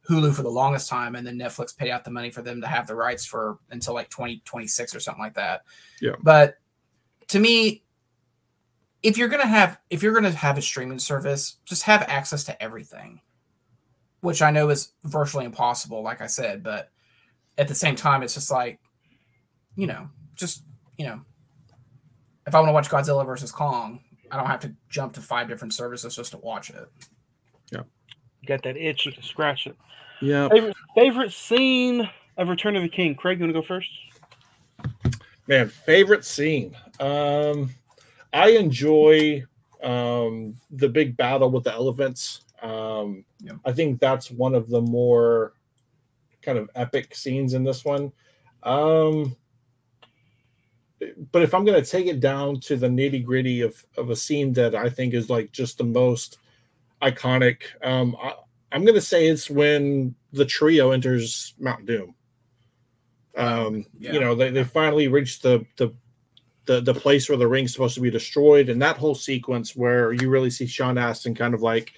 Hulu 0.10 0.36
for 0.36 0.42
the 0.42 0.50
longest 0.50 0.90
time, 0.90 1.16
and 1.16 1.26
then 1.26 1.40
Netflix 1.40 1.76
paid 1.76 1.90
out 1.90 2.04
the 2.04 2.12
money 2.12 2.32
for 2.32 2.42
them 2.42 2.60
to 2.60 2.68
have 2.68 2.86
the 2.86 2.96
rights 2.96 3.26
for 3.26 3.60
until 3.72 3.94
like 3.94 4.10
twenty 4.10 4.42
twenty 4.44 4.68
six 4.68 4.94
or 4.94 5.00
something 5.00 5.24
like 5.24 5.36
that. 5.36 5.62
Yeah. 6.02 6.16
But 6.22 6.56
to 7.30 7.40
me, 7.40 7.86
if 9.04 9.18
you're 9.18 9.30
gonna 9.30 9.48
have 9.48 9.80
if 9.90 10.04
you're 10.04 10.14
gonna 10.14 10.32
have 10.32 10.58
a 10.58 10.62
streaming 10.62 11.00
service, 11.00 11.60
just 11.64 11.84
have 11.84 12.02
access 12.10 12.44
to 12.44 12.62
everything, 12.62 13.22
which 14.20 14.42
I 14.42 14.52
know 14.52 14.68
is 14.68 14.92
virtually 15.06 15.46
impossible, 15.46 16.04
like 16.04 16.20
I 16.20 16.28
said, 16.28 16.62
but 16.62 16.92
at 17.58 17.70
the 17.70 17.76
same 17.76 17.96
time, 17.96 18.22
it's 18.22 18.34
just 18.34 18.52
like, 18.52 18.82
you 19.78 19.88
know, 19.88 20.10
just 20.36 20.64
you 20.98 21.06
know, 21.06 21.22
if 22.46 22.54
I 22.54 22.60
want 22.60 22.68
to 22.68 22.74
watch 22.74 22.90
Godzilla 22.90 23.26
versus 23.26 23.54
Kong, 23.54 24.04
I 24.30 24.36
don't 24.36 24.48
have 24.48 24.60
to 24.60 24.76
jump 24.90 25.14
to 25.14 25.22
five 25.22 25.48
different 25.48 25.74
services 25.74 26.18
just 26.18 26.32
to 26.32 26.38
watch 26.38 26.70
it. 26.70 26.92
You 27.72 28.48
got 28.48 28.64
that 28.64 28.78
itch, 28.78 29.06
you 29.06 29.12
can 29.12 29.24
scratch 29.24 29.68
it. 29.68 29.76
yeah 30.22 30.48
Favorite, 30.50 30.76
favorite 30.96 31.34
scene 31.34 32.10
of 32.38 32.48
Return 32.48 32.76
of 32.76 32.84
the 32.84 32.90
King. 32.90 33.16
Craig, 33.16 33.38
you 33.40 33.46
want 33.46 33.54
to 33.56 33.62
go 33.62 33.68
first? 33.68 33.90
man 35.48 35.68
favorite 35.68 36.24
scene 36.24 36.76
um 37.00 37.72
i 38.34 38.50
enjoy 38.52 39.44
um 39.82 40.56
the 40.72 40.88
big 40.88 41.18
battle 41.18 41.50
with 41.50 41.64
the 41.64 41.74
elephants 41.74 42.42
um 42.62 43.26
Yeah. 43.40 43.54
i 43.66 43.72
think 43.72 44.00
that's 44.00 44.30
one 44.30 44.54
of 44.54 44.70
the 44.70 44.80
more 44.80 45.54
kind 46.44 46.60
of 46.60 46.70
epic 46.76 47.16
scenes 47.16 47.56
in 47.56 47.64
this 47.64 47.84
one 47.84 48.12
um 48.62 49.36
but 51.32 51.42
if 51.42 51.54
i'm 51.56 51.66
going 51.66 51.82
to 51.84 51.90
take 51.90 52.06
it 52.06 52.20
down 52.20 52.60
to 52.60 52.76
the 52.76 52.88
nitty 52.88 53.24
gritty 53.26 53.62
of 53.62 53.84
of 53.98 54.12
a 54.12 54.16
scene 54.16 54.54
that 54.54 54.76
i 54.76 54.88
think 54.88 55.16
is 55.16 55.32
like 55.32 55.52
just 55.52 55.80
the 55.80 55.84
most 55.84 56.38
iconic. 57.02 57.64
Um 57.84 58.16
I, 58.22 58.34
i'm 58.72 58.84
going 58.84 58.94
to 58.94 59.02
say 59.02 59.28
it's 59.28 59.50
when 59.50 60.14
the 60.32 60.46
trio 60.46 60.92
enters 60.92 61.56
mount 61.58 61.88
doom 61.88 62.14
um 63.36 63.86
Yeah. 63.98 64.14
you 64.14 64.20
know 64.20 64.36
they, 64.36 64.52
they 64.52 64.64
finally 64.64 65.08
reach 65.08 65.42
the 65.42 65.66
the 65.78 65.92
the 66.66 66.82
the 66.82 66.94
place 66.94 67.28
where 67.28 67.38
the 67.38 67.48
ring's 67.48 67.72
supposed 67.74 67.96
to 67.96 68.02
be 68.02 68.12
destroyed 68.12 68.70
and 68.70 68.80
that 68.82 68.98
whole 68.98 69.16
sequence 69.16 69.76
where 69.76 70.14
you 70.14 70.30
really 70.30 70.52
see 70.52 70.68
sean 70.68 70.98
astin 71.00 71.34
kind 71.34 71.56
of 71.56 71.62
like 71.64 71.94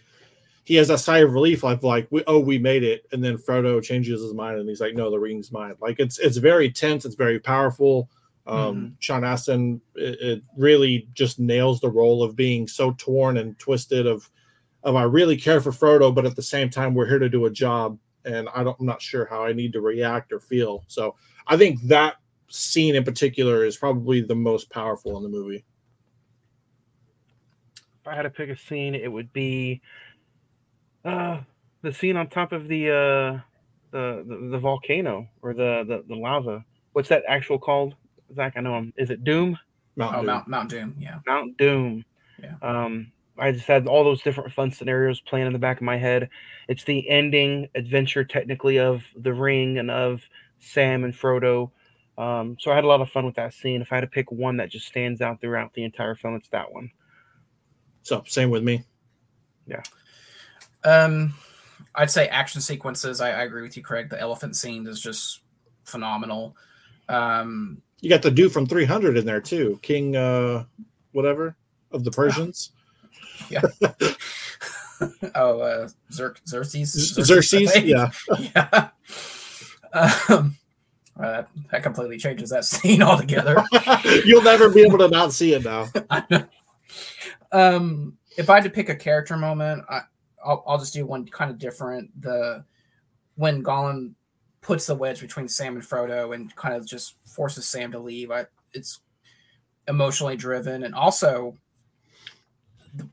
he 0.64 0.76
has 0.76 0.88
that 0.88 1.00
sigh 1.00 1.18
of 1.18 1.34
relief 1.34 1.64
like 1.64 1.84
like 1.84 2.08
we, 2.10 2.24
oh 2.28 2.40
we 2.40 2.58
made 2.58 2.84
it 2.84 3.06
and 3.12 3.22
then 3.22 3.38
frodo 3.38 3.84
changes 3.84 4.22
his 4.22 4.34
mind 4.34 4.58
and 4.60 4.70
he's 4.70 4.80
like 4.80 4.96
no 4.96 5.10
the 5.12 5.20
ring's 5.20 5.52
mine. 5.52 5.76
Like 5.82 6.00
it's 6.00 6.20
it's 6.20 6.38
very 6.38 6.72
tense 6.72 7.04
it's 7.04 7.16
very 7.16 7.40
powerful. 7.40 8.10
Um 8.48 8.96
sean 9.00 9.24
astin 9.26 9.82
it, 9.96 10.22
it 10.22 10.44
really 10.56 11.10
just 11.14 11.38
nails 11.40 11.82
the 11.82 11.90
role 11.90 12.24
of 12.24 12.36
being 12.36 12.68
so 12.68 12.94
torn 12.98 13.38
and 13.38 13.60
twisted 13.60 14.08
of 14.08 14.30
of 14.84 14.96
i 14.96 15.04
really 15.04 15.38
care 15.38 15.62
for 15.62 15.72
frodo 15.72 16.14
but 16.14 16.26
at 16.26 16.36
the 16.36 16.42
same 16.42 16.70
time 16.70 16.94
we're 16.94 17.08
here 17.08 17.20
to 17.20 17.30
do 17.30 17.46
a 17.46 17.50
job 17.52 17.98
and 18.26 18.48
i 18.56 18.64
don't 18.64 18.78
i'm 18.80 18.86
not 18.86 19.02
sure 19.02 19.26
how 19.26 19.44
i 19.44 19.54
need 19.54 19.74
to 19.74 19.82
react 19.82 20.32
or 20.32 20.40
feel 20.40 20.84
so 20.88 21.16
i 21.48 21.58
think 21.58 21.82
that 21.84 22.16
scene 22.50 22.96
in 22.96 23.04
particular 23.04 23.64
is 23.64 23.78
probably 23.78 24.22
the 24.22 24.36
most 24.36 24.70
powerful 24.70 25.18
in 25.18 25.24
the 25.24 25.30
movie 25.30 25.64
If 28.02 28.08
I 28.08 28.16
had 28.16 28.24
to 28.24 28.30
pick 28.32 28.50
a 28.50 28.58
scene, 28.58 28.96
it 28.96 29.08
would 29.12 29.32
be 29.32 29.80
uh, 31.06 31.40
the 31.84 31.94
scene 31.94 32.18
on 32.18 32.28
top 32.30 32.52
of 32.52 32.68
the 32.68 32.90
uh, 32.90 33.40
the, 33.92 34.26
the 34.28 34.50
the 34.52 34.58
volcano 34.58 35.28
or 35.44 35.54
the, 35.54 35.84
the 35.88 36.04
the 36.08 36.16
lava. 36.16 36.66
What's 36.94 37.10
that 37.10 37.24
actual 37.28 37.60
called? 37.60 37.96
Zach, 38.36 38.54
I 38.56 38.62
know 38.62 38.76
him. 38.78 38.94
Is 38.98 39.12
it 39.12 39.24
Doom? 39.24 39.58
Mount 39.96 40.16
Oh, 40.16 40.18
Doom. 40.20 40.26
Mount 40.26 40.48
Mount 40.48 40.70
Doom, 40.70 40.96
yeah. 40.98 41.20
Mount 41.28 41.58
Doom. 41.58 42.04
Yeah. 42.42 42.56
Um, 42.64 43.12
I 43.38 43.52
just 43.52 43.66
had 43.66 43.88
all 43.88 44.04
those 44.04 44.22
different 44.22 44.52
fun 44.52 44.72
scenarios 44.72 45.22
playing 45.22 45.48
in 45.48 45.54
the 45.54 45.60
back 45.60 45.78
of 45.78 45.84
my 45.84 45.98
head. 45.98 46.30
It's 46.68 46.84
the 46.84 47.08
ending 47.10 47.70
adventure, 47.76 48.24
technically, 48.24 48.80
of 48.80 49.04
the 49.16 49.34
ring 49.34 49.78
and 49.78 49.90
of 49.90 50.22
Sam 50.60 51.04
and 51.04 51.14
Frodo. 51.14 51.72
Um, 52.18 52.58
so 52.60 52.72
I 52.72 52.76
had 52.76 52.84
a 52.84 52.88
lot 52.88 53.02
of 53.02 53.10
fun 53.10 53.26
with 53.26 53.36
that 53.36 53.54
scene. 53.54 53.82
If 53.82 53.92
I 53.92 53.96
had 53.96 54.02
to 54.02 54.08
pick 54.08 54.32
one 54.32 54.58
that 54.58 54.70
just 54.70 54.86
stands 54.86 55.22
out 55.22 55.42
throughout 55.42 55.74
the 55.74 55.84
entire 55.84 56.16
film, 56.16 56.36
it's 56.36 56.50
that 56.50 56.72
one. 56.72 56.92
so 58.04 58.24
same 58.28 58.50
with 58.50 58.64
me 58.64 58.84
Yeah. 59.66 59.82
Um, 60.84 61.34
I'd 61.96 62.12
say 62.12 62.28
action 62.28 62.62
sequences. 62.62 63.22
I, 63.22 63.32
I 63.32 63.44
agree 63.44 63.62
with 63.62 63.78
you, 63.78 63.84
Craig. 63.84 64.10
The 64.10 64.20
elephant 64.20 64.56
scene 64.56 64.86
is 64.88 65.02
just 65.02 65.42
phenomenal. 65.84 66.56
Um, 67.10 67.82
you 68.02 68.10
got 68.10 68.22
the 68.22 68.32
dude 68.32 68.52
from 68.52 68.66
300 68.66 69.18
in 69.18 69.26
there 69.26 69.42
too 69.42 69.80
king 69.82 70.16
uh 70.16 70.66
whatever 71.12 71.56
of 71.92 72.04
the 72.04 72.12
Persians. 72.12 72.72
oh, 75.36 75.60
uh, 75.60 75.90
Xer- 76.12 76.48
Xerxes. 76.48 77.14
Xerxes, 77.14 77.72
think. 77.72 77.88
yeah. 77.88 78.12
yeah. 78.40 78.90
Um, 80.30 80.56
uh, 81.20 81.44
that 81.72 81.84
completely 81.84 82.18
changes 82.18 82.50
that 82.50 82.66
scene 82.66 83.02
altogether. 83.02 83.64
You'll 84.26 84.44
never 84.44 84.70
be 84.70 84.82
able 84.82 84.98
to 85.00 85.08
not 85.08 85.34
see 85.34 85.54
it 85.54 85.64
now. 85.64 85.88
Um, 87.52 88.18
if 88.38 88.50
I 88.50 88.56
had 88.56 88.64
to 88.64 88.70
pick 88.70 88.90
a 88.90 88.96
character 88.96 89.36
moment, 89.36 89.84
I, 89.90 90.02
I'll, 90.44 90.64
I'll 90.66 90.78
just 90.78 90.94
do 90.94 91.06
one 91.06 91.26
kind 91.28 91.52
of 91.52 91.58
different. 91.58 92.10
The 92.22 92.64
when 93.36 93.64
Gollum 93.64 94.14
puts 94.62 94.86
the 94.86 94.96
wedge 94.96 95.20
between 95.20 95.48
Sam 95.48 95.76
and 95.76 95.84
Frodo 95.84 96.34
and 96.34 96.56
kind 96.56 96.76
of 96.76 96.88
just 96.88 97.16
forces 97.26 97.68
Sam 97.68 97.92
to 97.92 98.00
leave. 98.00 98.32
I, 98.32 98.46
it's 98.74 99.00
emotionally 99.88 100.36
driven 100.36 100.84
and 100.84 100.96
also 100.96 101.58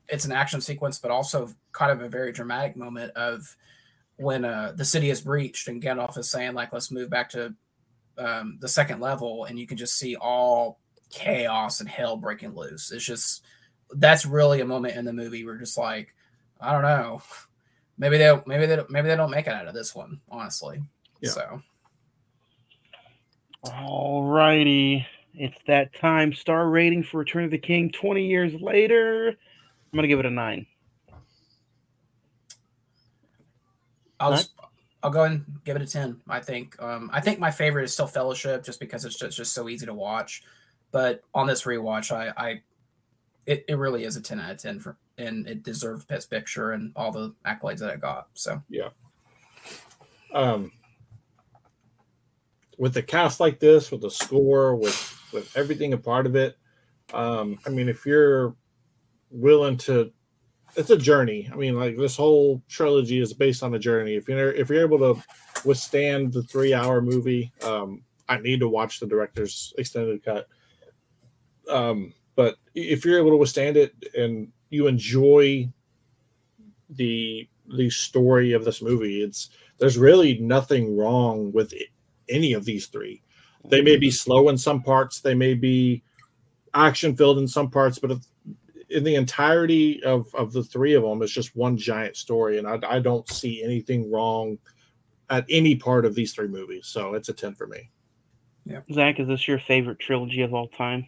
it's 0.07 0.25
an 0.25 0.31
action 0.31 0.61
sequence, 0.61 0.99
but 0.99 1.11
also 1.11 1.49
kind 1.71 1.91
of 1.91 2.01
a 2.01 2.09
very 2.09 2.31
dramatic 2.31 2.75
moment 2.75 3.11
of 3.13 3.55
when 4.17 4.43
uh, 4.43 4.73
the 4.75 4.85
city 4.85 5.09
is 5.09 5.21
breached 5.21 5.67
and 5.67 5.81
Gandalf 5.81 6.17
is 6.17 6.29
saying 6.29 6.53
like, 6.53 6.73
"Let's 6.73 6.91
move 6.91 7.09
back 7.09 7.29
to 7.31 7.53
um, 8.17 8.57
the 8.59 8.67
second 8.67 8.99
level," 8.99 9.45
and 9.45 9.57
you 9.57 9.65
can 9.65 9.77
just 9.77 9.97
see 9.97 10.15
all 10.15 10.79
chaos 11.09 11.79
and 11.79 11.89
hell 11.89 12.17
breaking 12.17 12.55
loose. 12.55 12.91
It's 12.91 13.05
just 13.05 13.43
that's 13.91 14.25
really 14.25 14.61
a 14.61 14.65
moment 14.65 14.95
in 14.95 15.05
the 15.05 15.13
movie 15.13 15.45
where 15.45 15.57
just 15.57 15.77
like, 15.77 16.13
I 16.61 16.71
don't 16.71 16.83
know, 16.83 17.21
maybe 17.97 18.17
they 18.17 18.39
maybe 18.45 18.65
they 18.65 18.75
don't, 18.75 18.89
maybe 18.89 19.07
they 19.07 19.15
don't 19.15 19.31
make 19.31 19.47
it 19.47 19.53
out 19.53 19.67
of 19.67 19.73
this 19.73 19.95
one, 19.95 20.19
honestly. 20.29 20.81
Yeah. 21.21 21.29
So 21.31 21.61
All 23.63 24.23
righty. 24.23 25.05
It's 25.33 25.57
that 25.67 25.93
time. 25.93 26.33
Star 26.33 26.69
rating 26.69 27.03
for 27.03 27.19
Return 27.19 27.45
of 27.45 27.51
the 27.51 27.57
King 27.57 27.91
20 27.91 28.25
years 28.25 28.53
later. 28.59 29.37
I'm 29.91 29.97
going 29.97 30.03
to 30.03 30.07
give 30.07 30.19
it 30.19 30.25
a 30.25 30.29
nine. 30.29 30.67
I'll 34.19 34.31
just, 34.31 34.51
I'll 35.01 35.11
go 35.11 35.23
and 35.23 35.45
give 35.63 35.77
it 35.77 35.81
a 35.81 35.87
ten. 35.87 36.21
I 36.27 36.41
think 36.41 36.79
um, 36.81 37.09
I 37.13 37.21
think 37.21 37.39
my 37.39 37.51
favorite 37.51 37.85
is 37.85 37.93
still 37.93 38.05
Fellowship, 38.05 38.63
just 38.63 38.79
because 38.79 39.05
it's 39.05 39.17
just, 39.17 39.37
just 39.37 39.53
so 39.53 39.69
easy 39.69 39.85
to 39.85 39.93
watch. 39.93 40.43
But 40.91 41.23
on 41.33 41.47
this 41.47 41.63
rewatch, 41.63 42.11
I, 42.11 42.33
I 42.35 42.61
it, 43.45 43.63
it 43.67 43.77
really 43.77 44.03
is 44.03 44.17
a 44.17 44.21
ten 44.21 44.39
out 44.39 44.51
of 44.51 44.57
ten 44.57 44.79
for, 44.79 44.97
and 45.17 45.47
it 45.47 45.63
deserved 45.63 46.07
Best 46.07 46.29
Picture 46.29 46.73
and 46.73 46.91
all 46.95 47.11
the 47.11 47.33
accolades 47.45 47.79
that 47.79 47.93
it 47.93 48.01
got. 48.01 48.27
So 48.33 48.61
yeah. 48.69 48.89
um, 50.33 50.71
with 52.77 52.93
the 52.93 53.01
cast 53.01 53.39
like 53.39 53.59
this, 53.59 53.91
with 53.91 54.01
the 54.01 54.11
score, 54.11 54.75
with 54.75 55.17
with 55.31 55.55
everything 55.55 55.93
a 55.93 55.97
part 55.97 56.25
of 56.25 56.35
it. 56.35 56.57
Um, 57.13 57.57
I 57.65 57.69
mean, 57.69 57.87
if 57.87 58.05
you're 58.05 58.55
willing 59.29 59.77
to, 59.77 60.11
it's 60.75 60.89
a 60.89 60.97
journey. 60.97 61.49
I 61.51 61.55
mean, 61.55 61.75
like 61.75 61.97
this 61.97 62.15
whole 62.15 62.61
trilogy 62.67 63.19
is 63.19 63.33
based 63.33 63.63
on 63.63 63.73
a 63.73 63.79
journey. 63.79 64.15
If 64.15 64.27
you're 64.27 64.51
if 64.51 64.69
you're 64.69 64.81
able 64.81 64.99
to 64.99 65.23
withstand 65.65 66.31
the 66.31 66.43
three 66.43 66.73
hour 66.73 67.01
movie, 67.01 67.51
um, 67.63 68.03
I 68.27 68.37
need 68.39 68.59
to 68.59 68.69
watch 68.69 68.99
the 68.99 69.07
director's 69.07 69.73
extended 69.77 70.23
cut. 70.23 70.47
Um, 71.67 72.13
but 72.35 72.55
if 72.75 73.03
you're 73.03 73.19
able 73.19 73.31
to 73.31 73.37
withstand 73.37 73.77
it 73.77 73.93
and 74.17 74.51
you 74.69 74.87
enjoy 74.87 75.69
the 76.91 77.47
the 77.75 77.89
story 77.89 78.53
of 78.53 78.63
this 78.63 78.81
movie, 78.81 79.23
it's 79.23 79.49
there's 79.79 79.97
really 79.97 80.37
nothing 80.39 80.95
wrong 80.95 81.51
with 81.51 81.73
it- 81.73 81.89
any 82.29 82.53
of 82.53 82.65
these 82.65 82.87
three. 82.87 83.21
They 83.65 83.81
may 83.81 83.97
be 83.97 84.11
slow 84.11 84.49
in 84.49 84.57
some 84.57 84.81
parts, 84.83 85.19
they 85.19 85.35
may 85.35 85.53
be 85.53 86.03
action 86.73 87.15
filled 87.15 87.39
in 87.39 87.47
some 87.47 87.69
parts, 87.69 87.99
but 87.99 88.11
if, 88.11 88.19
in 88.89 89.03
the 89.03 89.15
entirety 89.15 90.03
of, 90.03 90.33
of 90.35 90.51
the 90.51 90.63
three 90.63 90.93
of 90.93 91.03
them, 91.03 91.21
it's 91.21 91.31
just 91.31 91.55
one 91.55 91.77
giant 91.77 92.15
story. 92.15 92.57
And 92.57 92.67
I, 92.67 92.79
I 92.87 92.99
don't 92.99 93.27
see 93.29 93.63
anything 93.63 94.11
wrong 94.11 94.57
at 95.29 95.45
any 95.49 95.75
part 95.75 96.05
of 96.05 96.15
these 96.15 96.33
three 96.33 96.47
movies. 96.47 96.87
So 96.87 97.13
it's 97.13 97.29
a 97.29 97.33
10 97.33 97.55
for 97.55 97.67
me. 97.67 97.89
Yeah. 98.65 98.81
Zach, 98.91 99.19
is 99.19 99.27
this 99.27 99.47
your 99.47 99.59
favorite 99.59 99.99
trilogy 99.99 100.41
of 100.41 100.53
all 100.53 100.67
time? 100.67 101.07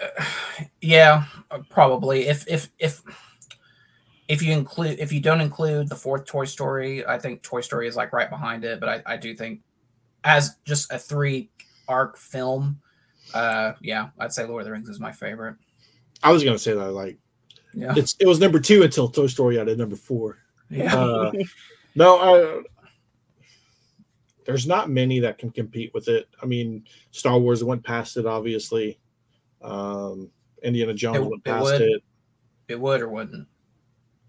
yeah, 0.80 1.24
uh, 1.50 1.58
probably 1.68 2.26
if 2.26 2.46
if 2.48 2.68
if 2.78 3.02
if 4.28 4.42
you 4.42 4.52
include 4.52 4.98
if 5.00 5.12
you 5.12 5.20
don't 5.20 5.40
include 5.40 5.88
the 5.88 5.96
fourth 5.96 6.24
Toy 6.26 6.44
Story, 6.44 7.04
I 7.06 7.18
think 7.18 7.42
Toy 7.42 7.60
Story 7.60 7.88
is 7.88 7.96
like 7.96 8.12
right 8.12 8.30
behind 8.30 8.64
it. 8.64 8.80
But 8.80 8.88
I, 8.88 9.14
I 9.14 9.16
do 9.16 9.34
think 9.34 9.60
as 10.24 10.56
just 10.64 10.92
a 10.92 10.98
three 10.98 11.50
arc 11.88 12.16
film, 12.16 12.80
uh, 13.34 13.72
yeah, 13.80 14.08
I'd 14.18 14.32
say 14.32 14.46
Lord 14.46 14.62
of 14.62 14.66
the 14.66 14.72
Rings 14.72 14.88
is 14.88 15.00
my 15.00 15.12
favorite. 15.12 15.56
I 16.22 16.32
was 16.32 16.42
to 16.42 16.58
say 16.58 16.72
that 16.74 16.92
like 16.92 17.18
Yeah, 17.74 17.94
it's 17.96 18.16
it 18.18 18.26
was 18.26 18.40
number 18.40 18.58
two 18.60 18.82
until 18.82 19.08
Toy 19.08 19.26
Story 19.26 19.58
out 19.60 19.68
of 19.68 19.78
number 19.78 19.96
four. 19.96 20.38
yeah. 20.70 20.94
Uh, 20.96 21.32
no, 21.94 22.18
I, 22.18 22.62
there's 24.46 24.66
not 24.66 24.88
many 24.90 25.20
that 25.20 25.38
can 25.38 25.50
compete 25.50 25.92
with 25.92 26.08
it. 26.08 26.28
I 26.42 26.46
mean, 26.46 26.84
Star 27.10 27.38
Wars 27.38 27.62
went 27.62 27.84
past 27.84 28.16
it, 28.16 28.26
obviously. 28.26 28.98
Um, 29.62 30.30
Indiana 30.62 30.94
Jones 30.94 31.18
It- 31.18 31.22
went 31.22 31.42
it 31.44 31.44
past 31.44 31.64
would. 31.64 31.82
it. 31.82 32.02
it 32.68 32.80
would 32.80 33.00
or 33.02 33.08
wouldn't. 33.08 33.46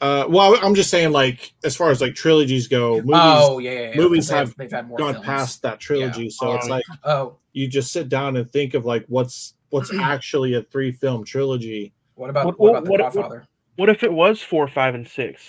Uh, 0.02 0.26
well, 0.30 0.58
I'm 0.64 0.76
just 0.76 0.90
saying, 0.90 1.12
like, 1.12 1.54
as 1.66 1.76
far 1.76 1.92
as 1.92 2.00
like 2.00 2.16
trilogies 2.16 2.70
go, 2.70 2.96
movies 3.02 3.12
oh 3.16 3.60
yeah, 3.60 3.72
yeah, 3.72 3.90
yeah, 3.90 3.96
movies 3.98 4.30
have 4.30 4.56
they've 4.56 4.72
had 4.72 4.88
more 4.88 4.98
gone 4.98 5.14
films. 5.16 5.26
past 5.26 5.62
that 5.64 5.80
trilogy. 5.82 6.30
So 6.30 6.54
it's 6.54 6.66
Um, 6.66 6.70
like 6.72 6.86
Oh, 7.04 7.36
you 7.54 7.68
just 7.68 7.92
sit 7.92 8.10
down 8.10 8.38
and 8.38 8.50
think 8.50 8.74
of 8.74 8.86
like 8.86 9.06
what's 9.08 9.56
what's 9.70 9.94
actually 10.00 10.54
a 10.56 10.64
three 10.64 10.92
film 10.92 11.24
trilogy. 11.24 11.94
what 12.16 12.30
about 12.30 12.46
What- 12.46 12.60
what, 12.60 12.70
about 12.72 12.84
the 12.86 12.92
what- 12.92 13.00
what- 13.02 13.14
Godfather? 13.14 13.48
What 13.76 13.90
if 13.90 14.04
it 14.04 14.12
was 14.12 14.42
four, 14.42 14.68
five, 14.68 14.94
and 14.94 15.08
six 15.08 15.42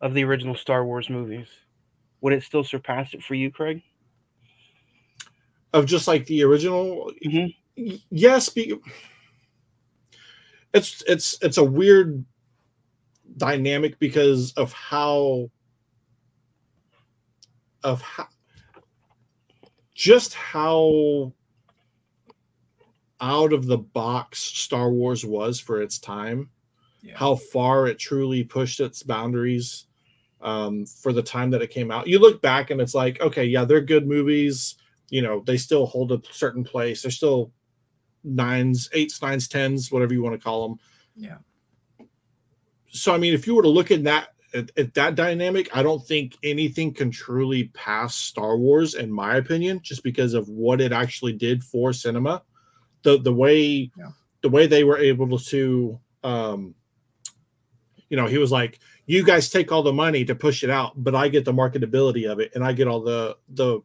of 0.00 0.14
the 0.14 0.22
original 0.22 0.54
Star 0.54 0.84
Wars 0.86 1.10
movies? 1.10 1.48
Would 2.20 2.32
it 2.32 2.44
still 2.44 2.62
surpass 2.62 3.12
it 3.14 3.22
for 3.24 3.34
you, 3.34 3.50
Craig? 3.50 3.82
of 5.74 5.86
just 5.86 6.06
like 6.06 6.26
the 6.26 6.42
original 6.44 7.10
Mhm. 7.24 7.54
yes 8.10 8.48
be, 8.50 8.78
it's 10.74 11.02
it's 11.08 11.36
it's 11.42 11.56
a 11.56 11.64
weird 11.64 12.24
dynamic 13.38 13.98
because 13.98 14.52
of 14.52 14.70
how 14.74 15.50
of 17.82 18.02
how 18.02 18.28
just 19.94 20.34
how 20.34 21.32
out 23.22 23.52
of 23.54 23.66
the 23.66 23.78
box 23.78 24.40
Star 24.40 24.90
Wars 24.90 25.24
was 25.24 25.58
for 25.60 25.80
its 25.80 25.98
time 25.98 26.50
Yeah. 27.02 27.16
how 27.16 27.36
far 27.36 27.86
it 27.86 27.98
truly 27.98 28.44
pushed 28.44 28.80
its 28.80 29.02
boundaries 29.02 29.86
um, 30.40 30.84
for 30.86 31.12
the 31.12 31.22
time 31.22 31.50
that 31.50 31.62
it 31.62 31.70
came 31.70 31.90
out. 31.92 32.08
You 32.08 32.18
look 32.18 32.42
back 32.42 32.70
and 32.70 32.80
it's 32.80 32.94
like, 32.94 33.20
okay, 33.20 33.44
yeah, 33.44 33.64
they're 33.64 33.80
good 33.80 34.06
movies. 34.08 34.74
You 35.08 35.22
know, 35.22 35.42
they 35.46 35.56
still 35.56 35.86
hold 35.86 36.10
a 36.10 36.20
certain 36.32 36.64
place. 36.64 37.02
They're 37.02 37.10
still 37.12 37.52
nines, 38.24 38.88
eights, 38.92 39.22
nines, 39.22 39.46
tens, 39.46 39.92
whatever 39.92 40.12
you 40.14 40.22
want 40.22 40.34
to 40.34 40.42
call 40.42 40.68
them. 40.68 40.78
Yeah. 41.14 41.38
So, 42.90 43.14
I 43.14 43.18
mean, 43.18 43.34
if 43.34 43.46
you 43.46 43.54
were 43.54 43.62
to 43.62 43.68
look 43.68 43.90
at 43.92 44.02
that 44.04 44.28
at, 44.54 44.70
at 44.76 44.94
that 44.94 45.14
dynamic, 45.14 45.74
I 45.74 45.82
don't 45.82 46.04
think 46.04 46.36
anything 46.42 46.92
can 46.92 47.10
truly 47.10 47.64
pass 47.68 48.14
Star 48.14 48.56
Wars, 48.58 48.94
in 48.94 49.10
my 49.10 49.36
opinion, 49.36 49.80
just 49.82 50.02
because 50.02 50.34
of 50.34 50.48
what 50.48 50.80
it 50.80 50.92
actually 50.92 51.32
did 51.34 51.62
for 51.64 51.92
cinema. 51.92 52.42
The 53.02 53.18
the 53.18 53.32
way 53.32 53.90
Yeah. 53.98 54.10
the 54.42 54.48
way 54.48 54.66
they 54.66 54.84
were 54.84 54.98
able 54.98 55.38
to 55.38 55.98
um 56.24 56.74
you 58.08 58.16
know, 58.16 58.26
he 58.26 58.36
was 58.36 58.52
like, 58.52 58.78
"You 59.06 59.24
guys 59.24 59.48
take 59.48 59.72
all 59.72 59.82
the 59.82 59.92
money 59.92 60.22
to 60.26 60.34
push 60.34 60.62
it 60.62 60.68
out, 60.70 60.92
but 61.02 61.14
I 61.14 61.28
get 61.28 61.44
the 61.46 61.52
marketability 61.52 62.30
of 62.30 62.40
it, 62.40 62.52
and 62.54 62.62
I 62.62 62.72
get 62.74 62.86
all 62.86 63.00
the 63.00 63.36
the 63.54 63.80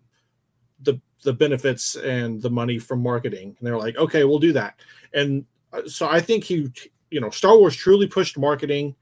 the 0.83 0.99
the 1.23 1.31
benefits 1.33 1.95
and 1.95 2.41
the 2.41 2.49
money 2.49 2.77
from 2.77 3.01
marketing." 3.01 3.55
And 3.57 3.65
they're 3.67 3.77
like, 3.77 3.95
"Okay, 3.97 4.25
we'll 4.25 4.39
do 4.39 4.51
that." 4.53 4.79
And 5.13 5.45
uh, 5.71 5.87
so 5.87 6.09
I 6.09 6.19
think 6.19 6.43
he, 6.43 6.69
you 7.09 7.21
know, 7.21 7.29
Star 7.29 7.57
Wars 7.57 7.75
truly 7.75 8.05
pushed 8.05 8.37
marketing, 8.37 8.95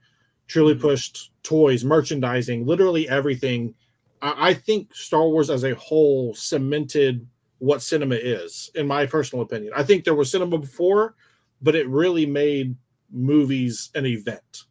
truly 0.46 0.74
Mhm. 0.74 0.80
pushed 0.80 1.32
toys, 1.42 1.84
merchandising, 1.84 2.64
literally 2.64 3.08
everything. 3.08 3.74
I, 4.22 4.50
I 4.50 4.54
think 4.54 4.94
Star 4.94 5.26
Wars 5.28 5.50
as 5.50 5.64
a 5.64 5.74
whole 5.74 6.34
cemented 6.34 7.26
what 7.58 7.82
cinema 7.82 8.16
is, 8.16 8.70
in 8.74 8.86
my 8.86 9.06
personal 9.06 9.42
opinion. 9.42 9.72
I 9.74 9.82
think 9.82 10.04
there 10.04 10.14
was 10.14 10.30
cinema 10.30 10.58
before, 10.58 11.14
but 11.62 11.74
it 11.74 11.88
really 11.88 12.26
made 12.26 12.76
movies 13.10 13.90
an 13.94 14.06
event. 14.06 14.64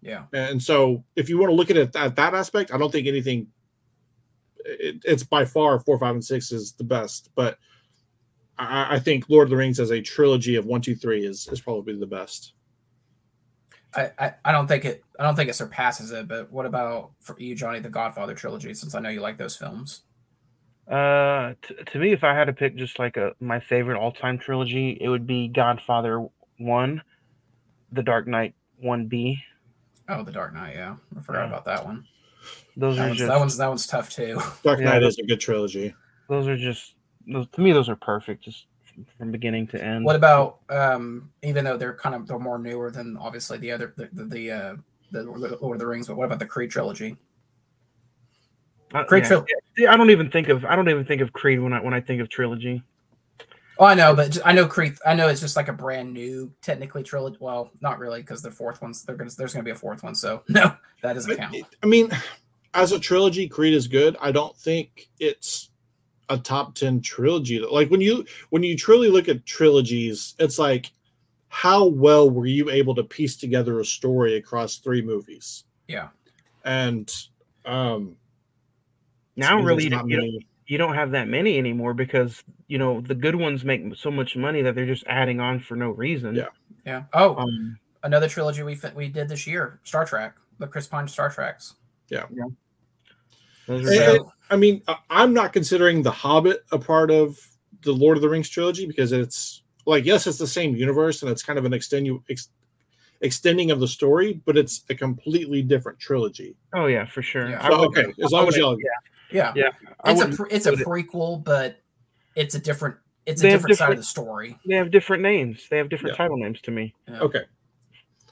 Yeah. 0.00 0.24
And 0.32 0.60
so, 0.62 1.04
if 1.14 1.28
you 1.28 1.38
want 1.38 1.50
to 1.50 1.54
look 1.54 1.70
at 1.70 1.76
it 1.76 1.94
at 1.94 2.16
that 2.16 2.34
aspect, 2.34 2.72
I 2.72 2.78
don't 2.78 2.90
think 2.90 3.06
anything. 3.06 3.48
It, 4.64 5.02
it's 5.04 5.24
by 5.24 5.44
far 5.44 5.78
four, 5.80 5.98
five, 5.98 6.14
and 6.14 6.24
six 6.24 6.52
is 6.52 6.72
the 6.72 6.84
best, 6.84 7.30
but 7.34 7.58
I, 8.58 8.96
I 8.96 8.98
think 8.98 9.28
Lord 9.28 9.46
of 9.46 9.50
the 9.50 9.56
Rings 9.56 9.80
as 9.80 9.90
a 9.90 10.00
trilogy 10.00 10.56
of 10.56 10.66
one, 10.66 10.80
two, 10.80 10.94
three 10.94 11.24
is 11.26 11.48
is 11.48 11.60
probably 11.60 11.98
the 11.98 12.06
best. 12.06 12.54
I, 13.94 14.10
I, 14.18 14.34
I 14.44 14.52
don't 14.52 14.66
think 14.66 14.84
it 14.84 15.04
I 15.18 15.22
don't 15.22 15.36
think 15.36 15.50
it 15.50 15.54
surpasses 15.54 16.12
it, 16.12 16.28
but 16.28 16.50
what 16.50 16.66
about 16.66 17.12
for 17.20 17.36
you, 17.38 17.54
Johnny, 17.54 17.80
the 17.80 17.90
Godfather 17.90 18.34
trilogy, 18.34 18.72
since 18.74 18.94
I 18.94 19.00
know 19.00 19.10
you 19.10 19.20
like 19.20 19.38
those 19.38 19.56
films? 19.56 20.02
Uh, 20.88 21.54
t- 21.62 21.76
to 21.92 21.98
me, 21.98 22.12
if 22.12 22.24
I 22.24 22.34
had 22.34 22.46
to 22.46 22.52
pick 22.52 22.76
just 22.76 22.98
like 22.98 23.16
a 23.16 23.32
my 23.40 23.60
favorite 23.60 23.98
all 23.98 24.12
time 24.12 24.38
trilogy, 24.38 24.98
it 25.00 25.08
would 25.08 25.26
be 25.26 25.48
Godfather 25.48 26.26
one, 26.58 27.02
The 27.92 28.02
Dark 28.02 28.26
Knight 28.26 28.54
one 28.78 29.06
B. 29.06 29.38
Oh, 30.08 30.22
The 30.22 30.32
Dark 30.32 30.54
Knight. 30.54 30.74
Yeah, 30.74 30.96
I 31.16 31.20
forgot 31.20 31.42
Yeah. 31.42 31.46
about 31.48 31.64
that 31.66 31.84
one. 31.84 32.04
Those 32.76 32.96
That 32.96 33.02
are 33.04 33.06
one's, 33.08 33.18
just 33.18 33.28
that 33.28 33.38
one's 33.38 33.56
that 33.58 33.68
one's 33.68 33.86
tough 33.86 34.10
too. 34.10 34.40
Dark 34.64 34.80
Yeah, 34.80 34.86
Knight 34.86 35.02
is 35.04 35.18
a 35.18 35.22
good 35.22 35.40
trilogy. 35.40 35.94
those 36.28 36.48
are 36.48 36.56
just 36.56 36.94
those, 37.26 37.46
to 37.52 37.60
me 37.60 37.72
those 37.72 37.88
are 37.88 37.96
perfect 37.96 38.44
just 38.44 38.66
from 39.16 39.30
beginning 39.30 39.68
to 39.68 39.82
end. 39.82 40.04
What 40.04 40.16
about 40.16 40.58
um 40.68 41.30
even 41.42 41.64
though 41.64 41.76
they're 41.76 41.94
kind 41.94 42.14
of 42.14 42.26
they're 42.26 42.38
more 42.38 42.58
newer 42.58 42.90
than 42.90 43.16
obviously 43.16 43.58
the 43.58 43.70
other 43.70 43.94
the 43.96 44.08
the, 44.12 44.24
the 44.24 44.50
uh 44.50 44.76
the 45.12 45.22
Lord 45.22 45.76
of 45.76 45.78
the 45.78 45.86
Rings, 45.86 46.08
but 46.08 46.16
what 46.16 46.24
about 46.24 46.38
the 46.38 46.46
Creed 46.46 46.70
trilogy? 46.70 47.16
Uh, 48.92 49.04
Creed 49.04 49.24
yeah. 49.24 49.30
tril- 49.30 49.46
See, 49.76 49.86
I 49.86 49.96
don't 49.96 50.10
even 50.10 50.30
think 50.30 50.48
of 50.48 50.64
I 50.64 50.76
don't 50.76 50.88
even 50.88 51.04
think 51.04 51.22
of 51.22 51.32
Creed 51.32 51.60
when 51.60 51.72
I 51.72 51.80
when 51.80 51.94
I 51.94 52.00
think 52.00 52.20
of 52.20 52.28
trilogy. 52.28 52.82
Oh, 53.78 53.86
I 53.86 53.94
know, 53.94 54.14
but 54.14 54.38
I 54.44 54.52
know 54.52 54.66
Creed. 54.66 54.94
I 55.06 55.14
know 55.14 55.28
it's 55.28 55.40
just 55.40 55.56
like 55.56 55.68
a 55.68 55.72
brand 55.72 56.12
new, 56.12 56.52
technically 56.60 57.02
trilogy. 57.02 57.38
Well, 57.40 57.70
not 57.80 57.98
really, 57.98 58.20
because 58.20 58.42
the 58.42 58.50
fourth 58.50 58.82
one's 58.82 59.02
they're 59.02 59.16
gonna 59.16 59.30
there's 59.36 59.54
gonna 59.54 59.64
be 59.64 59.70
a 59.70 59.74
fourth 59.74 60.02
one. 60.02 60.14
So 60.14 60.42
no, 60.48 60.76
that 61.02 61.14
doesn't 61.14 61.30
But 61.30 61.38
count. 61.38 61.56
I 61.82 61.86
mean, 61.86 62.10
as 62.74 62.92
a 62.92 62.98
trilogy, 63.00 63.48
Creed 63.48 63.74
is 63.74 63.88
good. 63.88 64.16
I 64.20 64.30
don't 64.30 64.56
think 64.56 65.08
it's 65.18 65.70
a 66.28 66.36
top 66.36 66.74
ten 66.74 67.00
trilogy. 67.00 67.60
Like 67.60 67.90
when 67.90 68.00
you 68.00 68.26
when 68.50 68.62
you 68.62 68.76
truly 68.76 69.08
look 69.08 69.28
at 69.28 69.46
trilogies, 69.46 70.34
it's 70.38 70.58
like 70.58 70.92
how 71.48 71.86
well 71.86 72.30
were 72.30 72.46
you 72.46 72.70
able 72.70 72.94
to 72.94 73.04
piece 73.04 73.36
together 73.36 73.80
a 73.80 73.84
story 73.84 74.36
across 74.36 74.76
three 74.76 75.02
movies? 75.02 75.64
Yeah. 75.88 76.08
And 76.64 77.14
um 77.64 78.16
Now 79.36 79.56
there's 79.56 79.66
really 79.66 79.84
you 79.84 79.90
don't, 79.90 80.08
you, 80.08 80.16
don't, 80.16 80.26
many- 80.26 80.46
you 80.66 80.78
don't 80.78 80.94
have 80.94 81.10
that 81.12 81.28
many 81.28 81.58
anymore 81.58 81.94
because 81.94 82.42
you 82.68 82.78
know 82.78 83.00
the 83.00 83.14
good 83.14 83.34
ones 83.34 83.64
make 83.64 83.82
so 83.96 84.10
much 84.10 84.36
money 84.36 84.62
that 84.62 84.74
they're 84.74 84.86
just 84.86 85.04
adding 85.06 85.40
on 85.40 85.60
for 85.60 85.76
no 85.76 85.90
reason. 85.90 86.34
Yeah. 86.34 86.46
Yeah. 86.84 87.04
Oh, 87.12 87.36
Um, 87.36 87.78
another 88.02 88.28
trilogy 88.28 88.62
we 88.62 88.74
fi- 88.74 88.92
we 88.94 89.08
did 89.08 89.28
this 89.28 89.46
year, 89.46 89.80
Star 89.84 90.04
Trek, 90.04 90.34
the 90.58 90.66
Chris 90.66 90.86
Pine 90.86 91.06
Star 91.08 91.30
Treks. 91.30 91.74
Yeah. 92.08 92.24
And- 93.68 93.86
are 93.86 93.94
So- 93.94 94.32
I 94.50 94.56
mean, 94.56 94.82
I- 94.88 94.98
I'm 95.08 95.32
not 95.32 95.52
considering 95.52 96.02
The 96.02 96.10
Hobbit 96.10 96.64
a 96.72 96.78
part 96.78 97.10
of 97.10 97.38
the 97.82 97.92
Lord 97.92 98.18
of 98.18 98.22
the 98.22 98.28
Rings 98.28 98.48
trilogy 98.50 98.86
because 98.86 99.12
it's 99.12 99.62
like, 99.86 100.04
yes, 100.04 100.26
it's 100.26 100.36
the 100.38 100.46
same 100.46 100.76
universe 100.76 101.22
and 101.22 101.30
it's 101.30 101.42
kind 101.42 101.58
of 101.58 101.64
an 101.64 101.72
extenu- 101.72 102.22
ex- 102.28 102.50
extending 103.22 103.70
of 103.70 103.80
the 103.80 103.88
story, 103.88 104.40
but 104.44 104.56
it's 104.58 104.84
a 104.90 104.94
completely 104.94 105.62
different 105.62 105.98
trilogy. 105.98 106.54
oh 106.74 106.86
yeah, 106.86 107.04
for 107.06 107.22
sure. 107.22 107.48
Yeah. 107.48 107.66
So, 107.68 107.84
okay, 107.86 108.12
as 108.22 108.30
long 108.32 108.46
as 108.48 108.56
y'all, 108.56 108.76
Yeah, 108.78 108.84
Yeah, 109.32 109.52
I 110.04 110.12
it's 110.12 110.20
a 110.20 110.28
pre- 110.28 110.50
it's 110.50 110.66
a 110.66 110.70
put 110.72 110.80
it- 110.80 110.86
prequel, 110.86 111.42
but 111.44 111.80
it's 112.36 112.54
a 112.54 112.58
different 112.58 112.96
it's 113.26 113.40
a 113.40 113.44
They 113.44 113.50
have 113.52 113.60
different 113.60 113.78
side 113.78 113.90
of 113.92 113.96
the 113.98 114.02
story. 114.02 114.58
they 114.66 114.74
have 114.76 114.90
different 114.90 115.22
names. 115.22 115.68
They 115.70 115.76
have 115.78 115.88
different 115.88 116.14
Yeah. 116.14 116.24
title 116.24 116.36
names 116.38 116.60
to 116.62 116.70
me. 116.70 116.94
okay. 117.08 117.44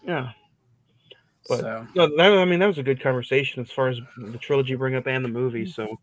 Yeah. 0.06 0.32
But- 1.48 1.60
so 1.60 1.86
No, 1.94 2.16
that, 2.16 2.38
I 2.38 2.44
mean 2.44 2.58
that 2.60 2.66
was 2.66 2.78
a 2.78 2.82
good 2.82 3.00
conversation 3.00 3.62
as 3.62 3.70
far 3.70 3.88
as 3.88 3.98
the 4.18 4.38
trilogy 4.38 4.74
bring 4.74 4.94
up 4.96 5.06
and 5.06 5.24
the 5.24 5.28
movie. 5.28 5.66
So, 5.66 5.98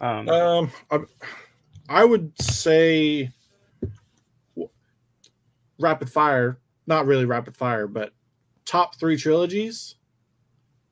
um, 0.00 0.28
Um, 0.28 0.72
I, 0.90 0.98
I 1.88 2.04
would 2.04 2.32
say 2.40 3.30
rapid 5.78 6.10
fire, 6.10 6.58
not 6.86 7.06
really 7.06 7.24
rapid 7.24 7.56
fire, 7.56 7.86
but 7.86 8.12
top 8.64 8.96
three 8.96 9.16
trilogies. 9.16 9.96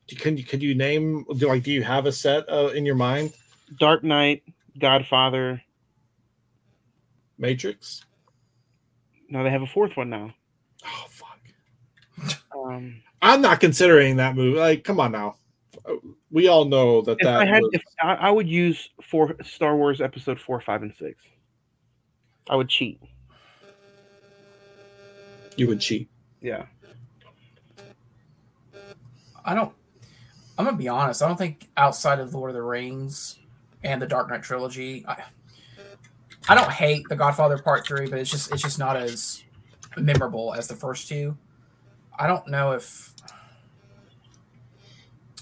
Do- 0.07 0.17
Can 0.17 0.37
you 0.37 0.45
can 0.45 0.61
you 0.61 0.75
name 0.75 1.25
do 1.39 1.49
like 1.49 1.63
do 1.63 1.73
you 1.73 1.83
have 1.83 2.07
a 2.07 2.13
set 2.13 2.49
uh, 2.49 2.69
in 2.75 2.85
your 2.85 2.95
mind? 2.95 3.33
Dark 3.79 4.05
Knight, 4.05 4.43
Godfather. 4.79 5.63
Matrix. 7.39 8.05
No, 9.29 9.43
they 9.43 9.51
have 9.51 9.63
a 9.63 9.67
fourth 9.67 9.97
one 9.97 10.11
now. 10.11 10.33
Oh 10.87 11.07
fuck! 11.09 11.41
Um, 12.55 13.01
I'm 13.23 13.41
not 13.41 13.59
considering 13.61 14.17
that 14.17 14.37
movie. 14.37 14.59
Like, 14.59 14.85
come 14.85 15.01
on 15.01 15.13
now. 15.13 15.37
Uh, 15.89 15.95
We 16.31 16.47
all 16.49 16.65
know 16.67 17.01
that 17.03 17.13
if 17.13 17.19
that 17.25 17.37
I 17.41 17.45
had, 17.47 17.63
was- 17.63 17.71
if 17.73 17.83
I, 18.03 18.15
I 18.15 18.31
would 18.31 18.49
use 18.49 18.91
for 19.03 19.35
Star 19.43 19.77
Wars 19.77 20.01
Episode 20.01 20.39
four, 20.39 20.61
five, 20.61 20.83
and 20.83 20.93
six. 20.99 21.23
I 22.49 22.57
would 22.57 22.69
cheat. 22.69 23.01
you 25.57 25.67
would 25.69 25.81
cheat. 25.81 26.09
Yeah. 26.43 26.67
I 29.45 29.55
don't. 29.55 29.73
I'm 30.57 30.65
gonna 30.65 30.77
be 30.77 30.89
honest. 30.89 31.23
I 31.23 31.29
don't 31.29 31.37
think 31.37 31.69
outside 31.77 32.21
of 32.21 32.35
Lord 32.35 32.51
of 32.51 32.55
the 32.55 32.63
Rings 32.63 33.39
and 33.83 34.01
the 34.01 34.07
Dark 34.07 34.31
Knight 34.31 34.43
trilogy, 34.43 35.05
I, 35.07 35.25
I 36.49 36.55
don't 36.55 36.71
hate 36.71 37.09
the 37.09 37.17
Godfather 37.17 37.59
Part 37.59 37.87
Three, 37.87 38.09
but 38.09 38.19
it's 38.19 38.31
just 38.31 38.53
it's 38.53 38.63
just 38.63 38.79
not 38.79 38.97
as 38.97 39.43
memorable 39.97 40.55
as 40.55 40.69
the 40.69 40.77
first 40.77 41.09
two. 41.09 41.37
I 42.19 42.27
don't 42.27 42.47
know 42.49 42.73
if 42.73 43.13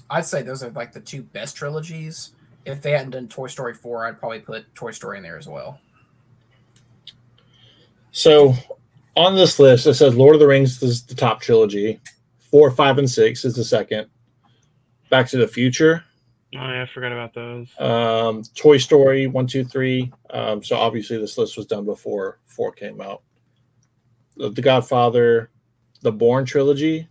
I'd 0.08 0.24
say 0.24 0.42
those 0.42 0.62
are 0.62 0.70
like 0.70 0.92
the 0.92 1.00
two 1.00 1.22
best 1.22 1.56
trilogies. 1.56 2.32
If 2.64 2.80
they 2.80 2.92
hadn't 2.92 3.10
done 3.10 3.28
Toy 3.28 3.48
Story 3.48 3.74
four, 3.74 4.06
I'd 4.06 4.18
probably 4.18 4.40
put 4.40 4.72
Toy 4.74 4.92
Story 4.92 5.18
in 5.18 5.22
there 5.22 5.38
as 5.38 5.48
well. 5.48 5.80
So 8.12 8.54
on 9.16 9.34
this 9.34 9.58
list, 9.58 9.86
it 9.86 9.94
says 9.94 10.14
Lord 10.14 10.34
of 10.34 10.40
the 10.40 10.46
Rings 10.46 10.82
is 10.82 11.02
the 11.02 11.14
top 11.14 11.40
trilogy. 11.40 12.00
Four, 12.38 12.70
five, 12.70 12.98
and 12.98 13.10
six 13.10 13.44
is 13.44 13.56
the 13.56 13.64
second. 13.64 14.08
Back 15.12 15.28
to 15.28 15.36
the 15.36 15.46
Future, 15.46 16.02
Oh 16.54 16.58
yeah, 16.68 16.82
I 16.82 16.86
forgot 16.94 17.12
about 17.12 17.34
those. 17.34 17.68
um, 17.78 18.42
Toy 18.56 18.78
Story 18.78 19.26
one, 19.26 19.46
two, 19.46 19.62
three. 19.62 20.10
Um, 20.30 20.62
so 20.64 20.74
obviously 20.76 21.18
this 21.18 21.36
list 21.36 21.58
was 21.58 21.66
done 21.66 21.84
before 21.84 22.38
four 22.46 22.72
came 22.72 22.98
out. 23.02 23.20
The, 24.38 24.48
the 24.48 24.62
Godfather, 24.62 25.50
the 26.00 26.10
Bourne 26.12 26.46
trilogy, 26.46 27.08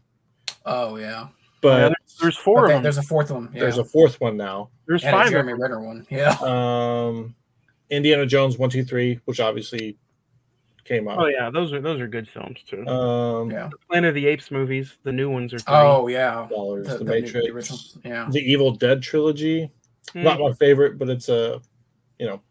Oh 0.66 0.96
yeah, 0.98 1.28
but 1.62 1.92
Yeah, 1.92 1.96
There's 2.20 2.38
four 2.38 2.66
Okay, 2.66 2.74
of 2.74 2.78
them. 2.78 2.84
there's 2.84 2.96
There's, 2.96 3.06
a 3.06 3.08
fourth 3.08 3.30
one. 3.30 3.50
Yeah, 3.54 3.60
there's 3.62 3.78
a 3.78 3.86
fourth 3.86 4.20
one 4.20 4.36
now. 4.36 4.72
and 4.88 4.98
a 4.98 5.12
five. 5.12 5.26
of 5.28 5.32
Jeremy 5.34 5.54
them. 5.54 5.62
Renner 5.62 5.80
one. 5.86 6.08
Yeah. 6.10 6.36
Um, 6.42 7.36
Indiana 7.92 8.26
Jones 8.26 8.58
one, 8.58 8.72
two, 8.72 8.84
three, 8.84 9.20
which 9.26 9.40
obviously 9.40 9.96
came 10.86 11.08
out. 11.08 11.18
Oh 11.20 11.28
yeah, 11.28 11.50
those 11.50 11.72
are 11.74 11.82
those 11.82 12.00
are 12.00 12.08
good 12.08 12.28
films 12.30 12.60
too. 12.68 12.86
Um, 12.88 13.52
Yeah. 13.52 13.70
Planet 13.90 14.10
of 14.10 14.16
the 14.16 14.28
Apes 14.28 14.52
movies, 14.52 14.98
the 15.04 15.12
new 15.12 15.30
ones 15.30 15.54
are. 15.54 15.60
Three. 15.60 15.74
Oh 15.76 16.08
yeah. 16.08 16.48
dollars. 16.50 16.88
The, 16.88 16.94
The, 16.98 16.98
the 17.00 17.04
new- 17.04 17.22
Matrix, 17.22 17.94
the. 18.04 18.10
Yeah. 18.10 18.28
the 18.32 18.40
Evil 18.40 18.72
Dead 18.72 19.02
trilogy. 19.02 19.72
Mm. 20.14 20.24
Not 20.24 20.40
my 20.40 20.52
favorite, 20.54 20.98
but 20.98 21.10
it's 21.10 21.30
a, 21.30 21.62
you 22.20 22.26
know, 22.28 22.42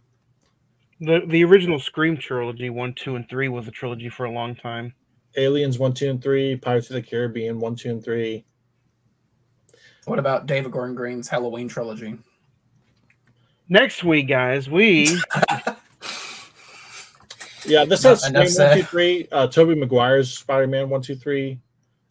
the 1.00 1.22
the 1.26 1.44
original 1.44 1.78
Scream 1.78 2.16
trilogy, 2.16 2.70
one, 2.70 2.94
two, 2.94 3.16
and 3.16 3.28
three, 3.28 3.48
was 3.48 3.66
a 3.68 3.70
trilogy 3.70 4.08
for 4.08 4.24
a 4.26 4.30
long 4.30 4.54
time. 4.54 4.94
Aliens 5.36 5.78
one, 5.78 5.92
two, 5.92 6.10
and 6.10 6.22
three, 6.22 6.56
Pirates 6.56 6.88
of 6.90 6.94
the 6.94 7.02
Caribbean 7.02 7.58
one, 7.60 7.74
two, 7.76 7.90
and 7.90 8.02
three. 8.04 8.44
What 10.06 10.18
about 10.18 10.46
David 10.46 10.72
Gordon 10.72 10.94
Green's 10.94 11.28
Halloween 11.28 11.68
trilogy? 11.68 12.16
Next 13.68 14.02
week, 14.02 14.26
guys, 14.28 14.68
we 14.68 15.16
Yeah, 17.70 17.84
this 17.84 18.04
Enough- 18.04 18.20
has 18.22 18.28
enough 18.30 18.48
Spider-Man 18.48 18.48
one, 18.48 18.48
said. 18.48 18.74
two, 18.74 18.82
three. 18.82 19.28
Uh, 19.32 19.46
Tobey 19.46 19.74
Maguire's 19.74 20.36
Spider-Man 20.36 20.88
one, 20.90 21.02
two, 21.02 21.14
three. 21.14 21.58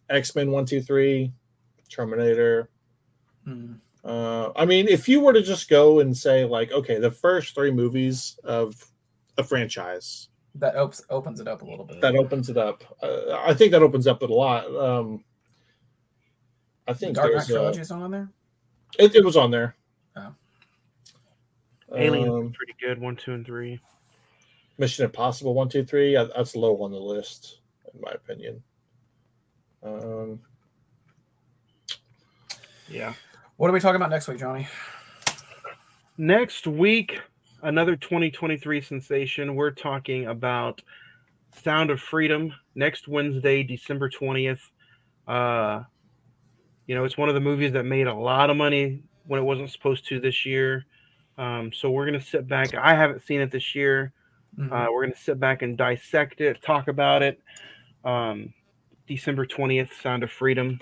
X-Men 0.08 0.50
one, 0.50 0.64
two, 0.64 0.80
three. 0.80 1.32
Terminator. 1.88 2.68
Hmm. 3.44 3.74
Uh, 4.04 4.50
I 4.56 4.64
mean, 4.64 4.88
if 4.88 5.08
you 5.08 5.20
were 5.20 5.32
to 5.32 5.42
just 5.42 5.68
go 5.68 6.00
and 6.00 6.16
say 6.16 6.44
like, 6.44 6.72
okay, 6.72 6.98
the 6.98 7.10
first 7.10 7.54
three 7.54 7.70
movies 7.70 8.38
of 8.44 8.74
a 9.38 9.44
franchise, 9.44 10.28
That 10.54 10.74
opens 10.76 11.04
opens 11.10 11.40
it 11.40 11.46
up 11.48 11.62
a 11.62 11.64
little 11.66 11.84
bit. 11.84 12.00
that 12.00 12.14
opens 12.16 12.48
it 12.48 12.56
up. 12.56 12.82
Uh, 13.02 13.36
I 13.44 13.52
think 13.54 13.72
that 13.72 13.82
opens 13.82 14.06
up 14.06 14.22
it 14.22 14.30
a 14.30 14.34
lot. 14.34 14.64
Um, 14.74 15.22
I 16.88 16.92
think 16.94 17.14
Dark 17.14 17.26
Knight 17.28 17.34
there's, 17.38 17.46
trilogy 17.48 17.80
is 17.80 17.90
on 17.90 18.10
there. 18.10 18.28
it, 18.98 19.14
it 19.14 19.24
was 19.24 19.36
on 19.36 19.50
there. 19.50 19.76
Oh. 20.16 20.34
Aliens 21.94 22.28
Um, 22.28 22.52
pretty 22.52 22.74
good, 22.80 23.00
one, 23.00 23.16
two, 23.16 23.32
and 23.34 23.44
three. 23.44 23.80
Mission 24.80 25.04
Impossible 25.04 25.52
one, 25.52 25.68
two, 25.68 25.84
three. 25.84 26.14
That's 26.14 26.56
low 26.56 26.82
on 26.82 26.90
the 26.90 26.98
list, 26.98 27.60
in 27.92 28.00
my 28.00 28.12
opinion. 28.12 28.62
Um, 29.82 30.40
Yeah. 32.88 33.12
What 33.58 33.68
are 33.68 33.74
we 33.74 33.80
talking 33.80 33.96
about 33.96 34.10
next 34.10 34.26
week, 34.26 34.38
Johnny? 34.38 34.66
Next 36.16 36.66
week, 36.66 37.20
another 37.62 37.94
2023 37.94 38.80
sensation. 38.80 39.54
We're 39.54 39.70
talking 39.70 40.26
about 40.26 40.80
Sound 41.62 41.90
of 41.90 42.00
Freedom 42.00 42.52
next 42.74 43.06
Wednesday, 43.06 43.62
December 43.62 44.08
20th. 44.08 44.60
Uh, 45.28 45.82
you 46.86 46.94
know, 46.94 47.04
it's 47.04 47.18
one 47.18 47.28
of 47.28 47.34
the 47.34 47.40
movies 47.40 47.74
that 47.74 47.84
made 47.84 48.06
a 48.06 48.14
lot 48.14 48.48
of 48.48 48.56
money 48.56 49.02
when 49.26 49.38
it 49.38 49.44
wasn't 49.44 49.70
supposed 49.70 50.08
to 50.08 50.18
this 50.20 50.46
year. 50.46 50.86
Um, 51.36 51.70
so 51.70 51.90
we're 51.90 52.06
gonna 52.06 52.20
sit 52.20 52.48
back. 52.48 52.74
I 52.74 52.94
haven't 52.94 53.22
seen 53.22 53.42
it 53.42 53.50
this 53.50 53.74
year. 53.74 54.12
Mhm. 54.58 54.70
Uh, 54.72 54.92
we're 54.92 55.02
gonna 55.04 55.16
sit 55.16 55.38
back 55.40 55.62
and 55.62 55.76
dissect 55.76 56.40
it, 56.40 56.60
talk 56.62 56.88
about 56.88 57.22
it. 57.22 57.40
Um, 58.04 58.52
December 59.06 59.46
20th, 59.46 59.92
Sound 60.00 60.22
of 60.22 60.30
Freedom. 60.30 60.78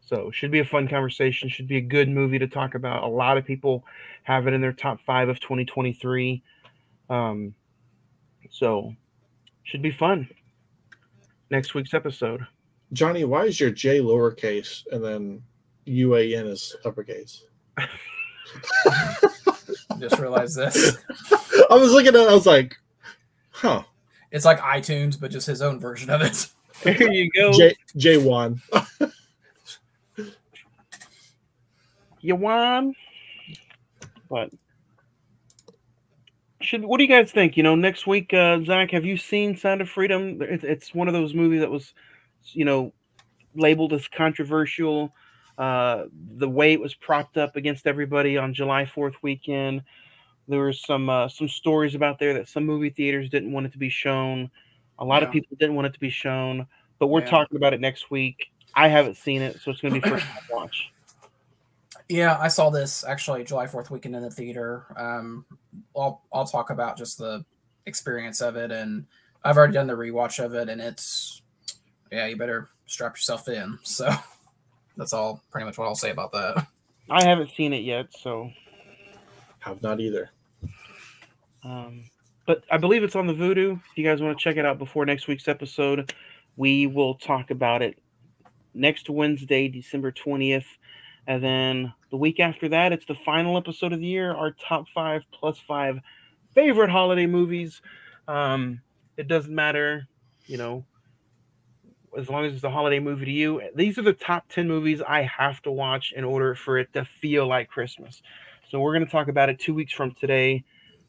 So 0.00 0.30
should 0.30 0.50
be 0.50 0.58
a 0.58 0.64
fun 0.64 0.86
conversation. 0.86 1.48
Should 1.48 1.66
be 1.68 1.78
a 1.78 1.80
good 1.80 2.08
movie 2.08 2.38
to 2.38 2.46
talk 2.46 2.74
about. 2.74 3.04
A 3.04 3.08
lot 3.08 3.38
of 3.38 3.44
people 3.44 3.84
have 4.24 4.46
it 4.46 4.52
in 4.54 4.60
their 4.60 4.72
top 4.72 5.00
five 5.06 5.28
of 5.28 5.40
2023. 5.40 6.42
Um, 7.08 7.54
so 8.50 8.94
should 9.62 9.82
be 9.82 9.90
fun. 9.90 10.28
next 11.50 11.74
week's 11.74 11.94
episode. 11.94 12.46
Johnny, 12.92 13.24
why 13.24 13.44
is 13.44 13.58
your 13.60 13.70
J 13.70 13.98
lowercase 14.00 14.84
and 14.92 15.02
then 15.04 15.42
UAN 15.86 16.46
is 16.46 16.74
uppercase? 16.84 17.44
Just 19.98 20.18
realized 20.18 20.56
this. 20.56 20.98
I 21.70 21.74
was 21.76 21.92
looking 21.92 22.08
at 22.08 22.14
it, 22.16 22.28
I 22.28 22.34
was 22.34 22.46
like, 22.46 22.76
huh. 23.64 23.82
It's 24.30 24.44
like 24.44 24.58
iTunes, 24.60 25.18
but 25.18 25.30
just 25.30 25.46
his 25.46 25.62
own 25.62 25.80
version 25.80 26.10
of 26.10 26.22
it. 26.22 26.48
There 26.82 27.12
you 27.12 27.30
go. 27.30 27.52
J 27.52 27.72
J1. 27.96 28.60
you 32.20 32.34
won. 32.34 32.94
But 34.28 34.50
should 36.60 36.84
what 36.84 36.98
do 36.98 37.04
you 37.04 37.08
guys 37.08 37.30
think? 37.30 37.56
You 37.56 37.62
know, 37.62 37.76
next 37.76 38.08
week, 38.08 38.34
uh, 38.34 38.60
Zach, 38.64 38.90
have 38.90 39.04
you 39.04 39.16
seen 39.16 39.56
Sound 39.56 39.82
of 39.82 39.88
Freedom? 39.88 40.42
It's, 40.42 40.64
it's 40.64 40.92
one 40.92 41.06
of 41.06 41.14
those 41.14 41.32
movies 41.32 41.60
that 41.60 41.70
was, 41.70 41.94
you 42.52 42.64
know, 42.64 42.92
labeled 43.54 43.92
as 43.92 44.08
controversial. 44.08 45.14
Uh, 45.56 46.06
the 46.36 46.48
way 46.48 46.72
it 46.72 46.80
was 46.80 46.92
propped 46.92 47.36
up 47.36 47.54
against 47.54 47.86
everybody 47.86 48.36
on 48.36 48.52
July 48.52 48.84
Fourth 48.84 49.14
weekend. 49.22 49.84
There 50.48 50.60
were 50.60 50.72
some 50.72 51.08
uh, 51.08 51.28
some 51.28 51.48
stories 51.48 51.94
about 51.94 52.18
there 52.18 52.34
that 52.34 52.48
some 52.48 52.64
movie 52.64 52.90
theaters 52.90 53.30
didn't 53.30 53.52
want 53.52 53.66
it 53.66 53.72
to 53.72 53.78
be 53.78 53.88
shown. 53.88 54.50
A 54.98 55.04
lot 55.04 55.22
of 55.22 55.30
people 55.30 55.56
didn't 55.58 55.74
want 55.74 55.86
it 55.86 55.94
to 55.94 56.00
be 56.00 56.10
shown, 56.10 56.66
but 56.98 57.06
we're 57.08 57.20
Yeah. 57.20 57.30
talking 57.30 57.56
about 57.56 57.72
it 57.72 57.80
next 57.80 58.10
week. 58.10 58.46
I 58.74 58.88
haven't 58.88 59.16
seen 59.16 59.40
it, 59.42 59.60
so 59.60 59.70
it's 59.70 59.80
going 59.80 59.94
to 59.94 60.00
be 60.00 60.08
first 60.08 60.26
time 60.26 60.42
watch. 60.50 60.90
Yeah, 62.08 62.36
I 62.38 62.48
saw 62.48 62.70
this 62.70 63.04
actually 63.04 63.44
July 63.44 63.66
Fourth 63.66 63.90
weekend 63.90 64.14
in 64.14 64.22
the 64.22 64.30
theater. 64.30 64.86
Um, 64.96 65.46
I'll 65.96 66.22
I'll 66.32 66.44
talk 66.46 66.70
about 66.70 66.98
just 66.98 67.18
the 67.18 67.44
experience 67.86 68.40
of 68.42 68.56
it, 68.56 68.70
and 68.70 69.06
I've 69.44 69.56
already 69.56 69.72
done 69.72 69.86
the 69.86 69.94
rewatch 69.94 70.44
of 70.44 70.54
it, 70.54 70.68
and 70.68 70.80
it's 70.80 71.40
yeah, 72.12 72.26
you 72.26 72.36
better 72.36 72.68
strap 72.86 73.14
yourself 73.14 73.48
in. 73.48 73.78
So 73.84 74.10
that's 74.96 75.12
all 75.12 75.42
pretty 75.50 75.64
much 75.64 75.78
what 75.78 75.86
I'll 75.86 75.94
say 75.94 76.10
about 76.10 76.30
that. 76.32 76.66
I 77.10 77.24
haven't 77.24 77.50
seen 77.56 77.72
it 77.72 77.82
yet, 77.84 78.06
so 78.16 78.50
Have 79.60 79.82
not 79.82 79.98
either. 80.00 80.30
Um, 81.64 82.04
but 82.46 82.64
I 82.70 82.76
believe 82.76 83.02
it's 83.02 83.16
on 83.16 83.26
the 83.26 83.32
Vudu. 83.32 83.80
If 83.90 83.96
you 83.98 84.04
guys 84.04 84.20
want 84.20 84.38
to 84.38 84.42
check 84.42 84.56
it 84.56 84.66
out 84.66 84.78
before 84.78 85.06
next 85.06 85.26
week's 85.28 85.48
episode, 85.48 86.12
we 86.56 86.86
will 86.86 87.14
talk 87.14 87.50
about 87.50 87.82
it 87.82 87.98
next 88.74 89.08
Wednesday, 89.08 89.68
December 89.68 90.12
20th. 90.12 90.66
And 91.26 91.42
then 91.42 91.92
the 92.10 92.18
week 92.18 92.38
after 92.38 92.68
that, 92.68 92.92
it's 92.92 93.06
the 93.06 93.14
final 93.24 93.56
episode 93.56 93.92
of 93.92 94.00
the 94.00 94.06
year, 94.06 94.34
our 94.34 94.50
top 94.52 94.86
five 94.94 95.22
plus 95.32 95.58
five 95.66 96.00
favorite 96.54 96.90
holiday 96.90 97.26
movies. 97.26 97.80
Um, 98.28 98.82
it 99.16 99.26
doesn't 99.26 99.54
matter, 99.54 100.06
you 100.46 100.58
know, 100.58 100.84
as 102.16 102.28
long 102.28 102.44
as 102.44 102.54
it's 102.54 102.64
a 102.64 102.70
holiday 102.70 102.98
movie 102.98 103.24
to 103.24 103.30
you. 103.30 103.62
These 103.74 103.98
are 103.98 104.02
the 104.02 104.12
top 104.12 104.48
10 104.50 104.68
movies 104.68 105.00
I 105.00 105.22
have 105.22 105.62
to 105.62 105.70
watch 105.70 106.12
in 106.14 106.24
order 106.24 106.54
for 106.54 106.78
it 106.78 106.92
to 106.92 107.04
feel 107.04 107.46
like 107.46 107.68
Christmas. 107.68 108.22
So 108.70 108.80
we're 108.80 108.92
going 108.92 109.06
to 109.06 109.10
talk 109.10 109.28
about 109.28 109.48
it 109.48 109.58
two 109.58 109.74
weeks 109.74 109.92
from 109.92 110.12
today. 110.12 110.64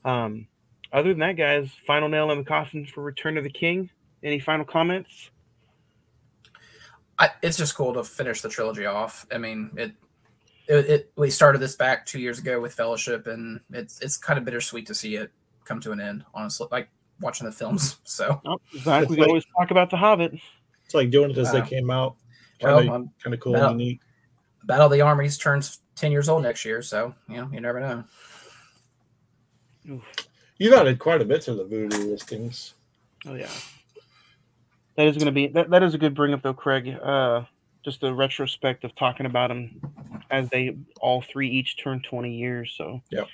Um, 0.05 0.47
other 0.93 1.09
than 1.09 1.19
that, 1.19 1.33
guys, 1.33 1.71
final 1.85 2.07
nail 2.07 2.31
in 2.31 2.37
the 2.37 2.43
coffin 2.45 2.85
for 2.85 3.03
Return 3.03 3.37
of 3.37 3.43
the 3.43 3.49
King. 3.49 3.89
Any 4.23 4.39
final 4.39 4.63
comments? 4.63 5.29
I, 7.19 7.29
it's 7.41 7.57
just 7.57 7.75
cool 7.75 7.93
to 7.93 8.03
finish 8.03 8.41
the 8.41 8.49
trilogy 8.49 8.85
off. 8.85 9.25
I 9.33 9.37
mean, 9.37 9.71
it, 9.75 9.91
it 10.67 10.89
it 10.89 11.11
we 11.15 11.29
started 11.29 11.59
this 11.59 11.75
back 11.75 12.05
two 12.05 12.19
years 12.19 12.39
ago 12.39 12.59
with 12.59 12.73
Fellowship, 12.73 13.27
and 13.27 13.59
it's 13.71 13.99
it's 14.01 14.17
kind 14.17 14.37
of 14.37 14.45
bittersweet 14.45 14.87
to 14.87 14.95
see 14.95 15.15
it 15.15 15.31
come 15.63 15.79
to 15.81 15.91
an 15.91 15.99
end. 15.99 16.23
Honestly, 16.33 16.67
like 16.71 16.89
watching 17.19 17.45
the 17.45 17.51
films. 17.51 17.97
So 18.05 18.41
Oh, 18.45 18.59
Zach, 18.77 19.09
we 19.09 19.15
can 19.15 19.25
always 19.25 19.45
talk 19.57 19.71
about 19.71 19.89
The 19.89 19.97
Hobbit. 19.97 20.33
It's 20.85 20.93
like 20.93 21.09
doing 21.09 21.31
it 21.31 21.37
as 21.37 21.51
they 21.51 21.61
came 21.61 21.89
out. 21.89 22.15
Kind 22.61 22.87
of, 22.87 22.93
um, 22.93 23.11
kind 23.21 23.33
of 23.33 23.39
cool 23.39 23.53
Well, 23.53 23.71
and 23.71 23.81
unique. 23.81 24.01
Battle 24.63 24.85
of 24.85 24.91
the 24.91 25.01
Armies 25.01 25.37
turns 25.37 25.79
ten 25.95 26.11
years 26.11 26.29
old 26.29 26.43
next 26.43 26.65
year, 26.65 26.81
so 26.81 27.13
you 27.27 27.37
know 27.37 27.49
you 27.51 27.61
never 27.61 27.79
know. 27.79 28.03
You've 30.57 30.73
added 30.73 30.99
quite 30.99 31.21
a 31.21 31.25
bit 31.25 31.41
to 31.43 31.53
the 31.53 31.65
Vudu 31.65 32.09
listings. 32.09 32.73
Oh 33.27 33.35
yeah, 33.35 33.49
that 34.95 35.07
is 35.07 35.15
going 35.17 35.25
to 35.27 35.31
be 35.31 35.47
that, 35.47 35.69
that 35.69 35.83
is 35.83 35.93
a 35.93 35.97
good 35.97 36.15
bring 36.15 36.33
up 36.33 36.41
though, 36.41 36.53
Craig. 36.53 36.89
Uh, 37.01 37.43
just 37.83 38.01
the 38.01 38.13
retrospect 38.13 38.83
of 38.83 38.95
talking 38.95 39.25
about 39.25 39.49
them 39.49 39.79
as 40.31 40.49
they 40.49 40.75
all 41.01 41.21
three 41.21 41.49
each 41.49 41.81
turned 41.81 42.03
twenty 42.03 42.35
years. 42.35 42.73
So 42.77 43.01
yeah, 43.09 43.25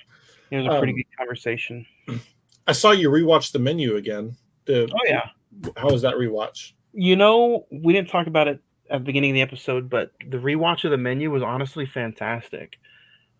it 0.50 0.56
was 0.58 0.66
a 0.66 0.78
pretty 0.78 0.92
Um, 0.92 0.96
good 0.96 1.16
conversation. 1.18 1.86
I 2.66 2.72
saw 2.72 2.90
you 2.92 3.10
rewatch 3.10 3.52
the 3.52 3.58
menu 3.58 3.96
again. 3.96 4.36
The, 4.66 4.88
Oh 4.92 4.98
yeah, 5.06 5.28
How 5.76 5.90
was 5.90 6.02
that 6.02 6.14
rewatch? 6.14 6.72
you 6.94 7.16
know 7.16 7.66
we 7.70 7.92
didn't 7.92 8.10
talk 8.10 8.26
about 8.26 8.48
it 8.48 8.60
at 8.90 8.98
the 8.98 9.04
beginning 9.04 9.30
of 9.30 9.34
the 9.34 9.40
episode, 9.42 9.88
but 9.88 10.12
the 10.28 10.36
rewatch 10.36 10.84
of 10.84 10.90
the 10.90 10.98
menu 10.98 11.30
was 11.30 11.42
honestly 11.42 11.86
fantastic. 11.86 12.74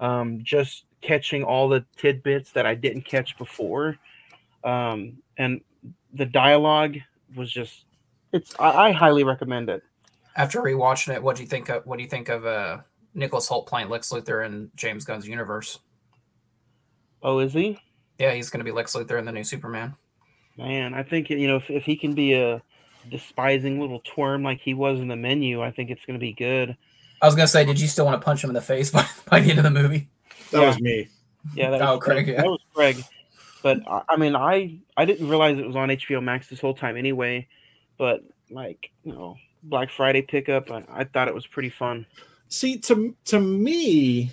Um, 0.01 0.41
just 0.43 0.85
catching 1.03 1.43
all 1.43 1.69
the 1.69 1.85
tidbits 1.97 2.53
that 2.53 2.67
I 2.67 2.75
didn't 2.75 3.03
catch 3.03 3.37
before, 3.37 3.99
um, 4.65 5.19
and 5.37 5.61
the 6.15 6.27
dialogue 6.27 6.97
was 7.37 7.51
just 7.51 7.85
it's 8.33 8.55
I, 8.59 8.89
I 8.89 8.93
highly 8.93 9.25
recommend 9.25 9.69
it. 9.69 9.83
After 10.37 10.63
rewatching 10.63 11.15
it, 11.15 11.23
what 11.23 11.37
do 11.37 11.43
you 11.43 11.49
think 11.49 11.69
of 11.69 11.85
what 11.87 11.99
do 11.99 12.03
you 12.03 12.09
think 12.09 12.29
of 12.29 12.47
uh 12.47 12.79
Nicholas 13.15 13.49
Hoult 13.49 13.67
playing 13.67 13.89
Lex 13.89 14.11
Luthor 14.11 14.45
in 14.45 14.71
James 14.75 15.05
Gunn's 15.05 15.29
universe? 15.29 15.79
Oh, 17.23 17.39
is 17.39 17.53
he? 17.53 17.79
Yeah, 18.19 18.33
he's 18.33 18.51
going 18.51 18.61
to 18.61 18.65
be 18.65 18.73
Lex 18.73 18.95
Luthor 18.95 19.19
in 19.19 19.25
the 19.25 19.33
new 19.33 19.45
Superman. 19.45 19.95
Man, 20.57 20.95
I 20.95 21.03
think 21.03 21.31
you 21.31 21.47
know 21.47 21.57
if, 21.57 21.71
if 21.71 21.85
he 21.85 21.97
can 21.97 22.15
be 22.15 22.35
a 22.35 22.63
despising 23.11 23.81
little 23.81 24.01
twerm 24.03 24.45
like 24.45 24.61
he 24.61 24.75
was 24.75 25.01
in 25.01 25.09
the 25.09 25.17
menu, 25.17 25.63
I 25.63 25.71
think 25.71 25.91
it's 25.91 26.05
going 26.05 26.19
to 26.19 26.25
be 26.25 26.33
good. 26.33 26.77
I 27.21 27.27
was 27.27 27.35
going 27.35 27.47
to 27.47 27.51
say, 27.51 27.65
did 27.65 27.81
you 27.81 27.87
still 27.87 28.05
want 28.05 28.21
to 28.21 28.25
punch 28.25 28.43
him 28.43 28.51
in 28.51 28.55
the 28.55 28.61
face 28.61 28.91
by, 28.93 29.07
by 29.29 29.41
the 29.41 29.51
end 29.51 29.59
of 29.59 29.65
the 29.65 29.71
movie? 29.71 30.09
That 30.51 30.61
Yeah. 30.61 30.67
was 30.69 30.81
me. 30.81 31.09
Yeah, 31.55 31.71
that 31.71 31.83
Oh, 31.83 31.97
was 31.97 32.05
Craig, 32.05 32.27
That 32.27 32.33
yeah. 32.33 32.43
was 32.43 32.61
Craig. 32.75 33.03
But 33.63 33.79
I, 33.89 34.03
I 34.11 34.17
mean, 34.17 34.35
I 34.35 34.79
I 34.97 35.05
didn't 35.05 35.29
realize 35.29 35.59
it 35.59 35.67
was 35.67 35.77
on 35.77 35.89
HBO 35.89 36.23
Max 36.23 36.49
this 36.49 36.61
whole 36.61 36.75
time 36.75 36.97
anyway. 36.97 37.47
But 37.99 38.23
like 38.51 38.91
you 39.05 39.13
know, 39.13 39.37
Black 39.63 39.91
Friday 39.91 40.23
pickup, 40.23 40.71
I, 40.71 40.85
I 40.89 41.05
thought 41.05 41.29
it 41.29 41.35
was 41.35 41.47
pretty 41.47 41.71
fun. 41.71 42.07
See, 42.49 42.79
to 42.79 43.17
to 43.27 43.41
me, 43.41 44.33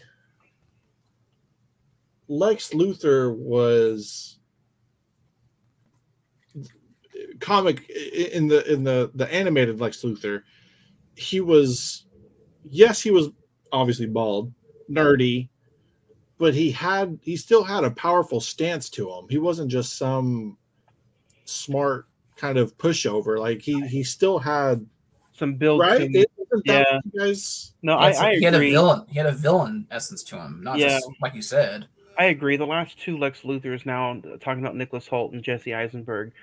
Lex 2.27 2.69
Luthor 2.71 3.35
was 3.35 4.39
comic 7.39 7.89
in 7.89 8.47
the 8.47 8.71
in 8.71 8.83
the 8.83 9.11
the 9.15 9.31
animated 9.33 9.79
Lex 9.79 10.01
Luthor. 10.03 10.41
He 11.15 11.41
was, 11.41 12.05
yes, 12.63 13.01
he 13.01 13.11
was 13.11 13.29
obviously 13.71 14.05
bald, 14.05 14.53
nerdy, 14.89 15.49
but 16.39 16.55
he 16.55 16.71
had 16.71 17.19
he 17.21 17.35
still 17.37 17.63
had 17.63 17.83
a 17.83 17.91
powerful 17.91 18.39
stance 18.41 18.89
to 18.91 19.07
him. 19.11 19.25
He 19.29 19.37
wasn't 19.37 19.69
just 19.69 19.97
some 19.97 20.57
smart 21.45 22.07
kind 22.35 22.57
of 22.57 22.75
pushover. 22.77 23.37
Like 23.37 23.61
he 23.61 23.85
he 23.87 24.03
still 24.03 24.39
had 24.39 24.85
Some 25.33 25.55
build, 25.55 25.81
right. 25.81 26.01
some- 26.01 26.15
Isn't 26.15 26.65
that 26.65 26.87
yeah. 26.89 26.95
what 26.95 27.05
you 27.13 27.19
guys? 27.19 27.73
no, 27.83 27.97
He 27.97 28.03
I, 28.03 28.07
had 28.07 28.15
some- 28.15 28.25
I 28.25 28.35
he 28.35 28.43
had 28.43 28.55
a 28.55 28.59
villain. 28.59 29.05
He 29.09 29.17
had 29.17 29.25
a 29.27 29.31
villain 29.31 29.85
essence 29.91 30.23
to 30.23 30.37
him, 30.37 30.61
not 30.63 30.79
Yeah. 30.79 30.87
just 30.89 31.09
like 31.21 31.35
you 31.35 31.41
said. 31.41 31.87
I 32.17 32.25
agree. 32.25 32.57
The 32.57 32.65
last 32.65 32.99
two 32.99 33.17
Lex 33.17 33.41
Luthors 33.41 33.85
now 33.85 34.11
uh, 34.11 34.37
talking 34.41 34.59
about 34.63 34.75
Nicholas 34.75 35.07
Hoult 35.07 35.31
and 35.33 35.41
Jesse 35.43 35.73
Eisenberg, 35.73 36.33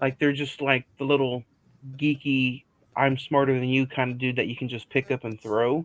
like 0.00 0.18
they're 0.18 0.32
just 0.32 0.60
like 0.60 0.84
the 0.98 1.04
little 1.04 1.42
geeky, 1.96 2.62
I'm 2.96 3.18
smarter 3.18 3.52
than 3.52 3.68
you 3.68 3.86
kind 3.86 4.12
of 4.12 4.18
dude 4.18 4.36
that 4.36 4.46
you 4.46 4.54
can 4.56 4.68
just 4.68 4.88
pick 4.90 5.10
up 5.10 5.24
and 5.24 5.40
throw. 5.40 5.84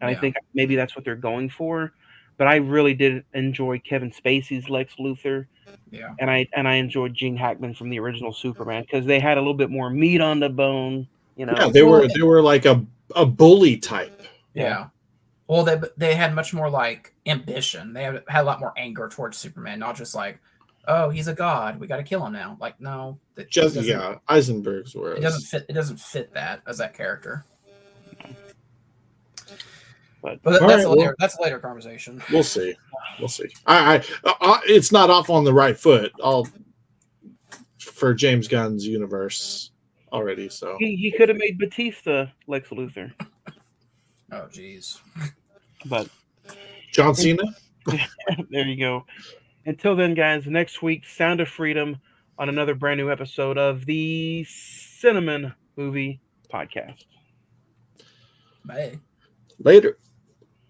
And 0.00 0.10
I 0.10 0.14
think 0.14 0.36
maybe 0.54 0.76
that's 0.76 0.94
what 0.94 1.04
they're 1.04 1.16
going 1.16 1.48
for. 1.48 1.92
But 2.36 2.48
I 2.48 2.56
really 2.56 2.94
did 2.94 3.24
enjoy 3.34 3.78
Kevin 3.80 4.10
Spacey's 4.10 4.68
Lex 4.68 4.94
Luthor, 4.98 5.46
Yeah. 5.90 6.14
and 6.18 6.30
I 6.30 6.48
and 6.54 6.66
I 6.66 6.74
enjoyed 6.74 7.14
Gene 7.14 7.36
Hackman 7.36 7.74
from 7.74 7.90
the 7.90 7.98
original 8.00 8.32
Superman 8.32 8.82
because 8.82 9.06
they 9.06 9.20
had 9.20 9.38
a 9.38 9.40
little 9.40 9.54
bit 9.54 9.70
more 9.70 9.88
meat 9.90 10.20
on 10.20 10.40
the 10.40 10.48
bone. 10.48 11.06
You 11.36 11.46
know, 11.46 11.54
Yeah, 11.56 11.68
they 11.68 11.82
were 11.82 12.08
they 12.08 12.22
were 12.22 12.42
like 12.42 12.64
a 12.64 12.84
a 13.14 13.24
bully 13.24 13.76
type. 13.76 14.22
Yeah. 14.54 14.86
Well, 15.46 15.62
they 15.62 15.78
they 15.96 16.14
had 16.14 16.34
much 16.34 16.54
more 16.54 16.70
like 16.70 17.14
ambition. 17.26 17.92
They 17.92 18.04
had, 18.04 18.22
had 18.28 18.42
a 18.42 18.44
lot 18.44 18.60
more 18.60 18.72
anger 18.76 19.08
towards 19.08 19.36
Superman, 19.36 19.78
not 19.78 19.94
just 19.94 20.14
like, 20.14 20.40
oh, 20.88 21.10
he's 21.10 21.28
a 21.28 21.34
god, 21.34 21.78
we 21.78 21.86
got 21.86 21.98
to 21.98 22.02
kill 22.02 22.24
him 22.24 22.32
now. 22.32 22.56
Like, 22.60 22.80
no, 22.80 23.18
that 23.34 23.50
Just 23.50 23.76
yeah, 23.76 24.16
Eisenberg's 24.28 24.94
were. 24.94 25.14
it 25.14 25.20
doesn't 25.20 25.42
fit. 25.42 25.66
It 25.68 25.74
doesn't 25.74 25.98
fit 26.00 26.32
that 26.34 26.62
as 26.66 26.78
that 26.78 26.94
character. 26.94 27.44
But- 30.24 30.42
but 30.42 30.52
that's 30.52 30.62
right, 30.62 30.84
a 30.84 30.88
later. 30.88 31.04
well- 31.08 31.14
that's 31.18 31.36
a 31.38 31.42
later 31.42 31.58
conversation. 31.58 32.20
We'll 32.32 32.42
see. 32.42 32.74
We'll 33.20 33.28
see. 33.28 33.48
I, 33.66 33.96
I, 33.96 34.34
I 34.40 34.60
it's 34.66 34.90
not 34.90 35.10
off 35.10 35.28
on 35.28 35.44
the 35.44 35.52
right 35.52 35.76
foot. 35.78 36.10
I'll 36.22 36.48
for 37.78 38.14
James 38.14 38.48
Gunn's 38.48 38.86
universe 38.86 39.70
already. 40.12 40.48
So 40.48 40.76
he, 40.80 40.96
he 40.96 41.12
could 41.12 41.28
have 41.28 41.36
made 41.36 41.58
Bautista 41.58 42.32
Lex 42.46 42.70
Luthor, 42.70 43.12
Oh, 44.32 44.48
jeez. 44.50 44.98
but 45.84 46.08
John 46.90 47.14
Cena. 47.14 47.42
there 48.50 48.66
you 48.66 48.78
go. 48.78 49.04
Until 49.66 49.94
then, 49.94 50.14
guys, 50.14 50.46
next 50.46 50.80
week, 50.82 51.06
Sound 51.06 51.40
of 51.42 51.48
Freedom 51.48 51.98
on 52.38 52.48
another 52.48 52.74
brand 52.74 52.98
new 52.98 53.10
episode 53.12 53.58
of 53.58 53.84
the 53.84 54.44
Cine-Men 54.48 55.52
movie 55.76 56.18
podcast. 56.52 57.04
Bye. 58.64 58.98
Later. 59.58 59.98